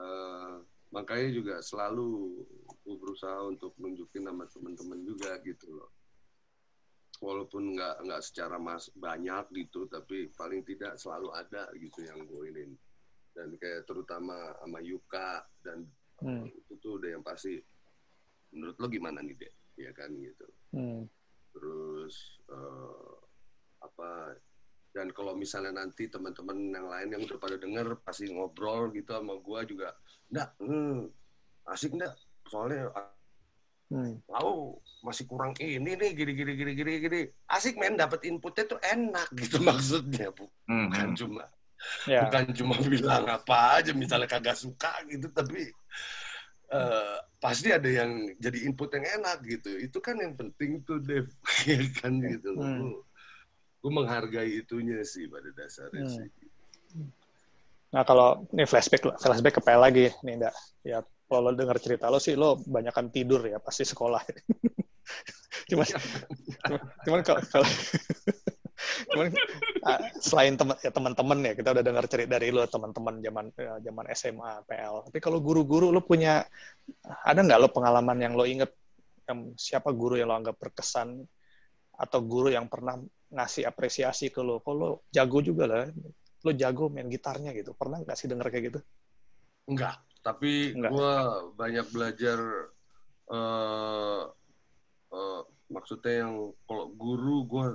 Eh, 0.00 0.54
makanya 0.92 1.28
juga 1.32 1.54
selalu 1.64 2.44
gue 2.84 2.96
berusaha 3.00 3.46
untuk 3.48 3.74
nunjukin 3.80 4.28
sama 4.28 4.44
teman-teman 4.46 5.00
juga 5.02 5.40
gitu 5.42 5.66
loh. 5.72 5.90
Walaupun 7.20 7.76
nggak 7.76 8.08
nggak 8.08 8.22
secara 8.24 8.56
mas 8.56 8.88
banyak 8.96 9.44
gitu, 9.52 9.84
tapi 9.86 10.32
paling 10.32 10.64
tidak 10.64 10.96
selalu 10.96 11.28
ada 11.36 11.68
gitu 11.76 12.00
yang 12.00 12.24
gue 12.24 12.44
ini. 12.48 12.72
Dan 13.36 13.54
kayak 13.60 13.84
terutama 13.84 14.56
sama 14.58 14.80
Yuka 14.80 15.44
dan 15.60 15.84
Hmm. 16.20 16.44
itu 16.52 16.76
tuh 16.84 17.00
udah 17.00 17.16
yang 17.16 17.24
pasti. 17.24 17.56
Menurut 18.52 18.76
lo 18.76 18.92
gimana 18.92 19.24
nih 19.24 19.40
deh? 19.40 19.52
Ya 19.80 19.92
kan 19.96 20.12
gitu 20.12 20.44
Hmm. 20.76 21.08
terus 21.50 22.38
eh, 22.46 23.16
apa 23.80 24.36
dan 24.92 25.08
kalau 25.10 25.32
misalnya 25.34 25.82
nanti 25.82 26.06
teman-teman 26.06 26.58
yang 26.70 26.86
lain 26.86 27.08
yang 27.16 27.22
udah 27.26 27.38
pada 27.40 27.56
denger 27.56 27.98
pasti 28.04 28.28
ngobrol 28.30 28.92
gitu 28.92 29.16
sama 29.16 29.34
gua 29.40 29.64
juga 29.64 29.96
enggak 30.30 30.48
hmm, 30.60 31.10
asik 31.72 31.96
enggak 31.96 32.14
soalnya 32.46 32.92
Hmm. 33.90 34.22
tahu 34.22 34.78
masih 35.02 35.26
kurang 35.26 35.50
ini 35.58 35.98
nih 35.98 36.14
gini 36.14 36.32
gini 36.32 36.52
gini 36.54 36.72
gini 36.78 36.92
gini 37.02 37.20
asik 37.50 37.74
men 37.74 37.98
dapat 37.98 38.22
inputnya 38.22 38.64
tuh 38.70 38.78
enak 38.78 39.26
gitu 39.42 39.58
maksudnya 39.58 40.30
Bu- 40.30 40.46
Hmm, 40.70 40.86
bukan 40.88 41.08
hmm. 41.10 41.18
cuma 41.18 41.44
Ya. 42.04 42.28
bukan 42.28 42.52
cuma 42.52 42.76
bilang 42.76 43.24
apa 43.26 43.80
aja 43.80 43.90
misalnya 43.96 44.28
kagak 44.28 44.54
suka 44.54 45.00
gitu 45.08 45.32
tapi 45.32 45.72
eh, 46.70 47.16
pasti 47.40 47.72
ada 47.72 47.88
yang 47.88 48.30
jadi 48.36 48.68
input 48.68 48.92
yang 48.94 49.06
enak 49.18 49.42
gitu 49.42 49.74
itu 49.80 49.98
kan 49.98 50.14
yang 50.20 50.36
penting 50.36 50.84
tuh 50.84 51.00
Dev 51.00 51.26
ya 51.66 51.80
kan 51.98 52.20
gitu 52.20 52.52
loh 52.54 52.68
Hmm. 52.68 52.94
gue 53.80 53.90
menghargai 53.90 54.60
itunya 54.60 55.00
sih 55.02 55.24
pada 55.26 55.50
dasarnya 55.50 56.04
Hmm. 56.04 56.14
sih 56.14 56.28
Nah 57.90 58.06
kalau 58.06 58.46
ini 58.54 58.62
flashback 58.70 59.02
flashback 59.18 59.58
ke 59.58 59.62
PL 59.66 59.82
lagi 59.82 60.06
nih 60.22 60.38
Nda. 60.38 60.50
Ya 60.86 61.02
kalau 61.30 61.46
lo 61.46 61.54
dengar 61.54 61.78
cerita 61.78 62.10
lo 62.10 62.18
sih 62.18 62.34
lo 62.34 62.58
banyakan 62.58 63.14
tidur 63.14 63.46
ya 63.46 63.62
pasti 63.62 63.86
sekolah. 63.86 64.18
cuman 65.70 65.86
cuman, 66.66 66.80
cuman 67.06 67.20
kalau 67.22 67.40
kalau- 67.46 67.70
cuman 69.14 69.26
ah, 69.86 70.00
selain 70.18 70.58
teman 70.58 70.74
ya 70.82 70.90
teman-teman 70.90 71.38
ya 71.46 71.52
kita 71.54 71.70
udah 71.70 71.84
dengar 71.86 72.04
cerita 72.10 72.34
dari 72.34 72.50
lo 72.50 72.66
teman-teman 72.66 73.22
zaman 73.22 73.46
ya, 73.54 73.78
zaman 73.78 74.04
SMA 74.10 74.50
PL. 74.66 74.94
Tapi 75.06 75.18
kalau 75.22 75.38
guru-guru 75.38 75.94
lo 75.94 76.02
punya 76.02 76.42
ada 77.22 77.38
nggak 77.38 77.60
lo 77.62 77.70
pengalaman 77.70 78.18
yang 78.18 78.34
lo 78.34 78.42
inget 78.42 78.74
yang 79.30 79.54
siapa 79.54 79.94
guru 79.94 80.18
yang 80.18 80.26
lo 80.26 80.34
anggap 80.34 80.58
berkesan 80.58 81.22
atau 81.94 82.18
guru 82.26 82.50
yang 82.50 82.66
pernah 82.66 82.98
ngasih 83.30 83.62
apresiasi 83.70 84.34
ke 84.34 84.42
lo, 84.42 84.58
kok 84.58 84.74
lo 84.74 85.06
jago 85.14 85.38
juga 85.38 85.70
lah, 85.70 85.86
lo 86.42 86.50
jago 86.50 86.90
main 86.90 87.06
gitarnya 87.06 87.54
gitu. 87.54 87.70
Pernah 87.78 88.02
nggak 88.02 88.18
sih 88.18 88.26
denger 88.26 88.50
kayak 88.50 88.64
gitu? 88.74 88.80
enggak 89.70 90.02
tapi 90.20 90.76
gue 90.76 91.12
banyak 91.54 91.86
belajar 91.88 92.38
eh 93.30 94.22
eh, 95.10 95.40
maksudnya 95.66 96.26
yang 96.26 96.34
kalau 96.64 96.92
guru 96.92 97.36
gue 97.46 97.68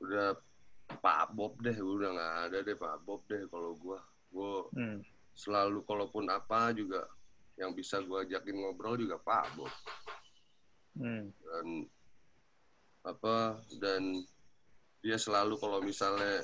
udah 0.00 0.28
Pak 1.00 1.32
Bob 1.32 1.56
deh 1.58 1.74
udah 1.74 2.08
nggak 2.12 2.34
ada 2.50 2.58
deh 2.60 2.76
Pak 2.76 2.96
Bob 3.02 3.24
deh 3.24 3.48
kalau 3.48 3.72
gue 3.74 3.98
gue 4.30 4.54
Hmm. 4.74 5.00
selalu 5.32 5.82
kalaupun 5.82 6.26
apa 6.28 6.70
juga 6.70 7.06
yang 7.54 7.70
bisa 7.70 7.98
gue 7.98 8.26
ajakin 8.26 8.54
ngobrol 8.58 8.98
juga 8.98 9.16
Pak 9.16 9.54
Bob 9.54 9.72
Hmm. 10.94 11.30
dan 11.30 11.66
apa 13.04 13.36
dan 13.78 14.02
dia 15.00 15.16
selalu 15.16 15.58
kalau 15.58 15.78
misalnya 15.80 16.40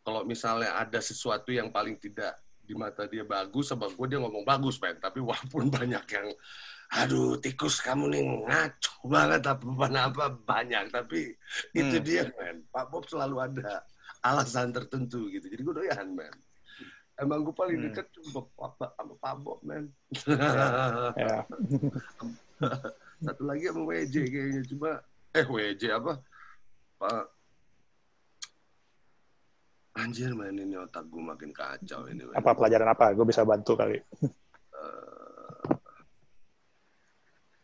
kalau 0.00 0.22
misalnya 0.22 0.72
ada 0.76 0.98
sesuatu 0.98 1.50
yang 1.50 1.68
paling 1.68 1.96
tidak 1.96 2.32
di 2.70 2.78
mata 2.78 3.02
dia 3.04 3.26
bagus 3.26 3.66
sama 3.66 3.90
gue 3.90 4.06
dia 4.06 4.22
ngomong 4.22 4.46
bagus 4.46 4.78
men. 4.78 4.94
Tapi 4.96 5.18
walaupun 5.18 5.66
banyak 5.74 6.04
yang 6.06 6.28
aduh 6.90 7.38
tikus 7.38 7.82
kamu 7.82 8.10
nih 8.10 8.22
ngaco 8.46 8.94
banget 9.06 9.42
apa 9.46 9.62
apa 10.00 10.24
banyak 10.38 10.84
tapi 10.90 11.34
itu 11.74 11.96
Hmm. 11.98 12.06
dia 12.06 12.30
men. 12.38 12.62
Pak 12.70 12.86
Bob 12.86 13.10
selalu 13.10 13.42
ada 13.42 13.82
alasan 14.22 14.70
tertentu 14.70 15.26
gitu. 15.28 15.50
Jadi 15.50 15.58
gue 15.60 15.74
doyan 15.76 16.14
men. 16.14 16.30
Emang 17.18 17.42
gue 17.42 17.52
paling 17.52 17.74
Hmm. 17.74 17.86
deket 17.90 18.06
cuma 18.14 18.46
Pak- 18.54 18.94
sama 18.94 19.14
Pak 19.18 19.34
Bob 19.42 19.58
men. 19.66 19.90
Ya. 21.18 21.42
satu 23.24 23.42
lagi 23.44 23.68
sama 23.68 23.82
WJ 23.84 24.14
kayaknya 24.26 24.62
cuma 24.70 24.90
eh 25.32 25.44
WJ 25.44 25.82
apa? 25.92 26.12
Pak 26.96 27.24
Anjir 29.98 30.30
men 30.38 30.54
ini 30.54 30.78
otak 30.78 31.10
gue 31.10 31.18
makin 31.18 31.50
kacau 31.50 32.06
ini 32.06 32.22
men. 32.22 32.34
Apa 32.38 32.54
pelajaran 32.54 32.94
apa? 32.94 33.10
Gue 33.10 33.26
bisa 33.26 33.42
bantu 33.42 33.74
kali. 33.74 33.98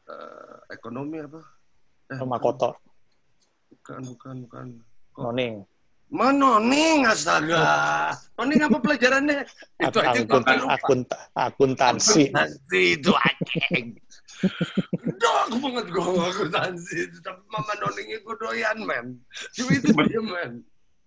Eh, 0.06 0.56
ekonomi 0.74 1.18
apa? 1.22 1.42
Eh, 2.14 2.18
Sama 2.18 2.38
Koto, 2.38 2.78
bukan, 3.74 4.00
bukan, 4.14 4.34
bukan. 4.46 4.66
Noning. 5.18 5.54
Manoning 6.06 7.02
astaga. 7.02 8.14
Noning 8.38 8.62
apa 8.62 8.78
pelajarannya? 8.78 9.42
Itu 9.82 9.98
aja 9.98 10.22
Akun, 10.22 10.42
akun, 10.70 11.00
akuntansi. 11.34 12.30
Akuntansi 12.30 12.82
itu 12.94 13.10
anjing. 13.10 13.86
Dok 15.18 15.46
banget 15.58 15.86
gue 15.90 16.22
akuntansi. 16.30 16.98
Tapi 17.26 17.42
mama 17.50 17.74
noningnya 17.82 18.22
gue 18.22 18.34
doyan, 18.38 18.78
men. 18.86 19.06
Cuma 19.50 19.70
itu 19.74 19.90
dia, 20.06 20.22
men. 20.22 20.52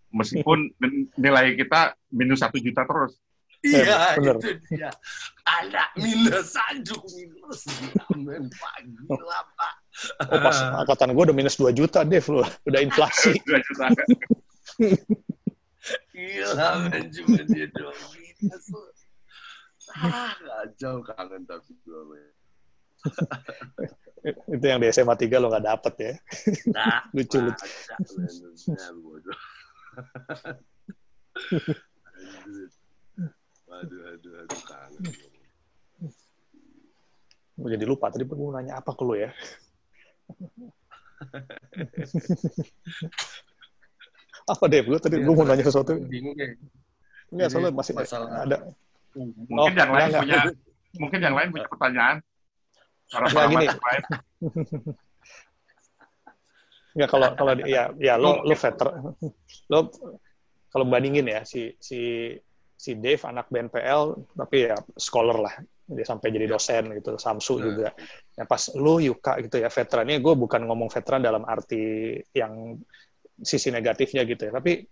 Meskipun 0.09 0.73
nilai 1.17 1.53
kita 1.53 1.93
minus 2.09 2.41
satu 2.41 2.57
juta 2.57 2.85
terus. 2.85 3.17
Iya, 3.59 4.15
bener. 4.15 4.35
itu 4.39 4.51
dia. 4.71 4.87
Ada 5.43 5.91
minus 5.99 6.55
anjuk 6.71 7.03
minus. 7.11 7.67
Men. 8.15 8.47
Pak, 8.47 8.75
gila, 8.87 9.39
Pak. 9.59 9.73
Oh, 10.31 10.39
pas 10.39 10.57
angkatan 10.79 11.11
gue 11.11 11.23
udah 11.27 11.35
minus 11.35 11.59
2 11.59 11.75
juta, 11.75 12.07
Dev. 12.07 12.23
Lu. 12.31 12.39
Udah 12.39 12.79
inflasi. 12.79 13.35
Dua 13.47 13.59
juta. 13.59 13.85
Gila, 16.15 16.67
men. 16.87 17.11
Cuma 17.11 17.39
dia 17.51 17.67
doang 17.75 17.99
minus. 18.15 18.65
loh. 18.71 18.87
Ah, 19.99 20.31
kacau 20.39 21.03
kangen 21.03 21.43
tapi 21.43 21.75
gue, 21.83 22.01
men. 22.15 22.31
Itu 24.51 24.65
yang 24.67 24.79
di 24.83 24.91
SMA 24.91 25.15
3 25.15 25.39
lo 25.39 25.47
nggak 25.51 25.65
dapet 25.67 25.93
ya. 25.99 26.13
Nah, 26.75 26.99
Lucu, 27.15 27.39
lucu. 27.39 27.67
Waduh, 33.69 34.01
aduh, 34.13 34.33
aduh, 34.43 34.61
kangen. 34.65 35.03
Gue 37.59 37.69
jadi 37.75 37.85
lupa. 37.85 38.09
Tadi 38.09 38.23
gue 38.25 38.37
mau 38.37 38.51
nanya 38.55 38.73
apa 38.79 38.91
ke 38.95 39.03
lu 39.05 39.13
ya. 39.15 39.29
apa 44.51 44.65
Dev? 44.71 44.85
Lu 44.87 44.97
tadi 44.97 45.15
gue 45.21 45.35
mau 45.35 45.45
nanya 45.45 45.63
sesuatu. 45.63 45.93
Bingung 46.07 46.35
ya. 46.39 46.47
Enggak, 47.29 47.45
Ini 47.45 47.51
soalnya 47.53 47.71
masih 47.75 47.93
masalah- 47.93 48.41
ada. 48.41 48.57
Mungkin 49.13 49.53
Oh, 49.53 49.69
yang 49.69 49.91
lain 49.93 50.07
enggak, 50.09 50.21
punya 50.23 50.39
mungkin 50.97 51.19
yang 51.21 51.35
lain 51.37 51.47
punya 51.53 51.67
pertanyaan. 51.69 52.17
Para 53.09 53.25
gini. 53.25 53.33
pengamat 53.37 53.79
lain. 53.81 54.03
Enggak 56.95 57.09
kalau 57.09 57.27
kalau 57.37 57.53
di- 57.53 57.69
ya 57.69 57.83
ya 57.97 58.17
lo 58.17 58.41
lo 58.41 58.55
veteran 58.55 59.13
lo 59.69 59.79
kalau 60.69 60.85
bandingin 60.85 61.25
ya 61.25 61.41
si 61.43 61.73
si 61.77 62.33
si 62.73 62.95
Dave 62.95 63.21
anak 63.27 63.51
BNPL 63.51 64.01
tapi 64.33 64.71
ya 64.71 64.77
scholar 64.95 65.37
lah 65.37 65.53
dia 65.85 66.05
sampai 66.05 66.29
jadi 66.29 66.45
dosen 66.47 66.93
gitu 66.95 67.17
Samsu 67.17 67.57
Nah. 67.57 67.63
juga 67.65 67.87
ya 68.33 68.43
pas 68.45 68.61
lo 68.73 68.97
Yuka 68.97 69.41
gitu 69.41 69.57
ya 69.57 69.67
veterannya 69.67 70.17
gue 70.17 70.33
bukan 70.33 70.61
ngomong 70.63 70.89
veteran 70.89 71.19
dalam 71.19 71.43
arti 71.43 72.13
yang 72.31 72.77
sisi 73.41 73.69
negatifnya 73.69 74.21
gitu 74.23 74.47
ya 74.47 74.53
tapi 74.53 74.85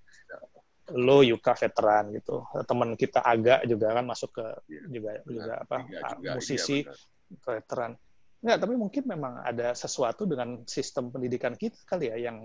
lo 0.97 1.19
Yuka 1.21 1.53
veteran 1.53 2.15
gitu 2.15 2.43
teman 2.63 2.95
kita 2.95 3.19
agak 3.21 3.65
juga 3.65 3.91
kan 3.91 4.05
masuk 4.05 4.31
ke 4.35 4.45
Iya, 4.67 4.81
juga 4.89 5.11
benar. 5.19 5.27
juga 5.27 5.53
apa 5.61 5.77
juga, 5.83 6.31
musisi 6.33 6.77
iya, 6.81 6.87
benar. 6.87 7.43
veteran. 7.43 7.91
Enggak, 8.38 8.57
tapi 8.64 8.73
mungkin 8.77 9.03
memang 9.09 9.34
ada 9.41 9.73
sesuatu 9.73 10.30
dengan 10.30 10.61
sistem 10.69 11.09
pendidikan 11.09 11.57
kita 11.57 11.77
kali 11.89 12.14
ya 12.14 12.30
yang 12.30 12.38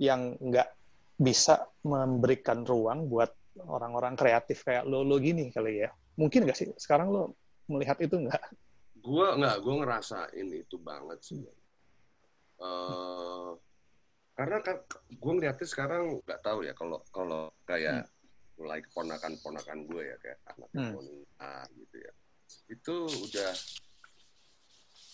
yang 0.00 0.20
nggak 0.40 0.68
bisa 1.20 1.68
memberikan 1.86 2.66
ruang 2.66 3.06
buat 3.06 3.30
orang-orang 3.68 4.18
kreatif 4.18 4.66
kayak 4.66 4.88
lo 4.88 5.06
lo 5.06 5.20
gini 5.20 5.52
kali 5.52 5.84
ya. 5.86 5.90
Mungkin 6.16 6.48
nggak 6.48 6.58
sih 6.58 6.68
sekarang 6.80 7.12
lo 7.12 7.36
melihat 7.68 8.00
itu 8.00 8.16
nggak? 8.16 8.42
gue 9.04 9.26
nggak 9.36 9.56
gue 9.60 9.74
ngerasain 9.84 10.48
itu 10.48 10.76
banget 10.80 11.20
sih 11.20 11.44
Eh, 12.54 13.50
karena 14.34 14.58
kan 14.62 14.76
gue 15.10 15.32
ngeliatnya 15.36 15.68
sekarang 15.68 16.22
nggak 16.22 16.40
tahu 16.42 16.64
ya 16.66 16.72
kalau 16.74 17.02
kalau 17.10 17.50
kayak 17.66 18.06
mulai 18.54 18.78
keponakan 18.82 19.34
ponakan 19.42 19.78
gue 19.90 20.02
ya 20.02 20.16
kayak 20.22 20.38
anak 20.54 20.68
Hmm. 20.74 20.94
hmm. 20.96 21.64
gitu 21.76 21.96
ya 21.98 22.12
itu 22.70 22.94
udah 23.30 23.50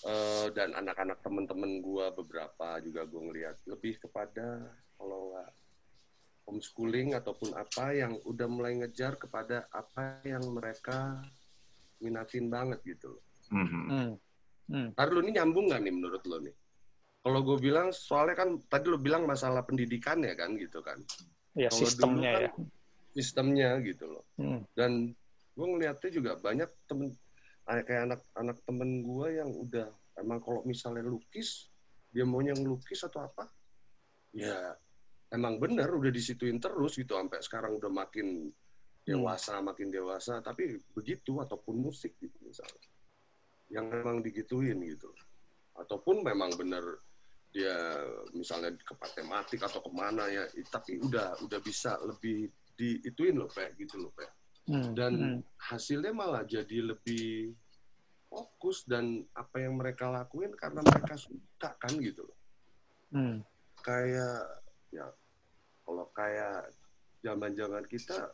eh, 0.06 0.46
dan 0.56 0.72
anak-anak 0.76 1.20
temen-temen 1.20 1.82
gue 1.84 2.06
beberapa 2.16 2.80
juga 2.80 3.04
gue 3.04 3.20
ngeliat 3.20 3.56
lebih 3.68 4.00
kepada 4.00 4.70
kalau 4.96 5.32
nggak 5.34 5.50
homeschooling 6.48 7.14
ataupun 7.14 7.54
apa 7.54 7.94
yang 7.94 8.18
udah 8.26 8.48
mulai 8.50 8.74
ngejar 8.80 9.14
kepada 9.20 9.70
apa 9.70 10.24
yang 10.26 10.42
mereka 10.50 11.22
minatin 12.00 12.48
banget 12.48 12.80
gitu 12.82 13.18
loh. 13.18 13.24
Mhm. 13.52 13.84
Hmm. 13.86 14.12
Hmm. 14.70 14.88
Ntar 14.94 15.10
lu 15.10 15.20
ini 15.26 15.34
nyambung 15.36 15.68
nggak 15.70 15.82
nih 15.82 15.94
menurut 15.94 16.22
lo 16.26 16.38
nih? 16.42 16.54
Kalau 17.20 17.40
gue 17.44 17.58
bilang 17.60 17.92
soalnya 17.92 18.36
kan 18.38 18.56
tadi 18.70 18.88
lo 18.88 18.96
bilang 18.96 19.28
masalah 19.28 19.60
pendidikan 19.66 20.24
ya 20.24 20.32
kan 20.32 20.56
gitu 20.56 20.80
kan, 20.80 20.96
Ya 21.52 21.68
Kalau 21.68 21.80
sistemnya 21.84 22.32
dulu 22.32 22.44
ya. 22.46 22.50
kan 22.50 22.62
sistemnya 23.10 23.70
gitu 23.82 24.04
loh. 24.06 24.24
Hmm. 24.38 24.62
Dan 24.72 25.12
gue 25.58 25.66
ngeliatnya 25.66 26.10
juga 26.14 26.32
banyak 26.38 26.70
temen 26.86 27.10
kayak 27.70 27.84
kayak 27.86 28.02
anak-anak 28.10 28.58
temen 28.66 28.90
gue 29.06 29.26
yang 29.38 29.50
udah 29.54 29.88
emang 30.18 30.42
kalau 30.42 30.66
misalnya 30.66 31.06
lukis 31.06 31.70
dia 32.10 32.26
maunya 32.26 32.50
ngelukis 32.58 33.06
atau 33.06 33.22
apa, 33.22 33.46
ya 34.34 34.74
emang 35.30 35.62
bener 35.62 35.86
udah 35.86 36.10
disituin 36.10 36.58
terus 36.58 36.98
gitu. 36.98 37.14
Sampai 37.14 37.38
sekarang 37.38 37.78
udah 37.78 37.86
makin 37.86 38.50
dewasa 39.06 39.62
makin 39.62 39.94
dewasa 39.94 40.42
tapi 40.42 40.82
begitu 40.90 41.38
ataupun 41.38 41.78
musik 41.78 42.18
gitu 42.18 42.34
misalnya. 42.42 42.82
Yang 43.70 43.86
memang 43.94 44.16
digituin 44.26 44.82
gitu. 44.82 45.14
Ataupun 45.78 46.26
memang 46.26 46.50
bener 46.58 46.82
dia 47.54 48.02
misalnya 48.34 48.74
ke 48.74 48.94
matematik 48.98 49.62
atau 49.62 49.78
ke 49.82 49.90
mana 49.94 50.26
ya 50.30 50.46
tapi 50.70 50.98
udah 50.98 51.38
udah 51.46 51.58
bisa 51.62 51.98
lebih 52.02 52.50
diituin 52.78 53.34
loh 53.34 53.50
pak 53.50 53.74
gitu 53.74 53.98
loh 53.98 54.14
pak 54.14 54.39
Hmm. 54.64 54.92
dan 54.92 55.12
Hmm. 55.14 55.38
hasilnya 55.56 56.12
malah 56.12 56.44
jadi 56.44 56.84
lebih 56.84 57.56
fokus 58.26 58.86
dan 58.86 59.24
apa 59.34 59.58
yang 59.58 59.74
mereka 59.74 60.06
lakuin 60.06 60.54
karena 60.54 60.84
mereka 60.84 61.18
suka 61.18 61.74
kan 61.74 61.92
gitu 61.98 62.22
loh 62.28 62.38
Hmm. 63.10 63.42
kayak 63.82 64.62
ya 64.94 65.06
kalau 65.82 66.06
kayak 66.14 66.70
zaman-zaman 67.20 67.82
kita 67.84 68.30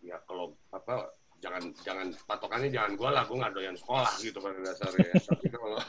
ya 0.00 0.16
kalau 0.24 0.54
apa 0.70 1.10
jangan 1.40 1.72
jangan 1.82 2.08
patokannya 2.28 2.68
jangan 2.68 2.94
gue 2.94 3.10
lah 3.10 3.24
gue 3.24 3.36
nggak 3.36 3.54
doyan 3.56 3.76
sekolah 3.76 4.12
gitu 4.20 4.38
pada 4.38 4.60
dasarnya 4.60 5.16
tapi 5.28 5.46
kalau 5.50 5.80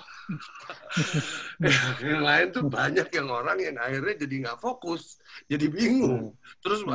yang 2.08 2.24
lain 2.24 2.48
tuh 2.56 2.64
banyak 2.66 3.08
yang 3.12 3.28
orang 3.28 3.58
yang 3.60 3.76
akhirnya 3.78 4.16
jadi 4.26 4.36
nggak 4.48 4.60
fokus 4.64 5.20
jadi 5.46 5.68
bingung 5.68 6.34
terus 6.64 6.82
Hmm. 6.82 6.92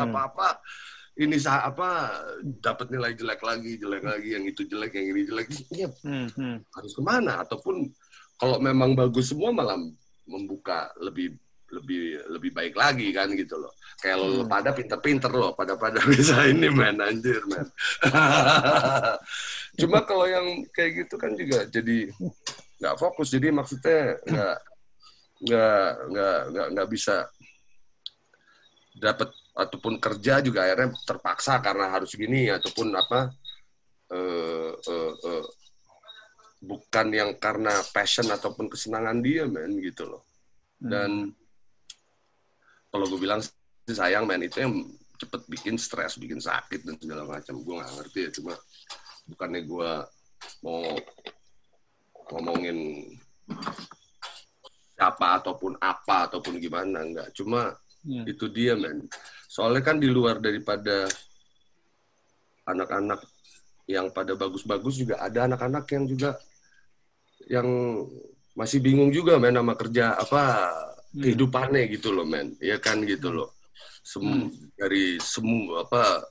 Ini 1.17 1.37
sah 1.41 1.65
apa 1.65 2.13
dapat 2.61 2.93
nilai 2.93 3.17
jelek 3.17 3.41
lagi 3.41 3.81
jelek 3.81 4.05
lagi 4.05 4.29
yang 4.37 4.45
itu 4.45 4.69
jelek 4.69 4.93
yang 4.95 5.07
ini 5.17 5.23
jelek 5.25 5.47
ya 5.73 5.89
Hmm. 6.05 6.29
Hmm. 6.37 6.57
harus 6.77 6.93
ke 6.93 7.03
mana 7.03 7.41
ataupun 7.41 7.89
kalau 8.37 8.61
memang 8.61 8.93
bagus 8.93 9.33
semua 9.33 9.49
malah 9.49 9.81
membuka 10.29 10.93
lebih 11.01 11.33
lebih 11.67 12.23
lebih 12.31 12.51
baik 12.55 12.75
lagi 12.79 13.11
kan 13.11 13.27
gitu 13.33 13.59
loh 13.59 13.73
kayak 13.99 14.17
lo 14.21 14.45
Hmm. 14.45 14.47
pada 14.47 14.71
pinter-pinter 14.71 15.33
loh 15.33 15.51
pada 15.57 15.75
pada 15.75 15.99
bisa 16.05 16.45
ini 16.53 16.69
men 16.69 17.01
anjir 17.01 17.41
men 17.49 17.67
cuma 19.81 20.05
kalau 20.05 20.29
yang 20.29 20.47
kayak 20.71 21.05
gitu 21.05 21.15
kan 21.17 21.33
juga 21.35 21.65
jadi 21.67 22.13
nggak 22.77 22.97
fokus 23.01 23.33
jadi 23.33 23.51
maksudnya 23.51 24.21
nggak 24.29 24.57
nggak 26.13 26.39
nggak 26.53 26.67
nggak 26.77 26.89
bisa 26.93 27.25
dapat 28.97 29.29
ataupun 29.57 29.97
kerja 29.97 30.45
juga 30.45 30.69
akhirnya 30.69 30.93
terpaksa 31.09 31.65
karena 31.65 31.89
harus 31.89 32.13
gini 32.13 32.53
ataupun 32.53 32.93
apa 32.93 33.33
eh, 34.13 34.73
eh, 34.77 35.13
eh, 35.17 35.45
bukan 36.61 37.07
yang 37.09 37.31
karena 37.41 37.73
passion 37.91 38.29
ataupun 38.29 38.69
kesenangan 38.69 39.19
dia 39.25 39.49
men 39.49 39.81
gitu 39.81 40.05
loh. 40.05 40.23
Dan 40.77 41.33
kalau 42.93 43.09
gue 43.09 43.21
bilang 43.21 43.41
sih 43.41 43.97
sayang 43.97 44.29
men 44.29 44.45
itu 44.45 44.61
yang 44.61 44.77
cepet 45.17 45.43
bikin 45.49 45.81
stres 45.81 46.21
bikin 46.21 46.37
sakit 46.37 46.85
dan 46.85 47.01
segala 47.01 47.25
macam. 47.25 47.57
Gue 47.65 47.75
nggak 47.81 47.95
ngerti 47.97 48.19
ya 48.29 48.31
cuma 48.37 48.53
bukannya 49.27 49.61
gue 49.65 49.91
mau 50.61 50.85
ngomongin 52.37 53.09
siapa 54.97 55.41
ataupun 55.41 55.77
apa 55.81 56.29
ataupun 56.29 56.57
gimana 56.57 57.05
enggak 57.05 57.29
cuma 57.37 57.77
Hmm. 58.07 58.23
itu 58.23 58.47
dia 58.47 58.79
men. 58.79 59.11
Soalnya 59.51 59.83
kan 59.83 59.99
di 59.99 60.07
luar 60.07 60.39
daripada 60.39 61.11
anak-anak 62.67 63.21
yang 63.87 64.11
pada 64.11 64.35
bagus-bagus 64.35 64.99
juga 64.99 65.19
ada 65.19 65.47
anak-anak 65.47 65.87
yang 65.91 66.05
juga 66.07 66.31
yang 67.47 67.67
masih 68.55 68.79
bingung 68.83 69.11
juga 69.11 69.39
men 69.39 69.55
sama 69.55 69.75
kerja 69.75 70.15
apa 70.15 70.43
Hmm. 71.17 71.23
kehidupannya 71.23 71.89
gitu 71.97 72.13
loh 72.13 72.27
men. 72.29 72.55
Ya 72.63 72.77
kan 72.77 73.01
gitu 73.03 73.33
loh. 73.33 73.55
Sem- 74.07 74.53
dari 74.79 75.19
semua 75.19 75.83
apa 75.83 76.23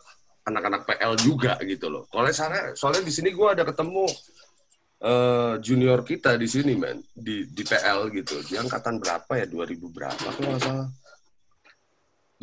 anak-anak 0.45 0.85
PL 0.85 1.13
juga 1.19 1.57
gitu 1.65 1.89
loh. 1.89 2.05
Soalnya 2.07 2.35
soalnya, 2.35 2.63
soalnya 2.77 3.03
di 3.03 3.11
sini 3.11 3.29
gue 3.33 3.47
ada 3.49 3.65
ketemu 3.65 4.05
eh, 5.01 5.53
junior 5.59 6.01
kita 6.07 6.39
di 6.39 6.47
sini 6.47 6.71
men 6.77 7.03
di 7.11 7.49
di 7.51 7.63
PL 7.65 8.13
gitu. 8.15 8.39
Dia 8.47 8.63
angkatan 8.63 8.95
berapa 9.01 9.31
ya? 9.35 9.45
2000 9.49 9.89
berapa 9.91 10.27
kalau 10.37 10.49
nggak 10.55 10.61
salah 10.63 10.87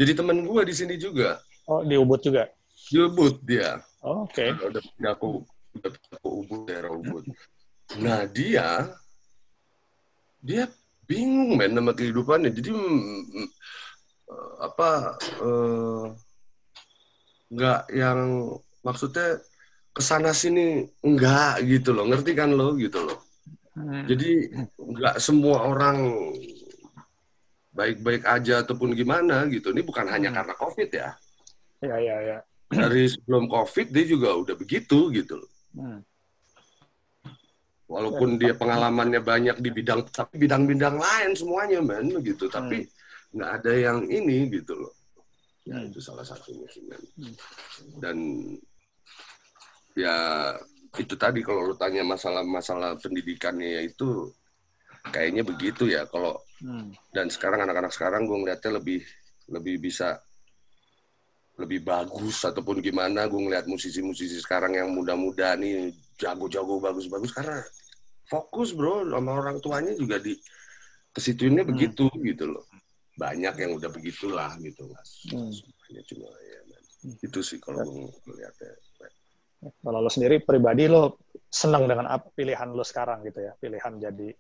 jadi 0.02 0.18
temen 0.18 0.42
gue 0.42 0.62
di 0.66 0.74
sini 0.74 0.98
juga. 0.98 1.38
Oh, 1.70 1.86
di 1.86 1.94
Ubud 1.94 2.18
juga. 2.18 2.50
Ubud 2.90 3.38
dia. 3.46 3.78
Oh, 4.02 4.26
Oke. 4.26 4.50
udah 4.50 4.82
pindah 4.82 5.14
ke 5.14 5.26
udah 5.78 5.90
pindah 5.94 6.18
ke 6.18 6.28
Ubud 6.28 6.60
daerah 6.66 6.90
Ubud. 6.90 7.24
Nah 8.02 8.26
dia 8.26 8.90
dia 10.42 10.66
bingung 11.06 11.54
men 11.54 11.78
sama 11.78 11.94
kehidupannya. 11.94 12.50
Jadi 12.50 12.74
mm, 12.74 12.82
mm, 12.82 13.48
eh, 14.26 14.52
apa 14.58 14.90
eh, 15.22 16.04
nggak 17.54 17.80
yang 17.94 18.50
maksudnya 18.82 19.38
ke 19.94 20.02
sana 20.02 20.34
sini 20.34 20.82
enggak 21.06 21.62
gitu 21.62 21.94
loh. 21.94 22.10
Ngerti 22.10 22.34
kan 22.34 22.50
lo? 22.50 22.74
Gitu 22.74 22.98
loh. 22.98 23.22
Hmm. 23.72 24.04
jadi 24.04 24.52
nggak 24.76 25.16
semua 25.16 25.64
orang 25.64 26.04
baik-baik 27.72 28.22
aja 28.28 28.60
ataupun 28.60 28.92
gimana 28.92 29.48
gitu 29.48 29.72
ini 29.72 29.80
bukan 29.80 30.04
hanya 30.08 30.28
Hmm. 30.28 30.36
karena 30.40 30.54
covid 30.56 30.90
ya 30.92 31.10
Ya, 31.82 31.96
ya, 31.98 32.16
ya. 32.22 32.38
dari 32.70 33.10
sebelum 33.10 33.48
covid 33.48 33.90
dia 33.90 34.04
juga 34.06 34.36
udah 34.36 34.54
begitu 34.54 35.08
gitu 35.10 35.40
loh 35.40 35.50
Hmm. 35.72 36.00
walaupun 37.88 38.36
dia 38.36 38.52
pengalamannya 38.52 39.20
banyak 39.20 39.56
di 39.60 39.70
bidang 39.72 40.04
tapi 40.08 40.36
bidang-bidang 40.40 40.96
lain 40.96 41.32
semuanya 41.32 41.80
men 41.80 42.12
gitu 42.20 42.48
tapi 42.48 42.88
nggak 43.32 43.50
ada 43.60 43.72
yang 43.72 43.98
ini 44.08 44.48
gitu 44.52 44.76
loh 44.76 44.92
ya 45.64 45.80
Hmm. 45.80 45.88
itu 45.88 45.98
salah 46.00 46.24
satunya 46.24 46.68
sih 46.68 46.84
men 46.84 47.02
Hmm. 47.16 47.34
dan 48.00 48.16
ya 49.92 50.16
itu 50.96 51.14
tadi 51.16 51.40
kalau 51.40 51.72
lu 51.72 51.74
tanya 51.76 52.04
masalah 52.04 52.44
masalah 52.44 52.96
pendidikannya 53.00 53.80
ya 53.80 53.82
itu 53.84 54.28
kayaknya 55.10 55.42
begitu 55.42 55.90
ya 55.90 56.06
kalau 56.06 56.38
Hmm. 56.62 56.94
dan 57.10 57.26
sekarang 57.26 57.66
anak-anak 57.66 57.90
sekarang 57.90 58.22
gue 58.22 58.38
ngeliatnya 58.38 58.78
lebih 58.78 59.02
lebih 59.50 59.82
bisa 59.82 60.14
lebih 61.58 61.82
bagus 61.82 62.46
ataupun 62.46 62.78
gimana 62.78 63.26
gue 63.26 63.34
ngeliat 63.34 63.66
musisi-musisi 63.66 64.38
sekarang 64.38 64.78
yang 64.78 64.94
muda-muda 64.94 65.58
nih 65.58 65.90
jago-jago 66.14 66.78
bagus-bagus 66.78 67.34
karena 67.34 67.58
fokus 68.24 68.70
bro 68.70 69.02
sama 69.10 69.42
orang 69.42 69.58
tuanya 69.58 69.90
juga 69.98 70.22
di 70.22 70.38
kesituinnya 71.10 71.66
Hmm. 71.66 71.74
begitu 71.74 72.06
gitu 72.22 72.46
loh 72.46 72.62
banyak 73.18 73.54
yang 73.58 73.74
udah 73.74 73.90
begitulah 73.90 74.54
gitu 74.62 74.86
mas 74.86 75.26
Hmm. 75.34 75.50
semuanya 75.50 76.02
cuma 76.06 76.30
ya 76.30 76.60
men. 76.62 76.82
Hmm. 77.02 77.16
itu 77.26 77.38
sih 77.42 77.58
kalau 77.58 77.82
gue 77.82 78.06
ngeliatnya 78.22 78.70
Kalau 79.62 79.98
lo 79.98 80.10
sendiri 80.10 80.42
pribadi 80.42 80.86
lo 80.86 81.18
senang 81.46 81.86
dengan 81.86 82.06
apa 82.06 82.30
pilihan 82.34 82.70
lo 82.70 82.82
sekarang 82.82 83.22
gitu 83.22 83.46
ya? 83.46 83.54
Pilihan 83.54 83.94
jadi 83.94 84.34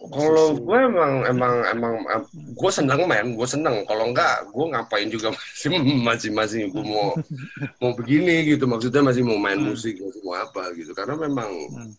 Kalau 0.00 0.56
gue 0.56 0.78
emang 0.80 1.28
emang 1.28 1.54
emang 1.68 1.94
gue 2.32 2.70
seneng 2.72 3.04
men, 3.04 3.36
gue 3.36 3.44
seneng. 3.44 3.84
Kalau 3.84 4.08
enggak, 4.08 4.48
gue 4.48 4.64
ngapain 4.72 5.08
juga 5.12 5.28
masih 5.36 5.68
masih 6.00 6.30
masih 6.32 6.60
gue 6.72 6.80
mau 6.80 7.12
mau 7.84 7.92
begini 7.92 8.48
gitu. 8.48 8.64
Maksudnya 8.64 9.04
masih 9.04 9.20
mau 9.28 9.36
main 9.36 9.60
Hmm. 9.60 9.76
musik, 9.76 10.00
masih 10.00 10.22
mau 10.24 10.40
apa 10.40 10.72
gitu. 10.72 10.96
Karena 10.96 11.20
memang 11.20 11.52
Hmm. 11.52 11.92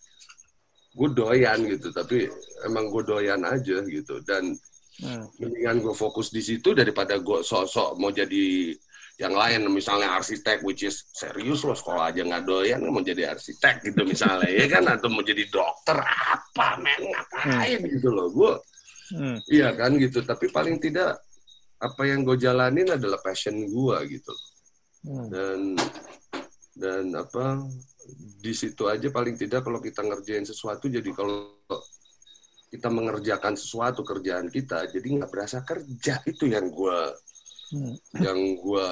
gue 0.98 1.10
doyan 1.14 1.61
gitu. 1.69 1.94
Tapi 1.94 2.26
emang 2.65 2.90
gue 2.90 3.06
doyan 3.06 3.45
aja 3.45 3.78
gitu. 3.86 4.18
Dan 4.26 4.57
Hmm. 4.98 5.26
mendingan 5.38 5.82
gue 5.82 5.94
fokus 5.94 6.30
di 6.30 6.41
situ 6.41 6.73
daripada 6.73 7.18
gue 7.18 7.41
sok-sok 7.41 7.98
mau 7.98 8.10
jadi 8.10 8.73
yang 9.22 9.38
lain 9.38 9.69
misalnya 9.69 10.18
arsitek 10.18 10.65
which 10.65 10.81
is 10.81 11.06
serius 11.14 11.61
loh 11.61 11.77
sekolah 11.77 12.10
aja 12.10 12.26
nggak 12.26 12.41
doyan 12.41 12.81
mau 12.89 13.06
jadi 13.06 13.38
arsitek 13.38 13.85
gitu 13.85 14.02
misalnya 14.02 14.49
ya 14.49 14.65
kan 14.65 14.81
atau 14.89 15.14
mau 15.14 15.22
jadi 15.22 15.45
dokter 15.45 16.02
apa 16.02 16.81
men 16.81 17.06
ngapain 17.06 17.80
gitu 17.85 18.10
loh 18.10 18.34
gue 18.34 18.53
Hmm. 19.11 19.38
Iya 19.52 19.76
kan 19.76 19.91
gitu, 19.99 20.23
tapi 20.23 20.48
paling 20.48 20.80
tidak 20.80 21.19
apa 21.81 22.02
yang 22.07 22.23
gue 22.23 22.38
jalanin 22.39 22.95
adalah 22.95 23.19
passion 23.19 23.60
gue 23.68 23.98
gitu. 24.07 24.34
Hmm. 25.03 25.27
Dan 25.27 25.60
dan 26.72 27.06
apa 27.19 27.60
di 28.39 28.53
situ 28.56 28.88
aja 28.88 29.11
paling 29.11 29.35
tidak 29.35 29.68
kalau 29.68 29.84
kita 29.84 30.02
ngerjain 30.02 30.48
sesuatu 30.48 30.88
jadi 30.88 31.11
kalau 31.11 31.60
kita 32.72 32.88
mengerjakan 32.88 33.60
sesuatu 33.60 34.07
kerjaan 34.07 34.48
kita 34.48 34.88
jadi 34.88 35.03
nggak 35.03 35.31
berasa 35.31 35.68
kerja 35.68 36.23
itu 36.23 36.48
yang 36.48 36.72
gue 36.72 36.99
Hmm. 37.11 37.31
Yang 38.19 38.39
gue 38.60 38.88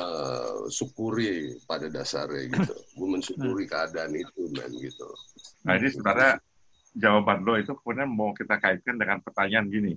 syukuri 0.72 1.60
pada 1.68 1.92
dasarnya 1.92 2.48
gitu. 2.48 2.74
Gue 2.96 3.08
mensyukuri 3.12 3.68
keadaan 3.68 4.16
itu 4.16 4.42
men 4.56 4.72
gitu. 4.80 5.08
Nah, 5.68 5.76
ini 5.76 5.88
sebenarnya 5.92 6.40
jawaban 6.96 7.44
lo 7.44 7.60
itu 7.60 7.76
kemudian 7.76 8.10
mau 8.10 8.32
kita 8.32 8.56
kaitkan 8.58 8.96
dengan 8.96 9.20
pertanyaan 9.20 9.68
gini. 9.68 9.94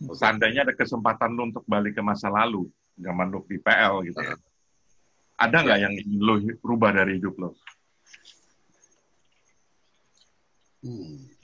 Seandainya 0.00 0.68
ada 0.68 0.74
kesempatan 0.76 1.36
lo 1.36 1.48
untuk 1.48 1.64
balik 1.64 1.96
ke 1.96 2.02
masa 2.04 2.28
lalu, 2.28 2.68
zaman 3.00 3.32
lo 3.32 3.44
di 3.48 3.56
PL 3.56 4.04
gitu 4.08 4.20
ya. 4.20 4.36
Ada 5.40 5.56
nggak 5.64 5.78
yang 5.80 5.94
ingin 5.96 6.20
lo 6.20 6.34
rubah 6.60 6.92
dari 6.92 7.16
hidup 7.16 7.34
lo? 7.40 7.56
Hmm. 10.80 11.39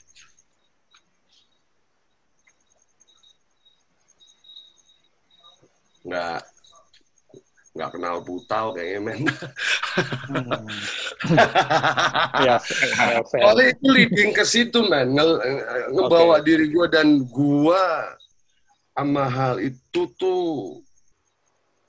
Nggak 6.06 6.38
nggak 7.76 7.90
kenal 7.92 8.24
putau 8.24 8.72
kayaknya 8.72 9.00
men. 9.04 9.20
Hmm. 10.32 10.64
Ya, 12.46 12.56
fair. 12.60 13.42
Soalnya 13.42 13.66
itu 13.72 13.86
leading 13.88 14.30
ke 14.32 14.44
situ 14.44 14.84
men, 14.84 15.12
Nge- 15.12 15.40
nge- 15.40 15.88
ngebawa 15.92 16.40
diri 16.40 16.68
gue 16.68 16.86
dan 16.88 17.24
gua 17.26 18.12
sama 18.92 19.24
hal 19.28 19.56
itu 19.58 20.02
tuh 20.16 20.80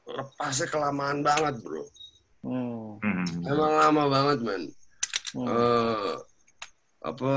lepasnya 0.08 0.68
kelamaan 0.68 1.20
banget 1.20 1.60
bro. 1.60 1.84
Hmm. 2.44 2.96
Emang 3.44 3.72
lama 3.76 4.04
banget 4.08 4.38
men. 4.44 4.64
Hmm. 5.36 5.44
eh 5.46 6.14
apa 7.04 7.34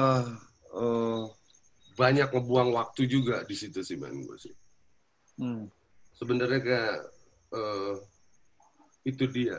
eh 0.72 1.22
banyak 1.94 2.30
ngebuang 2.30 2.70
waktu 2.72 3.02
juga 3.04 3.42
di 3.42 3.52
situ 3.52 3.82
sih 3.82 3.98
man 3.98 4.14
gue 4.14 4.36
sih 4.38 4.54
Hmm. 5.36 5.66
Sebenarnya 6.20 6.60
kayak 6.60 6.96
eh 7.56 7.94
itu 9.08 9.24
dia. 9.32 9.56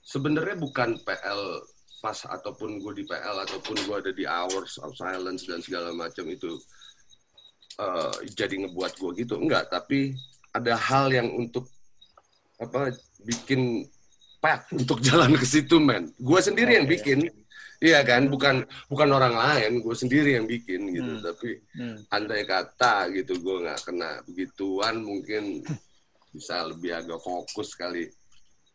Sebenarnya 0.00 0.56
bukan 0.56 0.96
PL 1.04 1.42
pas 2.00 2.16
ataupun 2.24 2.80
gue 2.80 3.02
di 3.02 3.04
PL 3.04 3.36
ataupun 3.44 3.76
gue 3.84 3.96
ada 4.00 4.12
di 4.16 4.24
hours 4.24 4.80
of 4.80 4.96
silence 4.96 5.44
dan 5.44 5.60
segala 5.60 5.92
macam 5.92 6.24
itu 6.32 6.56
eh 7.78 8.14
jadi 8.32 8.64
ngebuat 8.64 8.96
gue 8.96 9.10
gitu. 9.22 9.36
Enggak 9.36 9.68
tapi 9.68 10.16
ada 10.56 10.74
hal 10.74 11.12
yang 11.12 11.28
untuk 11.36 11.68
apa 12.58 12.90
bikin 13.22 13.84
path 14.40 14.72
untuk 14.72 14.98
jalan 15.06 15.36
ke 15.36 15.44
situ 15.44 15.76
men. 15.76 16.08
Gue 16.16 16.40
sendiri 16.40 16.80
yang 16.80 16.88
bikin. 16.88 17.28
iya 17.78 18.02
kan? 18.02 18.26
Bukan 18.26 18.64
bukan 18.90 19.08
orang 19.12 19.36
lain. 19.36 19.84
Gue 19.84 19.94
sendiri 19.94 20.40
yang 20.40 20.48
bikin 20.48 20.88
gitu. 20.90 21.12
Hmm. 21.20 21.22
tapi 21.22 21.50
Hmm. 21.78 21.98
andai 22.10 22.42
kata 22.42 23.06
gitu 23.14 23.38
gue 23.38 23.56
nggak 23.62 23.80
kena 23.86 24.18
begituan 24.26 24.98
mungkin 25.04 25.62
bisa 26.38 26.62
lebih 26.70 26.94
agak 26.94 27.18
fokus 27.18 27.74
kali 27.74 28.06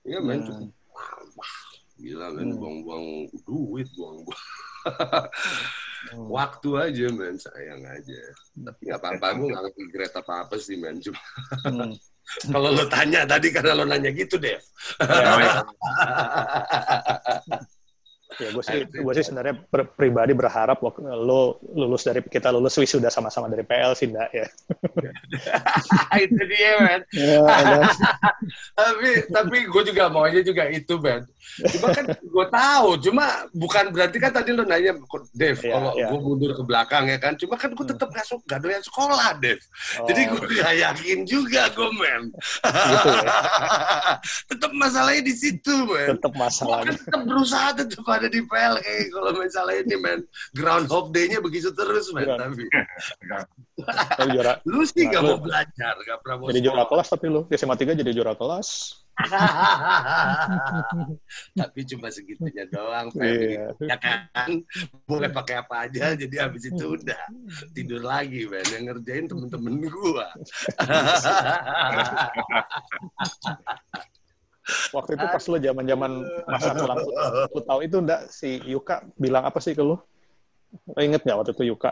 ya 0.04 0.20
men 0.20 0.44
Hmm. 0.44 0.48
cukup 0.52 0.72
lama 0.92 1.48
gila 1.96 2.28
men 2.36 2.48
Hmm. 2.52 2.60
buang-buang 2.60 3.06
duit 3.48 3.88
buang-buang 3.96 4.44
Hmm. 6.04 6.28
waktu 6.28 6.70
aja 6.76 7.08
men 7.16 7.40
sayang 7.40 7.80
aja 7.88 8.20
tapi 8.60 8.92
nggak 8.92 9.00
apa-apa 9.00 9.28
gue 9.40 9.48
nggak 9.48 9.64
ngerti 9.64 9.84
grade 9.88 10.16
apa 10.20 10.34
apa 10.44 10.56
sih 10.60 10.76
men 10.76 11.00
cuma 11.00 11.24
Hmm. 11.64 11.96
kalau 12.52 12.72
lo 12.72 12.84
tanya 12.92 13.24
tadi 13.24 13.48
karena 13.48 13.80
lo 13.80 13.88
nanya 13.88 14.12
gitu 14.12 14.36
Dev 14.36 14.60
Ya, 18.40 18.40
ya. 18.40 18.50
Ya, 18.50 18.50
gue 18.54 18.64
sih, 18.64 18.80
gue 18.90 19.14
sih 19.14 19.26
sebenarnya 19.26 19.56
per- 19.70 19.90
pribadi 19.94 20.34
berharap 20.34 20.82
waktu 20.82 21.06
lo 21.06 21.62
lulus 21.74 22.04
dari 22.04 22.22
kita 22.26 22.50
lulus 22.50 22.76
wisuda 22.78 23.10
sama-sama 23.10 23.46
dari 23.48 23.62
PL 23.62 23.94
sih, 23.94 24.10
enggak 24.10 24.30
ya. 24.34 24.46
itu 26.26 26.42
dia, 26.50 26.72
men. 26.82 27.02
Ya, 27.14 27.42
tapi 28.80 29.10
tapi 29.30 29.58
gue 29.70 29.84
juga 29.94 30.10
maunya 30.10 30.42
juga 30.42 30.66
itu 30.70 30.98
Ben 30.98 31.24
cuma 31.54 31.94
kan 31.94 32.06
gue 32.10 32.46
tahu 32.50 32.90
cuma 33.04 33.46
bukan 33.54 33.94
berarti 33.94 34.18
kan 34.18 34.32
tadi 34.34 34.56
lo 34.56 34.66
nanya 34.66 34.96
Dev 35.36 35.60
Iya, 35.62 35.76
kalau 35.76 35.92
iya. 35.94 36.08
gue 36.10 36.20
mundur 36.20 36.52
ke 36.58 36.64
belakang 36.66 37.06
ya 37.12 37.18
kan 37.22 37.38
cuma 37.38 37.56
kan 37.60 37.70
gue 37.76 37.86
tetap 37.86 38.10
nggak 38.10 38.26
suka 38.26 38.44
gak 38.50 38.60
doyan 38.64 38.82
sekolah 38.82 39.38
Dev 39.38 39.60
Oh, 40.02 40.08
jadi 40.10 40.22
gue 40.34 40.42
gak 40.58 40.74
yakin 40.82 41.20
juga 41.30 41.70
gue 41.70 41.90
men 41.94 42.24
Gitu 42.34 43.10
ya. 43.22 43.36
tetap 44.50 44.72
masalahnya 44.74 45.22
di 45.22 45.36
situ 45.36 45.74
men 45.86 46.18
tetap 46.18 46.32
gue 46.34 46.42
masalahnya. 46.42 46.86
kan 46.90 46.96
tetap 46.98 47.22
berusaha 47.28 47.70
tetap 47.78 48.06
ada 48.08 48.28
di 48.34 48.42
PL 48.42 48.74
kayak 48.82 49.02
kalau 49.10 49.30
masalah 49.32 49.74
ini 49.78 49.96
men 49.96 50.20
Groundhog 50.52 51.14
Day-nya 51.14 51.38
begitu 51.38 51.70
terus 51.70 52.10
men 52.10 52.26
Ground- 52.26 52.42
tapi 52.42 52.66
juara, 54.34 54.54
lu 54.66 54.82
sih 54.84 55.04
Nah, 55.04 55.12
gak 55.12 55.22
lu- 55.22 55.30
mau 55.32 55.40
belajar 55.40 55.94
gak 56.00 56.18
pernah 56.20 56.36
mau 56.38 56.48
jadi 56.50 56.60
juara 56.62 56.82
sekolah. 56.82 56.90
kelas 56.90 57.08
tapi 57.10 57.26
lo 57.28 57.42
di 57.46 57.54
SMA 57.54 57.76
3 57.76 57.94
jadi 57.94 58.12
juara 58.12 58.34
kelas. 58.34 58.70
Tapi 61.54 61.86
cuma 61.86 62.10
segitunya 62.10 62.66
doang, 62.66 63.14
Iya. 63.14 63.70
Ya 63.86 63.94
kan? 63.94 64.66
Boleh 65.06 65.30
pakai 65.30 65.62
apa 65.62 65.86
aja, 65.86 66.18
jadi 66.18 66.36
habis 66.42 66.66
itu 66.66 66.98
udah 66.98 67.22
tidur 67.72 68.02
lagi, 68.02 68.50
Ben. 68.50 68.66
Yang 68.66 68.84
ngerjain 68.90 69.30
temen-temen 69.30 69.86
gua. 69.86 70.34
Waktu 74.96 75.20
itu 75.20 75.26
pas 75.28 75.44
lo 75.50 75.58
zaman-zaman 75.60 76.12
masa 76.48 76.72
pulang 76.80 76.98
lu 77.52 77.60
tahu 77.66 77.80
itu 77.84 77.98
enggak 78.00 78.22
si 78.32 78.62
Yuka 78.64 79.04
bilang 79.20 79.44
apa 79.44 79.60
sih 79.60 79.76
ke 79.76 79.84
lo? 79.84 80.08
Lo 80.96 81.00
inget 81.04 81.22
nggak 81.28 81.38
waktu 81.38 81.52
itu 81.54 81.64
Yuka? 81.76 81.92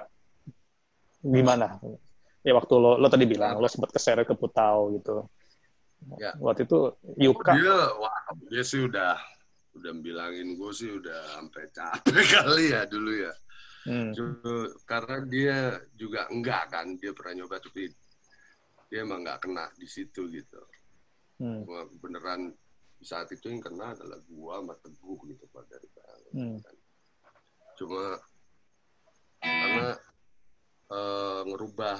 Gimana? 1.22 1.77
Ya 2.41 2.57
waktu 2.57 2.73
lo, 2.73 2.98
lo 2.98 3.07
tadi 3.11 3.30
bilang 3.30 3.61
lo 3.61 3.68
sempat 3.69 3.93
keseret 3.93 4.26
ke 4.26 4.34
Putau 4.34 4.89
gitu. 4.98 5.30
Ya. 6.18 6.34
Waktu 6.41 6.65
itu 6.65 6.98
Yuka, 7.22 7.53
Dia, 7.53 7.77
wah, 8.02 8.18
dia 8.49 8.64
sih 8.65 8.81
udah 8.89 9.14
udah 9.72 9.93
bilangin 10.03 10.57
gue 10.60 10.72
sih 10.73 10.89
udah 10.91 11.39
sampai 11.39 11.64
capek 11.72 12.26
kali 12.41 12.73
ya 12.73 12.81
dulu 12.89 13.11
ya. 13.14 13.34
hmm, 13.85 14.11
Cuma- 14.18 14.72
Karena 14.89 15.18
dia 15.30 15.57
juga 15.93 16.27
enggak 16.34 16.64
kan, 16.73 16.98
dia 16.98 17.14
pernah 17.14 17.43
nyoba 17.43 17.61
tapi 17.61 17.88
dia 18.91 18.99
emang 19.06 19.23
nggak 19.23 19.39
kena 19.48 19.69
di 19.77 19.88
situ 19.88 20.27
gitu. 20.34 20.60
Hmm, 21.42 21.66
Gua 21.66 21.82
beneran 21.98 22.54
di 23.02 23.06
saat 23.10 23.34
itu 23.34 23.50
yang 23.50 23.58
kena 23.58 23.98
adalah 23.98 24.22
gua 24.30 24.62
sama 24.62 24.76
Teguh 24.78 25.20
gitu 25.26 25.44
Pak 25.50 25.64
dari 25.66 25.88
PL. 25.90 26.20
hmm, 26.38 26.58
Cuma 27.82 28.04
karena 29.42 29.90
eh, 30.94 31.42
ngerubah 31.50 31.98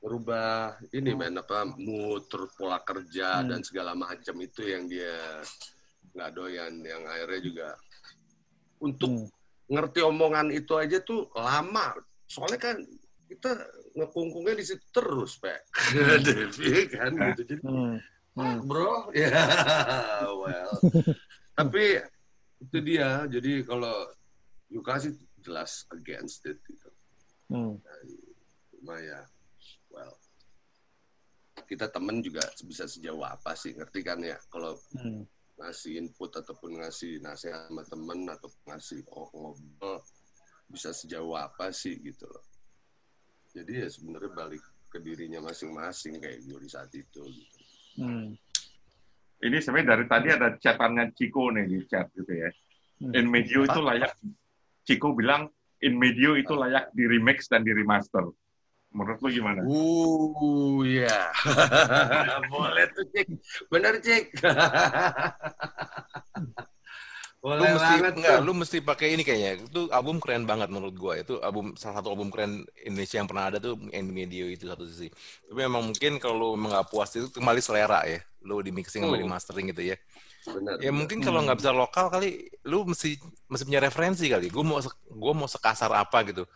ngerubah 0.00 0.80
ini 0.94 1.10
men 1.12 1.34
apa 1.36 1.66
mood 1.66 2.30
terus 2.30 2.54
pola 2.54 2.78
kerja 2.80 3.42
Hmm. 3.42 3.48
dan 3.50 3.60
segala 3.66 3.92
macam 3.92 4.36
itu 4.38 4.62
yang 4.62 4.86
dia 4.86 5.42
nggak 6.14 6.30
doyan 6.32 6.78
yang 6.80 7.02
akhirnya 7.04 7.40
juga 7.42 7.68
untuk 8.80 9.10
hmm, 9.10 9.26
ngerti 9.66 10.00
omongan 10.06 10.54
itu 10.54 10.72
aja 10.78 11.02
tuh 11.02 11.26
lama. 11.34 11.96
Soalnya 12.30 12.60
kan 12.60 12.76
kita 13.26 13.50
ngekungkungnya 13.96 14.54
di 14.60 14.64
situ 14.68 14.84
terus 14.92 15.40
pak. 15.40 15.64
Devi 16.24 16.84
kan 16.92 17.10
gitu 17.32 17.42
jadi 17.48 17.54
hmm, 17.64 17.96
hmm. 18.36 18.56
bro. 18.68 19.08
Ya 19.16 19.32
well. 20.36 20.72
Tapi 21.56 22.04
itu 22.60 22.78
dia. 22.84 23.24
Jadi 23.24 23.64
kalau 23.64 24.12
Yuka 24.68 25.00
sih 25.00 25.16
jelas 25.40 25.88
against 25.96 26.44
it 26.44 26.60
gitu. 26.68 26.88
Hmm. 27.48 27.80
cuma 28.76 29.00
ya 29.00 29.24
well. 29.88 30.12
Kita 31.64 31.88
temen 31.88 32.20
juga 32.20 32.44
bisa 32.68 32.84
sejauh 32.84 33.24
apa 33.24 33.56
sih 33.56 33.72
ngerti 33.72 34.04
kan 34.04 34.20
ya? 34.20 34.36
Kalau 34.52 34.76
hmm. 34.92 35.24
ngasih 35.56 36.04
input 36.04 36.36
ataupun 36.36 36.84
ngasih 36.84 37.24
nasihat 37.24 37.72
sama 37.72 37.80
temen 37.88 38.28
atau 38.28 38.52
ngasih 38.68 39.00
oh, 39.08 39.32
ngobrol 39.32 40.04
bisa 40.68 40.92
sejauh 40.92 41.32
apa 41.32 41.70
sih 41.70 41.96
gitu 42.02 42.26
loh 42.26 42.55
jadi 43.56 43.72
ya 43.84 43.88
sebenarnya 43.88 44.32
balik 44.36 44.62
ke 44.92 45.00
dirinya 45.00 45.40
masing-masing 45.40 46.20
kayak 46.20 46.44
gue 46.44 46.58
di 46.60 46.68
saat 46.68 46.92
itu 46.92 47.24
gitu. 47.24 47.58
hmm. 48.04 48.36
Ini 49.36 49.60
sebenarnya 49.60 49.88
dari 49.96 50.04
tadi 50.08 50.28
ada 50.32 50.48
chatannya 50.56 51.12
Ciko 51.12 51.52
nih 51.52 51.68
di 51.68 51.84
chat 51.88 52.08
gitu 52.16 52.32
ya. 52.32 52.48
Hmm. 53.04 53.12
In 53.12 53.28
Medio 53.28 53.68
itu 53.68 53.80
layak, 53.84 54.16
Ciko 54.88 55.12
bilang 55.12 55.52
In 55.84 56.00
Medio 56.00 56.40
itu 56.40 56.56
layak 56.56 56.88
di 56.96 57.04
remix 57.04 57.44
dan 57.52 57.60
di 57.60 57.76
remaster. 57.76 58.24
Menurut 58.96 59.20
lu 59.20 59.28
gimana? 59.28 59.60
Uh, 59.60 60.80
ya. 60.88 61.28
Boleh 62.52 62.88
tuh, 62.96 63.04
Cik. 63.12 63.28
Bener, 63.68 64.00
Cik. 64.00 64.40
Lu 67.36 67.54
Boleh 67.54 67.78
mesti 67.78 67.94
banget 68.00 68.14
enggak, 68.18 68.38
tuh. 68.38 68.42
lu 68.42 68.52
mesti 68.56 68.78
pakai 68.82 69.08
ini 69.14 69.22
kayaknya. 69.22 69.52
Itu 69.62 69.86
album 69.94 70.18
keren 70.18 70.44
banget 70.44 70.66
menurut 70.66 70.96
gua. 70.98 71.14
Itu 71.14 71.38
album 71.38 71.78
salah 71.78 72.02
satu 72.02 72.10
album 72.10 72.26
keren 72.28 72.66
Indonesia 72.82 73.22
yang 73.22 73.28
pernah 73.30 73.44
ada 73.48 73.58
tuh 73.62 73.78
In 73.94 74.10
Medio 74.10 74.50
itu 74.50 74.66
satu 74.66 74.82
sisi. 74.82 75.06
Tapi 75.46 75.60
memang 75.62 75.86
mungkin 75.86 76.18
kalau 76.18 76.56
lu 76.56 76.58
nggak 76.58 76.90
puas 76.90 77.14
itu 77.14 77.30
kembali 77.30 77.60
selera 77.62 78.02
ya. 78.02 78.18
Lu 78.42 78.58
di 78.60 78.74
mixing 78.74 79.06
sama 79.06 79.14
Hmm. 79.14 79.22
di 79.22 79.28
mastering 79.30 79.66
gitu 79.70 79.82
ya. 79.84 79.96
Bener, 80.46 80.78
Ya 80.78 80.90
mungkin 80.90 81.18
kalau 81.20 81.42
nggak 81.42 81.58
bisa 81.58 81.70
lokal 81.70 82.06
kali, 82.06 82.50
lu 82.66 82.82
mesti 82.82 83.14
mesti 83.46 83.62
punya 83.62 83.78
referensi 83.78 84.26
kali. 84.26 84.46
Gue 84.50 84.62
mau 84.62 84.78
gua 85.10 85.32
mau 85.34 85.46
sekasar 85.46 85.90
apa 85.90 86.26
gitu. 86.26 86.46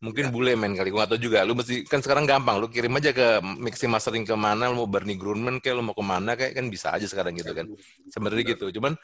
Mungkin 0.00 0.32
bule 0.32 0.56
men 0.56 0.72
kali, 0.72 0.88
gue 0.88 0.96
nggak 0.96 1.12
tahu 1.14 1.20
juga. 1.20 1.44
Lu 1.44 1.52
mesti 1.52 1.84
kan 1.84 2.00
sekarang 2.00 2.24
gampang, 2.24 2.56
lu 2.56 2.66
kirim 2.66 2.96
aja 2.96 3.12
ke 3.12 3.38
mixing 3.60 3.92
mastering 3.92 4.24
ke 4.24 4.32
mana, 4.32 4.72
lu 4.72 4.82
mau 4.82 4.88
Bernie 4.88 5.14
Grunman 5.14 5.60
kayak 5.60 5.76
lu 5.76 5.84
mau 5.84 5.92
ke 5.92 6.00
mana 6.00 6.34
kayak 6.34 6.56
kan 6.56 6.66
bisa 6.66 6.88
aja 6.90 7.04
sekarang 7.04 7.36
gitu 7.36 7.52
kan. 7.52 7.68
Sebenarnya 8.08 8.56
gitu. 8.56 8.70
Cuman 8.72 8.96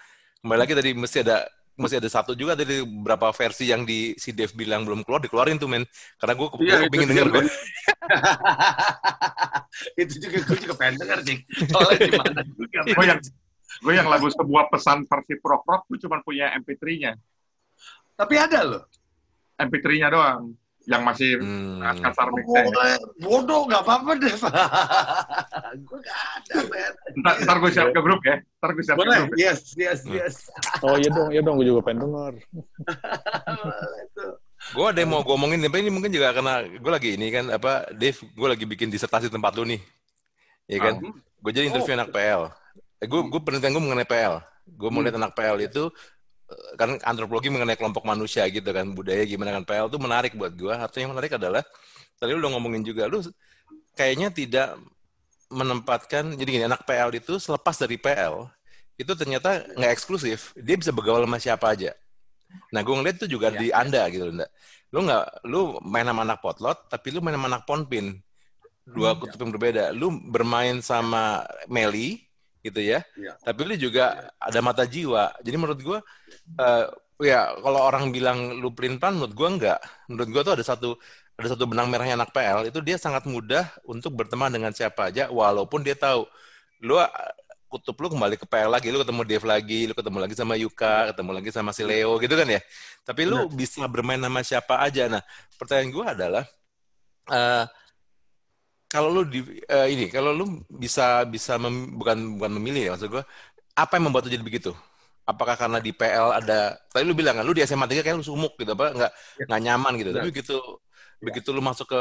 kembali 0.43 0.61
lagi 0.61 0.73
tadi 0.77 0.91
mesti 0.93 1.25
ada 1.25 1.49
mesti 1.77 2.01
ada 2.01 2.09
satu 2.09 2.33
juga 2.33 2.57
dari 2.57 2.81
beberapa 2.81 3.29
versi 3.37 3.69
yang 3.69 3.85
di 3.85 4.17
si 4.17 4.33
Dev 4.33 4.49
bilang 4.57 4.89
belum 4.89 5.05
keluar 5.05 5.21
dikeluarin 5.21 5.61
tuh 5.61 5.69
men. 5.69 5.85
Karena 6.17 6.33
gue 6.33 6.49
itu 6.49 6.89
pengen 6.89 7.09
denger 7.13 7.29
gue. 7.29 7.45
itu 10.03 10.15
juga 10.17 10.39
gue 10.41 10.59
juga 10.65 10.75
pengen 10.81 10.97
denger. 11.05 11.19
Soalnya 11.69 12.17
mana 12.25 12.43
juga. 12.49 12.81
Gue 12.89 13.05
yang 13.05 13.21
gue 13.77 13.93
yang 13.93 14.09
lagu 14.09 14.33
sebuah 14.33 14.73
pesan 14.73 15.05
versi 15.05 15.37
prok 15.37 15.69
rock 15.69 15.85
gue 15.93 16.01
cuma 16.01 16.25
punya 16.25 16.49
MP3-nya, 16.57 17.13
Tapi 18.17 18.35
ada 18.41 18.65
loh. 18.65 18.89
MP3-nya 19.61 20.09
doang, 20.09 20.57
yang 20.87 21.03
masih 21.03 21.43
Hmm. 21.43 21.83
kasar 21.99 22.31
mixnya. 22.31 22.63
Boleh. 22.63 22.95
Bodoh, 23.19 23.67
nggak 23.67 23.83
apa-apa 23.83 24.11
deh. 24.17 24.31
gue 25.87 25.99
nggak 25.99 26.21
ada, 26.39 26.57
men. 26.71 26.93
Ntar, 27.19 27.35
ntar 27.43 27.57
gue 27.59 27.71
share 27.71 27.91
ke 27.91 28.01
grup 28.01 28.23
ya, 28.23 28.39
ntar 28.63 28.71
gue 28.71 28.85
share 28.87 28.95
ke 28.95 29.01
Boleh, 29.03 29.19
grup. 29.27 29.35
yes, 29.35 29.75
yes, 29.75 30.07
yes. 30.07 30.35
Oh 30.81 30.95
iya 30.95 31.11
dong, 31.11 31.29
iya 31.31 31.43
dong, 31.43 31.59
gue 31.59 31.67
juga 31.67 31.83
pengen 31.83 32.07
denger. 32.07 32.35
Gue 34.67 34.83
ada 34.83 34.99
yang 34.99 35.15
mau 35.15 35.23
gue 35.23 35.31
omongin, 35.31 35.63
tapi 35.63 35.79
ini 35.79 35.95
mungkin 35.95 36.11
juga 36.11 36.35
karena 36.35 36.67
gue 36.67 36.91
lagi 36.91 37.15
ini 37.15 37.31
kan 37.31 37.55
apa, 37.55 37.87
Dave, 37.95 38.19
gue 38.19 38.49
lagi 38.51 38.65
bikin 38.67 38.91
disertasi 38.91 39.31
tempat 39.31 39.55
lu 39.55 39.63
nih, 39.63 39.79
ya 40.67 40.79
kan? 40.83 40.99
Ah. 40.99 41.15
Gue 41.39 41.51
jadi 41.55 41.71
interview 41.71 41.95
anak 41.95 42.11
PL. 42.11 42.51
Eh, 42.99 43.07
gue 43.07 43.21
gue 43.31 43.41
penelitian 43.47 43.79
gue 43.79 43.85
mengenai 43.85 44.09
PL. 44.09 44.43
Gue 44.67 44.91
mau 44.91 44.99
lihat 44.99 45.15
anak 45.15 45.39
PL 45.39 45.63
itu 45.63 45.87
kan 46.81 46.99
antropologi 47.03 47.49
mengenai 47.51 47.75
kelompok 47.79 48.05
manusia 48.07 48.47
gitu 48.51 48.71
kan, 48.71 48.87
budaya 48.95 49.23
gimana 49.27 49.51
kan 49.57 49.65
PL 49.67 49.87
itu 49.91 49.99
menarik 50.01 50.33
buat 50.39 50.53
gue. 50.55 50.73
Artinya 50.75 51.03
yang 51.11 51.13
menarik 51.19 51.33
adalah 51.39 51.63
tadi 52.21 52.31
lu 52.35 52.41
udah 52.43 52.53
ngomongin 52.59 52.83
juga, 52.87 53.07
lu 53.11 53.23
kayaknya 53.99 54.29
tidak 54.35 54.79
menempatkan. 55.53 56.35
Jadi 56.39 56.49
gini, 56.61 56.65
anak 56.67 56.85
PL 56.89 57.11
itu 57.17 57.39
selepas 57.43 57.77
dari 57.79 57.97
PL 58.01 58.49
itu 58.99 59.13
ternyata 59.17 59.63
nggak 59.77 59.93
eksklusif. 59.95 60.53
Dia 60.59 60.77
bisa 60.81 60.91
bergaul 60.95 61.25
sama 61.27 61.39
siapa 61.43 61.67
aja. 61.75 61.93
Nah, 62.75 62.81
gue 62.87 62.95
ngeliat 62.95 63.17
itu 63.23 63.29
juga 63.39 63.49
Iya, 63.49 63.61
di 63.61 63.71
Anda 63.75 64.07
gitu, 64.13 64.31
Nda. 64.35 64.47
Lu 64.95 65.07
nggak, 65.07 65.25
lu 65.51 65.79
main 65.87 66.07
sama 66.07 66.23
anak 66.27 66.39
potlot, 66.45 66.79
tapi 66.93 67.15
lu 67.15 67.21
main 67.25 67.37
sama 67.39 67.49
anak 67.53 67.65
ponpin. 67.69 68.19
Dua 68.97 69.15
Hmm, 69.15 69.21
kutub 69.21 69.39
yang 69.43 69.53
berbeda. 69.55 69.93
Lu 69.95 70.11
bermain 70.35 70.79
sama 70.83 71.47
Meli, 71.71 72.26
gitu 72.67 72.81
ya. 72.83 73.07
Iya. 73.15 73.39
Tapi 73.43 73.61
lu 73.63 73.75
juga 73.79 74.31
ada 74.37 74.59
mata 74.61 74.83
jiwa. 74.83 75.33
Jadi 75.41 75.57
menurut 75.57 75.81
gue, 75.81 75.99
eh, 76.59 76.85
ya 77.23 77.55
kalau 77.63 77.81
orang 77.81 78.11
bilang 78.11 78.59
lu 78.59 78.75
pelin-pelan, 78.75 79.23
menurut 79.23 79.35
gue 79.35 79.49
enggak. 79.49 79.81
Menurut 80.11 80.29
gue 80.35 80.43
tuh 80.43 80.55
ada 80.59 80.65
satu 80.67 80.99
ada 81.37 81.49
satu 81.53 81.69
benang 81.69 81.93
merahnya 81.93 82.17
anak 82.17 82.33
PL, 82.33 82.65
itu 82.73 82.81
dia 82.81 82.97
sangat 82.97 83.29
mudah 83.29 83.69
untuk 83.85 84.17
berteman 84.17 84.49
dengan 84.49 84.73
siapa 84.73 85.13
aja, 85.13 85.29
walaupun 85.29 85.85
dia 85.85 85.93
tahu 85.93 86.25
lu 86.81 86.97
eh, 86.97 87.09
kutub 87.69 87.97
lu 88.01 88.09
kembali 88.09 88.41
ke 88.41 88.47
PL 88.49 88.73
lagi, 88.73 88.89
lu 88.89 89.05
ketemu 89.05 89.23
Dev 89.29 89.45
lagi, 89.45 89.81
lu 89.91 89.93
ketemu 89.93 90.19
lagi 90.25 90.35
sama 90.39 90.55
Yuka, 90.57 91.13
ketemu 91.13 91.31
lagi 91.37 91.51
sama 91.53 91.71
si 91.77 91.83
Leo 91.85 92.17
gitu 92.23 92.33
kan 92.33 92.49
ya. 92.49 92.61
Tapi 93.05 93.23
lu 93.29 93.53
bisa 93.53 93.85
bermain 93.85 94.17
sama 94.17 94.41
siapa 94.41 94.81
aja. 94.81 95.13
Nah, 95.13 95.23
pertanyaan 95.61 95.91
gue 95.93 96.05
adalah 96.07 96.45
eh 97.27 97.65
kalau 98.93 99.09
lu 99.15 99.21
di 99.27 99.41
eh, 99.67 99.87
ini, 99.95 100.05
kalau 100.15 100.31
lu 100.39 100.45
bisa 100.71 101.27
bisa 101.35 101.53
mem- 101.63 101.95
bukan 101.99 102.39
bukan 102.39 102.51
memilih 102.59 102.83
ya 102.87 102.91
maksud 102.95 103.09
gue, 103.15 103.25
apa 103.77 103.93
yang 103.99 104.05
membuat 104.11 104.25
lu 104.29 104.33
jadi 104.37 104.47
begitu? 104.47 104.73
apakah 105.27 105.59
karena 105.59 105.79
di 105.83 105.91
PL 105.91 106.31
ada 106.39 106.79
tadi 106.93 107.03
lu 107.03 107.15
bilang 107.19 107.35
kan 107.39 107.45
lu 107.47 107.51
di 107.57 107.63
SMA 107.67 107.87
3 107.91 108.03
kayak 108.07 108.19
lu 108.21 108.27
sumuk 108.27 108.55
gitu 108.63 108.73
apa 108.79 108.95
nggak 108.95 109.13
nggak 109.51 109.61
nyaman 109.67 109.93
gitu. 110.01 110.11
Tapi 110.15 110.27
begitu 110.31 110.55
begitu 111.19 111.49
lu 111.57 111.63
masuk 111.65 111.87
ke 111.93 112.01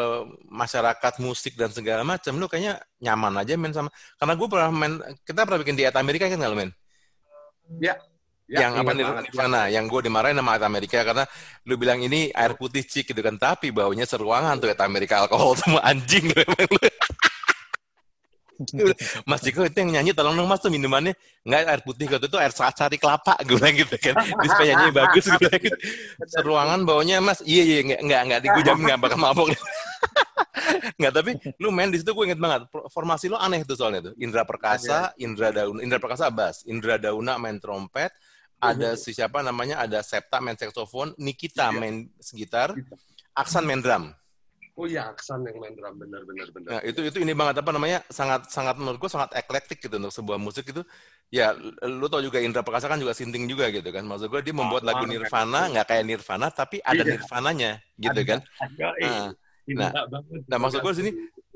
masyarakat 0.51 1.13
musik 1.23 1.53
dan 1.57 1.71
segala 1.71 2.03
macam 2.03 2.35
lu 2.37 2.45
kayaknya 2.51 2.77
nyaman 3.01 3.33
aja 3.41 3.55
main 3.55 3.73
sama 3.73 3.89
karena 4.19 4.33
gue 4.39 4.47
pernah 4.51 4.69
main 4.75 4.93
kita 5.23 5.41
pernah 5.47 5.59
bikin 5.63 5.75
di 5.79 5.83
At 5.87 5.95
Amerika 5.97 6.27
kan 6.27 6.37
nggak 6.39 6.51
lu 6.53 6.59
main 6.59 6.71
Ya. 7.81 7.97
Ya, 8.45 8.69
yang 8.69 8.77
apa 8.77 8.93
nih. 8.93 9.05
Nirvana 9.09 9.61
yang 9.73 9.89
gue 9.89 10.05
dimarahin 10.05 10.37
sama 10.37 10.61
Amerika 10.61 11.01
karena 11.01 11.25
lu 11.65 11.81
bilang 11.81 11.97
ini 12.05 12.29
air 12.29 12.53
putih 12.53 12.85
cik 12.85 13.09
gitu 13.09 13.21
kan 13.25 13.41
tapi 13.41 13.73
baunya 13.73 14.05
seruangan 14.05 14.61
tuh 14.61 14.69
Amerika 14.85 15.25
alkohol 15.25 15.57
semua 15.61 15.81
anjing. 15.81 16.29
Lu 16.29 16.37
emang 16.45 16.69
lu. 16.69 16.89
Mas 19.27 19.43
Ciko 19.43 19.67
itu 19.67 19.75
yang 19.83 19.99
nyanyi 19.99 20.15
tolong 20.15 20.37
dong 20.37 20.47
mas 20.47 20.61
tuh 20.61 20.69
minumannya. 20.69 21.17
Nggak 21.41 21.61
air 21.67 21.81
putih 21.81 22.05
gitu 22.07 22.25
itu 22.29 22.37
air 22.37 22.53
sari 22.53 23.01
kelapa 23.01 23.35
gue 23.47 23.57
bilang 23.57 23.73
gitu 23.73 23.97
kan. 23.97 24.15
Supaya 24.45 24.77
nyanyi 24.77 24.93
bagus 24.93 25.25
bilang 25.41 25.59
gitu. 25.59 25.77
seruangan 26.29 26.79
baunya 26.85 27.17
mas. 27.19 27.41
Iya 27.41 27.63
iya 27.65 27.79
nggak 27.81 28.01
nggak 28.05 28.21
nggak 28.29 28.39
gue 28.45 28.63
jamin 28.63 28.83
nggak 28.93 29.01
bakal 29.01 29.19
mabok. 29.19 29.49
Nggak 30.97 31.13
tapi 31.13 31.31
lu 31.61 31.69
main 31.69 31.91
di 31.93 32.01
situ 32.01 32.09
gue 32.09 32.25
inget 32.25 32.41
banget 32.41 32.65
formasi 32.89 33.29
lu 33.29 33.37
aneh 33.37 33.61
tuh 33.67 33.77
soalnya 33.77 34.09
tuh. 34.11 34.13
Indra 34.17 34.47
Perkasa 34.47 35.13
Indra 35.19 35.53
Dauna 35.53 35.79
Indra 35.83 35.99
Perkasa 36.01 36.31
bass 36.33 36.65
Indra 36.65 36.97
Dauna 36.97 37.37
main 37.37 37.59
trompet 37.61 38.09
ada 38.59 38.95
si 38.95 39.11
siapa 39.11 39.43
namanya 39.43 39.83
ada 39.83 39.99
Septa 40.01 40.39
main 40.39 40.55
saxophone 40.55 41.11
Nikita 41.19 41.69
Iya. 41.69 41.77
main 41.77 41.95
gitar 42.33 42.71
Aksan 43.35 43.67
main 43.67 43.83
drum 43.83 44.15
Oh 44.75 44.83
iya, 44.83 45.07
Aksan 45.07 45.39
yang 45.47 45.55
main 45.55 45.71
drum 45.71 45.95
bener 45.95 46.27
bener 46.27 46.51
bener. 46.51 46.67
Nah, 46.67 46.81
itu 46.83 46.99
itu 46.99 47.23
ini 47.23 47.31
banget 47.31 47.63
apa 47.63 47.71
namanya? 47.71 48.03
sangat 48.11 48.51
sangat 48.51 48.75
menurut 48.75 48.99
gua 48.99 49.07
sangat 49.07 49.31
eklektik 49.39 49.79
gitu 49.79 49.95
untuk 49.95 50.11
sebuah 50.11 50.35
musik 50.35 50.67
itu. 50.67 50.83
Ya, 51.31 51.55
lu 51.79 52.11
tau 52.11 52.19
juga 52.19 52.43
Indra 52.43 52.59
Perkasa 52.59 52.91
kan 52.91 52.99
juga 52.99 53.15
sinting 53.15 53.47
juga 53.47 53.71
gitu 53.71 53.87
kan. 53.87 54.03
Maksud 54.03 54.27
gua 54.27 54.43
dia 54.43 54.51
membuat 54.51 54.83
Ah, 54.83 54.91
lagu 54.91 55.07
ah, 55.07 55.09
Nirvana 55.15 55.71
nggak 55.71 55.85
kayak 55.87 56.03
Nirvana 56.03 56.51
tapi 56.51 56.83
ada 56.83 57.07
Iya. 57.07 57.07
Nirvananya 57.07 57.71
gitu 57.95 58.19
kan. 58.27 58.39
Nah, 58.99 59.31
Nah, 59.65 59.91
Nah, 60.45 60.57
maksud 60.59 60.83
gua 60.83 60.91
di 60.91 60.99
sini 61.07 61.11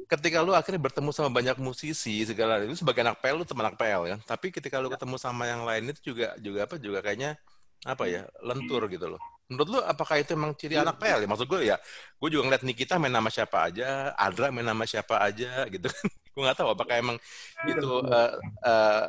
ketika 0.10 0.42
lu 0.42 0.58
akhirnya 0.58 0.82
bertemu 0.82 1.14
sama 1.14 1.30
banyak 1.30 1.62
musisi 1.62 2.26
segala 2.26 2.58
itu 2.66 2.74
sebagai 2.82 3.06
anak 3.06 3.22
PL 3.22 3.38
lu 3.38 3.46
teman 3.46 3.70
anak 3.70 3.78
PL 3.78 4.02
kan. 4.18 4.20
Tapi 4.26 4.50
ketika 4.50 4.82
lu 4.82 4.90
ketemu 4.90 5.16
sama 5.22 5.46
yang 5.46 5.62
lain 5.62 5.94
itu 5.94 6.12
juga 6.12 6.34
juga 6.42 6.66
apa 6.66 6.76
juga 6.82 7.00
kayaknya 7.06 7.38
apa 7.86 8.04
ya 8.10 8.26
lentur 8.42 8.90
gitu 8.90 9.06
loh. 9.06 9.22
Menurut 9.48 9.70
lu 9.70 9.80
apakah 9.86 10.18
itu 10.18 10.34
emang 10.34 10.58
ciri 10.58 10.82
anak 10.82 10.98
PL 10.98 11.24
ya? 11.24 11.28
Maksud 11.30 11.48
gue 11.48 11.62
ya, 11.62 11.78
gue 12.18 12.30
juga 12.30 12.44
ngeliat 12.50 12.64
Nikita 12.66 12.98
main 12.98 13.14
nama 13.14 13.30
siapa 13.30 13.70
aja, 13.70 14.14
Adra 14.18 14.50
main 14.50 14.66
nama 14.66 14.84
siapa 14.84 15.22
aja 15.22 15.66
gitu 15.70 15.88
kan. 15.88 16.06
gue 16.34 16.42
nggak 16.42 16.58
tahu 16.58 16.70
apakah 16.74 16.96
emang 17.02 17.18
itu 17.66 17.92
eh, 18.10 18.34
eh, 18.66 19.06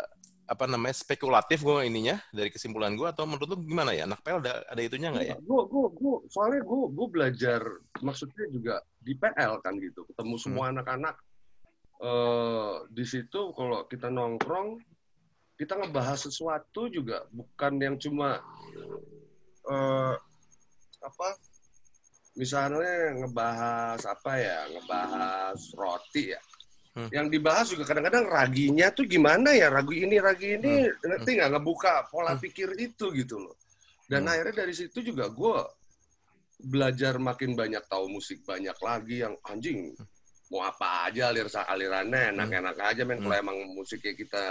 apa 0.50 0.66
namanya 0.66 0.98
spekulatif 0.98 1.62
gue 1.62 1.86
ininya 1.86 2.18
dari 2.34 2.50
kesimpulan 2.50 2.98
gue 2.98 3.06
atau 3.06 3.22
menurut 3.22 3.54
lu 3.54 3.62
gimana 3.62 3.94
ya? 3.94 4.10
Anak 4.10 4.26
PL 4.26 4.42
ada 4.42 4.66
ada 4.66 4.80
itunya 4.82 5.14
nggak 5.14 5.26
ya? 5.30 5.36
Gue 5.38 5.62
gue 5.70 5.86
gue 5.94 6.16
soalnya 6.26 6.66
gue 6.66 6.82
gue 6.90 7.06
belajar 7.06 7.62
maksudnya 8.02 8.50
juga 8.50 8.82
di 8.98 9.14
PL 9.14 9.62
kan 9.62 9.78
gitu, 9.78 10.02
ketemu 10.10 10.34
semua 10.42 10.74
anak-anak 10.74 11.14
eh 12.00 12.74
di 12.88 13.04
situ 13.04 13.52
kalau 13.52 13.84
kita 13.84 14.08
nongkrong 14.08 14.80
kita 15.60 15.76
ngebahas 15.76 16.16
sesuatu 16.16 16.88
juga 16.88 17.28
bukan 17.28 17.76
yang 17.76 18.00
cuma 18.00 18.40
eh 19.68 20.16
apa 21.00 21.28
misalnya 22.40 23.20
ngebahas 23.20 24.00
apa 24.08 24.32
ya 24.40 24.58
ngebahas 24.72 25.60
roti 25.76 26.32
ya 26.32 26.40
Hmm. 26.90 27.06
yang 27.14 27.30
dibahas 27.30 27.70
juga 27.70 27.86
kadang-kadang 27.86 28.26
raginya 28.26 28.90
tuh 28.90 29.06
gimana 29.06 29.54
ya? 29.54 29.70
Ragu 29.70 29.94
ini 29.94 30.18
ragi 30.18 30.58
ini 30.58 30.90
ngerti 30.90 31.38
nggak 31.38 31.50
ngebuka 31.54 32.10
pola 32.10 32.34
Hmm. 32.34 32.42
pikir 32.42 32.74
itu 32.74 33.14
gitu 33.14 33.38
loh. 33.38 33.54
Dan 34.10 34.26
Hmm. 34.26 34.34
akhirnya 34.34 34.66
dari 34.66 34.74
situ 34.74 34.98
juga 34.98 35.30
gue 35.30 35.58
belajar 36.60 37.16
makin 37.16 37.54
banyak 37.54 37.86
tahu 37.86 38.10
musik 38.10 38.42
banyak 38.42 38.74
lagi 38.82 39.22
yang 39.22 39.38
anjing 39.46 39.94
mau 40.50 40.66
apa 40.66 41.06
aja 41.06 41.30
alir 41.30 41.46
alirannya 41.46 42.34
enak-enak 42.34 42.74
aja 42.82 43.06
men. 43.06 43.22
Kalau 43.22 43.38
emang 43.38 43.58
musiknya 43.70 44.12
kita 44.18 44.44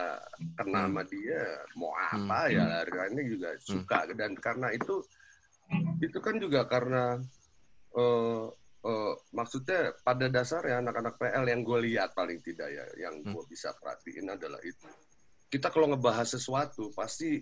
kena 0.55 0.87
Hmm. 0.87 0.95
sama 0.95 1.03
dia 1.11 1.43
mau 1.75 1.91
apa 1.91 2.47
Hmm. 2.47 2.55
ya? 2.55 2.63
Alirannya 2.87 3.23
juga 3.27 3.49
suka. 3.59 4.07
Dan 4.15 4.31
karena 4.39 4.71
itu 4.71 5.03
itu 5.99 6.17
kan 6.23 6.39
juga 6.39 6.63
karena 6.65 7.19
eh 7.93 8.43
eh, 8.79 9.13
maksudnya 9.31 9.91
pada 9.99 10.27
dasarnya 10.27 10.79
anak-anak 10.79 11.15
PL 11.15 11.45
yang 11.47 11.61
gue 11.61 11.79
lihat 11.87 12.13
paling 12.13 12.39
tidak 12.39 12.69
ya 12.69 12.85
yang 12.99 13.19
gue 13.21 13.43
bisa 13.45 13.75
perhatiin 13.75 14.29
adalah 14.29 14.59
itu 14.63 14.87
kita 15.49 15.67
kalau 15.67 15.89
ngebahas 15.89 16.29
sesuatu 16.29 16.93
pasti 16.93 17.41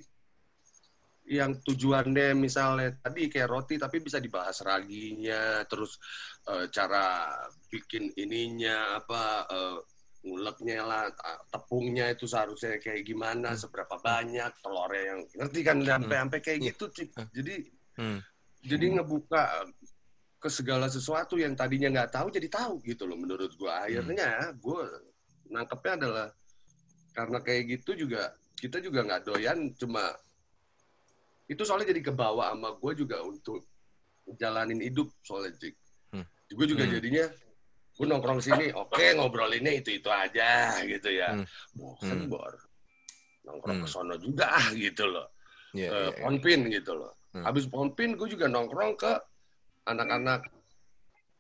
yang 1.28 1.60
tujuannya 1.60 2.32
misalnya 2.40 2.96
tadi 3.04 3.28
kayak 3.28 3.52
roti 3.52 3.76
tapi 3.76 4.00
bisa 4.00 4.16
dibahas 4.18 4.64
raginya 4.64 5.60
terus 5.68 6.00
eh, 6.48 6.72
cara 6.72 7.36
bikin 7.68 8.16
ininya 8.16 8.96
apa 8.96 9.24
eh, 9.52 9.78
nguleknya 10.24 10.84
lah 10.84 11.04
tepungnya 11.48 12.12
itu 12.12 12.26
seharusnya 12.28 12.80
kayak 12.80 13.04
gimana 13.04 13.56
seberapa 13.56 13.96
banyak 14.00 14.50
telurnya 14.60 15.04
yang 15.14 15.20
ngerti 15.36 15.60
kan 15.64 15.78
sampai 15.84 16.16
sampai 16.20 16.40
kayak 16.42 16.60
Iya. 16.60 16.68
gitu 16.74 16.86
Cik. 16.92 17.10
jadi 17.32 17.56
Hmm. 17.98 18.20
jadi 18.62 18.86
ngebuka 18.94 19.44
ke 20.48 20.56
segala 20.56 20.88
sesuatu 20.88 21.36
yang 21.36 21.52
tadinya 21.60 21.92
nggak 21.92 22.16
tahu 22.16 22.32
jadi 22.32 22.48
tahu 22.48 22.80
gitu 22.88 23.04
loh 23.04 23.20
menurut 23.20 23.52
gua 23.60 23.84
akhirnya 23.84 24.56
gue 24.56 24.80
nangkepnya 25.52 25.94
adalah 26.00 26.28
karena 27.12 27.38
kayak 27.44 27.64
gitu 27.76 28.08
juga 28.08 28.32
kita 28.56 28.80
juga 28.80 29.04
nggak 29.04 29.28
doyan 29.28 29.76
cuma 29.76 30.16
itu 31.52 31.60
soalnya 31.68 31.92
jadi 31.92 32.00
kebawa 32.12 32.56
sama 32.56 32.80
gue 32.80 32.92
juga 32.96 33.20
untuk 33.28 33.68
jalanin 34.40 34.80
hidup 34.80 35.12
soalnya 35.20 35.52
cik 35.60 35.76
Hmm. 36.16 36.24
gue 36.48 36.68
juga 36.72 36.88
Hmm. 36.88 36.94
jadinya 36.96 37.26
gue 38.00 38.06
nongkrong 38.08 38.40
sini 38.40 38.72
oke 38.88 39.04
ngobrolinnya 39.20 39.84
itu 39.84 40.00
itu 40.00 40.08
aja 40.08 40.80
gitu 40.88 41.12
ya 41.12 41.36
Hmm. 41.36 41.44
bosen 41.76 42.24
Hmm. 42.24 42.32
bor 42.32 42.56
nongkrong 43.44 43.84
Hmm. 43.84 43.84
ke 43.84 43.88
sono 43.92 44.16
juga 44.16 44.48
ah 44.48 44.72
gitu 44.72 45.04
loh 45.12 45.28
eh, 45.76 45.84
iya, 45.84 45.92
iya. 45.92 46.24
ponpin 46.24 46.72
gitu 46.72 46.96
loh. 46.96 47.12
Hmm. 47.36 47.44
Habis 47.44 47.68
ponpin 47.68 48.16
gue 48.16 48.28
juga 48.32 48.48
nongkrong 48.48 48.96
ke 48.96 49.12
anak-anak 49.88 50.42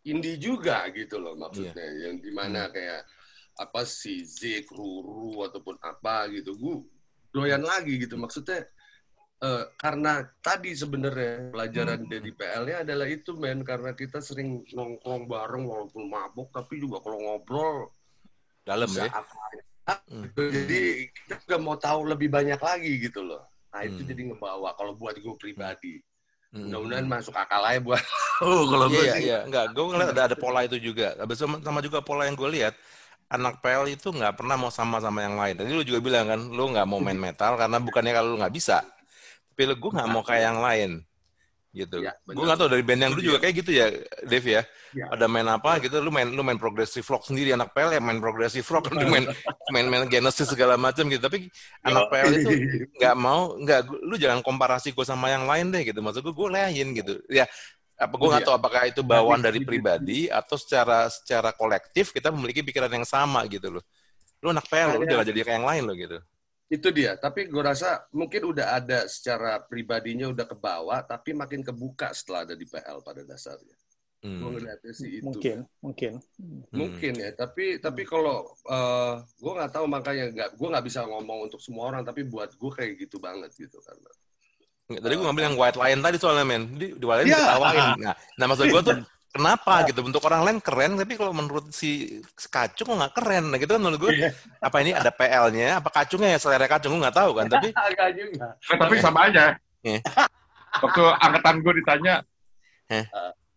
indie 0.03 0.39
juga 0.39 0.87
gitu 0.95 1.19
loh 1.19 1.35
maksudnya 1.35 1.75
Iya. 1.83 2.07
yang 2.07 2.15
Hmm. 2.17 2.23
di 2.23 2.31
mana 2.31 2.61
kayak 2.71 3.03
apa 3.57 3.81
si 3.83 4.21
Zik, 4.23 4.69
Ruru 4.71 5.43
ataupun 5.43 5.75
apa 5.81 6.29
gitu 6.31 6.55
gue 6.55 6.75
doyan 7.33 7.61
lagi 7.61 7.99
gitu 7.99 8.15
maksudnya 8.15 8.63
eh, 9.37 9.63
karena 9.77 10.25
tadi 10.41 10.73
sebenarnya 10.73 11.53
pelajaran 11.53 12.01
Hmm. 12.01 12.09
dari 12.09 12.31
PL-nya 12.31 12.81
adalah 12.81 13.05
itu 13.05 13.37
men 13.37 13.61
karena 13.61 13.93
kita 13.93 14.17
sering 14.17 14.65
nongkrong 14.71 15.29
bareng 15.29 15.61
walaupun 15.61 16.09
mabuk 16.09 16.49
tapi 16.49 16.81
juga 16.81 16.97
kalau 16.99 17.21
ngobrol 17.21 17.93
Dalam 18.65 18.89
ya. 18.89 19.11
apa 19.11 19.35
Hmm. 20.09 20.27
jadi 20.35 20.81
kita 21.13 21.33
juga 21.45 21.57
mau 21.61 21.77
tahu 21.77 22.11
lebih 22.11 22.27
banyak 22.27 22.59
lagi 22.59 22.99
gitu 22.99 23.23
loh. 23.23 23.45
Nah 23.71 23.85
itu 23.85 24.01
Hmm. 24.01 24.09
jadi 24.09 24.21
ngebawa 24.27 24.73
kalau 24.73 24.91
buat 24.93 25.15
gue 25.15 25.35
pribadi. 25.37 26.01
Hmm. 26.53 26.63
Mudah-mudahan 26.71 27.07
masuk 27.07 27.35
akal 27.35 27.61
aja 27.69 27.79
buat 27.83 28.03
oh, 28.45 28.61
kalau 28.71 28.87
gue 28.95 29.03
Iya, 29.03 29.11
sih. 29.15 29.27
iya, 29.27 29.35
enggak. 29.43 29.75
Gue 29.75 29.83
ngeliat 29.91 30.09
ada 30.15 30.23
ada 30.31 30.37
pola 30.39 30.59
itu 30.63 30.77
juga. 30.79 31.11
Habis 31.19 31.37
sama 31.43 31.79
juga 31.83 31.99
pola 31.99 32.23
yang 32.27 32.35
gue 32.39 32.49
lihat, 32.55 32.73
anak 33.27 33.59
PL 33.63 33.83
itu 33.91 34.07
nggak 34.15 34.33
pernah 34.39 34.55
mau 34.61 34.71
sama 34.71 34.97
sama 35.03 35.19
yang 35.27 35.35
lain. 35.35 35.53
Tadi 35.59 35.69
lu 35.75 35.83
juga 35.83 35.99
bilang 36.07 36.25
kan, 36.31 36.39
lu 36.57 36.63
nggak 36.71 36.87
mau 36.87 36.99
main 37.03 37.19
metal 37.19 37.51
karena 37.59 37.77
bukannya 37.83 38.11
kalau 38.15 38.27
lu 38.33 38.37
nggak 38.39 38.55
bisa, 38.55 38.79
tapi 39.53 39.63
lu 39.69 39.75
gue 39.81 39.91
nggak 39.95 40.09
mau 40.13 40.23
kayak 40.25 40.43
yang 40.49 40.59
lain, 40.63 40.89
gitu. 41.77 42.01
Iya, 42.01 42.17
gue 42.25 42.41
nggak 42.41 42.57
tahu 42.57 42.69
dari 42.73 42.81
band 42.81 43.01
yang 43.05 43.11
dulu 43.13 43.21
juga 43.21 43.37
dia. 43.37 43.43
kayak 43.45 43.55
gitu 43.61 43.71
ya, 43.77 43.85
Dave 44.25 44.47
ya. 44.49 44.61
Iya. 44.97 45.05
Ada 45.13 45.25
main 45.29 45.45
apa 45.45 45.77
gitu, 45.77 46.01
lu 46.01 46.09
main 46.09 46.25
lu 46.25 46.41
main 46.41 46.57
progressive 46.57 47.05
rock 47.05 47.29
sendiri 47.29 47.53
anak 47.53 47.69
PL 47.77 47.93
ya 47.93 48.01
main 48.01 48.17
progressive 48.17 48.65
rock, 48.65 48.89
lu 48.89 49.05
main 49.13 49.29
main 49.69 49.85
main 49.85 50.03
Genesis 50.09 50.49
segala 50.49 50.73
macam 50.75 51.05
gitu. 51.07 51.21
Tapi 51.21 51.47
anak 51.85 52.09
PL 52.09 52.29
itu 52.33 52.49
nggak 52.99 53.15
mau 53.15 53.53
nggak 53.55 53.79
lu 54.01 54.17
jangan 54.17 54.41
komparasi 54.41 54.97
gue 54.97 55.05
sama 55.05 55.29
yang 55.29 55.45
lain 55.45 55.69
deh 55.69 55.85
gitu 55.85 56.01
maksud 56.01 56.25
gue 56.25 56.33
gue 56.33 56.49
lain 56.49 56.87
gitu 56.97 57.13
ya 57.29 57.45
apa 57.97 58.13
gue 58.13 58.27
nggak 58.29 58.45
Iya. 58.45 58.49
tahu 58.49 58.55
apakah 58.61 58.81
itu 58.85 59.01
bawaan 59.01 59.41
dari 59.41 59.65
pribadi 59.65 60.29
atau 60.29 60.53
secara 60.53 61.09
secara 61.09 61.49
kolektif 61.49 62.13
kita 62.13 62.29
memiliki 62.29 62.61
pikiran 62.61 62.93
yang 62.93 63.05
sama 63.09 63.41
gitu 63.49 63.73
loh 63.73 63.83
lu 64.45 64.53
anak 64.53 64.69
PL 64.69 65.01
lu 65.01 65.05
jangan 65.09 65.25
jadi 65.25 65.39
kayak 65.41 65.57
yang 65.57 65.65
lain 65.65 65.83
lo 65.89 65.93
gitu 65.97 66.17
itu 66.67 66.87
dia. 66.91 67.15
Tapi 67.15 67.47
gue 67.47 67.63
rasa 67.63 68.03
mungkin 68.11 68.51
udah 68.51 68.75
ada 68.75 69.07
secara 69.07 69.63
pribadinya 69.63 70.27
udah 70.27 70.45
ke 70.45 70.55
bawah, 70.55 70.99
tapi 71.03 71.31
makin 71.31 71.63
kebuka 71.63 72.11
setelah 72.11 72.43
ada 72.43 72.55
di 72.59 72.67
PL 72.67 72.99
pada 73.01 73.23
dasarnya. 73.23 73.75
Gue 74.17 74.33
Hmm. 74.33 74.49
ngeliatnya 74.49 74.93
sih 74.97 75.21
itu. 75.21 75.29
Mungkin, 75.29 75.57
mungkin. 75.79 76.13
Mungkin 76.73 77.13
ya. 77.21 77.29
Tapi 77.37 77.77
tapi 77.77 78.01
kalau 78.03 78.49
eh, 78.65 79.13
gue 79.21 79.51
nggak 79.55 79.71
tahu 79.71 79.85
makanya 79.87 80.25
nggak 80.33 80.49
gue 80.57 80.67
nggak 80.67 80.85
bisa 80.89 81.05
ngomong 81.05 81.47
untuk 81.47 81.61
semua 81.61 81.93
orang. 81.93 82.03
Tapi 82.03 82.25
buat 82.25 82.49
gue 82.51 82.71
kayak 82.73 82.97
gitu 82.97 83.21
banget 83.21 83.53
gitu 83.55 83.77
karena. 83.79 84.09
Tadi 84.87 85.13
gue 85.13 85.23
ngambil 85.23 85.43
yang 85.51 85.57
White 85.59 85.77
Lion 85.77 85.99
tadi 86.01 86.17
soalnya 86.17 86.43
men. 86.43 86.63
Di, 86.75 86.97
di 86.97 87.05
White 87.05 87.23
Lion 87.23 87.29
Iya. 87.29 87.37
diketawain. 87.39 87.87
Nah, 88.01 88.15
nah 88.41 88.45
maksud 88.49 88.65
gue 88.67 88.81
tuh 88.83 88.95
kenapa 89.27 89.85
gitu 89.85 90.01
bentuk 90.01 90.23
orang 90.23 90.41
lain 90.43 90.57
keren 90.59 90.95
tapi 90.95 91.13
kalau 91.13 91.29
menurut 91.31 91.69
si 91.69 92.19
kacung 92.47 92.95
nggak 92.95 93.13
keren 93.13 93.51
nah 93.51 93.57
gitu 93.59 93.75
kan 93.75 93.81
menurut 93.83 93.99
gue 94.07 94.13
Iya. 94.17 94.31
apa 94.59 94.77
ini 94.81 94.91
ada 94.91 95.11
PL-nya 95.11 95.77
apa 95.77 95.89
kacungnya 95.91 96.33
ya 96.33 96.39
selera 96.39 96.65
kacung 96.65 96.95
gue 96.97 97.03
nggak 97.05 97.17
tahu 97.17 97.31
kan 97.37 97.45
tapi. 97.47 97.69
Eh, 98.71 98.77
tapi 98.77 98.95
sama 98.97 99.27
aja. 99.29 99.53
Iya. 99.83 99.99
Waktu 100.77 101.03
angkatan 101.21 101.61
gue 101.61 101.73
ditanya, 101.79 102.21
Eh. 102.87 103.03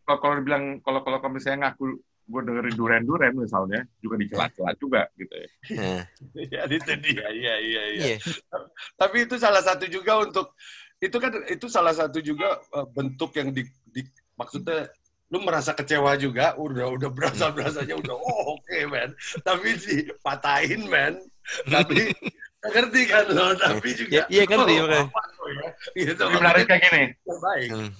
kalau 0.02 0.18
kalau 0.20 0.34
dibilang 0.38 0.64
kalau 0.82 1.00
kalau 1.00 1.18
kalau 1.22 1.32
misalnya 1.32 1.70
ngaku 1.70 1.96
gue 2.30 2.40
dengerin 2.46 2.74
duren 2.78 3.02
duren 3.02 3.32
misalnya 3.34 3.82
juga 3.98 4.14
dicela-cela 4.14 4.70
juga 4.78 5.02
gitu 5.14 5.34
ya. 5.34 5.48
eh, 5.74 6.02
Ya 6.50 6.62
itu 6.70 6.92
dia. 6.98 7.26
Iya 7.26 7.54
iya 7.58 7.82
iya. 7.90 8.04
iya 8.14 8.16
Tapi 8.94 9.26
itu 9.26 9.34
salah 9.34 9.62
satu 9.62 9.86
juga 9.86 10.22
untuk 10.22 10.54
itu 10.98 11.16
kan 11.16 11.32
itu 11.48 11.66
salah 11.66 11.94
satu 11.94 12.18
juga 12.20 12.58
eh, 12.60 12.86
bentuk 12.90 13.34
yang 13.34 13.50
di, 13.50 13.64
di 13.86 14.02
maksudnya 14.34 14.86
lu 15.30 15.38
merasa 15.46 15.70
kecewa 15.72 16.18
juga? 16.18 16.58
Udah 16.58 16.90
udah 16.90 17.10
berasa 17.10 17.54
berasanya 17.54 17.94
udah 17.94 18.14
oh 18.18 18.58
oke 18.58 18.78
men 18.90 19.14
tapi 19.46 19.78
dipatahin 19.78 20.90
men 20.90 21.22
tapi 21.70 22.10
ngerti 22.60 23.00
kan 23.08 23.24
lo 23.32 23.56
tapi 23.56 23.88
juga. 23.96 24.28
Iya, 24.28 24.42
iya, 24.42 24.42
ngerti, 24.44 24.74
oh, 24.82 24.86
apa 24.90 25.20
lo 25.38 25.44
ya? 25.48 25.68
Gitu. 25.96 26.22
Menarik 26.28 26.64
kayak 26.68 26.82
gini. 26.90 27.04
Baik 27.24 27.70
Hmm. 27.70 27.90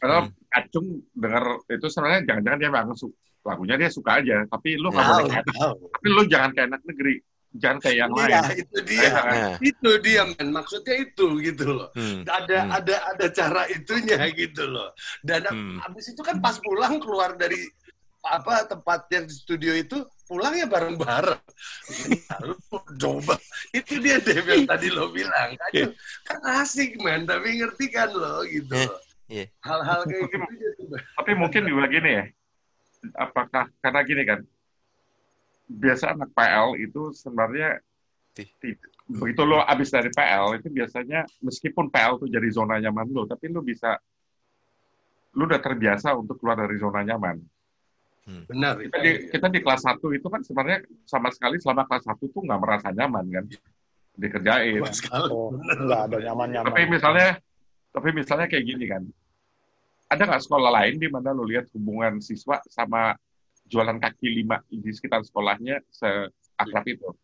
Kalau 0.00 0.18
Hmm. 0.24 0.32
kacung 0.48 0.86
denger 1.12 1.44
itu 1.68 1.86
sebenarnya 1.92 2.20
jangan-jangan 2.24 2.58
dia 2.58 2.68
memang 2.72 2.96
lagunya 3.40 3.76
dia 3.76 3.90
suka 3.92 4.20
aja, 4.20 4.36
tapi 4.48 4.76
lu 4.76 4.88
nggak 4.92 5.04
boleh 5.04 5.24
kayak, 5.32 5.44
tapi 5.80 6.06
lu 6.08 6.22
jangan 6.28 6.50
kayak 6.52 6.68
anak 6.72 6.82
negeri, 6.84 7.14
jangan 7.50 7.78
kayak 7.82 7.96
yang 7.98 8.10
iya 8.14 8.40
lain. 8.46 8.62
itu 8.62 8.78
dia. 8.86 9.10
Nah, 9.10 9.54
itu 9.58 9.90
dia 9.98 10.22
men. 10.22 10.48
Maksudnya 10.50 10.94
itu 11.02 11.26
gitu 11.42 11.64
loh. 11.66 11.88
Hmm. 11.98 12.22
ada 12.22 12.58
Hmm. 12.62 12.76
ada 12.78 12.96
ada 13.10 13.26
cara 13.30 13.62
itunya 13.66 14.18
gitu 14.30 14.64
loh. 14.66 14.94
Dan 15.20 15.42
Hmm. 15.50 15.76
habis 15.82 16.06
itu 16.08 16.22
kan 16.22 16.38
pas 16.38 16.56
pulang 16.58 17.02
keluar 17.02 17.34
dari 17.34 17.58
apa 18.20 18.68
tempat 18.68 19.08
yang 19.10 19.24
di 19.24 19.32
studio 19.32 19.72
itu 19.72 19.96
pulangnya 20.28 20.68
bareng-bareng. 20.68 21.40
Nah, 22.28 22.38
lu 22.44 22.54
coba. 22.94 23.34
Itu 23.72 23.98
dia 23.98 24.20
Dev 24.20 24.44
yang 24.44 24.68
tadi 24.68 24.86
lo 24.86 25.10
bilang. 25.10 25.56
Kan, 25.58 25.90
kan 26.22 26.38
asik 26.60 27.00
man 27.00 27.24
tapi 27.24 27.58
ngerti 27.58 27.88
kan 27.88 28.12
lo 28.12 28.44
gitu 28.46 28.70
Iya, 28.70 28.86
loh. 28.86 29.00
iya. 29.26 29.44
hal-hal 29.64 30.00
kayak 30.04 30.28
gitu 30.30 30.84
Tapi 31.16 31.30
mungkin 31.34 31.62
juga 31.64 31.84
gini 31.88 32.10
ya, 32.12 32.24
apakah 33.16 33.66
karena 33.80 34.00
gini 34.04 34.22
kan, 34.22 34.40
biasa 35.70 36.18
anak 36.18 36.34
PL 36.34 36.74
itu 36.82 37.14
sebenarnya 37.14 37.78
begitu 39.10 39.42
lo 39.42 39.62
abis 39.62 39.90
dari 39.90 40.10
PL 40.10 40.58
itu 40.58 40.68
biasanya 40.70 41.26
meskipun 41.42 41.90
PL 41.90 42.18
tuh 42.18 42.28
jadi 42.30 42.48
zona 42.50 42.82
nyaman 42.82 43.06
lo, 43.10 43.26
tapi 43.26 43.50
lo 43.50 43.62
bisa 43.62 43.98
lo 45.34 45.46
udah 45.46 45.60
terbiasa 45.62 46.14
untuk 46.18 46.42
keluar 46.42 46.58
dari 46.58 46.74
zona 46.78 47.06
nyaman. 47.06 47.38
benar. 48.46 48.78
Kita 48.78 48.98
di, 49.02 49.10
kita 49.30 49.46
di 49.50 49.58
kelas 49.62 49.82
1 49.82 49.98
itu 50.14 50.26
kan 50.30 50.42
sebenarnya 50.42 50.86
sama 51.02 51.34
sekali 51.34 51.58
selama 51.58 51.82
kelas 51.86 52.04
1 52.06 52.18
tuh 52.18 52.42
nggak 52.46 52.60
merasa 52.62 52.88
nyaman 52.94 53.24
kan? 53.30 53.44
Dikerjain. 54.14 54.82
Oh, 55.30 55.54
nggak 55.54 56.00
ada 56.10 56.18
nyaman-nyaman. 56.30 56.66
Tapi 56.70 56.82
misalnya, 56.86 57.28
tapi 57.90 58.08
misalnya 58.14 58.46
kayak 58.46 58.64
gini 58.66 58.84
kan, 58.86 59.02
ada 60.10 60.22
nggak 60.26 60.42
sekolah 60.42 60.70
lain 60.82 60.98
di 60.98 61.08
mana 61.10 61.30
lo 61.30 61.46
lihat 61.46 61.70
hubungan 61.74 62.18
siswa 62.18 62.58
sama 62.66 63.14
jualan 63.70 63.96
kaki 64.02 64.26
lima 64.42 64.58
di 64.66 64.90
sekitar 64.90 65.22
sekolahnya 65.22 65.78
seakrab 65.94 66.84
itu? 66.90 67.14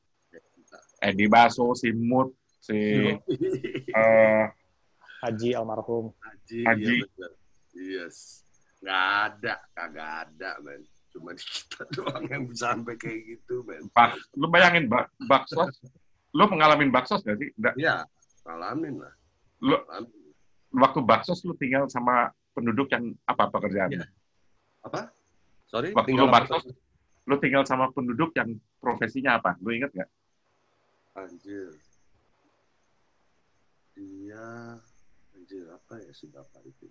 Edi 1.02 1.26
Baso, 1.28 1.74
si 1.76 1.92
Mut, 1.92 2.32
si 2.62 2.78
eh, 4.00 4.44
Haji 5.26 5.48
almarhum. 5.58 6.12
Haji, 6.22 6.60
Haji. 6.64 6.94
iya 6.94 7.06
bener. 7.10 7.32
Yes. 7.76 8.16
Nggak 8.80 9.02
ada, 9.02 9.54
kagak 9.74 10.10
ada, 10.28 10.50
men. 10.62 10.80
Cuma 11.10 11.32
kita 11.34 11.82
doang 11.96 12.24
yang 12.28 12.44
bisa 12.46 12.72
sampai 12.76 12.94
kayak 12.96 13.20
gitu, 13.34 13.64
men. 13.64 13.88
Bak, 13.92 14.16
lu 14.36 14.46
bayangin 14.52 14.86
bak, 14.86 15.08
baksos, 15.24 15.80
lu 16.36 16.44
mengalami 16.46 16.86
baksos 16.92 17.24
nggak 17.24 17.38
sih? 17.40 17.50
Nggak. 17.56 17.74
Ya, 17.80 18.04
alamin 18.46 19.00
lah. 19.00 19.12
Lu 19.64 19.76
Alamin. 19.88 20.32
waktu 20.76 21.00
baksos 21.02 21.40
lu 21.48 21.56
tinggal 21.56 21.88
sama 21.88 22.30
penduduk 22.52 22.92
yang 22.92 23.12
apa 23.24 23.48
pekerjaan? 23.48 23.96
Iya. 23.96 24.06
Apa? 24.84 25.10
Sorry, 25.66 25.90
Waktu 25.90 26.14
tinggal 26.14 26.30
lu 26.30 26.58
lu 27.26 27.36
tinggal 27.42 27.66
sama 27.66 27.90
penduduk 27.90 28.30
yang 28.38 28.54
profesinya 28.78 29.42
apa? 29.42 29.58
Lu 29.58 29.74
inget 29.74 29.90
nggak? 29.90 30.10
Anjir. 31.18 31.74
Dia, 33.98 34.78
anjir 35.34 35.66
apa 35.72 35.94
ya 35.98 36.12
si 36.14 36.30
bapak 36.30 36.62
itu? 36.62 36.86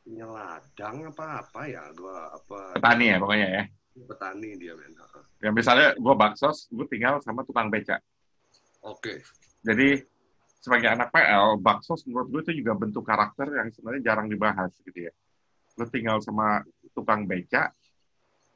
Punya 0.00 0.24
ladang 0.24 1.12
apa 1.12 1.44
apa 1.44 1.60
ya? 1.68 1.84
Gua 1.92 2.32
apa? 2.32 2.80
Petani 2.80 3.12
ya 3.12 3.16
pokoknya 3.20 3.48
ya. 3.52 3.62
Petani 4.08 4.56
dia, 4.56 4.72
men. 4.72 4.96
Ya 5.44 5.50
misalnya 5.52 5.92
gue 5.96 6.14
baksos, 6.16 6.68
gue 6.72 6.86
tinggal 6.88 7.20
sama 7.20 7.44
tukang 7.44 7.68
beca. 7.68 8.00
Oke. 8.80 9.20
Jadi 9.60 10.00
sebagai 10.60 10.88
anak 10.92 11.12
PL, 11.12 11.60
baksos 11.60 12.04
menurut 12.08 12.28
gue 12.32 12.40
itu 12.48 12.64
juga 12.64 12.76
bentuk 12.76 13.04
karakter 13.04 13.48
yang 13.48 13.68
sebenarnya 13.72 14.12
jarang 14.12 14.28
dibahas 14.28 14.72
gitu 14.84 15.08
ya. 15.08 15.12
Lo 15.78 15.84
tinggal 15.86 16.18
sama 16.24 16.64
tukang 16.94 17.28
beca, 17.28 17.70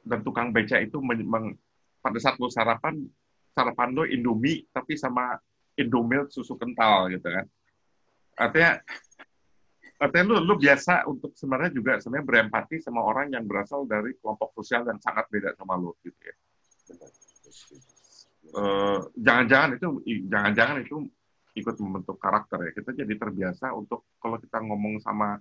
dan 0.05 0.19
tukang 0.21 0.53
beca 0.53 0.77
itu 0.79 1.01
men- 1.01 1.57
pada 1.99 2.17
saat 2.21 2.37
lo 2.37 2.51
sarapan, 2.51 3.01
sarapan 3.55 3.89
lo 3.95 4.03
Indomie, 4.05 4.69
tapi 4.69 4.93
sama 4.93 5.33
Indomilk 5.75 6.29
susu 6.29 6.53
kental 6.55 7.09
gitu 7.09 7.25
kan. 7.25 7.45
Artinya, 8.35 8.77
artinya 9.97 10.25
lu, 10.29 10.35
lu 10.43 10.55
biasa 10.59 11.07
untuk 11.09 11.33
sebenarnya 11.33 11.71
juga 11.73 11.97
sebenarnya 11.97 12.27
berempati 12.27 12.77
sama 12.83 13.01
orang 13.01 13.33
yang 13.33 13.47
berasal 13.47 13.87
dari 13.87 14.13
kelompok 14.21 14.53
sosial 14.59 14.85
yang 14.85 14.99
sangat 15.01 15.25
beda 15.31 15.55
sama 15.57 15.79
lo 15.79 15.97
gitu 16.03 16.19
ya. 16.19 16.35
Eh, 18.55 18.99
jangan-jangan 19.19 19.69
itu 19.75 19.87
jangan-jangan 20.29 20.77
itu 20.85 20.95
ikut 21.55 21.75
membentuk 21.79 22.19
karakter 22.21 22.69
ya. 22.69 22.71
Kita 22.75 22.91
jadi 22.93 23.13
terbiasa 23.17 23.71
untuk 23.73 24.05
kalau 24.21 24.37
kita 24.37 24.61
ngomong 24.61 25.01
sama 25.01 25.39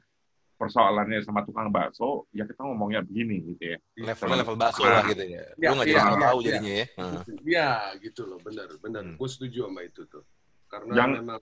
persoalannya 0.55 1.19
sama 1.27 1.43
tukang 1.43 1.69
bakso, 1.75 2.31
ya 2.31 2.47
kita 2.47 2.63
ngomongnya 2.63 3.03
begini 3.03 3.43
gitu 3.55 3.75
ya. 3.75 3.79
levelnya 3.99 4.37
level 4.47 4.57
bakso 4.57 4.83
lah 4.87 5.03
gitu 5.11 5.25
ya 5.27 5.43
Iya, 5.59 5.69
lu 5.69 5.75
nggak 5.77 5.89
iya, 5.89 5.95
jadi 5.99 6.15
iya, 6.15 6.23
tahu 6.23 6.39
iya. 6.39 6.47
jadinya 6.47 6.73
ya 6.73 6.87
Heeh. 6.95 7.23
Ya, 7.45 7.71
gitu 7.99 8.23
loh, 8.25 8.39
benar, 8.41 8.69
benar. 8.79 9.03
Hmm. 9.03 9.17
Gue 9.19 9.29
setuju 9.29 9.59
sama 9.67 9.81
itu 9.83 10.03
tuh. 10.07 10.25
Karena 10.71 10.93
Yang- 10.95 11.15
memang 11.23 11.41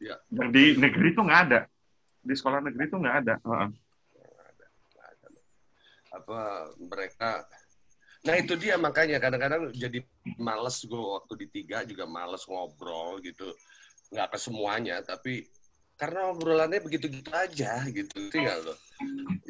Yang 0.00 0.48
di 0.50 0.64
negeri 0.80 1.06
itu 1.12 1.20
nggak 1.20 1.40
ada. 1.50 1.60
Di 2.24 2.34
sekolah 2.34 2.58
negeri 2.64 2.82
itu 2.88 2.96
nggak 2.98 3.16
ada. 3.24 3.34
Heeh. 3.40 3.68
apa 6.10 6.66
mereka 6.82 7.46
nah 8.26 8.34
itu 8.36 8.58
dia 8.58 8.74
makanya 8.76 9.16
kadang-kadang 9.22 9.70
jadi 9.72 10.02
males 10.36 10.82
gue 10.84 10.98
waktu 10.98 11.32
di 11.40 11.46
tiga 11.48 11.86
juga 11.86 12.04
males 12.04 12.44
ngobrol 12.44 13.22
gitu 13.24 13.48
nggak 14.12 14.34
ke 14.34 14.38
semuanya 14.42 15.00
tapi 15.06 15.46
karena 16.00 16.32
obrolannya 16.32 16.80
begitu-gitu 16.80 17.28
aja 17.28 17.84
gitu. 17.92 18.32
Tinggal 18.32 18.64
loh 18.64 18.78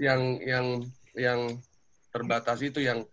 yang 0.01 0.41
yang 0.43 0.67
yang 1.15 1.41
terbatas 2.11 2.59
itu 2.65 2.83
yang 2.83 3.07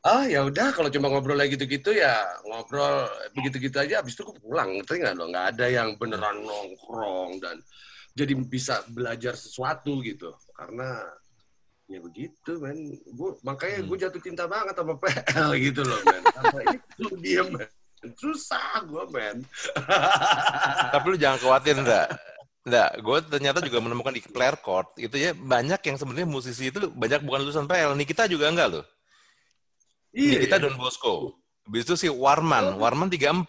ah 0.00 0.24
ya 0.24 0.48
udah 0.48 0.72
kalau 0.72 0.88
cuma 0.88 1.12
ngobrol 1.12 1.36
lagi 1.36 1.60
gitu-gitu 1.60 1.92
ya 1.92 2.24
ngobrol 2.48 3.06
begitu-gitu 3.36 3.76
aja. 3.78 4.00
Habis 4.00 4.16
itu 4.16 4.26
gue 4.26 4.36
pulang 4.40 4.80
ngerti 4.80 5.04
nggak 5.04 5.14
lo? 5.14 5.28
Nggak 5.28 5.46
ada 5.56 5.66
yang 5.68 5.88
beneran 6.00 6.40
nongkrong 6.42 7.38
dan 7.38 7.56
jadi 8.16 8.32
bisa 8.34 8.82
belajar 8.90 9.36
sesuatu 9.36 10.00
gitu. 10.02 10.32
Karena 10.56 11.04
ya 11.86 12.00
begitu 12.00 12.58
men. 12.58 12.96
Gue 13.12 13.36
makanya 13.44 13.84
gue 13.84 13.96
jatuh 14.00 14.22
cinta 14.24 14.48
banget 14.48 14.74
sama 14.74 14.96
PL 14.96 15.50
gitu 15.70 15.84
loh 15.84 16.00
men. 16.08 16.24
Karena 16.32 16.62
itu 16.74 17.06
dia 17.20 17.42
men. 17.44 17.70
Susah 18.16 18.80
gue 18.88 19.04
men. 19.12 19.44
Tapi 20.96 21.06
lu 21.12 21.18
jangan 21.20 21.38
khawatir, 21.44 21.76
enggak. 21.76 22.08
Enggak, 22.60 22.90
gue 23.00 23.18
ternyata 23.24 23.58
juga 23.64 23.80
menemukan 23.80 24.12
di 24.12 24.20
player 24.20 24.56
court 24.60 24.92
itu 25.00 25.16
ya 25.16 25.32
banyak 25.32 25.80
yang 25.80 25.96
sebenarnya 25.96 26.28
musisi 26.28 26.68
itu 26.68 26.92
banyak 26.92 27.24
bukan 27.24 27.40
lulusan 27.48 27.64
PL. 27.64 27.96
Nikita 27.96 28.28
juga 28.28 28.52
enggak 28.52 28.68
loh. 28.68 28.84
Nikita 30.12 30.60
iya 30.60 30.64
Don 30.68 30.76
Bosco. 30.76 31.40
Habis 31.64 31.82
itu 31.88 31.94
si 31.96 32.08
Warman, 32.12 32.76
Warman 32.76 33.08
34. 33.08 33.48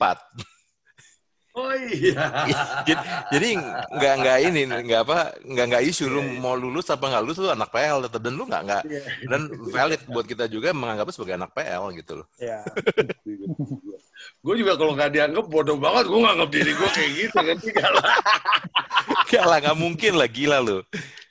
oh 1.51 1.75
iya 1.75 2.47
jadi, 2.87 3.03
jadi 3.27 3.47
nggak 3.91 4.13
nggak 4.23 4.37
ini 4.47 4.61
nggak 4.87 5.01
apa 5.03 5.35
nggak 5.43 5.65
nggak 5.67 5.83
isu 5.83 6.07
lu 6.07 6.23
mau 6.39 6.55
lulus 6.55 6.87
apa 6.87 7.11
nggak 7.11 7.23
lulus 7.27 7.43
lu 7.43 7.51
anak 7.51 7.67
PL 7.75 8.07
tetap 8.07 8.23
dan 8.23 8.39
lu 8.39 8.47
nggak 8.47 8.63
nggak 8.63 8.83
Iya. 8.87 9.03
dan 9.27 9.41
valid 9.67 9.99
buat 10.07 10.23
kita 10.23 10.47
juga 10.47 10.71
menganggapnya 10.71 11.11
sebagai 11.11 11.35
anak 11.35 11.51
PL 11.51 11.91
gitu 11.99 12.23
loh. 12.23 12.27
Ya. 12.39 12.63
gue 14.41 14.55
juga 14.57 14.73
kalau 14.77 14.93
nggak 14.97 15.11
dianggap 15.13 15.45
bodoh 15.47 15.77
banget 15.77 16.05
gue 16.09 16.19
nganggap 16.19 16.49
diri 16.49 16.71
gue 16.73 16.89
kayak 16.93 17.11
gitu 17.17 17.37
kan 17.37 17.57
tidak 17.65 17.89
lah 17.97 18.13
Gak 19.31 19.45
lah 19.47 19.57
nggak 19.63 19.77
mungkin 19.79 20.13
lah 20.19 20.27
gila 20.27 20.59
lu. 20.59 20.83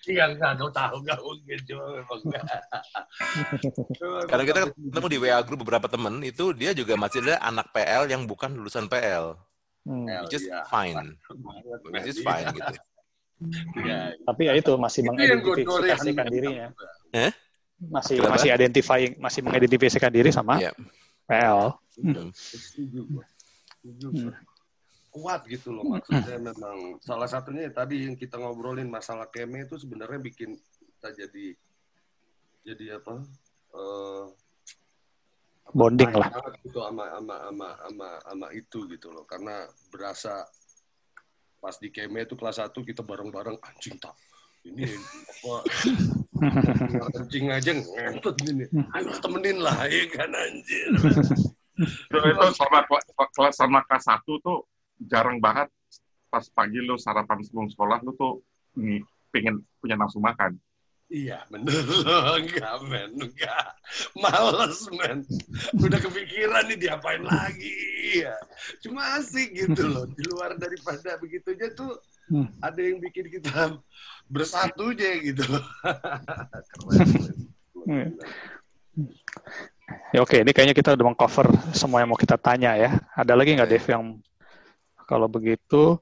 Iya 0.08 0.32
nggak 0.32 0.58
tahu 0.72 0.96
nggak 1.04 1.20
mungkin 1.20 1.58
cuma 1.68 1.84
memang 2.00 2.20
nggak. 2.24 2.44
Karena 4.30 4.44
kita 4.48 4.60
ketemu 4.72 5.06
di 5.12 5.18
WA 5.20 5.40
group 5.44 5.60
beberapa 5.62 5.86
temen 5.86 6.24
itu 6.24 6.56
dia 6.56 6.72
juga 6.72 6.96
masih 6.96 7.20
ada 7.28 7.36
anak 7.44 7.68
PL 7.76 8.08
yang 8.08 8.24
bukan 8.24 8.56
lulusan 8.56 8.88
PL, 8.88 9.36
Hmm. 9.80 10.04
Which 10.28 10.36
is 10.36 10.44
iya. 10.44 10.60
fine, 10.68 11.16
which 11.88 12.08
is 12.12 12.20
men. 12.20 12.26
fine 12.28 12.46
gitu. 12.52 12.72
Ya, 13.80 14.12
Tapi 14.28 14.42
ya 14.44 14.52
itu 14.52 14.72
masih 14.76 15.00
mengidentifikasikan 15.08 16.26
dirinya. 16.28 16.66
Eh? 17.16 17.32
Masih 17.80 18.20
Kenapa? 18.20 18.36
masih 18.36 18.48
identifying 18.52 19.12
masih 19.16 19.40
mengidentifikasikan 19.40 20.12
diri 20.12 20.28
sama 20.28 20.60
Iya. 20.60 20.76
PL. 21.24 21.72
Setuju 22.34 23.00
gua. 23.08 23.24
Setuju 23.80 24.06
Hmm. 24.10 24.34
Kuat 25.10 25.42
gitu 25.50 25.74
loh 25.74 25.82
maksudnya 25.90 26.38
memang 26.38 27.02
salah 27.02 27.26
satunya 27.26 27.66
ya 27.66 27.72
tadi 27.74 28.06
yang 28.06 28.14
kita 28.14 28.38
ngobrolin 28.38 28.86
masalah 28.86 29.26
keme 29.26 29.66
itu 29.66 29.74
sebenarnya 29.74 30.22
bikin 30.22 30.54
kita 30.54 31.08
jadi 31.26 31.46
jadi 32.62 33.02
apa? 33.02 33.18
eh, 33.74 34.24
Bonding 35.74 36.14
lah. 36.14 36.30
gitu 36.62 36.78
sama 36.78 37.10
sama 37.14 37.36
sama 37.46 37.68
sama 37.82 38.08
sama 38.22 38.46
itu 38.54 38.86
gitu 38.86 39.10
loh 39.10 39.26
karena 39.26 39.66
berasa 39.90 40.46
pas 41.58 41.74
di 41.78 41.90
keme 41.90 42.22
itu 42.22 42.34
kelas 42.34 42.62
1 42.62 42.70
kita 42.74 43.02
bareng-bareng 43.02 43.58
anjing 43.60 43.98
tak 43.98 44.14
ini 44.64 44.88
apa 45.26 45.54
anjing 47.20 47.46
aja 47.52 47.70
ngentot 47.76 48.34
gini 48.40 48.64
ayo 48.96 49.10
temenin 49.20 49.58
lah 49.60 49.78
ya 49.90 50.04
kan 50.10 50.30
anjir 50.32 50.90
Itu, 52.10 52.18
kela- 52.58 52.86
kelas 53.32 53.54
sama 53.56 53.80
kelas 53.84 54.04
satu 54.04 54.36
tuh 54.38 54.58
jarang 55.00 55.38
banget. 55.38 55.68
Pas 56.28 56.46
pagi 56.46 56.78
lu 56.78 56.94
sarapan 56.94 57.42
sebelum 57.42 57.66
sekolah 57.66 57.98
lu 58.00 58.14
tuh 58.14 58.38
nih 58.76 59.02
pengen 59.30 59.60
punya 59.78 59.94
nafsu 59.94 60.18
makan. 60.18 60.54
iya 61.10 61.42
bener 61.50 61.74
loh 62.06 62.38
enggak 62.38 62.74
men 62.86 63.10
enggak. 63.18 63.66
Males 64.14 64.78
men. 64.94 65.26
Udah 65.74 65.98
kepikiran 65.98 66.70
nih 66.70 66.78
diapain 66.78 67.26
lagi? 67.26 67.74
Ya 68.22 68.38
cuma 68.78 69.18
asik 69.18 69.50
gitu 69.50 69.90
loh 69.90 70.06
di 70.06 70.22
luar 70.30 70.54
daripada 70.54 71.18
begitu 71.18 71.50
aja 71.50 71.66
tuh 71.74 71.98
Hmm. 72.30 72.46
ada 72.62 72.78
yang 72.78 73.02
bikin 73.02 73.26
kita 73.26 73.74
bersatu 74.30 74.94
aja 74.94 75.18
gitu 75.18 75.42
loh. 75.50 75.66
Keren 76.78 77.10
men. 77.10 78.14
Ya 80.10 80.26
oke, 80.26 80.42
ini 80.42 80.50
kayaknya 80.50 80.74
kita 80.74 80.98
udah 80.98 81.06
mengcover 81.06 81.46
semua 81.70 82.02
yang 82.02 82.10
mau 82.10 82.18
kita 82.18 82.34
tanya 82.34 82.74
ya. 82.74 82.98
Ada 83.14 83.38
lagi 83.38 83.54
nggak 83.54 83.70
Dev 83.70 83.86
yang 83.86 84.04
kalau 85.06 85.26
begitu? 85.30 85.98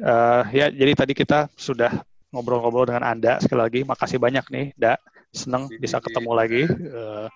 eh, 0.00 0.42
ya, 0.50 0.66
jadi 0.72 0.92
tadi 0.96 1.12
kita 1.14 1.46
sudah 1.54 2.02
ngobrol-ngobrol 2.34 2.88
dengan 2.88 3.04
Anda 3.04 3.38
sekali 3.38 3.60
lagi. 3.62 3.80
Makasih 3.86 4.18
banyak 4.18 4.44
nih, 4.48 4.66
Da. 4.74 4.96
Seneng 5.34 5.66
Makasih, 5.66 5.82
bisa 5.82 5.96
ketemu 6.00 6.30
lagi. 6.32 6.62
Eh, 6.66 7.26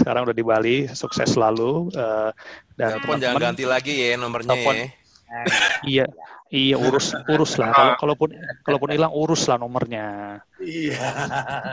sekarang 0.00 0.26
udah 0.26 0.36
di 0.36 0.44
Bali, 0.46 0.76
sukses 0.90 1.28
selalu. 1.28 1.92
Eh, 1.92 2.30
dan 2.74 2.98
Telepon 2.98 3.20
jangan 3.20 3.52
ganti 3.52 3.64
lagi 3.68 3.92
ya 3.94 4.16
nomornya 4.16 4.54
Telepon. 4.54 4.74
ya. 4.74 4.88
iya, 5.82 6.04
iya 6.54 6.76
urus 6.78 7.10
urus 7.26 7.58
lah. 7.58 7.74
Kalau 7.74 7.92
kalaupun 7.98 8.30
kalaupun 8.62 8.90
hilang 8.94 9.10
urus 9.10 9.50
lah 9.50 9.58
nomornya. 9.58 10.38
iya 10.62 11.02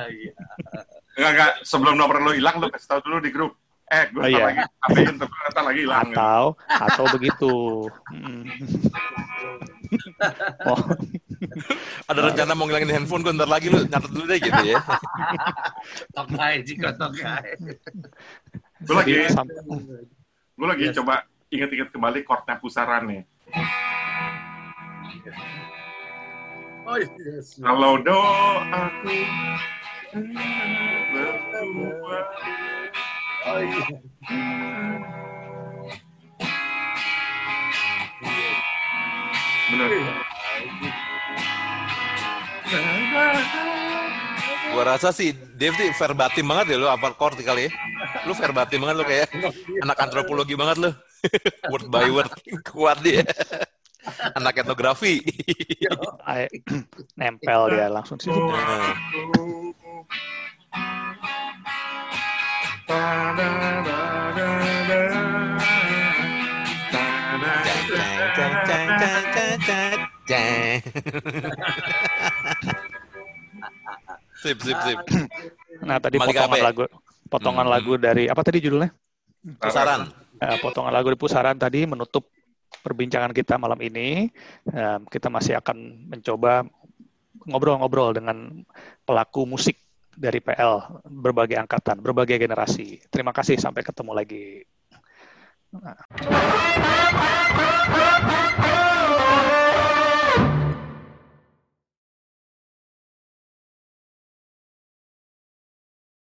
iya 0.09 0.33
Enggak, 1.13 1.31
enggak. 1.31 1.51
Sebelum 1.61 1.95
nomor 1.95 2.17
lu 2.19 2.31
hilang, 2.33 2.57
lu 2.57 2.67
kasih 2.67 2.87
tahu 2.89 2.99
dulu 3.03 3.17
di 3.19 3.29
grup. 3.29 3.53
Eh, 3.85 4.09
gue 4.09 4.17
Oh, 4.17 4.25
iya. 4.25 4.45
lagi 4.81 5.05
tuh, 5.13 5.27
gue 5.27 5.61
lagi 5.61 5.81
hilang. 5.81 6.09
Atau 6.09 6.43
atau 6.67 7.05
begitu. 7.11 7.53
Hmm. 8.09 8.43
Oh, 10.63 10.79
Ada 12.09 12.19
rencana 12.23 12.57
mau 12.57 12.65
ngilangin 12.65 12.89
handphone 12.91 13.21
gue 13.21 13.29
ntar 13.29 13.45
lagi 13.45 13.69
lu 13.69 13.85
nyatet 13.85 14.09
dulu 14.09 14.25
deh 14.25 14.39
gitu 14.39 14.61
ya. 14.65 14.81
tokai 16.09 16.65
jika 16.65 16.97
tokai 16.97 17.53
Gue 18.81 18.95
lagi, 18.95 19.13
gue 20.49 20.65
lagi 20.65 20.83
Yes. 20.83 20.95
coba 20.97 21.21
inget-inget 21.47 21.93
kembali 21.93 22.25
chordnya 22.25 22.57
pusaran 22.57 23.05
nih. 23.05 23.21
oh 26.83 26.97
yes 26.97 27.61
Kalau 27.61 28.01
doaku 28.01 29.13
oh 30.13 30.21
iya. 33.57 33.85
Gua 44.73 44.83
rasa 44.85 45.09
sih 45.09 45.33
Dave 45.57 45.73
tuh 45.73 45.89
verbatim 45.97 46.45
banget 46.45 46.77
ya 46.77 46.77
lu 46.77 46.85
apa 46.93 47.17
chord 47.17 47.41
kali 47.41 47.65
ya. 47.65 47.71
Lu 48.29 48.37
verbatim 48.37 48.85
banget 48.85 48.95
lu 49.01 49.05
kayak 49.09 49.33
anak 49.81 49.97
antropologi 49.97 50.53
banget 50.53 50.77
lu. 50.77 50.91
word 51.73 51.89
by 51.89 52.05
word 52.13 52.29
kuat 52.61 53.01
dia. 53.01 53.25
anak 54.37 54.53
etnografi. 54.63 55.23
I- 56.27 56.51
nempel 57.19 57.61
dia 57.71 57.87
langsung 57.87 58.19
sih. 58.19 58.31
Sip, 74.43 74.57
sip, 74.59 74.77
sip. 74.83 74.99
Nah 75.83 75.97
tadi 75.99 76.19
Kembali 76.19 76.31
ke 76.31 76.39
potongan 76.39 76.49
apa 76.51 76.57
ya? 76.59 76.63
lagu, 76.67 76.83
potongan 77.31 77.65
Hmm. 77.67 77.73
lagu 77.73 77.93
dari 77.95 78.23
apa 78.27 78.41
tadi 78.43 78.57
judulnya? 78.59 78.91
Pusaran. 79.59 80.11
Eh, 80.39 80.57
potongan 80.59 80.91
lagu 80.91 81.07
di 81.11 81.19
pusaran 81.19 81.55
tadi 81.55 81.87
menutup 81.87 82.27
perbincangan 82.81 83.35
kita 83.35 83.61
malam 83.61 83.77
ini. 83.83 84.31
Kita 85.11 85.29
masih 85.29 85.59
akan 85.61 86.09
mencoba 86.09 86.65
ngobrol-ngobrol 87.43 88.15
dengan 88.15 88.63
pelaku 89.03 89.43
musik 89.43 89.75
dari 90.13 90.39
PL 90.39 91.03
berbagai 91.09 91.57
angkatan, 91.57 91.99
berbagai 91.99 92.37
generasi. 92.39 93.01
Terima 93.09 93.33
kasih, 93.33 93.57
sampai 93.59 93.81
ketemu 93.83 94.11
lagi. 94.13 94.63